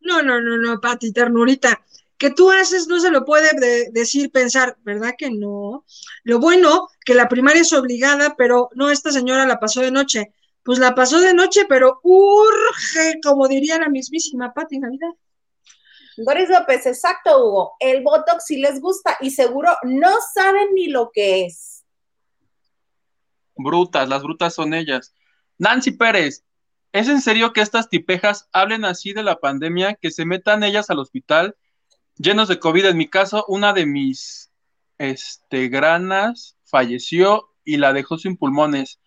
no, 0.00 0.22
no, 0.22 0.40
no, 0.40 0.56
no, 0.58 0.80
Pati, 0.80 1.12
ternurita. 1.12 1.80
Que 2.18 2.30
tú 2.30 2.50
haces 2.50 2.86
no 2.86 3.00
se 3.00 3.10
lo 3.10 3.24
puede 3.24 3.50
decir, 3.90 4.30
pensar, 4.30 4.76
¿verdad 4.84 5.14
que 5.18 5.30
no? 5.30 5.84
Lo 6.22 6.38
bueno, 6.38 6.88
que 7.04 7.14
la 7.14 7.28
primaria 7.28 7.62
es 7.62 7.72
obligada, 7.72 8.36
pero 8.36 8.70
no, 8.74 8.90
esta 8.90 9.10
señora 9.10 9.46
la 9.46 9.58
pasó 9.58 9.80
de 9.80 9.90
noche 9.90 10.32
pues 10.64 10.78
la 10.78 10.94
pasó 10.94 11.20
de 11.20 11.34
noche, 11.34 11.64
pero 11.68 12.00
urge, 12.02 13.20
como 13.22 13.48
diría 13.48 13.78
la 13.78 13.88
mismísima 13.88 14.52
Pati 14.52 14.78
Navidad. 14.78 15.10
Boris 16.18 16.48
López, 16.48 16.86
exacto, 16.86 17.38
Hugo. 17.38 17.72
El 17.80 18.02
Botox 18.02 18.44
sí 18.46 18.58
les 18.58 18.80
gusta 18.80 19.16
y 19.20 19.30
seguro 19.30 19.76
no 19.82 20.10
saben 20.34 20.74
ni 20.74 20.88
lo 20.88 21.10
que 21.12 21.46
es. 21.46 21.71
Brutas, 23.56 24.08
las 24.08 24.22
brutas 24.22 24.54
son 24.54 24.74
ellas. 24.74 25.14
Nancy 25.58 25.92
Pérez, 25.92 26.44
¿es 26.92 27.08
en 27.08 27.20
serio 27.20 27.52
que 27.52 27.60
estas 27.60 27.88
tipejas 27.88 28.48
hablen 28.52 28.84
así 28.84 29.12
de 29.12 29.22
la 29.22 29.36
pandemia, 29.36 29.94
que 29.94 30.10
se 30.10 30.24
metan 30.24 30.62
ellas 30.62 30.90
al 30.90 30.98
hospital 30.98 31.56
llenos 32.16 32.48
de 32.48 32.58
COVID? 32.58 32.86
En 32.86 32.96
mi 32.96 33.08
caso, 33.08 33.44
una 33.48 33.72
de 33.72 33.86
mis 33.86 34.50
este, 34.98 35.68
granas 35.68 36.56
falleció 36.64 37.50
y 37.64 37.76
la 37.76 37.92
dejó 37.92 38.18
sin 38.18 38.36
pulmones. 38.36 39.00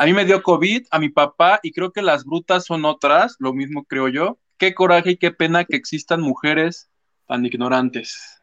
A 0.00 0.06
mí 0.06 0.12
me 0.12 0.24
dio 0.24 0.42
COVID, 0.42 0.86
a 0.90 0.98
mi 0.98 1.10
papá, 1.10 1.60
y 1.62 1.72
creo 1.72 1.92
que 1.92 2.02
las 2.02 2.24
brutas 2.24 2.64
son 2.64 2.84
otras, 2.84 3.36
lo 3.38 3.52
mismo 3.52 3.84
creo 3.84 4.08
yo. 4.08 4.38
Qué 4.58 4.74
coraje 4.74 5.12
y 5.12 5.16
qué 5.16 5.32
pena 5.32 5.64
que 5.64 5.76
existan 5.76 6.20
mujeres 6.20 6.88
tan 7.26 7.44
ignorantes. 7.44 8.40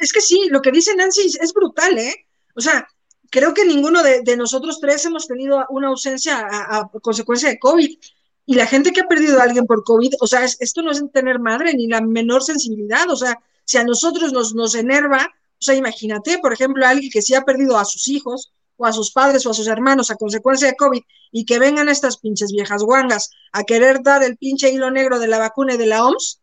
Es 0.00 0.12
que 0.12 0.20
sí, 0.20 0.48
lo 0.50 0.60
que 0.60 0.70
dice 0.70 0.94
Nancy 0.94 1.26
es 1.40 1.52
brutal, 1.54 1.98
¿eh? 1.98 2.26
O 2.54 2.60
sea, 2.60 2.86
creo 3.34 3.52
que 3.52 3.64
ninguno 3.64 4.00
de, 4.04 4.36
nosotros 4.36 4.78
tres 4.80 5.04
hemos 5.06 5.26
tenido 5.26 5.66
una 5.68 5.88
ausencia 5.88 6.46
a, 6.48 6.88
consecuencia 7.02 7.48
de 7.48 7.58
COVID. 7.58 7.98
Y 8.46 8.54
la 8.54 8.66
gente 8.66 8.92
que 8.92 9.00
ha 9.00 9.08
perdido 9.08 9.40
a 9.40 9.42
alguien 9.42 9.66
por 9.66 9.82
COVID, 9.82 10.14
o 10.20 10.26
sea, 10.28 10.44
esto 10.44 10.82
no 10.82 10.92
es 10.92 11.02
tener 11.12 11.40
madre 11.40 11.74
ni 11.74 11.88
la 11.88 12.00
menor 12.00 12.44
sensibilidad. 12.44 13.10
O 13.10 13.16
sea, 13.16 13.40
si 13.64 13.76
a 13.76 13.82
nosotros 13.82 14.32
nos, 14.32 14.54
nos 14.54 14.76
enerva, 14.76 15.26
o 15.26 15.62
sea, 15.62 15.74
imagínate, 15.74 16.38
por 16.38 16.52
ejemplo, 16.52 16.86
alguien 16.86 17.10
que 17.10 17.22
sí 17.22 17.34
ha 17.34 17.42
perdido 17.42 17.76
a 17.76 17.84
sus 17.84 18.06
hijos, 18.06 18.52
o 18.76 18.86
a 18.86 18.92
sus 18.92 19.10
padres 19.10 19.46
o 19.46 19.50
a 19.50 19.54
sus 19.54 19.68
hermanos 19.68 20.10
a 20.10 20.16
consecuencia 20.16 20.68
de 20.68 20.76
COVID 20.76 21.00
y 21.30 21.44
que 21.44 21.58
vengan 21.58 21.88
estas 21.88 22.18
pinches 22.18 22.50
viejas 22.52 22.82
guangas 22.82 23.30
a 23.52 23.64
querer 23.64 24.02
dar 24.02 24.22
el 24.22 24.36
pinche 24.36 24.70
hilo 24.70 24.90
negro 24.90 25.18
de 25.18 25.28
la 25.28 25.38
vacuna 25.38 25.74
y 25.74 25.76
de 25.76 25.86
la 25.86 26.04
OMS. 26.04 26.40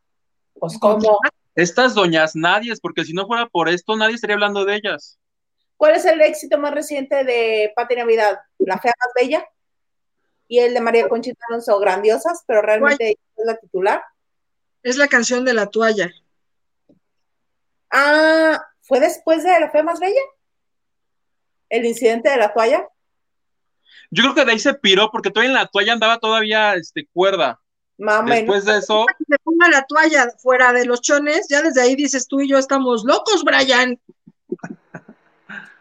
Pues 0.53 0.77
cómo. 0.80 1.19
Estas 1.55 1.93
doñas 1.93 2.31
nadie, 2.35 2.73
porque 2.81 3.03
si 3.03 3.11
no 3.11 3.27
fuera 3.27 3.47
por 3.47 3.68
esto, 3.68 3.97
nadie 3.97 4.15
estaría 4.15 4.35
hablando 4.35 4.63
de 4.63 4.76
ellas. 4.76 5.19
¿Cuál 5.82 5.95
es 5.95 6.06
el 6.06 6.22
éxito 6.22 6.60
más 6.60 6.76
reciente 6.76 7.24
de 7.24 7.74
Pati 7.76 7.95
Navidad? 7.95 8.40
La 8.60 8.78
fea 8.78 8.94
más 8.99 9.14
bella 9.16 9.44
y 10.48 10.60
el 10.60 10.76
de 10.76 10.80
María 10.80 11.10
Conchita 11.10 11.44
Alonso, 11.49 11.80
grandiosas, 11.80 12.44
pero 12.45 12.62
realmente 12.62 13.18
es 13.36 13.45
la 13.48 13.58
titular. 13.58 14.03
Es 14.84 14.98
la 14.98 15.08
canción 15.08 15.44
de 15.44 15.56
la 15.56 15.66
toalla. 15.66 16.12
Ah, 17.90 18.64
¿fue 18.82 18.99
después 18.99 19.44
de 19.44 19.60
La 19.60 19.72
fea 19.72 19.82
más 19.82 19.99
bella? 19.99 20.22
el 21.70 21.84
incidente 21.88 22.30
de 22.30 22.38
la 22.38 22.53
toalla? 22.53 22.88
Yo 24.12 24.22
creo 24.22 24.36
que 24.36 24.45
de 24.45 24.52
ahí 24.52 24.60
se 24.60 24.76
piró 24.76 25.10
porque 25.10 25.32
todavía 25.32 25.49
en 25.49 25.56
la 25.56 25.66
toalla 25.66 25.94
andaba 25.94 26.20
todavía 26.20 26.76
este, 26.76 27.08
cuerda. 27.12 27.60
Después 27.98 28.66
de 28.66 28.78
eso. 28.78 29.08
Se 29.28 29.40
ponga 29.40 29.68
la 29.68 29.84
toalla 29.86 30.30
fuera 30.38 30.74
de 30.74 30.86
los 30.86 31.02
chones, 31.02 31.48
ya 31.49 31.64
desde 31.64 31.82
ahí 31.82 31.95
dices 31.95 32.28
tú 32.28 32.40
y 32.40 32.48
yo 32.48 32.60
estamos 32.60 33.03
locos, 33.03 33.44
Brian. 33.44 33.99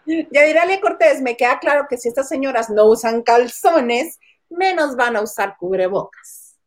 Ya 0.07 0.45
dirá 0.45 0.65
Cortés, 0.81 1.21
me 1.21 1.37
queda 1.37 1.59
claro 1.59 1.87
que 1.89 1.97
si 1.97 2.09
estas 2.09 2.29
señoras 2.29 2.71
no 2.71 2.87
usan 2.87 3.23
calzones, 3.23 4.19
menos 4.49 4.97
van 4.97 5.17
a 5.17 5.23
usar 5.23 5.57
cubrebocas. 5.59 6.59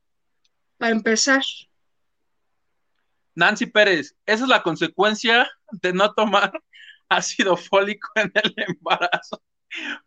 Para 0.78 0.92
empezar. 0.92 1.42
Nancy 3.36 3.66
Pérez, 3.66 4.16
esa 4.26 4.44
es 4.44 4.50
la 4.50 4.64
consecuencia 4.64 5.50
de 5.72 5.94
no 5.94 6.14
tomar 6.14 6.52
ácido 7.10 7.58
fólico 7.58 8.10
en 8.16 8.32
el 8.34 8.54
embarazo. 8.68 9.42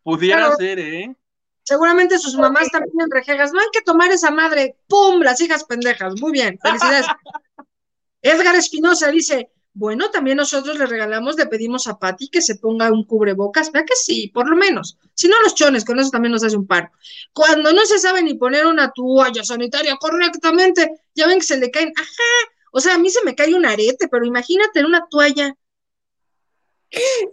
Pudiera 0.03 0.55
ser, 0.57 0.79
¿eh? 0.79 1.17
Seguramente 1.65 2.19
sus 2.19 2.37
mamás 2.37 2.69
también 2.71 3.11
rejegas. 3.11 3.53
No 3.53 3.61
hay 3.61 3.67
que 3.73 3.83
tomar 3.83 4.13
esa 4.13 4.31
madre. 4.31 4.77
¡Pum! 4.87 5.21
Las 5.21 5.41
hijas 5.41 5.65
pendejas. 5.65 6.21
Muy 6.21 6.31
bien. 6.31 6.57
Felicidades. 6.63 7.07
Edgar 8.23 8.55
Espinosa 8.55 9.11
dice: 9.11 9.51
Bueno, 9.79 10.11
también 10.11 10.39
nosotros 10.39 10.79
le 10.79 10.87
regalamos, 10.87 11.37
le 11.37 11.45
pedimos 11.45 11.87
a 11.87 11.99
Patti 11.99 12.29
que 12.29 12.41
se 12.41 12.55
ponga 12.55 12.91
un 12.91 13.05
cubrebocas. 13.05 13.71
Vea 13.71 13.85
que 13.85 13.95
sí, 13.95 14.29
por 14.29 14.49
lo 14.49 14.57
menos. 14.57 14.97
Si 15.13 15.29
no, 15.29 15.39
los 15.43 15.55
chones, 15.55 15.85
con 15.85 16.01
eso 16.01 16.09
también 16.09 16.33
nos 16.33 16.43
hace 16.43 16.57
un 16.57 16.67
paro. 16.67 16.91
Cuando 17.35 17.75
no 17.75 17.85
se 17.85 17.99
sabe 17.99 18.23
ni 18.23 18.33
poner 18.33 18.65
una 18.65 18.91
toalla 18.91 19.45
sanitaria 19.45 19.97
correctamente, 19.97 21.03
ya 21.15 21.27
ven 21.27 21.41
que 21.41 21.45
se 21.45 21.59
le 21.59 21.71
caen. 21.71 21.93
Ajá. 21.95 22.53
O 22.73 22.81
sea, 22.81 22.95
a 22.95 22.99
mí 22.99 23.11
se 23.11 23.23
me 23.23 23.35
cae 23.35 23.55
un 23.55 23.67
arete, 23.67 24.09
pero 24.09 24.25
imagínate 24.25 24.83
una 24.83 25.07
toalla. 25.11 25.55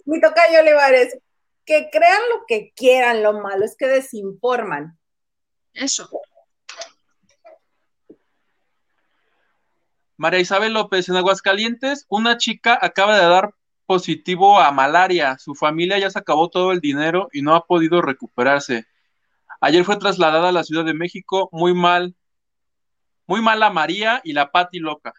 Mi 0.03 0.20
tocayo 0.20 0.60
Olivares, 0.60 1.18
que 1.64 1.88
crean 1.94 2.22
lo 2.34 2.44
que 2.45 2.74
quieran, 2.76 3.24
lo 3.24 3.40
malo 3.40 3.64
es 3.64 3.78
que 3.78 3.88
desinforman. 3.88 4.99
Eso. 5.74 6.10
María 10.23 10.39
Isabel 10.39 10.71
López, 10.71 11.09
en 11.09 11.17
Aguascalientes, 11.17 12.05
una 12.07 12.37
chica 12.37 12.79
acaba 12.81 13.19
de 13.19 13.25
dar 13.25 13.53
positivo 13.85 14.57
a 14.57 14.71
malaria. 14.71 15.37
Su 15.37 15.53
familia 15.53 15.99
ya 15.99 16.09
se 16.09 16.17
acabó 16.17 16.49
todo 16.49 16.71
el 16.71 16.79
dinero 16.79 17.27
y 17.33 17.41
no 17.41 17.53
ha 17.55 17.65
podido 17.65 18.01
recuperarse. 18.01 18.85
Ayer 19.59 19.83
fue 19.83 19.97
trasladada 19.97 20.47
a 20.47 20.53
la 20.53 20.63
Ciudad 20.63 20.85
de 20.85 20.93
México 20.93 21.49
muy 21.51 21.73
mal. 21.73 22.15
Muy 23.27 23.41
mala 23.41 23.69
María 23.69 24.21
y 24.23 24.31
la 24.31 24.49
Pati 24.49 24.79
loca. 24.79 25.13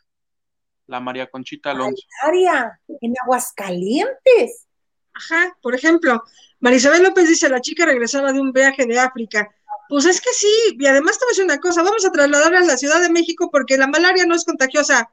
La 0.86 1.00
María 1.00 1.26
Conchita 1.26 1.72
Alonso. 1.72 2.02
Área, 2.22 2.80
en 3.02 3.12
Aguascalientes. 3.24 4.68
Ajá, 5.12 5.54
por 5.60 5.74
ejemplo, 5.74 6.22
Marisabel 6.60 7.02
López 7.02 7.28
dice, 7.28 7.50
la 7.50 7.60
chica 7.60 7.84
regresaba 7.84 8.32
de 8.32 8.40
un 8.40 8.52
viaje 8.52 8.86
de 8.86 8.98
África. 8.98 9.50
Pues 9.94 10.06
es 10.06 10.20
que 10.20 10.32
sí, 10.32 10.76
y 10.76 10.86
además 10.88 11.20
te 11.20 11.24
voy 11.24 11.28
a 11.28 11.34
decir 11.34 11.44
una 11.44 11.60
cosa, 11.60 11.84
vamos 11.84 12.04
a 12.04 12.10
trasladarla 12.10 12.58
a 12.58 12.64
la 12.64 12.76
Ciudad 12.76 13.00
de 13.00 13.10
México 13.10 13.48
porque 13.48 13.76
la 13.76 13.86
malaria 13.86 14.26
no 14.26 14.34
es 14.34 14.44
contagiosa. 14.44 15.08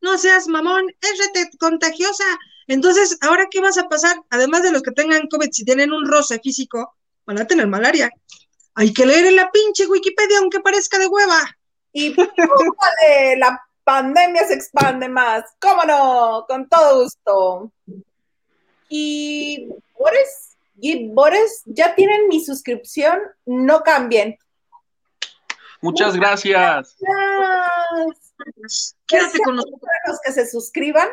No 0.00 0.16
seas 0.16 0.48
mamón, 0.48 0.86
es 1.02 1.58
contagiosa. 1.58 2.24
Entonces, 2.66 3.18
¿ahora 3.20 3.48
qué 3.50 3.60
vas 3.60 3.76
a 3.76 3.90
pasar? 3.90 4.16
Además 4.30 4.62
de 4.62 4.72
los 4.72 4.80
que 4.80 4.92
tengan 4.92 5.28
COVID, 5.28 5.50
si 5.52 5.66
tienen 5.66 5.92
un 5.92 6.10
roce 6.10 6.40
físico, 6.40 6.96
van 7.26 7.40
a 7.40 7.46
tener 7.46 7.66
malaria. 7.66 8.10
Hay 8.74 8.94
que 8.94 9.04
leer 9.04 9.26
en 9.26 9.36
la 9.36 9.50
pinche 9.50 9.86
Wikipedia, 9.86 10.38
aunque 10.38 10.60
parezca 10.60 10.98
de 10.98 11.08
hueva. 11.08 11.54
Y 11.92 12.16
la 13.36 13.60
pandemia 13.84 14.46
se 14.46 14.54
expande 14.54 15.10
más. 15.10 15.44
¿Cómo 15.60 15.84
no? 15.84 16.46
Con 16.48 16.66
todo 16.70 17.02
gusto. 17.02 17.70
Y 18.88 19.68
Boris, 19.98 20.45
y 20.45 20.45
Boris, 21.10 21.62
ya 21.66 21.94
tienen 21.94 22.28
mi 22.28 22.44
suscripción, 22.44 23.18
no 23.44 23.82
cambien. 23.82 24.38
Muchas 25.80 26.16
gracias. 26.16 26.96
gracias. 27.00 28.96
Quédate 29.06 29.38
con 29.44 29.56
nosotros. 29.56 29.80
Para 29.80 30.12
los 30.12 30.20
que 30.20 30.32
se 30.32 30.46
suscriban, 30.46 31.08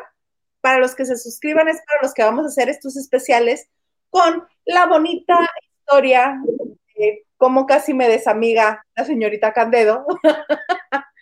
para 0.62 0.80
los 0.80 0.96
que 0.96 1.06
se 1.06 1.18
suscriban 1.18 1.68
es 1.68 1.82
para 1.86 2.02
los 2.02 2.14
que 2.14 2.24
vamos 2.24 2.46
a 2.46 2.48
hacer 2.48 2.70
estos 2.70 2.98
especiales 2.98 3.68
con 4.10 4.48
la 4.66 4.86
bonita 4.86 5.50
historia 5.62 6.42
de 6.96 7.26
cómo 7.38 7.66
casi 7.66 7.94
me 7.94 8.08
desamiga 8.08 8.86
la 8.96 9.06
señorita 9.06 9.54
Candedo. 9.54 10.06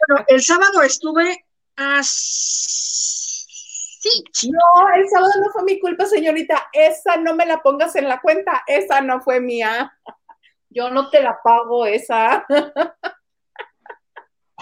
Bueno, 0.07 0.25
el 0.27 0.41
sábado 0.41 0.81
estuve 0.81 1.45
Sí. 4.01 4.23
No, 4.49 4.59
el 4.95 5.07
sábado 5.09 5.31
no 5.39 5.51
fue 5.51 5.63
mi 5.63 5.79
culpa, 5.79 6.07
señorita. 6.07 6.69
Esa 6.73 7.17
no 7.17 7.35
me 7.35 7.45
la 7.45 7.61
pongas 7.61 7.95
en 7.95 8.09
la 8.09 8.19
cuenta. 8.19 8.63
Esa 8.65 8.99
no 9.01 9.21
fue 9.21 9.39
mía. 9.39 9.95
Yo 10.69 10.89
no 10.89 11.11
te 11.11 11.21
la 11.21 11.39
pago 11.43 11.85
esa. 11.85 12.43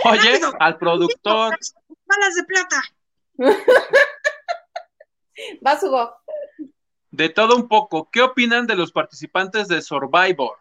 Oye, 0.03 0.41
al 0.59 0.77
productor. 0.77 1.57
Balas 2.05 2.35
de 2.35 2.43
plata. 2.43 2.81
Vas, 5.61 5.81
Hugo. 5.83 6.17
De 7.11 7.29
todo 7.29 7.55
un 7.55 7.69
poco, 7.69 8.09
¿qué 8.11 8.21
opinan 8.21 8.67
de 8.67 8.75
los 8.75 8.91
participantes 8.91 9.69
de 9.69 9.81
Survivor? 9.81 10.57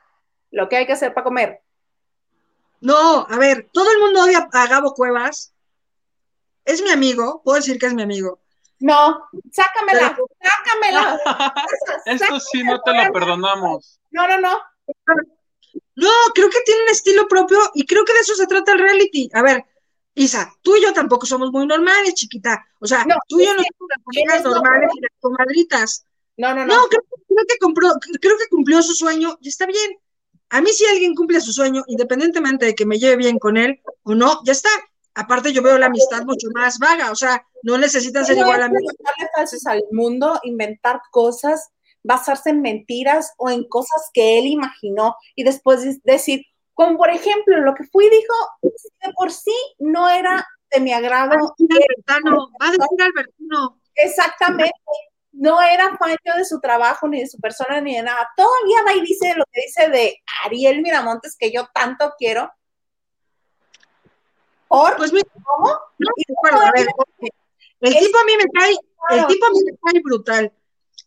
Lo 0.53 0.69
que 0.69 0.77
hay 0.77 0.87
que 0.87 0.93
hacer 0.93 1.13
para 1.13 1.25
comer. 1.25 1.63
No, 2.81 3.27
a 3.29 3.37
ver, 3.39 3.69
todo 3.73 3.91
el 3.91 3.99
mundo 3.99 4.23
odia 4.23 4.49
a 4.53 4.67
Gabo 4.69 4.95
Cuevas. 4.95 5.53
Es 6.65 6.81
mi 6.81 6.91
amigo, 6.91 7.43
puedo 7.43 7.57
decir 7.57 7.77
que 7.79 7.87
es 7.87 7.95
mi 7.95 8.03
amigo. 8.03 8.39
No, 8.81 9.29
sácamela, 9.51 10.17
sácamela. 10.41 11.21
Esto 12.07 12.41
sí 12.41 12.63
no 12.63 12.81
te 12.81 12.93
lo 12.93 13.13
perdonamos. 13.13 14.01
No, 14.11 14.29
no, 14.29 14.41
no. 14.41 14.61
No, 15.97 16.11
creo 16.35 16.49
que 16.49 16.61
tiene 16.65 16.83
un 16.83 16.89
estilo 16.91 17.27
propio 17.27 17.59
y 17.75 17.85
creo 17.85 18.05
que 18.05 18.13
de 18.13 18.21
eso 18.21 18.35
se 18.35 18.47
trata 18.47 18.73
el 18.73 18.79
reality. 18.79 19.29
A 19.35 19.43
ver, 19.43 19.65
Isa, 20.15 20.53
tú 20.63 20.77
y 20.77 20.83
yo 20.83 20.93
tampoco 20.93 21.27
somos 21.27 21.51
muy 21.51 21.67
normales, 21.67 22.15
chiquita. 22.15 22.65
O 22.81 22.87
sea, 22.87 23.05
tú 23.27 23.41
y 23.41 23.47
yo 23.47 23.55
no 23.55 23.63
somos 23.63 23.89
las 23.89 24.03
amigas 24.07 24.45
normales 24.45 24.91
y 24.95 25.01
las 25.01 25.13
comadritas. 25.21 26.07
No, 26.37 26.55
no, 26.55 26.67
no. 26.67 26.75
No, 26.75 26.89
creo, 26.89 27.03
que 27.49 27.59
compró, 27.59 27.93
creo 28.21 28.39
que 28.39 28.49
cumplió 28.49 28.81
su 28.83 28.95
sueño 28.95 29.39
y 29.41 29.49
está 29.49 29.67
bien. 29.67 29.99
A 30.51 30.61
mí 30.61 30.71
si 30.71 30.87
alguien 30.87 31.15
cumple 31.15 31.41
su 31.41 31.53
sueño, 31.53 31.83
independientemente 31.89 32.67
de 32.67 32.75
que 32.75 32.87
me 32.87 32.99
lleve 32.99 33.17
bien 33.17 33.39
con 33.39 33.57
él 33.57 33.81
o 34.05 34.15
no, 34.15 34.41
ya 34.45 34.53
está. 34.53 34.71
Aparte 35.21 35.53
yo 35.53 35.63
veo 35.63 35.77
la 35.79 35.87
amistad 35.87 36.23
mucho 36.23 36.47
más 36.55 36.79
vaga, 36.79 37.11
o 37.11 37.17
sea, 37.17 37.45
no 37.65 37.77
necesitan 37.77 38.25
ser 38.25 38.39
igual 38.39 38.63
a 38.63 38.69
mí. 38.69 38.77
Falsos 39.35 39.67
al 39.67 39.83
mundo, 39.91 40.39
inventar 40.45 41.01
cosas, 41.11 41.71
basarse 42.05 42.51
en 42.51 42.63
mentiras 42.63 43.33
o 43.37 43.51
en 43.51 43.69
cosas 43.69 44.11
que 44.15 44.39
él 44.39 44.47
imaginó 44.47 45.17
y 45.35 45.43
después 45.43 46.01
decir, 46.05 46.43
como 46.73 46.97
por 46.97 47.11
ejemplo, 47.11 47.61
lo 47.63 47.75
que 47.75 47.83
fui 47.91 48.09
dijo, 48.09 48.35
de 48.63 49.13
por 49.17 49.33
sí 49.33 49.57
no 49.81 50.09
era 50.09 50.47
de 50.71 50.79
mi 50.79 50.93
agrado. 50.93 51.35
Va 51.35 52.69
a 52.69 52.71
decir 52.71 53.03
Albertino. 53.03 53.81
Exactamente. 53.97 54.73
No 55.33 55.61
era 55.61 55.97
fan 55.97 56.17
de 56.37 56.45
su 56.45 56.61
trabajo, 56.61 57.09
ni 57.09 57.21
de 57.23 57.27
su 57.27 57.39
persona, 57.39 57.81
ni 57.81 57.97
de 57.97 58.03
nada. 58.03 58.29
Todavía 58.37 58.85
va 58.87 58.95
y 58.95 59.01
dice 59.01 59.35
lo 59.37 59.45
que 59.51 59.63
dice 59.67 59.89
de 59.89 60.17
Ariel 60.45 60.81
Miramontes, 60.81 61.37
que 61.37 61.51
yo 61.51 61.67
tanto 61.75 62.13
quiero. 62.17 62.53
¿Por? 64.69 64.97
Pues 64.97 65.11
¿Cómo? 65.11 65.79
el 67.81 67.95
tipo 67.95 68.19
a 68.19 68.25
mí 68.25 68.33
me 68.37 68.45
cae, 68.53 68.77
el 69.11 69.27
tipo 69.27 69.47
a 69.47 69.51
mí 69.51 69.59
me 69.65 69.79
cae 69.83 70.03
brutal. 70.03 70.53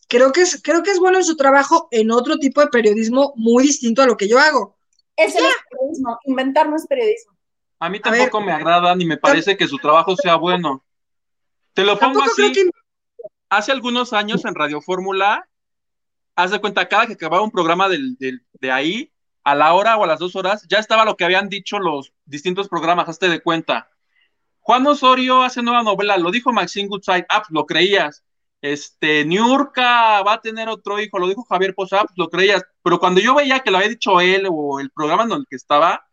Creo 0.08 0.32
que 0.32 0.42
es, 0.42 0.62
creo 0.62 0.84
que 0.84 0.92
es 0.92 1.00
bueno 1.00 1.20
en 1.20 1.24
su 1.24 1.38
trabajo 1.38 1.88
en 1.92 2.12
otro 2.12 2.38
tipo 2.38 2.60
de 2.62 2.68
periodismo 2.68 3.34
muy 3.38 3.64
distinto 3.64 4.02
a 4.02 4.08
lo 4.08 4.18
que 4.18 4.28
yo 4.28 4.40
hago. 4.40 4.76
Es 5.16 5.36
el 5.36 5.46
periodismo, 5.70 6.18
inventar 6.26 6.68
no 6.70 6.76
es 6.76 6.88
periodismo. 6.88 7.34
A 7.80 7.90
mí 7.90 8.00
tampoco 8.00 8.42
me 8.42 8.52
agrada 8.52 8.96
ni 8.96 9.06
me 9.06 9.18
parece 9.18 9.56
que 9.56 9.68
su 9.68 9.78
trabajo 9.78 10.16
sea 10.16 10.36
bueno. 10.36 10.84
Te 11.74 11.84
lo 11.84 11.98
pongo 11.98 12.24
así. 12.24 12.70
Hace 13.50 13.72
algunos 13.72 14.14
años 14.14 14.46
en 14.46 14.56
Radio 14.56 14.82
Fórmula, 14.82 15.48
haz 16.36 16.52
de 16.52 16.60
cuenta, 16.60 16.88
cada 16.88 17.08
que 17.08 17.14
acababa 17.14 17.44
un 17.44 17.52
programa 17.52 17.88
de 17.90 18.72
ahí, 18.72 19.12
a 19.44 19.56
la 19.56 19.74
hora 19.74 19.98
o 19.98 20.04
a 20.04 20.08
las 20.08 20.20
dos 20.20 20.36
horas, 20.36 20.66
ya 20.70 20.80
estaba 20.80 21.06
lo 21.06 21.16
que 21.18 21.26
habían 21.26 21.50
dicho 21.50 21.80
los 21.80 22.14
distintos 22.26 22.70
programas, 22.70 23.10
hazte 23.10 23.30
de 23.30 23.42
cuenta. 23.42 23.90
Juan 24.60 24.86
Osorio 24.86 25.42
hace 25.42 25.62
nueva 25.62 25.84
novela, 25.84 26.18
lo 26.18 26.32
dijo 26.32 26.54
Maxine 26.54 26.88
Goodside, 26.88 27.26
ah, 27.30 27.40
pues 27.40 27.52
lo 27.52 27.66
creías 27.66 28.24
este, 28.62 29.26
Niurka 29.26 30.22
va 30.22 30.34
a 30.34 30.42
tener 30.42 30.70
otro 30.70 31.00
hijo, 31.00 31.18
lo 31.20 31.28
dijo 31.28 31.44
Javier 31.44 31.74
Posada, 31.74 32.04
pues 32.04 32.18
lo 32.18 32.30
creías, 32.30 32.64
pero 32.84 33.00
cuando 33.00 33.20
yo 33.20 33.34
veía 33.36 33.60
que 33.62 33.72
lo 33.72 33.78
había 33.78 33.90
dicho 33.90 34.22
él 34.22 34.48
o 34.50 34.80
el 34.80 34.92
programa 34.92 35.24
en 35.24 35.32
el 35.32 35.46
que 35.50 35.56
estaba, 35.56 36.06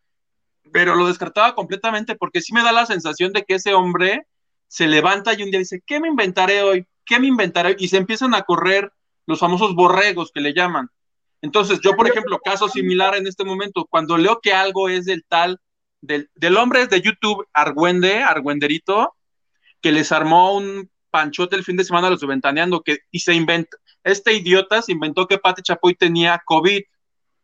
pero 0.73 0.95
lo 0.95 1.07
descartaba 1.07 1.55
completamente 1.55 2.17
porque 2.17 2.41
sí 2.41 2.53
me 2.55 2.63
da 2.63 2.73
la 2.73 2.87
sensación 2.87 3.33
de 3.33 3.45
que 3.45 3.55
ese 3.55 3.75
hombre 3.75 4.27
se 4.67 4.87
levanta 4.87 5.35
y 5.35 5.43
un 5.43 5.51
día 5.51 5.61
dice, 5.61 5.83
¿qué 5.87 6.01
me 6.01 6.09
inventaré 6.09 6.63
hoy? 6.63 6.87
¿Qué 7.05 7.21
me 7.21 7.27
inventaré? 7.27 7.77
Y 7.79 7.89
se 7.89 7.99
empiezan 7.99 8.35
a 8.35 8.43
correr 8.43 8.93
los 9.27 9.41
famosos 9.41 9.75
borregos 9.75 10.31
que 10.33 10.41
le 10.41 10.55
llaman. 10.55 10.91
Entonces, 11.43 11.81
yo, 11.83 11.95
por 11.95 12.09
ejemplo, 12.09 12.41
caso 12.45 12.69
similar 12.69 13.15
en 13.15 13.27
este 13.27 13.45
momento, 13.45 13.87
cuando 13.89 14.19
leo 14.19 14.41
que 14.43 14.53
algo 14.53 14.89
es 14.89 15.05
del 15.05 15.25
tal, 15.29 15.61
del, 16.01 16.31
del 16.35 16.57
hombre 16.57 16.87
de 16.87 17.01
YouTube, 17.01 17.47
Argüende, 17.53 18.23
Argüenderito, 18.23 19.15
que 19.81 19.93
les 19.93 20.11
armó 20.13 20.57
un 20.57 20.91
Panchote 21.11 21.57
el 21.57 21.65
fin 21.65 21.77
de 21.77 21.85
semana 21.85 22.11
los 22.11 22.21
Ventaneando, 22.27 22.83
que 22.83 22.99
y 23.11 23.21
se 23.21 23.35
inventa, 23.35 23.77
este 24.05 24.35
idiota 24.35 24.83
se 24.83 24.93
inventó 24.93 25.27
que 25.27 25.39
Pati 25.39 25.63
Chapoy 25.63 25.95
tenía 25.95 26.41
COVID. 26.45 26.81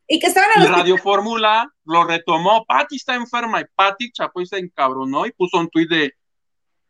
Y 0.06 0.18
que 0.18 0.26
estaban 0.26 0.50
en 0.56 0.68
Radio 0.72 0.98
Fórmula 0.98 1.70
lo 1.84 2.04
retomó, 2.04 2.64
Pati 2.66 2.96
está 2.96 3.14
enferma 3.14 3.60
y 3.60 3.64
Pati 3.74 4.12
Chapoy 4.12 4.46
se 4.46 4.58
encabronó 4.58 5.24
y 5.24 5.32
puso 5.32 5.58
un 5.58 5.68
tuit 5.68 5.88
de 5.88 6.14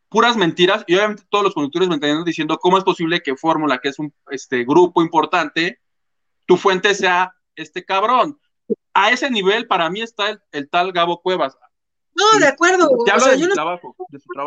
puras 0.09 0.35
mentiras 0.35 0.83
y 0.87 0.95
obviamente 0.95 1.23
todos 1.29 1.43
los 1.43 1.53
conductores 1.53 1.89
ventaneando 1.89 2.23
diciendo 2.23 2.57
cómo 2.57 2.77
es 2.77 2.83
posible 2.83 3.21
que 3.21 3.35
Fórmula, 3.35 3.79
que 3.79 3.89
es 3.89 3.99
un 3.99 4.13
este, 4.29 4.63
grupo 4.63 5.01
importante, 5.01 5.79
tu 6.45 6.57
fuente 6.57 6.95
sea 6.95 7.33
este 7.55 7.83
cabrón. 7.85 8.39
A 8.93 9.11
ese 9.11 9.29
nivel 9.29 9.67
para 9.67 9.89
mí 9.89 10.01
está 10.01 10.29
el, 10.29 10.41
el 10.51 10.69
tal 10.69 10.91
Gabo 10.91 11.21
Cuevas. 11.21 11.57
No, 12.15 12.39
de 12.39 12.47
acuerdo. 12.47 12.89
Ya 13.05 13.13
hablo 13.13 13.27
de, 13.27 13.39
su 13.39 13.49
trabajo, 13.49 13.95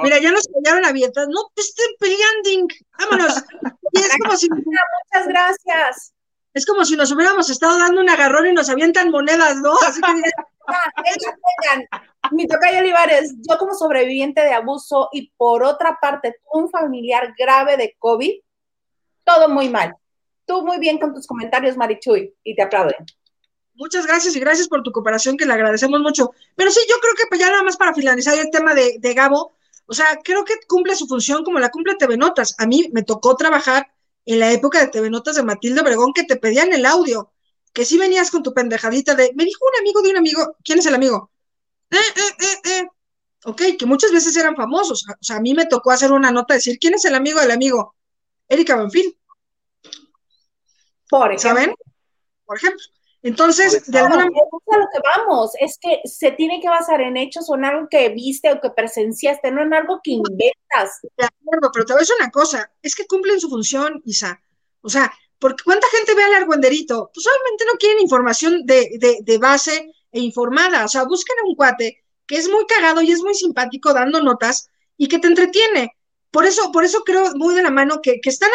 Mira, 0.02 0.18
ya 0.18 0.32
nos 0.32 0.48
callaron 0.48 0.86
abiertas. 0.86 1.28
No 1.28 1.50
te 1.54 1.60
estén 1.62 1.90
peleando. 1.98 2.74
Vámonos. 2.98 3.44
Y 3.92 4.00
es 4.00 4.16
como 4.22 4.36
si. 4.36 4.48
Muchas 4.50 5.28
gracias. 5.28 6.12
Es 6.52 6.66
como 6.66 6.84
si 6.84 6.94
nos 6.94 7.10
hubiéramos 7.10 7.48
estado 7.48 7.78
dando 7.78 8.02
un 8.02 8.10
agarrón 8.10 8.46
y 8.46 8.52
nos 8.52 8.68
avientan 8.68 9.10
monedas, 9.10 9.56
¿no? 9.56 9.72
Así 9.86 10.00
que. 10.00 10.30
Ah, 10.66 10.92
Mi 12.32 12.46
tocayo 12.46 12.80
Olivares, 12.80 13.34
yo 13.48 13.56
como 13.56 13.74
sobreviviente 13.74 14.42
de 14.42 14.52
abuso 14.52 15.08
y 15.12 15.30
por 15.36 15.62
otra 15.62 15.98
parte, 16.00 16.36
un 16.52 16.68
familiar 16.68 17.34
grave 17.38 17.78
de 17.78 17.96
COVID, 17.98 18.40
todo 19.24 19.48
muy 19.48 19.70
mal. 19.70 19.94
Tú 20.48 20.64
muy 20.64 20.78
bien 20.78 20.98
con 20.98 21.12
tus 21.12 21.26
comentarios, 21.26 21.76
Marichuy, 21.76 22.34
y 22.42 22.56
te 22.56 22.62
aplauden. 22.62 23.04
Muchas 23.74 24.06
gracias 24.06 24.34
y 24.34 24.40
gracias 24.40 24.66
por 24.66 24.82
tu 24.82 24.90
cooperación, 24.90 25.36
que 25.36 25.44
le 25.44 25.52
agradecemos 25.52 26.00
mucho. 26.00 26.30
Pero 26.56 26.70
sí, 26.70 26.80
yo 26.88 26.96
creo 27.00 27.14
que 27.14 27.24
pues 27.28 27.38
ya 27.38 27.50
nada 27.50 27.62
más 27.62 27.76
para 27.76 27.92
finalizar 27.92 28.36
el 28.38 28.50
tema 28.50 28.72
de, 28.72 28.98
Gabo, 29.14 29.52
o 29.84 29.92
sea, 29.92 30.06
creo 30.24 30.46
que 30.46 30.54
cumple 30.66 30.96
su 30.96 31.06
función 31.06 31.44
como 31.44 31.58
la 31.58 31.68
cumple 31.68 31.96
TV 31.96 32.16
Notas. 32.16 32.54
A 32.56 32.66
mí 32.66 32.88
me 32.94 33.02
tocó 33.02 33.36
trabajar 33.36 33.92
en 34.24 34.40
la 34.40 34.50
época 34.50 34.80
de 34.80 34.88
TV 34.88 35.10
Notas 35.10 35.36
de 35.36 35.42
Matilde 35.42 35.82
Obregón 35.82 36.14
que 36.14 36.24
te 36.24 36.36
pedían 36.36 36.72
el 36.72 36.86
audio, 36.86 37.30
que 37.74 37.84
si 37.84 37.98
venías 37.98 38.30
con 38.30 38.42
tu 38.42 38.54
pendejadita 38.54 39.14
de, 39.14 39.32
me 39.34 39.44
dijo 39.44 39.66
un 39.66 39.78
amigo 39.78 40.00
de 40.00 40.10
un 40.10 40.16
amigo, 40.16 40.56
¿quién 40.64 40.78
es 40.78 40.86
el 40.86 40.94
amigo? 40.94 41.30
Eh, 41.90 41.96
eh, 41.96 42.36
eh, 42.40 42.70
eh. 42.70 42.88
Ok, 43.44 43.62
que 43.78 43.84
muchas 43.84 44.12
veces 44.12 44.34
eran 44.34 44.56
famosos. 44.56 45.04
O 45.08 45.16
sea, 45.20 45.36
a 45.36 45.40
mí 45.40 45.52
me 45.52 45.66
tocó 45.66 45.90
hacer 45.90 46.10
una 46.10 46.30
nota, 46.30 46.54
decir, 46.54 46.78
¿quién 46.78 46.94
es 46.94 47.04
el 47.04 47.14
amigo 47.14 47.38
del 47.38 47.50
amigo? 47.50 47.94
Erika 48.48 48.74
Benfil. 48.76 49.17
Por 51.08 51.32
ejemplo. 51.32 51.48
¿Saben? 51.48 51.74
Por 52.44 52.56
ejemplo. 52.56 52.84
Entonces, 53.22 53.90
de 53.90 53.98
alguna 53.98 54.24
manera. 54.24 54.40
Es 54.40 54.74
a 54.74 54.78
lo 54.78 54.86
que 54.92 55.00
vamos, 55.16 55.52
es 55.60 55.78
que 55.80 56.00
se 56.04 56.30
tiene 56.32 56.60
que 56.60 56.68
basar 56.68 57.00
en 57.00 57.16
hechos 57.16 57.50
o 57.50 57.56
en 57.56 57.64
algo 57.64 57.88
que 57.88 58.08
viste 58.10 58.52
o 58.52 58.60
que 58.60 58.70
presenciaste, 58.70 59.50
no 59.50 59.62
en 59.62 59.74
algo 59.74 60.00
que 60.02 60.12
inventas. 60.12 61.00
De 61.16 61.24
acuerdo, 61.24 61.70
pero 61.72 61.84
te 61.84 61.92
voy 61.92 62.00
a 62.00 62.02
decir 62.02 62.14
una 62.20 62.30
cosa, 62.30 62.70
es 62.80 62.94
que 62.94 63.06
cumplen 63.06 63.40
su 63.40 63.48
función, 63.48 64.00
Isa. 64.04 64.40
O 64.82 64.88
sea, 64.88 65.12
porque 65.38 65.64
¿cuánta 65.64 65.86
gente 65.88 66.14
ve 66.14 66.22
al 66.22 66.34
argüenderito? 66.34 67.10
Pues 67.12 67.26
obviamente 67.26 67.64
no 67.66 67.78
quieren 67.78 68.00
información 68.00 68.64
de, 68.64 68.98
de, 68.98 69.18
de 69.20 69.38
base 69.38 69.92
e 70.12 70.20
informada. 70.20 70.84
O 70.84 70.88
sea, 70.88 71.04
buscan 71.04 71.38
a 71.40 71.48
un 71.48 71.56
cuate 71.56 72.04
que 72.26 72.36
es 72.36 72.48
muy 72.48 72.66
cagado 72.66 73.02
y 73.02 73.10
es 73.10 73.22
muy 73.22 73.34
simpático 73.34 73.92
dando 73.92 74.22
notas 74.22 74.70
y 74.96 75.08
que 75.08 75.18
te 75.18 75.28
entretiene. 75.28 75.96
Por 76.30 76.44
eso, 76.44 76.70
por 76.72 76.84
eso 76.84 77.02
creo 77.04 77.34
muy 77.34 77.54
de 77.54 77.62
la 77.62 77.70
mano 77.70 78.00
que, 78.02 78.20
que 78.20 78.30
están 78.30 78.50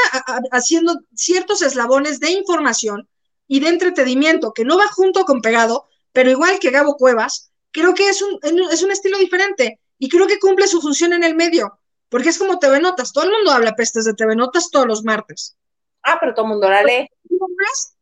haciendo 0.52 1.00
ciertos 1.16 1.62
eslabones 1.62 2.20
de 2.20 2.32
información 2.32 3.10
y 3.48 3.60
de 3.60 3.70
entretenimiento, 3.70 4.54
que 4.54 4.66
no 4.66 4.78
va 4.78 4.88
junto 4.88 5.26
con 5.26 5.42
pegado, 5.42 5.88
pero 6.12 6.30
igual 6.30 6.60
que 6.60 6.70
Gabo 6.70 6.96
Cuevas, 6.96 7.52
creo 7.72 7.94
que 7.94 8.08
es 8.08 8.22
un, 8.22 8.40
es 8.72 8.84
un 8.84 8.92
estilo 8.92 9.18
diferente 9.18 9.80
y 9.98 10.10
creo 10.10 10.28
que 10.28 10.40
cumple 10.40 10.68
su 10.68 10.82
función 10.82 11.14
en 11.14 11.24
el 11.24 11.36
medio, 11.36 11.80
porque 12.10 12.30
es 12.30 12.38
como 12.38 12.60
TV 12.60 12.80
Notas, 12.80 13.12
todo 13.12 13.26
el 13.26 13.32
mundo 13.32 13.52
habla 13.52 13.76
pestes 13.76 14.06
de 14.06 14.14
TV 14.14 14.36
Notas 14.36 14.70
todos 14.70 14.86
los 14.86 15.04
martes. 15.04 15.58
Ah, 16.04 16.18
pero 16.20 16.34
todo 16.34 16.46
el 16.46 16.52
mundo 16.52 16.70
la 16.70 16.84
lee. 16.84 17.08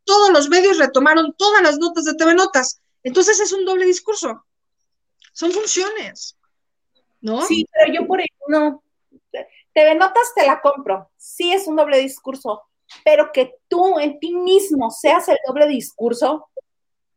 Todos 0.04 0.32
los 0.32 0.50
medios 0.50 0.78
retomaron 0.78 1.34
todas 1.38 1.62
las 1.62 1.78
notas 1.78 2.04
de 2.04 2.16
TV 2.16 2.34
Notas, 2.34 2.82
entonces 3.04 3.40
es 3.40 3.54
un 3.54 3.66
doble 3.66 3.86
discurso. 3.86 4.46
Son 5.32 5.52
funciones, 5.52 6.36
¿no? 7.22 7.46
Sí, 7.46 7.66
pero 7.72 7.94
yo 7.94 8.08
por 8.08 8.20
ejemplo, 8.20 8.60
no. 8.60 8.84
TV 9.74 9.96
Notas 9.96 10.34
te 10.36 10.46
la 10.46 10.62
compro. 10.62 11.10
Sí 11.18 11.52
es 11.54 11.68
un 11.68 11.76
doble 11.76 11.98
discurso, 12.00 12.64
pero 13.04 13.32
que 13.32 13.56
tú 13.68 14.00
en 14.00 14.20
ti 14.20 14.36
mismo 14.36 14.92
seas 14.92 15.30
el 15.30 15.38
doble 15.48 15.68
discurso, 15.68 16.50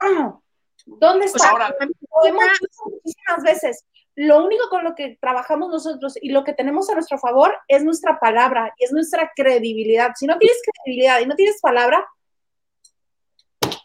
ah, 0.00 0.38
¿dónde 0.86 1.26
está? 1.26 1.50
ahora, 1.50 1.74
Lo 1.78 2.26
hemos 2.28 2.44
visto 2.60 2.82
muchísimas 2.86 3.42
veces. 3.42 3.84
Lo 4.16 4.44
único 4.44 4.68
con 4.68 4.84
lo 4.84 4.94
que 4.94 5.18
trabajamos 5.20 5.70
nosotros 5.70 6.16
y 6.20 6.30
lo 6.30 6.44
que 6.44 6.52
tenemos 6.52 6.88
a 6.88 6.94
nuestro 6.94 7.18
favor 7.18 7.56
es 7.66 7.82
nuestra 7.82 8.20
palabra 8.20 8.72
y 8.78 8.84
es 8.84 8.92
nuestra 8.92 9.32
credibilidad. 9.34 10.12
Si 10.14 10.26
no 10.26 10.38
tienes 10.38 10.58
credibilidad 10.62 11.20
y 11.20 11.26
no 11.26 11.34
tienes 11.34 11.60
palabra, 11.60 12.06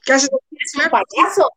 un 0.10 0.90
payaso. 0.90 1.52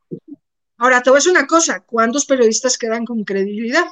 Ahora, 0.79 1.03
te 1.03 1.11
voy 1.11 1.19
a 1.19 1.21
decir 1.21 1.33
una 1.33 1.47
cosa, 1.47 1.81
¿cuántos 1.81 2.27
periodistas 2.27 2.77
quedan 2.77 3.05
con 3.05 3.25
credibilidad? 3.25 3.85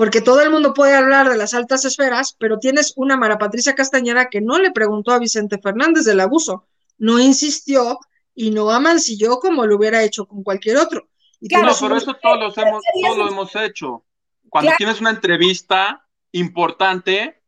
Porque 0.00 0.22
todo 0.22 0.40
el 0.40 0.48
mundo 0.48 0.72
puede 0.72 0.94
hablar 0.94 1.28
de 1.28 1.36
las 1.36 1.52
altas 1.52 1.84
esferas, 1.84 2.34
pero 2.38 2.58
tienes 2.58 2.94
una 2.96 3.18
Mara 3.18 3.36
Patricia 3.36 3.74
Castañeda 3.74 4.30
que 4.30 4.40
no 4.40 4.58
le 4.58 4.70
preguntó 4.70 5.12
a 5.12 5.18
Vicente 5.18 5.58
Fernández 5.58 6.06
del 6.06 6.20
abuso, 6.20 6.64
no 6.96 7.18
insistió 7.18 7.98
y 8.34 8.50
no 8.50 8.70
amancilló 8.70 9.36
como 9.40 9.66
lo 9.66 9.76
hubiera 9.76 10.02
hecho 10.02 10.24
con 10.24 10.42
cualquier 10.42 10.78
otro. 10.78 11.06
Y 11.38 11.48
claro, 11.48 11.74
pero 11.78 11.96
eso 11.98 12.14
todos, 12.14 12.56
hemos, 12.56 12.82
lo 13.18 13.28
hemos 13.28 13.54
hecho. 13.56 14.06
Cuando 14.48 14.72
tienes 14.78 15.02
una 15.02 15.10
entrevista 15.10 16.02
importante 16.32 17.42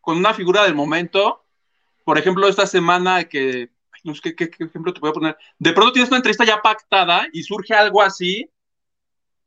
con 0.00 0.16
una 0.16 0.32
figura 0.32 0.62
del 0.62 0.76
momento, 0.76 1.44
por 2.04 2.18
ejemplo, 2.18 2.46
esta 2.46 2.68
semana 2.68 3.24
que, 3.24 3.70
no 4.04 4.14
sé 4.14 4.32
qué, 4.36 4.48
qué 4.48 4.62
ejemplo 4.62 4.94
te 4.94 5.00
voy 5.00 5.10
a 5.10 5.12
poner, 5.12 5.36
de 5.58 5.72
pronto 5.72 5.94
tienes 5.94 6.10
una 6.10 6.18
entrevista 6.18 6.44
ya 6.44 6.62
pactada 6.62 7.26
y 7.32 7.42
surge 7.42 7.74
algo 7.74 8.00
así, 8.00 8.48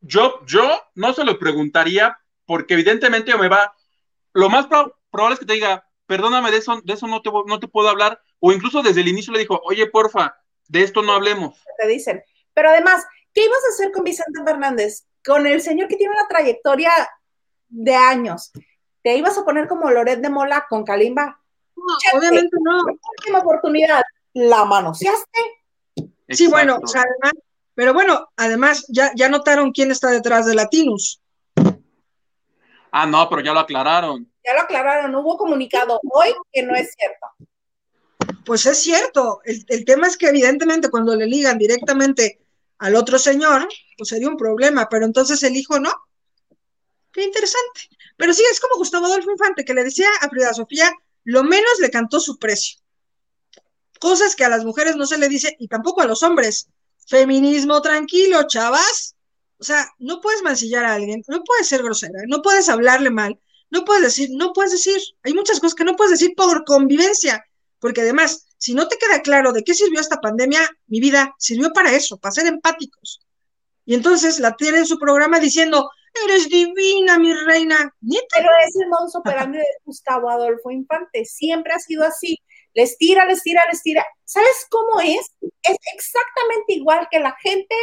yo, 0.02 0.45
yo 0.45 0.81
no 0.95 1.14
se 1.14 1.23
lo 1.23 1.40
preguntaría 1.40 2.19
porque 2.49 2.73
evidentemente 2.73 3.38
me 3.38 3.47
va, 3.47 3.76
lo 4.34 4.49
más 4.49 4.65
probable 4.65 5.35
es 5.35 5.39
que 5.39 5.45
te 5.45 5.53
diga, 5.53 5.88
perdóname, 6.07 6.49
de 6.49 6.57
eso, 6.57 6.81
de 6.84 6.93
eso 6.93 7.05
no, 7.05 7.21
te, 7.21 7.30
no 7.45 7.59
te 7.59 7.67
puedo 7.67 7.89
hablar, 7.89 8.19
o 8.39 8.51
incluso 8.51 8.81
desde 8.81 9.01
el 9.01 9.07
inicio 9.07 9.31
le 9.31 9.38
dijo, 9.38 9.61
oye, 9.65 9.85
porfa, 9.85 10.35
de 10.67 10.81
esto 10.81 11.03
no 11.03 11.11
hablemos. 11.13 11.61
Te 11.77 11.88
dicen, 11.88 12.23
pero 12.55 12.71
además, 12.71 13.05
¿qué 13.35 13.45
ibas 13.45 13.59
a 13.63 13.71
hacer 13.71 13.91
con 13.91 14.03
Vicente 14.03 14.41
Fernández? 14.43 15.05
Con 15.23 15.45
el 15.45 15.61
señor 15.61 15.89
que 15.89 15.95
tiene 15.95 16.11
una 16.11 16.27
trayectoria 16.27 16.91
de 17.67 17.93
años. 17.93 18.51
¿Te 19.03 19.15
ibas 19.15 19.38
a 19.38 19.45
poner 19.45 19.67
como 19.67 19.91
Loret 19.91 20.19
de 20.19 20.30
Mola 20.31 20.65
con 20.67 20.84
Kalimba? 20.84 21.39
No, 21.76 22.17
obviamente 22.17 22.57
no. 22.63 22.80
Última 23.19 23.39
oportunidad, 23.41 24.01
¿la 24.34 24.65
manoseaste? 24.65 25.39
Sí, 26.30 26.47
bueno, 26.47 26.80
o 26.81 26.88
sea, 26.88 27.03
además, 27.03 27.34
pero 27.76 27.93
bueno, 27.93 28.27
además 28.38 28.88
ya, 28.89 29.11
ya 29.15 29.30
notaron 29.30 29.71
quién 29.71 29.91
está 29.91 30.09
detrás 30.09 30.47
de 30.47 30.55
Latinus. 30.55 31.18
Ah, 32.91 33.05
no, 33.05 33.29
pero 33.29 33.41
ya 33.41 33.53
lo 33.53 33.59
aclararon. 33.59 34.31
Ya 34.43 34.53
lo 34.53 34.61
aclararon, 34.61 35.13
hubo 35.15 35.37
comunicado 35.37 35.99
hoy 36.11 36.33
que 36.51 36.63
no 36.63 36.75
es 36.75 36.93
cierto. 36.97 37.27
Pues 38.45 38.65
es 38.65 38.79
cierto, 38.81 39.41
el, 39.43 39.85
tema 39.85 40.07
es 40.07 40.17
que 40.17 40.27
evidentemente 40.27 40.89
cuando 40.89 41.15
le 41.15 41.27
ligan 41.27 41.57
directamente 41.57 42.39
al 42.79 42.95
otro 42.95 43.19
señor, 43.19 43.67
pues 43.97 44.09
sería 44.09 44.27
un 44.27 44.37
problema, 44.37 44.87
pero 44.89 45.05
entonces 45.05 45.43
el 45.43 45.55
hijo 45.55 45.79
no. 45.79 45.91
Qué 47.11 47.23
interesante. 47.23 47.89
Pero 48.17 48.33
sí, 48.33 48.43
es 48.51 48.59
como 48.59 48.77
Gustavo 48.77 49.05
Adolfo 49.05 49.31
Infante, 49.31 49.65
que 49.65 49.73
le 49.73 49.83
decía 49.83 50.09
a 50.21 50.29
Frida 50.29 50.53
Sofía, 50.53 50.91
lo 51.23 51.43
menos 51.43 51.79
le 51.79 51.89
cantó 51.89 52.19
su 52.19 52.37
precio. 52.37 52.79
Cosas 53.99 54.35
que 54.35 54.45
a 54.45 54.49
las 54.49 54.65
mujeres 54.65 54.95
no 54.95 55.05
se 55.05 55.17
le 55.17 55.27
dice 55.27 55.55
y 55.59 55.67
tampoco 55.67 56.01
a 56.01 56.05
los 56.05 56.23
hombres. 56.23 56.69
Feminismo 57.07 57.81
tranquilo, 57.81 58.43
chavas. 58.47 59.15
O 59.60 59.64
sea, 59.64 59.88
no 59.99 60.22
puedes 60.22 60.41
mancillar 60.41 60.86
a 60.86 60.94
alguien, 60.94 61.22
no 61.27 61.44
puedes 61.44 61.68
ser 61.68 61.84
grosera, 61.84 62.19
no 62.27 62.41
puedes 62.41 62.69
hablarle 62.69 63.10
mal, 63.10 63.40
no 63.69 63.84
puedes 63.84 64.03
decir, 64.03 64.30
no 64.31 64.53
puedes 64.53 64.72
decir, 64.72 64.99
hay 65.23 65.34
muchas 65.34 65.60
cosas 65.60 65.76
que 65.76 65.84
no 65.84 65.95
puedes 65.95 66.11
decir 66.11 66.34
por 66.36 66.64
convivencia, 66.64 67.45
porque 67.80 68.02
además, 68.02 68.48
si 68.57 68.73
no 68.73 68.88
te 68.88 68.98
queda 68.98 69.22
claro 69.22 69.52
de 69.52 69.64
qué 69.64 69.73
sirvió 69.73 69.99
esta 69.99 70.18
pandemia, 70.18 70.69
mi 70.88 70.99
vida 70.99 71.36
sirvió 71.38 71.72
para 71.72 71.91
eso, 71.91 72.18
para 72.18 72.31
ser 72.31 72.48
empáticos. 72.48 73.19
Y 73.86 73.95
entonces 73.95 74.40
la 74.40 74.56
tiene 74.56 74.80
en 74.80 74.86
su 74.86 74.98
programa 74.98 75.40
diciendo, 75.40 75.90
eres 76.26 76.49
divina, 76.49 77.18
mi 77.18 77.34
reina. 77.34 77.94
Pero 78.02 78.49
es 78.65 78.76
el 78.76 78.88
modus 78.88 79.15
operandi 79.15 79.57
de 79.57 79.65
Gustavo 79.84 80.30
Adolfo 80.30 80.72
Infante, 80.72 81.26
siempre 81.26 81.73
ha 81.73 81.80
sido 81.80 82.03
así. 82.06 82.38
Les 82.73 82.98
tira, 82.98 83.26
les 83.26 83.41
tira, 83.41 83.64
les 83.72 83.81
tira. 83.81 84.06
¿Sabes 84.26 84.68
cómo 84.69 85.02
es? 85.02 85.31
Es 85.64 85.77
exactamente 85.95 86.73
igual 86.73 87.07
que 87.10 87.19
la 87.19 87.36
gente 87.41 87.76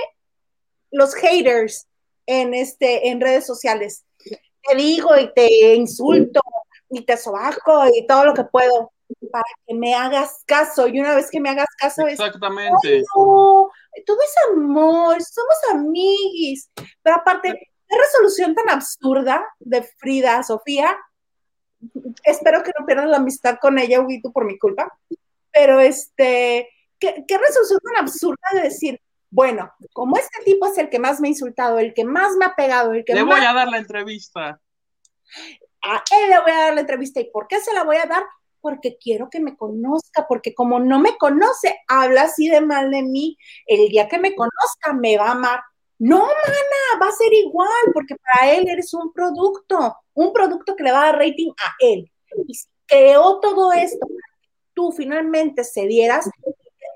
los 0.97 1.15
haters 1.15 1.87
en, 2.27 2.55
este, 2.55 3.09
en 3.09 3.21
redes 3.21 3.47
sociales. 3.47 4.05
Te 4.19 4.77
digo 4.77 5.17
y 5.17 5.33
te 5.33 5.75
insulto 5.75 6.41
y 6.89 7.05
te 7.05 7.17
sobajo 7.17 7.87
y 7.95 8.07
todo 8.07 8.25
lo 8.25 8.35
que 8.35 8.45
puedo 8.45 8.93
para 9.31 9.45
que 9.67 9.75
me 9.75 9.95
hagas 9.95 10.43
caso. 10.47 10.89
Y 10.89 10.99
una 10.99 11.15
vez 11.15 11.31
que 11.31 11.39
me 11.39 11.51
hagas 11.51 11.69
caso, 11.79 12.07
Exactamente. 12.07 13.05
todo 13.13 13.71
es 13.95 14.35
amor, 14.51 15.23
somos 15.23 15.57
amiguis. 15.71 16.71
Pero 17.03 17.17
aparte, 17.17 17.71
qué 17.89 17.97
resolución 17.99 18.55
tan 18.55 18.71
absurda 18.71 19.45
de 19.59 19.83
Frida, 19.83 20.43
Sofía. 20.43 20.97
Espero 22.25 22.63
que 22.63 22.73
no 22.79 22.87
pierdas 22.87 23.07
la 23.07 23.19
amistad 23.19 23.59
con 23.61 23.79
ella, 23.79 24.01
Huguito, 24.01 24.33
por 24.33 24.47
mi 24.47 24.59
culpa. 24.59 24.99
Pero 25.53 25.79
este, 25.79 26.71
qué, 26.99 27.25
qué 27.29 27.39
resolución 27.39 27.81
tan 27.85 28.05
absurda 28.05 28.49
de 28.55 28.63
decir, 28.63 29.01
bueno, 29.31 29.73
como 29.93 30.17
este 30.17 30.43
tipo 30.45 30.67
es 30.67 30.79
el 30.79 30.89
que 30.89 30.99
más 30.99 31.21
me 31.21 31.29
ha 31.29 31.31
insultado, 31.31 31.79
el 31.79 31.95
que 31.95 32.05
más 32.05 32.37
me 32.37 32.45
ha 32.45 32.55
pegado, 32.55 32.93
el 32.93 33.05
que 33.05 33.15
Le 33.15 33.23
voy 33.23 33.41
a 33.41 33.53
dar 33.53 33.69
la 33.69 33.79
entrevista. 33.79 34.61
A 35.83 36.03
él 36.23 36.31
le 36.31 36.41
voy 36.41 36.51
a 36.51 36.63
dar 36.63 36.75
la 36.75 36.81
entrevista. 36.81 37.21
¿Y 37.21 37.31
por 37.31 37.47
qué 37.47 37.61
se 37.61 37.73
la 37.73 37.85
voy 37.85 37.97
a 37.97 38.07
dar? 38.07 38.25
Porque 38.61 38.97
quiero 38.99 39.29
que 39.31 39.41
me 39.41 39.57
conozca, 39.57 40.27
porque 40.29 40.55
como 40.55 40.81
no 40.81 40.99
me 40.99 41.17
conoce, 41.17 41.79
habla 41.87 42.23
así 42.23 42.49
de 42.49 42.61
mal 42.61 42.91
de 42.91 43.03
mí. 43.03 43.37
El 43.67 43.89
día 43.89 44.09
que 44.09 44.19
me 44.19 44.35
conozca, 44.35 44.93
me 44.93 45.17
va 45.17 45.29
a 45.29 45.33
amar. 45.33 45.61
No, 45.99 46.19
mana, 46.19 47.01
va 47.01 47.09
a 47.09 47.13
ser 47.13 47.33
igual, 47.33 47.71
porque 47.95 48.17
para 48.17 48.53
él 48.53 48.69
eres 48.69 48.93
un 48.95 49.13
producto, 49.13 49.97
un 50.15 50.33
producto 50.33 50.77
que 50.77 50.85
le 50.85 50.93
va 50.93 51.03
a 51.03 51.07
dar 51.13 51.19
rating 51.19 51.53
a 51.59 51.75
él. 51.79 52.11
Y 52.47 52.59
creó 52.87 53.41
todo 53.41 53.73
esto, 53.73 54.07
tú 54.75 54.93
finalmente 54.93 55.65
cedieras 55.65 56.29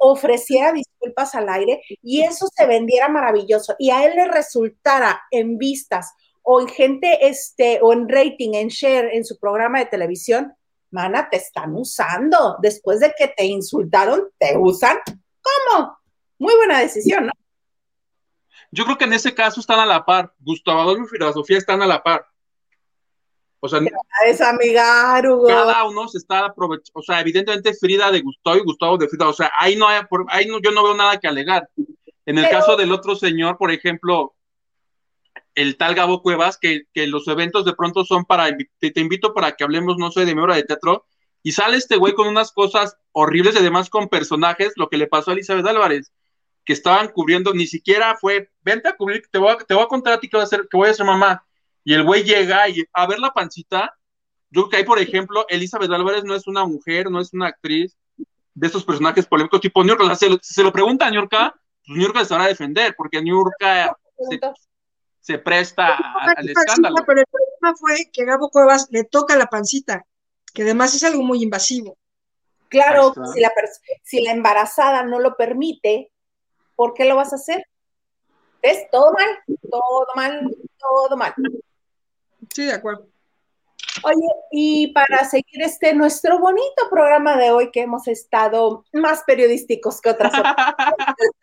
ofreciera 0.01 0.73
disculpas 0.73 1.35
al 1.35 1.49
aire 1.49 1.83
y 2.03 2.23
eso 2.23 2.49
se 2.53 2.67
vendiera 2.67 3.09
maravilloso 3.09 3.77
y 3.79 3.91
a 3.91 4.05
él 4.05 4.17
le 4.17 4.29
resultara 4.29 5.23
en 5.31 5.59
vistas 5.59 6.13
o 6.43 6.61
en 6.61 6.69
gente, 6.69 7.29
este, 7.29 7.79
o 7.83 7.93
en 7.93 8.09
rating, 8.09 8.55
en 8.55 8.69
share 8.69 9.11
en 9.13 9.25
su 9.25 9.39
programa 9.39 9.79
de 9.79 9.87
televisión, 9.87 10.53
mana, 10.91 11.29
te 11.31 11.37
están 11.37 11.75
usando. 11.75 12.57
Después 12.61 13.01
de 13.01 13.15
que 13.17 13.29
te 13.29 13.45
insultaron, 13.45 14.29
te 14.39 14.57
usan. 14.57 14.99
¿Cómo? 15.07 15.97
Muy 16.39 16.55
buena 16.57 16.81
decisión, 16.81 17.27
¿no? 17.27 17.33
Yo 18.73 18.85
creo 18.85 18.99
que 18.99 19.05
en 19.05 19.13
ese 19.13 19.35
caso 19.35 19.61
están 19.61 19.81
a 19.81 19.87
la 19.87 20.05
par. 20.05 20.33
Gustavo 20.39 20.81
Adolfo 20.81 21.05
y 21.05 21.09
Filosofía 21.09 21.59
están 21.59 21.83
a 21.83 21.87
la 21.87 22.03
par. 22.03 22.27
O 23.61 23.69
sea, 23.69 23.81
es 24.27 24.41
amigar, 24.41 25.27
Hugo. 25.27 25.47
Cada 25.47 25.85
uno 25.85 26.09
se 26.09 26.17
está 26.17 26.47
aprovechando, 26.47 27.01
o 27.01 27.03
sea, 27.03 27.21
evidentemente 27.21 27.75
Frida 27.75 28.11
de 28.11 28.23
Gustavo 28.23 28.57
y 28.57 28.61
Gustavo 28.61 28.97
de 28.97 29.07
Frida, 29.07 29.29
o 29.29 29.35
sea, 29.35 29.53
ahí 29.59 29.77
no 29.77 29.87
hay, 29.87 30.01
ahí 30.29 30.47
no, 30.47 30.61
yo 30.61 30.71
no 30.71 30.83
veo 30.83 30.95
nada 30.95 31.19
que 31.19 31.29
alegar. 31.29 31.69
En 32.25 32.39
el 32.39 32.49
caso 32.49 32.77
del 32.77 32.93
otro 32.93 33.17
señor, 33.17 33.59
por 33.59 33.71
ejemplo, 33.71 34.35
el 35.55 35.77
tal 35.77 35.95
Gabo 35.95 36.23
Cuevas, 36.23 36.59
que, 36.59 36.85
que 36.95 37.07
los 37.07 37.29
eventos 37.29 37.65
de 37.65 37.75
pronto 37.75 38.05
son 38.05 38.25
para, 38.25 38.49
te, 38.79 38.91
te, 38.91 39.01
invito 39.01 39.35
para 39.35 39.53
que 39.53 39.65
hablemos, 39.65 39.97
no 39.99 40.11
sé, 40.11 40.25
de 40.25 40.35
mi 40.35 40.41
obra 40.41 40.55
de 40.55 40.63
teatro, 40.63 41.07
y 41.43 41.53
sale 41.53 41.77
este 41.77 41.97
güey 41.97 42.15
con 42.15 42.29
unas 42.29 42.53
cosas 42.53 42.97
horribles 43.13 43.55
y 43.55 43.59
además 43.59 43.91
con 43.91 44.09
personajes, 44.09 44.73
lo 44.77 44.89
que 44.89 44.99
le 44.99 45.07
pasó 45.07 45.31
a 45.31 45.35
Elizabeth 45.35 45.67
Álvarez. 45.67 46.13
que 46.65 46.73
estaban 46.75 47.09
cubriendo, 47.09 47.53
ni 47.53 47.67
siquiera 47.67 48.17
fue, 48.21 48.51
vente 48.63 48.89
a 48.89 48.97
cubrir, 48.97 49.23
te 49.31 49.39
voy 49.39 49.51
a, 49.51 49.57
te 49.57 49.75
voy 49.75 49.83
a 49.83 49.89
contar 49.89 50.13
a 50.13 50.21
ti 50.21 50.29
que 50.29 50.37
voy 50.37 50.45
a 50.45 50.47
ser, 50.47 50.69
que 50.71 50.77
voy 50.77 50.89
a 50.89 50.95
ser 50.95 51.07
mamá. 51.07 51.45
Y 51.85 51.95
el 51.95 52.05
güey 52.05 52.25
llega 52.25 52.69
y 52.69 52.85
a 52.93 53.07
ver 53.07 53.19
la 53.19 53.33
pancita. 53.33 53.95
Yo 54.51 54.63
creo 54.63 54.69
que 54.69 54.77
ahí, 54.79 54.85
por 54.85 54.99
ejemplo, 54.99 55.47
Elizabeth 55.49 55.91
Álvarez 55.91 56.25
no 56.25 56.35
es 56.35 56.47
una 56.47 56.65
mujer, 56.65 57.11
no 57.11 57.21
es 57.21 57.33
una 57.33 57.49
actriz 57.49 57.97
de 58.55 58.67
estos 58.67 58.85
personajes 58.85 59.27
polémicos 59.27 59.61
tipo 59.61 59.83
New 59.83 59.97
York. 59.97 60.15
se, 60.17 60.29
lo, 60.29 60.39
se 60.43 60.63
lo 60.63 60.73
pregunta 60.73 61.07
a 61.07 61.11
New 61.11 61.21
York, 61.21 61.31
pues 61.31 61.53
New 61.87 62.03
York 62.03 62.25
se 62.25 62.35
van 62.35 62.43
a 62.43 62.49
defender, 62.49 62.95
porque 62.97 63.23
New 63.23 63.45
York 63.45 63.55
se, 63.61 64.41
se 65.21 65.39
presta 65.39 65.97
al 66.37 66.49
escándalo. 66.49 66.97
Pero 67.07 67.21
el 67.21 67.27
problema 67.27 67.77
fue 67.79 68.11
que 68.13 68.25
Gabo 68.25 68.51
Cuevas 68.51 68.89
le 68.91 69.05
toca 69.05 69.37
la 69.37 69.47
pancita, 69.47 70.05
que 70.53 70.63
además 70.63 70.95
es 70.95 71.05
algo 71.05 71.23
muy 71.23 71.43
invasivo. 71.43 71.97
Claro, 72.69 73.13
si 73.35 73.41
la, 73.41 73.51
si 74.05 74.23
la 74.23 74.33
embarazada 74.33 75.03
no 75.03 75.19
lo 75.19 75.37
permite, 75.37 76.13
¿por 76.77 76.95
qué 76.95 77.05
lo 77.05 77.17
vas 77.17 77.33
a 77.33 77.37
hacer? 77.37 77.67
¿Es 78.63 78.89
todo 78.91 79.13
mal? 79.13 79.29
Todo 79.71 80.07
mal, 80.15 80.57
todo 80.79 81.17
mal. 81.17 81.35
Sí, 82.55 82.67
de 82.67 82.73
acuerdo. 82.73 83.09
Oye, 84.03 84.29
y 84.51 84.93
para 84.93 85.25
seguir 85.25 85.63
este 85.63 85.95
nuestro 85.95 86.39
bonito 86.39 86.89
programa 86.91 87.37
de 87.37 87.51
hoy 87.51 87.71
que 87.71 87.83
hemos 87.83 88.09
estado 88.09 88.85
más 88.93 89.25
periodísticos 89.25 90.01
que 90.01 90.11
otras 90.11 90.33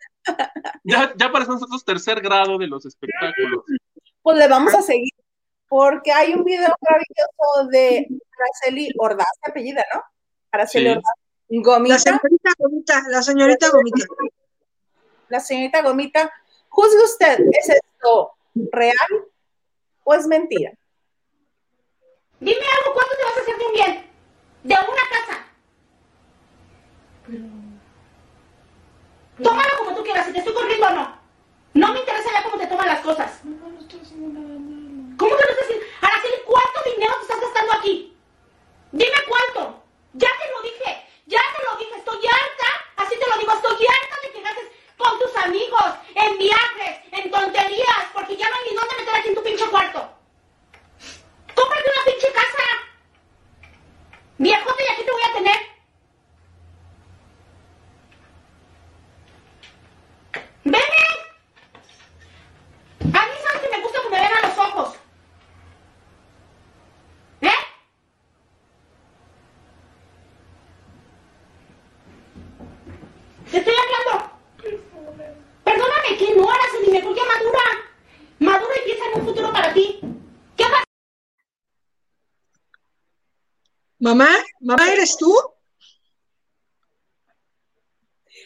ya, 0.84 1.12
ya 1.16 1.32
parece 1.32 1.52
nosotros 1.52 1.84
tercer 1.84 2.20
grado 2.20 2.58
de 2.58 2.66
los 2.66 2.84
espectáculos. 2.84 3.64
Pues 4.22 4.38
le 4.38 4.48
vamos 4.48 4.74
a 4.74 4.82
seguir, 4.82 5.12
porque 5.68 6.12
hay 6.12 6.34
un 6.34 6.44
video 6.44 6.74
maravilloso 6.80 7.70
de 7.70 8.08
Araceli 8.38 8.92
Ordaz, 8.98 9.28
apellida, 9.42 9.84
¿no? 9.94 10.02
Araceli 10.50 10.88
Ordaz. 10.88 11.04
Gomita. 11.48 11.94
La 11.94 11.98
señorita 11.98 12.50
Gomita, 12.58 13.02
la 13.08 13.22
señorita 13.22 13.70
Gomita. 13.70 14.06
La 15.28 15.40
señorita 15.40 15.82
Gomita, 15.82 16.32
juzgue 16.68 17.02
usted, 17.04 17.38
¿es 17.52 17.70
esto 17.70 18.32
real 18.54 18.94
o 20.04 20.14
es 20.14 20.26
mentira? 20.26 20.72
Dime 22.40 22.64
algo, 22.78 22.94
¿cuánto 22.94 23.16
te 23.16 23.24
vas 23.24 23.36
a 23.36 23.40
hacer 23.40 23.58
de 23.58 23.66
un 23.66 23.72
bien? 23.72 24.10
De 24.62 24.74
una 24.74 25.04
casa. 25.10 25.46
Pero... 27.26 27.44
Tómalo 29.42 29.78
como 29.78 29.96
tú 29.96 30.02
quieras, 30.02 30.26
si 30.26 30.32
te 30.32 30.38
estoy 30.38 30.54
corriendo 30.54 30.86
o 30.86 30.90
no. 30.90 31.18
No 31.74 31.92
me 31.92 32.00
interesa 32.00 32.30
ya 32.32 32.42
cómo 32.44 32.58
te 32.58 32.66
toman 32.66 32.86
las 32.88 33.00
cosas. 33.00 33.44
No, 33.44 33.68
no 33.68 33.80
estoy 33.80 34.00
haciendo 34.00 34.40
nada 34.40 34.58
malo. 34.58 35.16
¿Cómo 35.16 35.36
que 35.36 35.44
no 35.44 35.50
estás 35.50 35.64
haciendo? 35.64 35.86
Araceli, 36.00 36.36
¿cuánto 36.44 36.82
dinero 36.94 37.14
te 37.16 37.22
estás 37.22 37.40
gastando 37.40 37.72
aquí? 37.74 38.16
Dime 38.92 39.18
cuánto. 39.28 39.84
Ya 40.14 40.28
te 40.28 40.50
lo 40.52 40.62
dije. 40.62 41.04
Ya 41.26 41.42
te 41.54 41.62
lo 41.62 41.76
dije, 41.78 41.94
estoy 41.98 42.16
harta, 42.24 42.68
así 42.96 43.14
te 43.18 43.26
lo 43.28 43.36
digo, 43.38 43.52
estoy 43.52 43.86
harta 43.86 44.16
de 44.22 44.32
que 44.32 44.40
gastes 44.40 44.68
con 44.96 45.18
tus 45.18 45.36
amigos, 45.36 45.84
en 46.14 46.38
viajes, 46.38 47.00
en 47.12 47.30
tonterías, 47.30 48.04
porque 48.14 48.34
ya 48.34 48.48
no 48.48 48.56
hay 48.56 48.70
ni 48.70 48.76
dónde 48.76 48.96
meter 48.96 49.14
aquí 49.14 49.28
en 49.28 49.34
tu 49.34 49.42
pinche 49.42 49.66
cuarto. 49.66 50.08
Cómprate 51.54 51.90
una 51.94 52.04
pinche 52.10 52.32
casa. 52.32 52.64
Viejote, 54.38 54.84
y 54.88 54.92
aquí 54.92 55.04
te 55.04 55.12
voy 55.12 55.22
a 55.22 55.34
tener. 55.34 55.58
¡Veme! 60.64 61.04
A 63.00 63.26
mí 63.26 63.32
sabes 63.44 63.60
que 63.60 63.76
me 63.76 63.82
gusta 63.82 64.00
que 64.02 64.08
me 64.08 64.18
vean 64.18 64.32
a 64.32 64.48
los 64.48 64.58
ojos. 64.58 64.94
Te 73.50 73.56
estoy 73.56 73.74
hablando. 73.74 74.30
Perdóname, 75.64 76.18
que 76.18 76.34
no 76.36 76.50
harás 76.50 76.74
el 76.78 76.84
dinero, 76.84 77.14
ya 77.14 77.24
madura. 77.24 77.60
Madura 78.40 78.74
y 78.76 78.84
piensa 78.84 79.04
en 79.06 79.20
un 79.20 79.26
futuro 79.26 79.52
para 79.52 79.72
ti. 79.72 80.00
¿Qué 80.54 80.64
pasa? 80.64 80.84
Mamá, 84.00 84.28
mamá, 84.60 84.92
¿eres 84.92 85.16
tú? 85.16 85.34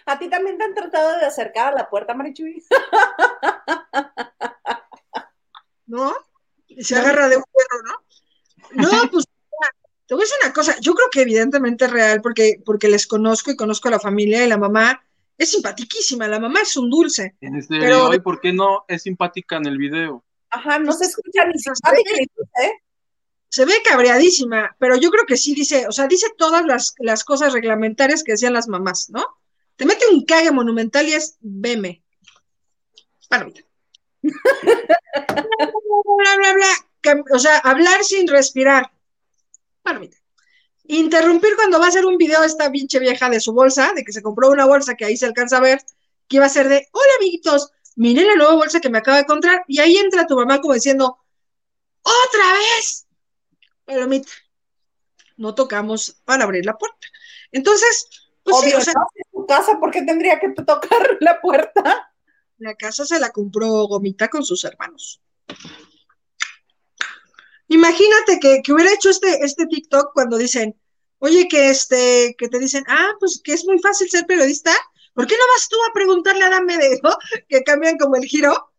¿A 0.06 0.18
ti 0.18 0.28
también 0.28 0.58
te 0.58 0.64
han 0.64 0.74
tratado 0.74 1.18
de 1.18 1.26
acercar 1.26 1.72
a 1.72 1.76
la 1.76 1.90
puerta, 1.90 2.14
Marichuy? 2.14 2.64
¿No? 5.86 6.14
Se 6.78 6.96
agarra 6.96 7.28
de 7.28 7.36
un 7.36 7.44
perro, 7.44 7.82
¿no? 7.84 8.02
No, 8.82 9.10
pues 9.10 9.26
te 10.06 10.14
voy 10.14 10.22
a 10.22 10.24
decir 10.24 10.38
una 10.42 10.52
cosa, 10.52 10.76
yo 10.80 10.94
creo 10.94 11.08
que 11.10 11.22
evidentemente 11.22 11.84
es 11.84 11.90
real 11.90 12.20
porque, 12.20 12.60
porque 12.64 12.88
les 12.88 13.06
conozco 13.06 13.50
y 13.50 13.56
conozco 13.56 13.88
a 13.88 13.92
la 13.92 14.00
familia 14.00 14.44
y 14.44 14.48
la 14.48 14.58
mamá 14.58 15.02
es 15.38 15.50
simpatiquísima, 15.50 16.28
la 16.28 16.40
mamá 16.40 16.60
es 16.60 16.76
un 16.76 16.90
dulce. 16.90 17.36
En 17.40 17.56
este 17.56 17.78
pero, 17.78 18.12
¿y 18.12 18.20
por 18.20 18.40
qué 18.40 18.52
no 18.52 18.84
es 18.88 19.02
simpática 19.02 19.56
en 19.56 19.66
el 19.66 19.78
video? 19.78 20.24
Ajá, 20.50 20.78
no 20.78 20.92
se 20.92 21.06
escucha 21.06 21.46
ni 21.46 21.58
simpática 21.58 22.10
ni 22.14 22.24
¿eh? 22.64 22.72
Se 23.52 23.66
ve 23.66 23.74
cabreadísima, 23.84 24.74
pero 24.78 24.96
yo 24.96 25.10
creo 25.10 25.26
que 25.26 25.36
sí 25.36 25.54
dice, 25.54 25.86
o 25.86 25.92
sea, 25.92 26.06
dice 26.06 26.28
todas 26.38 26.64
las, 26.64 26.94
las 27.00 27.22
cosas 27.22 27.52
reglamentarias 27.52 28.24
que 28.24 28.32
decían 28.32 28.54
las 28.54 28.66
mamás, 28.66 29.10
¿no? 29.10 29.22
Te 29.76 29.84
mete 29.84 30.06
un 30.10 30.24
cague 30.24 30.50
monumental 30.50 31.06
y 31.06 31.12
es 31.12 31.36
veme. 31.40 32.02
Bueno, 33.28 33.52
bla, 34.22 34.32
bla, 36.38 36.54
bla, 36.54 36.66
o 37.30 37.38
sea, 37.38 37.58
hablar 37.58 38.02
sin 38.04 38.26
respirar. 38.26 38.90
Interrumpir 40.84 41.54
cuando 41.54 41.78
va 41.78 41.84
a 41.84 41.88
hacer 41.88 42.06
un 42.06 42.16
video 42.16 42.42
esta 42.44 42.72
pinche 42.72 43.00
vieja 43.00 43.28
de 43.28 43.38
su 43.38 43.52
bolsa, 43.52 43.92
de 43.92 44.02
que 44.02 44.12
se 44.12 44.22
compró 44.22 44.48
una 44.48 44.64
bolsa 44.64 44.94
que 44.94 45.04
ahí 45.04 45.18
se 45.18 45.26
alcanza 45.26 45.58
a 45.58 45.60
ver, 45.60 45.84
que 46.26 46.36
iba 46.36 46.46
a 46.46 46.48
ser 46.48 46.70
de, 46.70 46.88
hola 46.90 47.12
amiguitos, 47.18 47.70
miren 47.96 48.28
la 48.28 48.36
nueva 48.36 48.54
bolsa 48.54 48.80
que 48.80 48.88
me 48.88 48.96
acaba 48.96 49.18
de 49.18 49.24
encontrar, 49.24 49.62
y 49.68 49.80
ahí 49.80 49.98
entra 49.98 50.26
tu 50.26 50.36
mamá 50.36 50.62
como 50.62 50.72
diciendo, 50.72 51.18
otra 52.00 52.52
vez. 52.54 53.01
Palomita, 53.84 54.32
no 55.36 55.54
tocamos 55.54 56.20
para 56.24 56.44
abrir 56.44 56.64
la 56.64 56.76
puerta. 56.76 57.09
Entonces, 57.50 58.09
pues 58.42 58.56
sí, 58.60 58.72
o 58.74 58.80
sea, 58.80 58.94
tu 59.32 59.46
casa, 59.46 59.78
¿por 59.78 59.90
qué 59.90 60.02
tendría 60.02 60.38
que 60.40 60.50
tocar 60.50 61.16
la 61.20 61.40
puerta? 61.40 62.12
La 62.59 62.74
casa 62.74 63.04
se 63.04 63.18
la 63.18 63.30
compró 63.30 63.86
Gomita 63.86 64.28
con 64.28 64.44
sus 64.44 64.64
hermanos. 64.64 65.20
Imagínate 67.68 68.38
que, 68.38 68.72
hubiera 68.72 68.92
hecho 68.92 69.10
este, 69.10 69.44
este 69.44 69.66
TikTok 69.66 70.12
cuando 70.12 70.36
dicen, 70.36 70.78
oye, 71.18 71.48
que 71.48 71.70
este, 71.70 72.34
que 72.36 72.48
te 72.48 72.59
dicen, 72.59 72.84
ah, 72.86 73.12
pues 73.18 73.40
que 73.42 73.54
es 73.54 73.64
muy 73.64 73.78
fácil 73.78 74.10
ser 74.10 74.26
periodista, 74.26 74.72
¿por 75.14 75.26
qué 75.26 75.34
no 75.34 75.44
vas 75.54 75.68
tú 75.68 75.76
a 75.88 75.92
preguntarle 75.94 76.44
a 76.44 76.50
Dame 76.50 76.76
de 76.76 77.00
que 77.48 77.62
cambian 77.62 77.96
como 77.96 78.16
el 78.16 78.24
giro? 78.24 78.72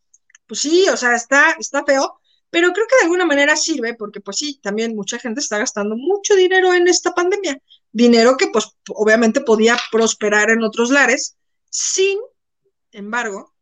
Pues 0.47 0.61
sí, 0.61 0.87
o 0.89 0.97
sea, 0.97 1.15
está, 1.15 1.51
está 1.59 1.83
feo, 1.83 2.19
pero 2.53 2.71
creo 2.71 2.85
que 2.85 2.97
de 2.97 3.05
alguna 3.05 3.25
manera 3.25 3.55
sirve 3.55 3.95
porque 3.95 4.21
pues 4.21 4.37
sí, 4.37 4.59
también 4.61 4.95
mucha 4.95 5.17
gente 5.17 5.39
está 5.39 5.57
gastando 5.57 5.95
mucho 5.95 6.35
dinero 6.35 6.71
en 6.71 6.87
esta 6.87 7.11
pandemia, 7.15 7.59
dinero 7.91 8.37
que 8.37 8.49
pues 8.53 8.77
obviamente 8.89 9.41
podía 9.41 9.75
prosperar 9.91 10.51
en 10.51 10.61
otros 10.61 10.91
lares, 10.91 11.35
sin 11.71 12.19
embargo, 12.91 13.55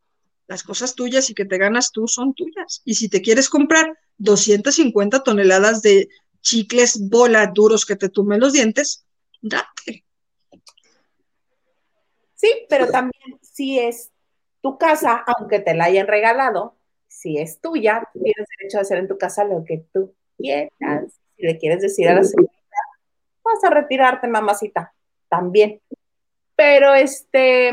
las 0.46 0.64
cosas 0.64 0.94
tuyas 0.94 1.30
y 1.30 1.34
que 1.34 1.46
te 1.46 1.58
ganas 1.58 1.94
tú 1.94 2.06
son 2.10 2.34
tuyas. 2.34 2.82
Y 2.84 2.96
si 2.96 3.08
te 3.08 3.22
quieres 3.22 3.48
comprar 3.48 3.98
250 4.18 5.24
toneladas 5.24 5.82
de 5.82 6.10
chicles 6.42 7.00
bola 7.10 7.48
duros 7.48 7.86
que 7.86 7.96
te 7.96 8.10
tumen 8.10 8.42
los 8.42 8.52
dientes, 8.52 9.06
date. 9.42 10.04
Sí, 12.36 12.66
pero 12.68 12.90
también 12.90 13.40
si 13.42 13.80
es 13.80 14.12
tu 14.62 14.78
casa, 14.78 15.24
aunque 15.26 15.60
te 15.60 15.76
la 15.76 15.86
hayan 15.86 16.08
regalado, 16.08 16.76
si 17.12 17.38
es 17.38 17.60
tuya, 17.60 18.08
tienes 18.14 18.48
derecho 18.58 18.78
a 18.78 18.82
hacer 18.82 18.98
en 18.98 19.08
tu 19.08 19.18
casa 19.18 19.44
lo 19.44 19.64
que 19.66 19.86
tú 19.94 20.16
quieras. 20.38 20.72
Si 21.36 21.44
le 21.46 21.58
quieres 21.58 21.82
decir 21.82 22.08
a 22.10 22.16
la 22.16 22.24
señorita, 22.24 22.54
vas 23.44 23.64
a 23.64 23.70
retirarte, 23.70 24.28
mamacita, 24.28 24.94
también. 25.30 25.82
Pero 26.56 26.94
este, 26.94 27.72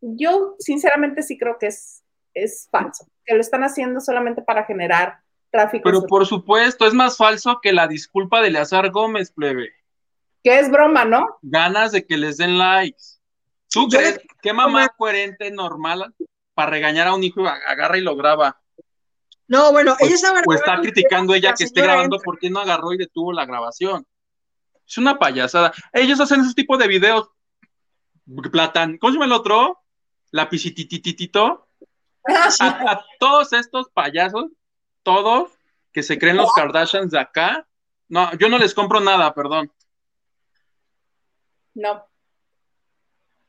yo 0.00 0.56
sinceramente 0.58 1.22
sí 1.22 1.38
creo 1.38 1.58
que 1.58 1.68
es, 1.68 2.02
es 2.34 2.68
falso, 2.70 3.06
que 3.24 3.34
lo 3.34 3.40
están 3.40 3.64
haciendo 3.64 4.00
solamente 4.00 4.42
para 4.42 4.64
generar 4.64 5.22
pero 5.84 6.06
por 6.06 6.26
supuesto, 6.26 6.86
es 6.86 6.94
más 6.94 7.16
falso 7.16 7.60
que 7.62 7.72
la 7.72 7.86
disculpa 7.86 8.40
de 8.40 8.50
Leazar 8.50 8.90
Gómez, 8.90 9.32
plebe. 9.32 9.70
Que 10.42 10.58
es 10.58 10.70
broma, 10.70 11.04
¿no? 11.04 11.38
Ganas 11.42 11.92
de 11.92 12.06
que 12.06 12.16
les 12.16 12.38
den 12.38 12.56
likes. 12.56 13.20
¿Tú 13.68 13.86
crees 13.88 14.20
qué 14.40 14.52
mamá 14.52 14.88
coherente, 14.96 15.50
normal, 15.50 16.14
para 16.54 16.70
regañar 16.70 17.08
a 17.08 17.14
un 17.14 17.22
hijo 17.22 17.46
agarra 17.46 17.98
y 17.98 18.00
lo 18.00 18.16
graba? 18.16 18.61
No, 19.52 19.70
bueno, 19.70 19.94
ella 20.00 20.14
estaba. 20.14 20.40
O 20.46 20.54
está 20.54 20.80
criticando 20.80 21.34
ella 21.34 21.52
que 21.52 21.64
esté 21.64 21.82
grabando 21.82 22.18
porque 22.24 22.48
no 22.48 22.60
agarró 22.60 22.94
y 22.94 22.96
detuvo 22.96 23.34
la 23.34 23.44
grabación. 23.44 24.06
Es 24.88 24.96
una 24.96 25.18
payasada. 25.18 25.74
Ellos 25.92 26.18
hacen 26.20 26.40
ese 26.40 26.54
tipo 26.54 26.78
de 26.78 26.88
videos. 26.88 27.28
Platan, 28.50 28.96
¿cómo 28.96 29.12
se 29.12 29.16
llama 29.16 29.26
el 29.26 29.32
otro? 29.32 29.82
Lapicitititito. 30.30 31.68
Ah, 32.26 32.48
a, 32.60 32.92
a 32.92 33.04
todos 33.18 33.52
estos 33.52 33.90
payasos 33.90 34.46
todos 35.02 35.50
que 35.92 36.02
se 36.02 36.18
creen 36.18 36.38
los 36.38 36.50
Kardashians 36.54 37.10
de 37.10 37.18
acá, 37.18 37.68
no, 38.08 38.32
yo 38.38 38.48
no 38.48 38.56
les 38.56 38.72
compro 38.72 39.00
nada, 39.00 39.34
perdón. 39.34 39.70
No. 41.74 42.06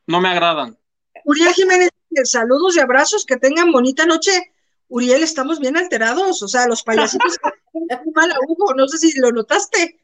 No 0.06 0.20
me 0.20 0.28
agradan. 0.28 0.78
Uriel 1.24 1.54
Jiménez 1.54 1.88
saludos 2.24 2.76
y 2.76 2.80
abrazos, 2.80 3.24
que 3.24 3.38
tengan 3.38 3.72
bonita 3.72 4.04
noche. 4.04 4.53
Uriel, 4.88 5.22
estamos 5.22 5.58
bien 5.60 5.76
alterados, 5.76 6.42
o 6.42 6.48
sea, 6.48 6.66
los 6.66 6.82
payasitos 6.82 7.36
mal 8.14 8.30
a 8.30 8.36
Hugo, 8.46 8.74
no 8.74 8.86
sé 8.88 8.98
si 8.98 9.18
lo 9.18 9.30
notaste. 9.32 9.98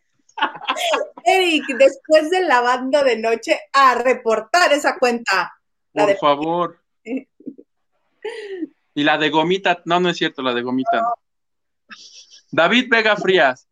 Eric, 1.25 1.65
después 1.79 2.31
del 2.31 2.49
lavando 2.49 3.03
de 3.05 3.17
noche, 3.19 3.61
a 3.73 3.95
reportar 3.97 4.73
esa 4.73 4.99
cuenta. 4.99 5.53
La 5.93 6.05
Por 6.05 6.13
de- 6.13 6.19
favor. 6.19 6.81
Y 8.95 9.05
la 9.05 9.17
de 9.19 9.31
gomita, 9.31 9.81
no, 9.87 10.01
no 10.01 10.11
es 10.11 10.17
cierto, 10.19 10.43
la 10.43 10.53
de 10.53 10.63
gomita. 10.63 11.01
no. 11.01 11.15
David 12.51 12.89
Vega 12.91 13.17
Frías, 13.17 13.69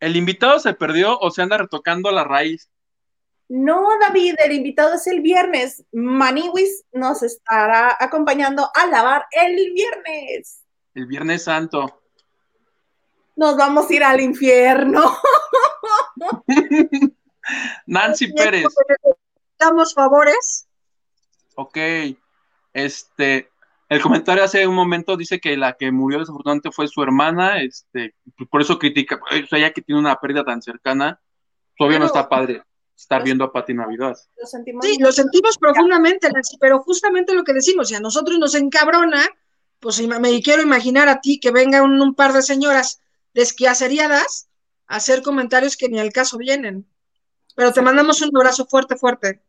¿el 0.00 0.16
invitado 0.16 0.58
se 0.58 0.72
perdió 0.72 1.18
o 1.18 1.30
se 1.30 1.42
anda 1.42 1.58
retocando 1.58 2.10
la 2.10 2.24
raíz? 2.24 2.70
No, 3.48 3.88
David, 4.00 4.34
el 4.44 4.52
invitado 4.52 4.94
es 4.94 5.06
el 5.06 5.20
viernes. 5.20 5.84
Maniwis 5.92 6.84
nos 6.92 7.22
estará 7.22 7.96
acompañando 7.98 8.68
a 8.74 8.86
lavar 8.86 9.26
el 9.30 9.72
viernes. 9.72 10.62
El 10.94 11.06
Viernes 11.06 11.44
Santo. 11.44 12.02
Nos 13.36 13.56
vamos 13.56 13.88
a 13.88 13.94
ir 13.94 14.02
al 14.02 14.20
infierno. 14.20 15.16
Nancy 17.86 18.32
Pérez, 18.32 18.66
Damos 19.58 19.94
favores. 19.94 20.66
ok. 21.54 21.78
Este, 22.72 23.48
el 23.88 24.02
comentario 24.02 24.42
hace 24.42 24.66
un 24.66 24.74
momento 24.74 25.16
dice 25.16 25.38
que 25.38 25.56
la 25.56 25.74
que 25.74 25.92
murió 25.92 26.18
desafortunadamente 26.18 26.72
fue 26.72 26.88
su 26.88 27.02
hermana, 27.02 27.62
este, 27.62 28.14
por 28.50 28.60
eso 28.60 28.78
critica, 28.78 29.18
o 29.30 29.46
sea, 29.46 29.58
ya 29.58 29.72
que 29.72 29.80
tiene 29.80 30.00
una 30.00 30.16
pérdida 30.16 30.44
tan 30.44 30.60
cercana, 30.60 31.20
todavía 31.78 31.98
no 31.98 32.06
está 32.06 32.28
padre 32.28 32.62
estar 32.96 33.22
viendo 33.22 33.44
a 33.44 33.52
Pati 33.52 33.74
Navidad. 33.74 34.16
Lo 34.36 34.46
sentimos 34.46 34.84
Sí, 34.84 34.98
lo 34.98 35.12
sentimos 35.12 35.58
profundamente, 35.58 36.30
Nancy, 36.30 36.56
pero 36.58 36.82
justamente 36.82 37.34
lo 37.34 37.44
que 37.44 37.52
decimos, 37.52 37.88
si 37.88 37.94
a 37.94 38.00
nosotros 38.00 38.38
nos 38.38 38.54
encabrona, 38.54 39.22
pues 39.80 40.00
me 40.00 40.42
quiero 40.42 40.62
imaginar 40.62 41.08
a 41.08 41.20
ti 41.20 41.38
que 41.38 41.50
venga 41.50 41.82
un, 41.82 42.00
un 42.00 42.14
par 42.14 42.32
de 42.32 42.42
señoras 42.42 43.00
desquiaceriadas 43.34 44.48
a 44.86 44.96
hacer 44.96 45.22
comentarios 45.22 45.76
que 45.76 45.88
ni 45.88 45.98
al 45.98 46.12
caso 46.12 46.38
vienen. 46.38 46.86
Pero 47.54 47.72
te 47.72 47.82
mandamos 47.82 48.20
un 48.22 48.36
abrazo 48.36 48.66
fuerte, 48.66 48.96
fuerte. 48.96 49.42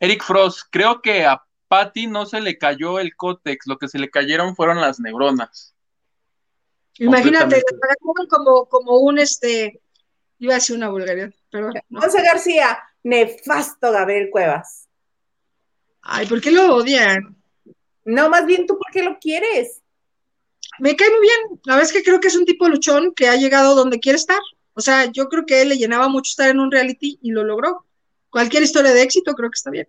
Eric 0.00 0.22
Frost, 0.22 0.68
creo 0.70 1.02
que 1.02 1.24
a 1.24 1.42
Patty 1.66 2.06
no 2.06 2.26
se 2.26 2.40
le 2.40 2.56
cayó 2.56 3.00
el 3.00 3.16
cótex, 3.16 3.66
lo 3.66 3.78
que 3.78 3.88
se 3.88 3.98
le 3.98 4.10
cayeron 4.10 4.54
fueron 4.54 4.80
las 4.80 5.00
neuronas. 5.00 5.74
Imagínate, 6.98 7.62
como 8.68 8.98
un 8.98 9.18
este, 9.18 9.80
iba 10.38 10.54
a 10.54 10.56
decir 10.56 10.76
una 10.76 10.88
vulgaridad, 10.88 11.32
pero 11.50 11.70
no. 11.88 12.00
José 12.00 12.22
García, 12.22 12.78
nefasto 13.02 13.92
Gabriel 13.92 14.30
Cuevas. 14.30 14.88
Ay, 16.02 16.26
¿por 16.26 16.40
qué 16.40 16.50
lo 16.50 16.76
odian? 16.76 17.36
No, 18.04 18.30
más 18.30 18.46
bien 18.46 18.66
tú, 18.66 18.78
¿por 18.78 18.90
qué 18.92 19.02
lo 19.02 19.18
quieres? 19.18 19.82
Me 20.78 20.96
cae 20.96 21.10
muy 21.10 21.20
bien. 21.20 21.60
La 21.64 21.74
verdad 21.74 21.90
es 21.90 21.92
que 21.92 22.02
creo 22.02 22.20
que 22.20 22.28
es 22.28 22.36
un 22.36 22.46
tipo 22.46 22.68
luchón 22.68 23.12
que 23.14 23.28
ha 23.28 23.36
llegado 23.36 23.74
donde 23.74 24.00
quiere 24.00 24.16
estar. 24.16 24.40
O 24.74 24.80
sea, 24.80 25.06
yo 25.06 25.28
creo 25.28 25.44
que 25.44 25.60
él 25.60 25.70
le 25.70 25.76
llenaba 25.76 26.08
mucho 26.08 26.30
estar 26.30 26.48
en 26.48 26.60
un 26.60 26.70
reality 26.70 27.18
y 27.20 27.32
lo 27.32 27.44
logró. 27.44 27.84
Cualquier 28.30 28.62
historia 28.62 28.92
de 28.92 29.02
éxito 29.02 29.34
creo 29.34 29.50
que 29.50 29.56
está 29.56 29.70
bien. 29.70 29.88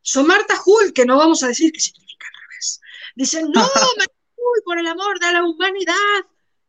Somarta 0.00 0.54
Hul, 0.64 0.92
que 0.92 1.04
no 1.04 1.16
vamos 1.16 1.42
a 1.42 1.48
decir 1.48 1.70
qué 1.72 1.80
significa 1.80 2.26
al 2.26 2.48
revés. 2.48 2.80
Dice, 3.14 3.42
no, 3.42 3.50
Martul, 3.98 4.62
por 4.64 4.78
el 4.78 4.86
amor 4.86 5.20
de 5.20 5.32
la 5.32 5.44
humanidad, 5.44 6.24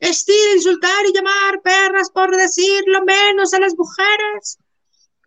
estir, 0.10 0.56
insultar 0.56 1.06
y 1.08 1.14
llamar 1.14 1.62
perras 1.64 2.10
por 2.12 2.36
decir 2.36 2.84
lo 2.88 3.04
menos 3.04 3.54
a 3.54 3.60
las 3.60 3.76
mujeres. 3.78 4.60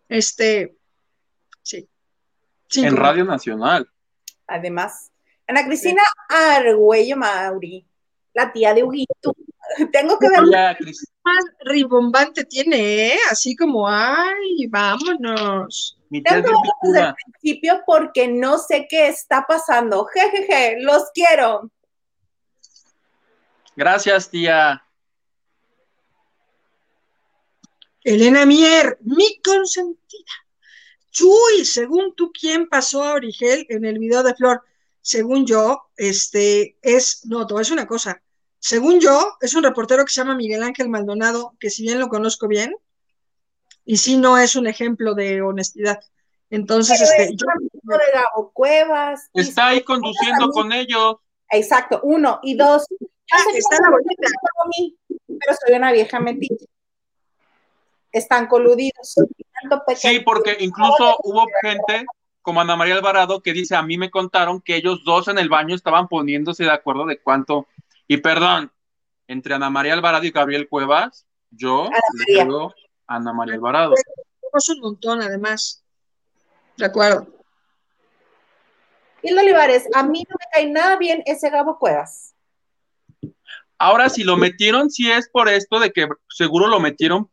Este, 0.09 0.75
sí. 1.61 1.87
En 2.75 2.95
Radio 2.95 3.25
Nacional. 3.25 3.89
Además, 4.47 5.11
Ana 5.47 5.65
Cristina 5.65 6.01
Argüello 6.29 7.17
Mauri, 7.17 7.85
la 8.33 8.51
tía 8.51 8.73
de 8.73 8.83
Huguito. 8.83 9.33
Tengo 9.91 10.17
que 10.17 10.29
ver 10.29 10.39
Cris- 10.77 11.05
más 11.23 11.43
ribombante 11.65 12.45
tiene, 12.45 13.07
¿eh? 13.07 13.17
Así 13.29 13.55
como, 13.55 13.87
ay, 13.87 14.67
vámonos. 14.69 15.97
mi 16.09 16.23
Tengo 16.23 16.49
bien 16.61 16.73
desde 16.93 17.07
el 17.09 17.15
principio 17.15 17.81
porque 17.85 18.27
no 18.29 18.57
sé 18.57 18.87
qué 18.89 19.07
está 19.09 19.45
pasando. 19.45 20.05
Jejeje, 20.05 20.77
los 20.79 21.11
quiero. 21.13 21.69
Gracias, 23.77 24.31
tía. 24.31 24.83
Elena 28.03 28.43
Mier, 28.43 28.97
mi 29.01 29.39
consentida. 29.39 30.31
Chuy, 31.11 31.63
según 31.63 32.15
tú, 32.15 32.31
¿quién 32.31 32.67
pasó 32.67 33.03
a 33.03 33.13
Origel 33.13 33.67
en 33.69 33.85
el 33.85 33.99
video 33.99 34.23
de 34.23 34.33
Flor? 34.33 34.63
Según 34.99 35.45
yo, 35.45 35.91
este 35.95 36.79
es, 36.81 37.23
no, 37.27 37.45
te 37.45 37.53
voy 37.53 37.59
a 37.59 37.61
decir 37.61 37.73
una 37.73 37.85
cosa. 37.85 38.19
Según 38.57 38.99
yo, 38.99 39.37
es 39.41 39.53
un 39.53 39.61
reportero 39.61 40.03
que 40.03 40.11
se 40.11 40.21
llama 40.21 40.35
Miguel 40.35 40.63
Ángel 40.63 40.89
Maldonado, 40.89 41.53
que 41.59 41.69
si 41.69 41.83
bien 41.83 41.99
lo 41.99 42.07
conozco 42.07 42.47
bien, 42.47 42.75
y 43.85 43.97
sí 43.97 44.17
no 44.17 44.39
es 44.39 44.55
un 44.55 44.65
ejemplo 44.65 45.13
de 45.13 45.43
honestidad. 45.43 45.99
Entonces, 46.49 46.97
Pero 46.99 47.11
este, 47.11 47.33
es 47.35 47.39
yo, 47.39 47.47
amigo 47.55 48.03
de 48.05 48.11
Gabo 48.19 48.51
Cuevas. 48.53 49.29
y 49.35 49.41
Está 49.41 49.67
ahí 49.67 49.83
conduciendo 49.83 50.49
con 50.49 50.71
ellos. 50.71 51.17
Exacto, 51.51 51.99
uno. 52.01 52.39
Y 52.41 52.55
dos, 52.55 52.87
Ah, 53.31 53.43
está 53.53 53.77
la 53.81 53.89
bolita. 53.89 54.29
pero 55.27 55.57
soy 55.65 55.75
una 55.75 55.91
vieja 55.91 56.19
metiche. 56.19 56.65
Están 58.11 58.47
coludidos. 58.47 59.15
Sí, 59.95 60.19
porque 60.21 60.57
incluso 60.59 61.17
hubo 61.23 61.45
gente 61.61 62.05
como 62.41 62.61
Ana 62.61 62.77
María 62.77 62.95
Alvarado 62.95 63.41
que 63.41 63.51
dice, 63.51 63.75
a 63.75 63.81
mí 63.81 63.97
me 63.97 64.09
contaron 64.09 64.61
que 64.61 64.77
ellos 64.77 65.03
dos 65.03 65.27
en 65.27 65.37
el 65.37 65.49
baño 65.49 65.75
estaban 65.75 66.07
poniéndose 66.07 66.63
de 66.63 66.71
acuerdo 66.71 67.05
de 67.05 67.19
cuánto. 67.19 67.67
Y 68.07 68.17
perdón, 68.17 68.71
entre 69.27 69.53
Ana 69.53 69.69
María 69.69 69.93
Alvarado 69.93 70.23
y 70.23 70.31
Gabriel 70.31 70.69
Cuevas, 70.69 71.25
yo 71.51 71.87
Ana 71.87 71.97
le 72.27 72.45
María. 72.45 72.63
a 73.07 73.15
Ana 73.17 73.33
María 73.33 73.55
Alvarado. 73.55 73.93
tenemos 74.39 74.69
un 74.69 74.79
montón, 74.79 75.21
además. 75.21 75.83
De 76.77 76.85
acuerdo. 76.85 77.27
Hilda 79.21 79.41
Olivares, 79.41 79.85
a 79.93 80.03
mí 80.03 80.23
no 80.29 80.35
me 80.39 80.45
cae 80.53 80.71
nada 80.71 80.95
bien 80.95 81.23
ese 81.25 81.49
Gabo 81.49 81.77
Cuevas. 81.77 82.33
Ahora, 83.79 84.09
si 84.09 84.23
lo 84.23 84.37
metieron, 84.37 84.89
sí 84.89 85.11
es 85.11 85.29
por 85.29 85.49
esto 85.49 85.79
de 85.79 85.91
que 85.91 86.07
seguro 86.29 86.67
lo 86.67 86.79
metieron 86.79 87.29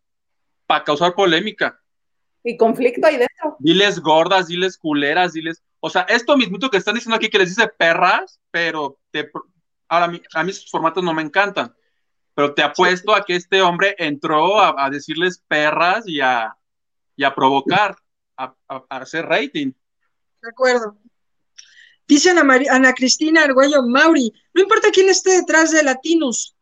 para 0.66 0.84
causar 0.84 1.14
polémica. 1.14 1.80
Y 2.42 2.56
conflicto 2.56 3.06
ahí 3.06 3.16
dentro. 3.16 3.56
Diles 3.58 4.00
gordas, 4.00 4.48
diles 4.48 4.76
culeras, 4.76 5.32
diles. 5.32 5.62
O 5.80 5.88
sea, 5.88 6.02
esto 6.02 6.36
mismito 6.36 6.68
que 6.70 6.76
están 6.76 6.94
diciendo 6.94 7.16
aquí 7.16 7.30
que 7.30 7.38
les 7.38 7.48
dice 7.48 7.68
perras, 7.68 8.38
pero 8.50 8.98
te... 9.10 9.30
ahora 9.88 10.04
a 10.06 10.08
mí, 10.08 10.20
a 10.34 10.44
mí 10.44 10.52
sus 10.52 10.70
formatos 10.70 11.02
no 11.02 11.14
me 11.14 11.22
encantan. 11.22 11.74
Pero 12.34 12.52
te 12.52 12.62
apuesto 12.62 13.14
a 13.14 13.24
que 13.24 13.36
este 13.36 13.62
hombre 13.62 13.94
entró 13.98 14.60
a, 14.60 14.74
a 14.84 14.90
decirles 14.90 15.42
perras 15.48 16.04
y 16.06 16.20
a, 16.20 16.54
y 17.16 17.24
a 17.24 17.34
provocar, 17.34 17.96
a, 18.36 18.54
a- 18.68 18.84
a 18.90 18.96
hacer 18.98 19.24
rating. 19.26 19.72
De 20.42 20.48
acuerdo. 20.50 20.98
Dice 22.06 22.30
Ana, 22.30 22.92
Cristina 22.92 23.44
Argüello 23.44 23.82
Mauri, 23.82 24.32
no 24.52 24.62
importa 24.62 24.90
quién 24.92 25.08
esté 25.08 25.32
detrás 25.32 25.70
de 25.70 25.82
Latinus, 25.82 26.54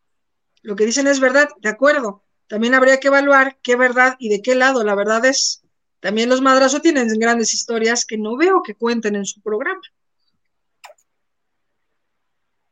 lo 0.62 0.77
que 0.77 0.86
dicen 0.86 1.09
es 1.09 1.19
verdad, 1.19 1.48
de 1.60 1.69
acuerdo. 1.69 2.23
También 2.47 2.74
habría 2.74 3.01
que 3.01 3.09
evaluar 3.09 3.59
qué 3.62 3.77
verdad 3.77 4.14
y 4.19 4.28
de 4.28 4.43
qué 4.43 4.55
lado 4.55 4.85
la 4.85 4.94
verdad 4.94 5.24
es. 5.24 5.62
También 6.01 6.28
los 6.28 6.40
madrazo 6.40 6.81
tienen 6.81 7.09
grandes 7.19 7.55
historias 7.55 8.05
que 8.05 8.19
no 8.19 8.36
veo 8.36 8.62
que 8.62 8.74
cuenten 8.74 9.16
en 9.16 9.24
su 9.24 9.40
programa. 9.40 9.81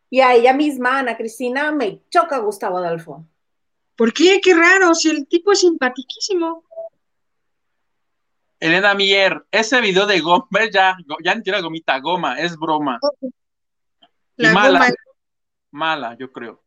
Y 0.08 0.20
a 0.20 0.34
ella 0.34 0.52
misma, 0.52 0.98
Ana 0.98 1.16
Cristina, 1.16 1.70
me 1.72 2.02
choca 2.10 2.38
Gustavo 2.38 2.78
Adolfo. 2.78 3.24
¿Por 3.96 4.12
qué? 4.12 4.40
Qué 4.42 4.54
raro, 4.54 4.94
si 4.94 5.08
el 5.10 5.26
tipo 5.28 5.52
es 5.52 5.60
simpatiquísimo. 5.60 6.64
Elena 8.60 8.94
Mier, 8.94 9.46
ese 9.50 9.80
video 9.80 10.06
de 10.06 10.20
goma, 10.20 10.46
ya, 10.72 10.96
ya 11.24 11.34
ni 11.34 11.40
siquiera 11.40 11.60
gomita, 11.60 11.98
goma, 11.98 12.38
es 12.38 12.56
broma. 12.56 13.00
Y 14.36 14.42
La 14.44 14.52
mala, 14.52 14.78
goma. 14.80 14.94
mala, 15.70 16.16
yo 16.18 16.30
creo. 16.30 16.62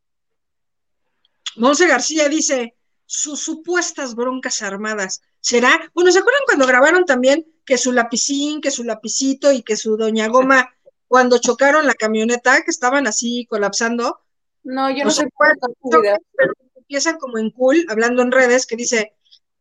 Monse 1.55 1.87
García 1.87 2.27
dice, 2.29 2.75
sus 3.05 3.39
supuestas 3.39 4.15
broncas 4.15 4.63
armadas. 4.63 5.21
¿Será? 5.39 5.91
Bueno, 5.93 6.11
¿se 6.11 6.19
acuerdan 6.19 6.41
cuando 6.45 6.65
grabaron 6.65 7.05
también 7.05 7.45
que 7.63 7.77
su 7.77 7.91
lapicín, 7.91 8.59
que 8.59 8.71
su 8.71 8.83
lapicito 8.83 9.51
y 9.51 9.61
que 9.61 9.75
su 9.75 9.95
doña 9.97 10.27
goma, 10.29 10.73
cuando 11.07 11.37
chocaron 11.37 11.85
la 11.85 11.93
camioneta, 11.93 12.63
que 12.63 12.71
estaban 12.71 13.05
así 13.05 13.45
colapsando? 13.47 14.21
No, 14.63 14.89
yo 14.89 14.99
no 14.99 15.03
No 15.05 15.11
sé 15.11 15.29
cuál 15.33 15.57
pero 15.91 16.53
empiezan 16.75 17.19
como 17.19 17.37
en 17.37 17.51
cool, 17.51 17.85
hablando 17.89 18.23
en 18.23 18.31
redes, 18.31 18.65
que 18.65 18.75
dice, 18.75 19.13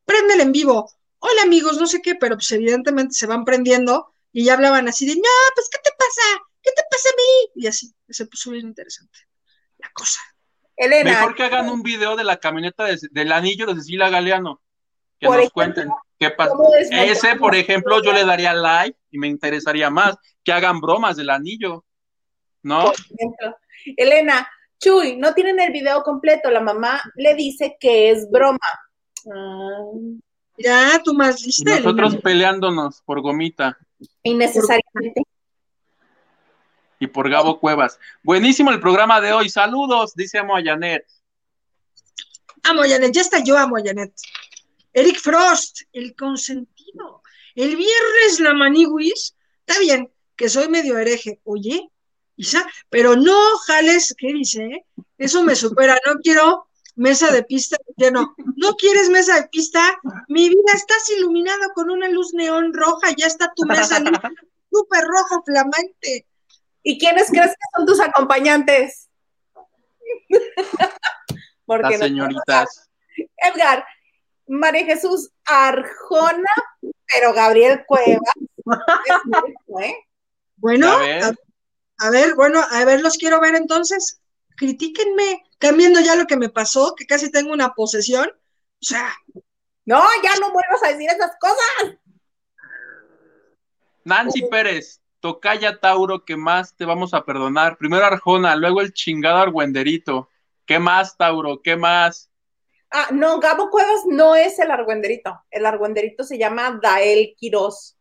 préndele 0.06 0.44
en 0.44 0.52
vivo. 0.52 0.90
Hola 1.24 1.42
amigos, 1.44 1.78
no 1.78 1.86
sé 1.86 2.02
qué, 2.02 2.16
pero 2.16 2.34
pues 2.34 2.50
evidentemente 2.50 3.14
se 3.14 3.26
van 3.26 3.44
prendiendo 3.44 4.12
y 4.32 4.44
ya 4.44 4.54
hablaban 4.54 4.88
así 4.88 5.06
de, 5.06 5.14
no, 5.14 5.22
pues 5.54 5.68
¿qué 5.70 5.78
te 5.84 5.90
pasa? 5.96 6.44
¿Qué 6.60 6.70
te 6.74 6.82
pasa 6.90 7.08
a 7.10 7.16
mí? 7.16 7.62
Y 7.62 7.66
así, 7.68 7.94
se 8.08 8.26
puso 8.26 8.50
bien 8.50 8.66
interesante 8.66 9.20
la 9.78 9.88
cosa. 9.94 10.20
Elena, 10.76 11.10
Mejor 11.12 11.34
que 11.36 11.44
hagan 11.44 11.68
un 11.68 11.82
video 11.82 12.16
de 12.16 12.24
la 12.24 12.38
camioneta 12.38 12.84
de- 12.84 12.98
del 13.12 13.30
anillo 13.30 13.66
de 13.66 13.74
Cecilia 13.76 14.08
Galeano. 14.08 14.60
Que 15.20 15.26
Por 15.28 15.36
nos 15.36 15.44
ejemplo, 15.46 15.54
cuenten. 15.54 15.88
¿Qué 16.18 16.30
pasa? 16.30 16.50
¿Cómo 16.50 16.70
desmontar 16.72 17.06
Ese, 17.08 17.36
por 17.36 17.54
ejemplo, 17.54 18.02
yo 18.02 18.12
le 18.12 18.24
daría 18.24 18.52
like 18.54 18.98
y 19.12 19.18
me 19.18 19.28
interesaría 19.28 19.90
más 19.90 20.16
que 20.42 20.52
hagan 20.52 20.80
bromas 20.80 21.16
del 21.16 21.30
anillo, 21.30 21.84
¿no? 22.62 22.90
ejemplo. 22.92 23.56
Elena, 23.96 24.48
Chuy, 24.80 25.16
no 25.18 25.34
tienen 25.34 25.60
el 25.60 25.72
video 25.72 26.02
completo. 26.02 26.50
La 26.50 26.60
mamá 26.60 27.00
le 27.14 27.34
dice 27.36 27.76
que 27.78 28.10
es 28.10 28.28
broma. 28.28 28.58
Ah, 29.32 29.84
Ya, 30.62 31.00
tú 31.04 31.14
más 31.14 31.42
lista. 31.42 31.76
nosotros 31.78 32.16
peleándonos 32.16 33.02
por 33.02 33.20
gomita 33.20 33.76
innecesariamente. 34.22 35.22
y 36.98 37.06
por 37.08 37.28
Gabo 37.28 37.58
Cuevas. 37.58 37.98
Buenísimo 38.22 38.70
el 38.70 38.80
programa 38.80 39.20
de 39.20 39.32
hoy. 39.32 39.48
Saludos, 39.48 40.14
dice 40.14 40.38
Amo 40.38 40.56
a 40.56 40.62
Janet. 40.62 41.04
Amo 42.62 42.82
a 42.82 42.88
Janet, 42.88 43.12
ya 43.12 43.22
está 43.22 43.42
yo 43.42 43.58
amo 43.58 43.76
a 43.76 43.82
Janet. 43.84 44.12
Eric 44.92 45.18
Frost, 45.18 45.82
el 45.92 46.14
consentido. 46.14 47.22
El 47.54 47.76
viernes 47.76 48.40
la 48.40 48.54
maniguis. 48.54 49.34
Está 49.66 49.80
bien, 49.80 50.10
que 50.36 50.48
soy 50.48 50.68
medio 50.68 50.98
hereje. 50.98 51.40
Oye, 51.44 51.90
Isa, 52.36 52.66
pero 52.88 53.16
no 53.16 53.36
jales, 53.66 54.14
¿qué 54.16 54.32
dice? 54.32 54.86
Eso 55.18 55.42
me 55.42 55.54
supera. 55.54 55.98
No 56.06 56.14
quiero 56.22 56.68
mesa 56.94 57.30
de 57.32 57.42
pista 57.42 57.76
lleno. 57.96 58.34
¿No 58.56 58.74
quieres 58.74 59.08
mesa 59.10 59.40
de 59.40 59.48
pista? 59.48 59.98
Mi 60.28 60.48
vida, 60.48 60.72
estás 60.74 61.08
iluminado 61.16 61.72
con 61.74 61.90
una 61.90 62.08
luz 62.08 62.34
neón 62.34 62.72
roja. 62.74 63.10
Ya 63.16 63.26
está 63.26 63.52
tu 63.54 63.64
mesa 63.64 63.96
súper 64.70 65.04
rojo, 65.04 65.42
flamante. 65.44 66.26
¿Y 66.82 66.98
quiénes 66.98 67.28
crees 67.28 67.50
que 67.50 67.66
son 67.76 67.86
tus 67.86 68.00
acompañantes? 68.00 69.08
Porque 71.66 71.90
Las 71.90 72.00
no- 72.00 72.06
señoritas. 72.06 72.90
Edgar, 73.36 73.84
María 74.46 74.84
Jesús 74.84 75.30
Arjona, 75.44 76.50
pero 77.12 77.32
Gabriel 77.32 77.84
Cuevas. 77.86 78.20
es 78.36 79.20
cierto, 79.24 79.80
¿eh? 79.80 79.96
Bueno, 80.56 80.88
a 81.98 82.10
ver, 82.10 82.34
bueno, 82.34 82.60
a 82.70 82.84
ver, 82.84 83.00
los 83.00 83.16
quiero 83.16 83.40
ver 83.40 83.54
entonces. 83.54 84.20
Critíquenme, 84.56 85.44
cambiando 85.58 86.00
ya 86.00 86.14
lo 86.16 86.26
que 86.26 86.36
me 86.36 86.48
pasó, 86.48 86.94
que 86.96 87.06
casi 87.06 87.30
tengo 87.30 87.52
una 87.52 87.74
posesión. 87.74 88.28
O 88.28 88.84
sea, 88.84 89.12
No, 89.84 90.00
ya 90.22 90.36
no 90.40 90.52
vuelvas 90.52 90.82
a 90.84 90.88
decir 90.92 91.08
esas 91.10 91.32
cosas. 91.40 91.98
Nancy 94.04 94.42
Pérez, 94.48 95.00
tocaya 95.20 95.78
Tauro, 95.78 96.24
¿qué 96.24 96.36
más 96.36 96.74
te 96.76 96.84
vamos 96.84 97.14
a 97.14 97.24
perdonar? 97.24 97.76
Primero 97.78 98.04
Arjona, 98.04 98.56
luego 98.56 98.80
el 98.80 98.92
chingado 98.92 99.38
Argüenderito. 99.38 100.28
¿Qué 100.66 100.78
más, 100.78 101.16
Tauro? 101.16 101.60
¿Qué 101.62 101.76
más? 101.76 102.30
Ah, 102.90 103.08
no, 103.10 103.40
Gabo 103.40 103.70
Cuevas 103.70 104.02
no 104.06 104.34
es 104.34 104.58
el 104.58 104.70
argüenderito. 104.70 105.40
El 105.50 105.64
argüenderito 105.66 106.24
se 106.24 106.38
llama 106.38 106.78
Dael 106.82 107.34
Quirós. 107.38 107.96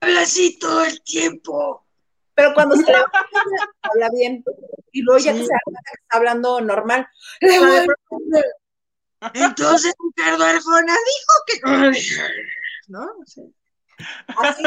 habla 0.00 0.22
así 0.22 0.58
todo 0.58 0.84
el 0.84 1.00
tiempo. 1.02 1.85
Pero 2.36 2.54
cuando 2.54 2.76
se 2.76 2.84
le 2.84 2.92
habla 3.82 4.10
bien. 4.14 4.44
Y 4.92 5.02
luego 5.02 5.18
ya 5.18 5.32
Sí. 5.32 5.38
que 5.40 5.46
se 5.46 5.52
está 5.52 6.16
hablando 6.18 6.60
normal. 6.60 7.08
Entonces 9.34 9.94
Ricardo 9.98 10.44
Arjona 10.44 10.94
dijo 10.94 11.32
que. 11.46 11.60
¿No? 12.88 13.08
Sea, 13.24 13.44
Así, 14.36 14.62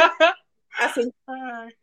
así. 0.79 1.13
Ay, 1.27 1.75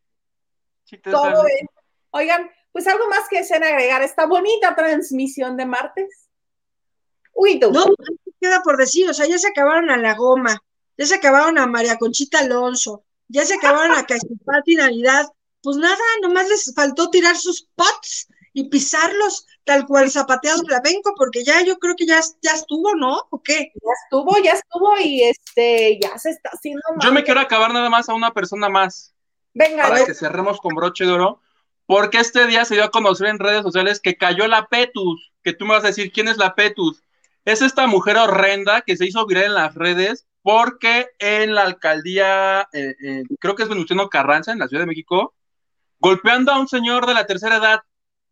chiste 0.85 1.11
¿Cómo 1.13 1.25
sano. 1.25 1.43
ven? 1.45 1.67
Oigan, 2.11 2.51
pues 2.73 2.87
algo 2.89 3.09
más 3.09 3.29
que 3.29 3.39
deseen 3.39 3.63
agregar 3.65 4.03
esta 4.03 4.27
bonita 4.27 4.75
transmisión 4.75 5.57
de 5.57 5.65
martes. 5.67 6.29
Uy, 7.33 7.61
tú. 7.61 7.71
No, 7.71 7.85
queda 8.41 8.63
por 8.63 8.77
decir, 8.77 9.09
o 9.09 9.15
sea, 9.15 9.27
ya 9.27 9.39
se 9.39 9.49
acabaron 9.49 9.91
a 9.91 9.97
la 9.97 10.15
goma, 10.15 10.59
ya 10.99 11.07
se 11.07 11.15
acabaron 11.15 11.57
a 11.59 11.67
María 11.67 11.97
Conchita 11.99 12.41
Alonso, 12.41 13.05
ya 13.29 13.45
se 13.47 13.55
acabaron 13.55 13.97
a 13.97 14.05
Cachipati 14.07 14.75
Navidad. 14.77 15.27
Pues 15.67 15.79
nada, 15.79 15.99
nomás 16.23 16.49
les 16.49 16.73
faltó 16.77 17.11
tirar 17.11 17.37
sus 17.37 17.67
pots 17.75 18.29
y 18.53 18.69
pisarlos 18.69 19.49
tal 19.65 19.85
cual 19.85 20.09
zapateado 20.09 20.63
flamenco, 20.63 21.13
porque 21.17 21.43
ya 21.43 21.61
yo 21.65 21.77
creo 21.81 21.97
que 21.97 22.07
ya, 22.07 22.21
ya 22.41 22.53
estuvo, 22.53 22.95
¿no? 22.95 23.21
¿O 23.31 23.43
qué? 23.43 23.73
Ya 23.75 23.91
estuvo, 24.05 24.39
ya 24.45 24.53
estuvo 24.53 24.97
y 25.01 25.25
este, 25.25 25.99
ya 26.01 26.17
se 26.19 26.31
está 26.31 26.51
haciendo 26.53 26.83
Yo 27.03 27.09
me 27.09 27.15
mal. 27.15 27.25
quiero 27.25 27.41
acabar 27.41 27.73
nada 27.73 27.91
más 27.91 28.09
a 28.09 28.15
una 28.15 28.33
persona 28.33 28.69
más. 28.69 29.13
Venga, 29.55 29.89
para 29.89 30.05
que 30.05 30.15
cerremos 30.15 30.61
con 30.61 30.77
broche 30.77 31.05
de 31.05 31.11
oro, 31.11 31.41
porque 31.85 32.19
este 32.19 32.47
día 32.47 32.65
se 32.65 32.75
dio 32.75 32.85
a 32.85 32.93
conocer 32.93 33.27
en 33.27 33.41
redes 33.41 33.65
sociales 33.65 33.99
que 33.99 34.17
cayó 34.17 34.47
la 34.47 34.69
Petus, 34.69 35.33
que 35.43 35.53
tú 35.53 35.65
me 35.65 35.75
vas 35.75 35.83
a 35.83 35.89
decir 35.89 36.13
quién 36.13 36.29
es 36.29 36.37
la 36.37 36.55
Petus. 36.55 37.03
Es 37.45 37.61
esta 37.61 37.89
mujer 37.89 38.19
horrenda 38.19 38.83
que 38.83 38.97
se 38.97 39.07
hizo 39.07 39.27
viral 39.27 39.47
en 39.47 39.55
las 39.55 39.75
redes 39.75 40.29
porque 40.43 41.09
en 41.19 41.57
la 41.57 41.63
alcaldía, 41.63 42.69
eh, 42.73 42.95
eh, 43.03 43.25
creo 43.41 43.57
que 43.57 43.65
es 43.65 43.69
Venustiano 43.69 44.09
Carranza, 44.09 44.53
en 44.53 44.61
la 44.61 44.69
Ciudad 44.69 44.85
de 44.85 44.87
México, 44.87 45.35
golpeando 45.99 46.53
a 46.53 46.61
un 46.61 46.69
señor 46.69 47.07
de 47.07 47.15
la 47.15 47.27
tercera 47.27 47.57
edad, 47.57 47.83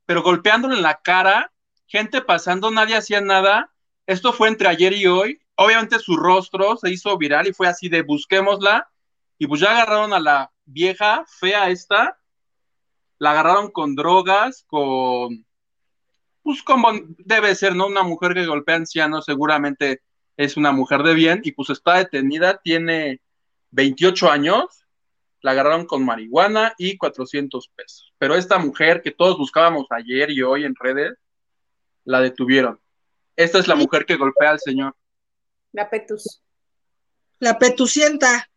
pero 0.06 0.22
golpeándolo 0.22 0.74
en 0.74 0.82
la 0.82 1.00
cara, 1.02 1.52
gente 1.86 2.20
pasando, 2.20 2.70
nadie 2.70 2.96
hacía 2.96 3.20
nada. 3.20 3.72
Esto 4.06 4.32
fue 4.32 4.48
entre 4.48 4.68
ayer 4.68 4.92
y 4.92 5.06
hoy. 5.06 5.40
Obviamente 5.56 5.98
su 5.98 6.16
rostro 6.16 6.76
se 6.76 6.90
hizo 6.90 7.16
viral 7.16 7.46
y 7.46 7.52
fue 7.52 7.68
así 7.68 7.88
de 7.88 8.02
busquémosla. 8.02 8.88
Y 9.38 9.46
pues 9.46 9.60
ya 9.60 9.70
agarraron 9.70 10.12
a 10.12 10.20
la 10.20 10.52
vieja 10.64 11.24
fea 11.26 11.70
esta, 11.70 12.18
la 13.18 13.32
agarraron 13.32 13.70
con 13.70 13.94
drogas, 13.94 14.64
con, 14.66 15.46
pues 16.42 16.62
como 16.62 16.92
debe 17.18 17.54
ser, 17.54 17.74
¿no? 17.74 17.86
Una 17.86 18.02
mujer 18.02 18.34
que 18.34 18.46
golpea 18.46 18.76
ancianos 18.76 19.24
seguramente 19.24 20.02
es 20.36 20.56
una 20.56 20.72
mujer 20.72 21.02
de 21.02 21.14
bien 21.14 21.40
y 21.44 21.52
pues 21.52 21.70
está 21.70 21.98
detenida, 21.98 22.60
tiene 22.62 23.20
28 23.70 24.30
años, 24.30 24.83
la 25.44 25.50
agarraron 25.50 25.84
con 25.84 26.02
marihuana 26.06 26.72
y 26.78 26.96
400 26.96 27.68
pesos. 27.76 28.14
Pero 28.16 28.34
esta 28.34 28.56
mujer 28.56 29.02
que 29.02 29.10
todos 29.10 29.36
buscábamos 29.36 29.84
ayer 29.90 30.30
y 30.30 30.40
hoy 30.40 30.64
en 30.64 30.74
redes, 30.74 31.18
la 32.04 32.22
detuvieron. 32.22 32.80
Esta 33.36 33.58
es 33.58 33.68
la 33.68 33.74
mujer 33.74 34.06
que 34.06 34.16
golpea 34.16 34.52
al 34.52 34.60
señor. 34.60 34.96
la 35.72 35.90
Petus. 35.90 36.40
La 37.40 37.58
petucienta. 37.58 38.48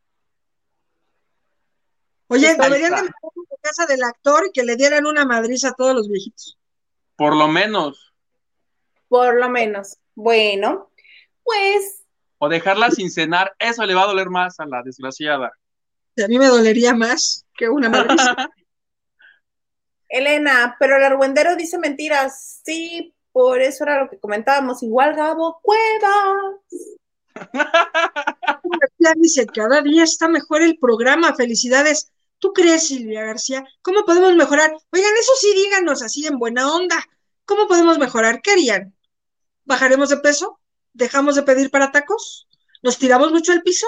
Oye, 2.27 2.47
Ahí 2.47 2.55
deberían 2.57 2.91
de 2.91 3.01
meterlo 3.01 3.31
en 3.35 3.47
la 3.51 3.57
casa 3.61 3.85
del 3.85 4.03
actor 4.03 4.45
y 4.47 4.51
que 4.53 4.64
le 4.64 4.77
dieran 4.77 5.05
una 5.05 5.26
madriza 5.26 5.69
a 5.69 5.73
todos 5.73 5.93
los 5.93 6.07
viejitos. 6.07 6.57
Por 7.18 7.35
lo 7.35 7.49
menos. 7.49 8.14
Por 9.09 9.35
lo 9.35 9.49
menos. 9.49 9.97
Bueno, 10.15 10.89
pues 11.43 12.05
O 12.38 12.47
dejarla 12.47 12.91
sin 12.91 13.11
cenar, 13.11 13.53
eso 13.59 13.85
le 13.85 13.93
va 13.93 14.03
a 14.03 14.07
doler 14.07 14.30
más 14.30 14.57
a 14.61 14.65
la 14.65 14.84
desgraciada. 14.84 15.51
Y 16.18 16.23
a 16.23 16.27
mí 16.27 16.39
me 16.39 16.48
dolería 16.48 16.95
más 16.95 17.45
que 17.56 17.69
una 17.69 17.89
madriza. 17.89 18.35
Elena, 20.10 20.76
pero 20.80 20.98
el 20.98 21.03
argüendero 21.03 21.56
dice 21.56 21.77
mentiras. 21.77 22.61
Sí, 22.65 23.14
por 23.31 23.61
eso 23.61 23.84
era 23.84 24.03
lo 24.03 24.10
que 24.10 24.19
comentábamos. 24.19 24.81
Igual 24.81 25.15
Gabo 25.15 25.60
Cuevas. 25.61 26.56
Dice, 29.18 29.45
cada 29.45 29.81
día 29.84 30.03
está 30.03 30.27
mejor 30.27 30.64
el 30.64 30.80
programa. 30.80 31.35
Felicidades. 31.35 32.11
¿Tú 32.39 32.52
crees, 32.52 32.88
Silvia 32.88 33.23
García? 33.23 33.64
¿Cómo 33.84 34.06
podemos 34.06 34.35
mejorar? 34.35 34.76
Oigan, 34.91 35.14
eso 35.19 35.34
sí, 35.39 35.53
díganos 35.53 36.02
así 36.02 36.26
en 36.26 36.39
buena 36.39 36.73
onda. 36.73 36.98
¿Cómo 37.45 37.68
podemos 37.68 37.99
mejorar? 37.99 38.41
¿Qué 38.41 38.52
harían? 38.52 38.95
¿Bajaremos 39.65 40.10
de 40.10 40.18
peso? 40.18 40.60
¿Dejamos 40.94 41.35
de 41.35 41.44
pedir 41.44 41.69
para 41.69 41.91
tacos? 41.91 42.48
¿Nos 42.81 42.98
tiramos 42.98 43.31
mucho 43.31 43.52
al 43.52 43.61
piso? 43.61 43.85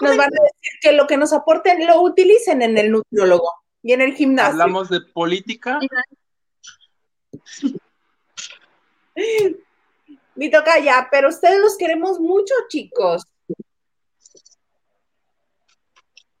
Nos 0.00 0.16
van 0.16 0.28
a 0.28 0.42
decir 0.42 0.72
que 0.80 0.92
lo 0.92 1.06
que 1.06 1.16
nos 1.16 1.32
aporten 1.32 1.86
lo 1.86 2.02
utilicen 2.02 2.62
en 2.62 2.76
el 2.78 2.90
nutriólogo 2.90 3.52
y 3.82 3.92
en 3.92 4.00
el 4.00 4.14
gimnasio. 4.14 4.52
Hablamos 4.52 4.88
de 4.88 5.00
política. 5.00 5.78
Mi 10.34 10.50
toca 10.50 10.78
ya, 10.78 11.08
pero 11.10 11.28
ustedes 11.28 11.60
los 11.60 11.76
queremos 11.78 12.20
mucho, 12.20 12.54
chicos. 12.68 13.24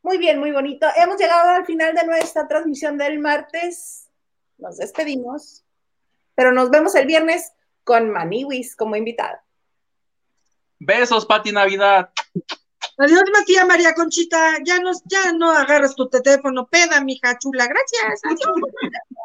Muy 0.02 0.18
bien, 0.18 0.38
muy 0.38 0.52
bonito. 0.52 0.86
Hemos 0.96 1.18
llegado 1.18 1.50
al 1.50 1.64
final 1.64 1.94
de 1.94 2.04
nuestra 2.04 2.46
transmisión 2.46 2.98
del 2.98 3.18
martes. 3.18 4.08
Nos 4.58 4.76
despedimos, 4.76 5.64
pero 6.34 6.52
nos 6.52 6.70
vemos 6.70 6.94
el 6.94 7.06
viernes 7.06 7.52
con 7.82 8.10
Maniwis 8.10 8.76
como 8.76 8.96
invitada. 8.96 9.42
Besos, 10.78 11.26
Pati 11.26 11.52
Navidad. 11.52 12.10
Adiós, 12.98 13.24
Matías 13.32 13.66
María 13.66 13.94
Conchita. 13.94 14.58
Ya 14.64 14.78
no, 14.78 14.90
ya 15.04 15.32
no 15.32 15.50
agarras 15.50 15.94
tu 15.94 16.08
teléfono. 16.08 16.66
Peda, 16.66 17.00
mija 17.00 17.38
chula. 17.38 17.66
Gracias. 17.66 18.20
Adiós. 18.24 18.40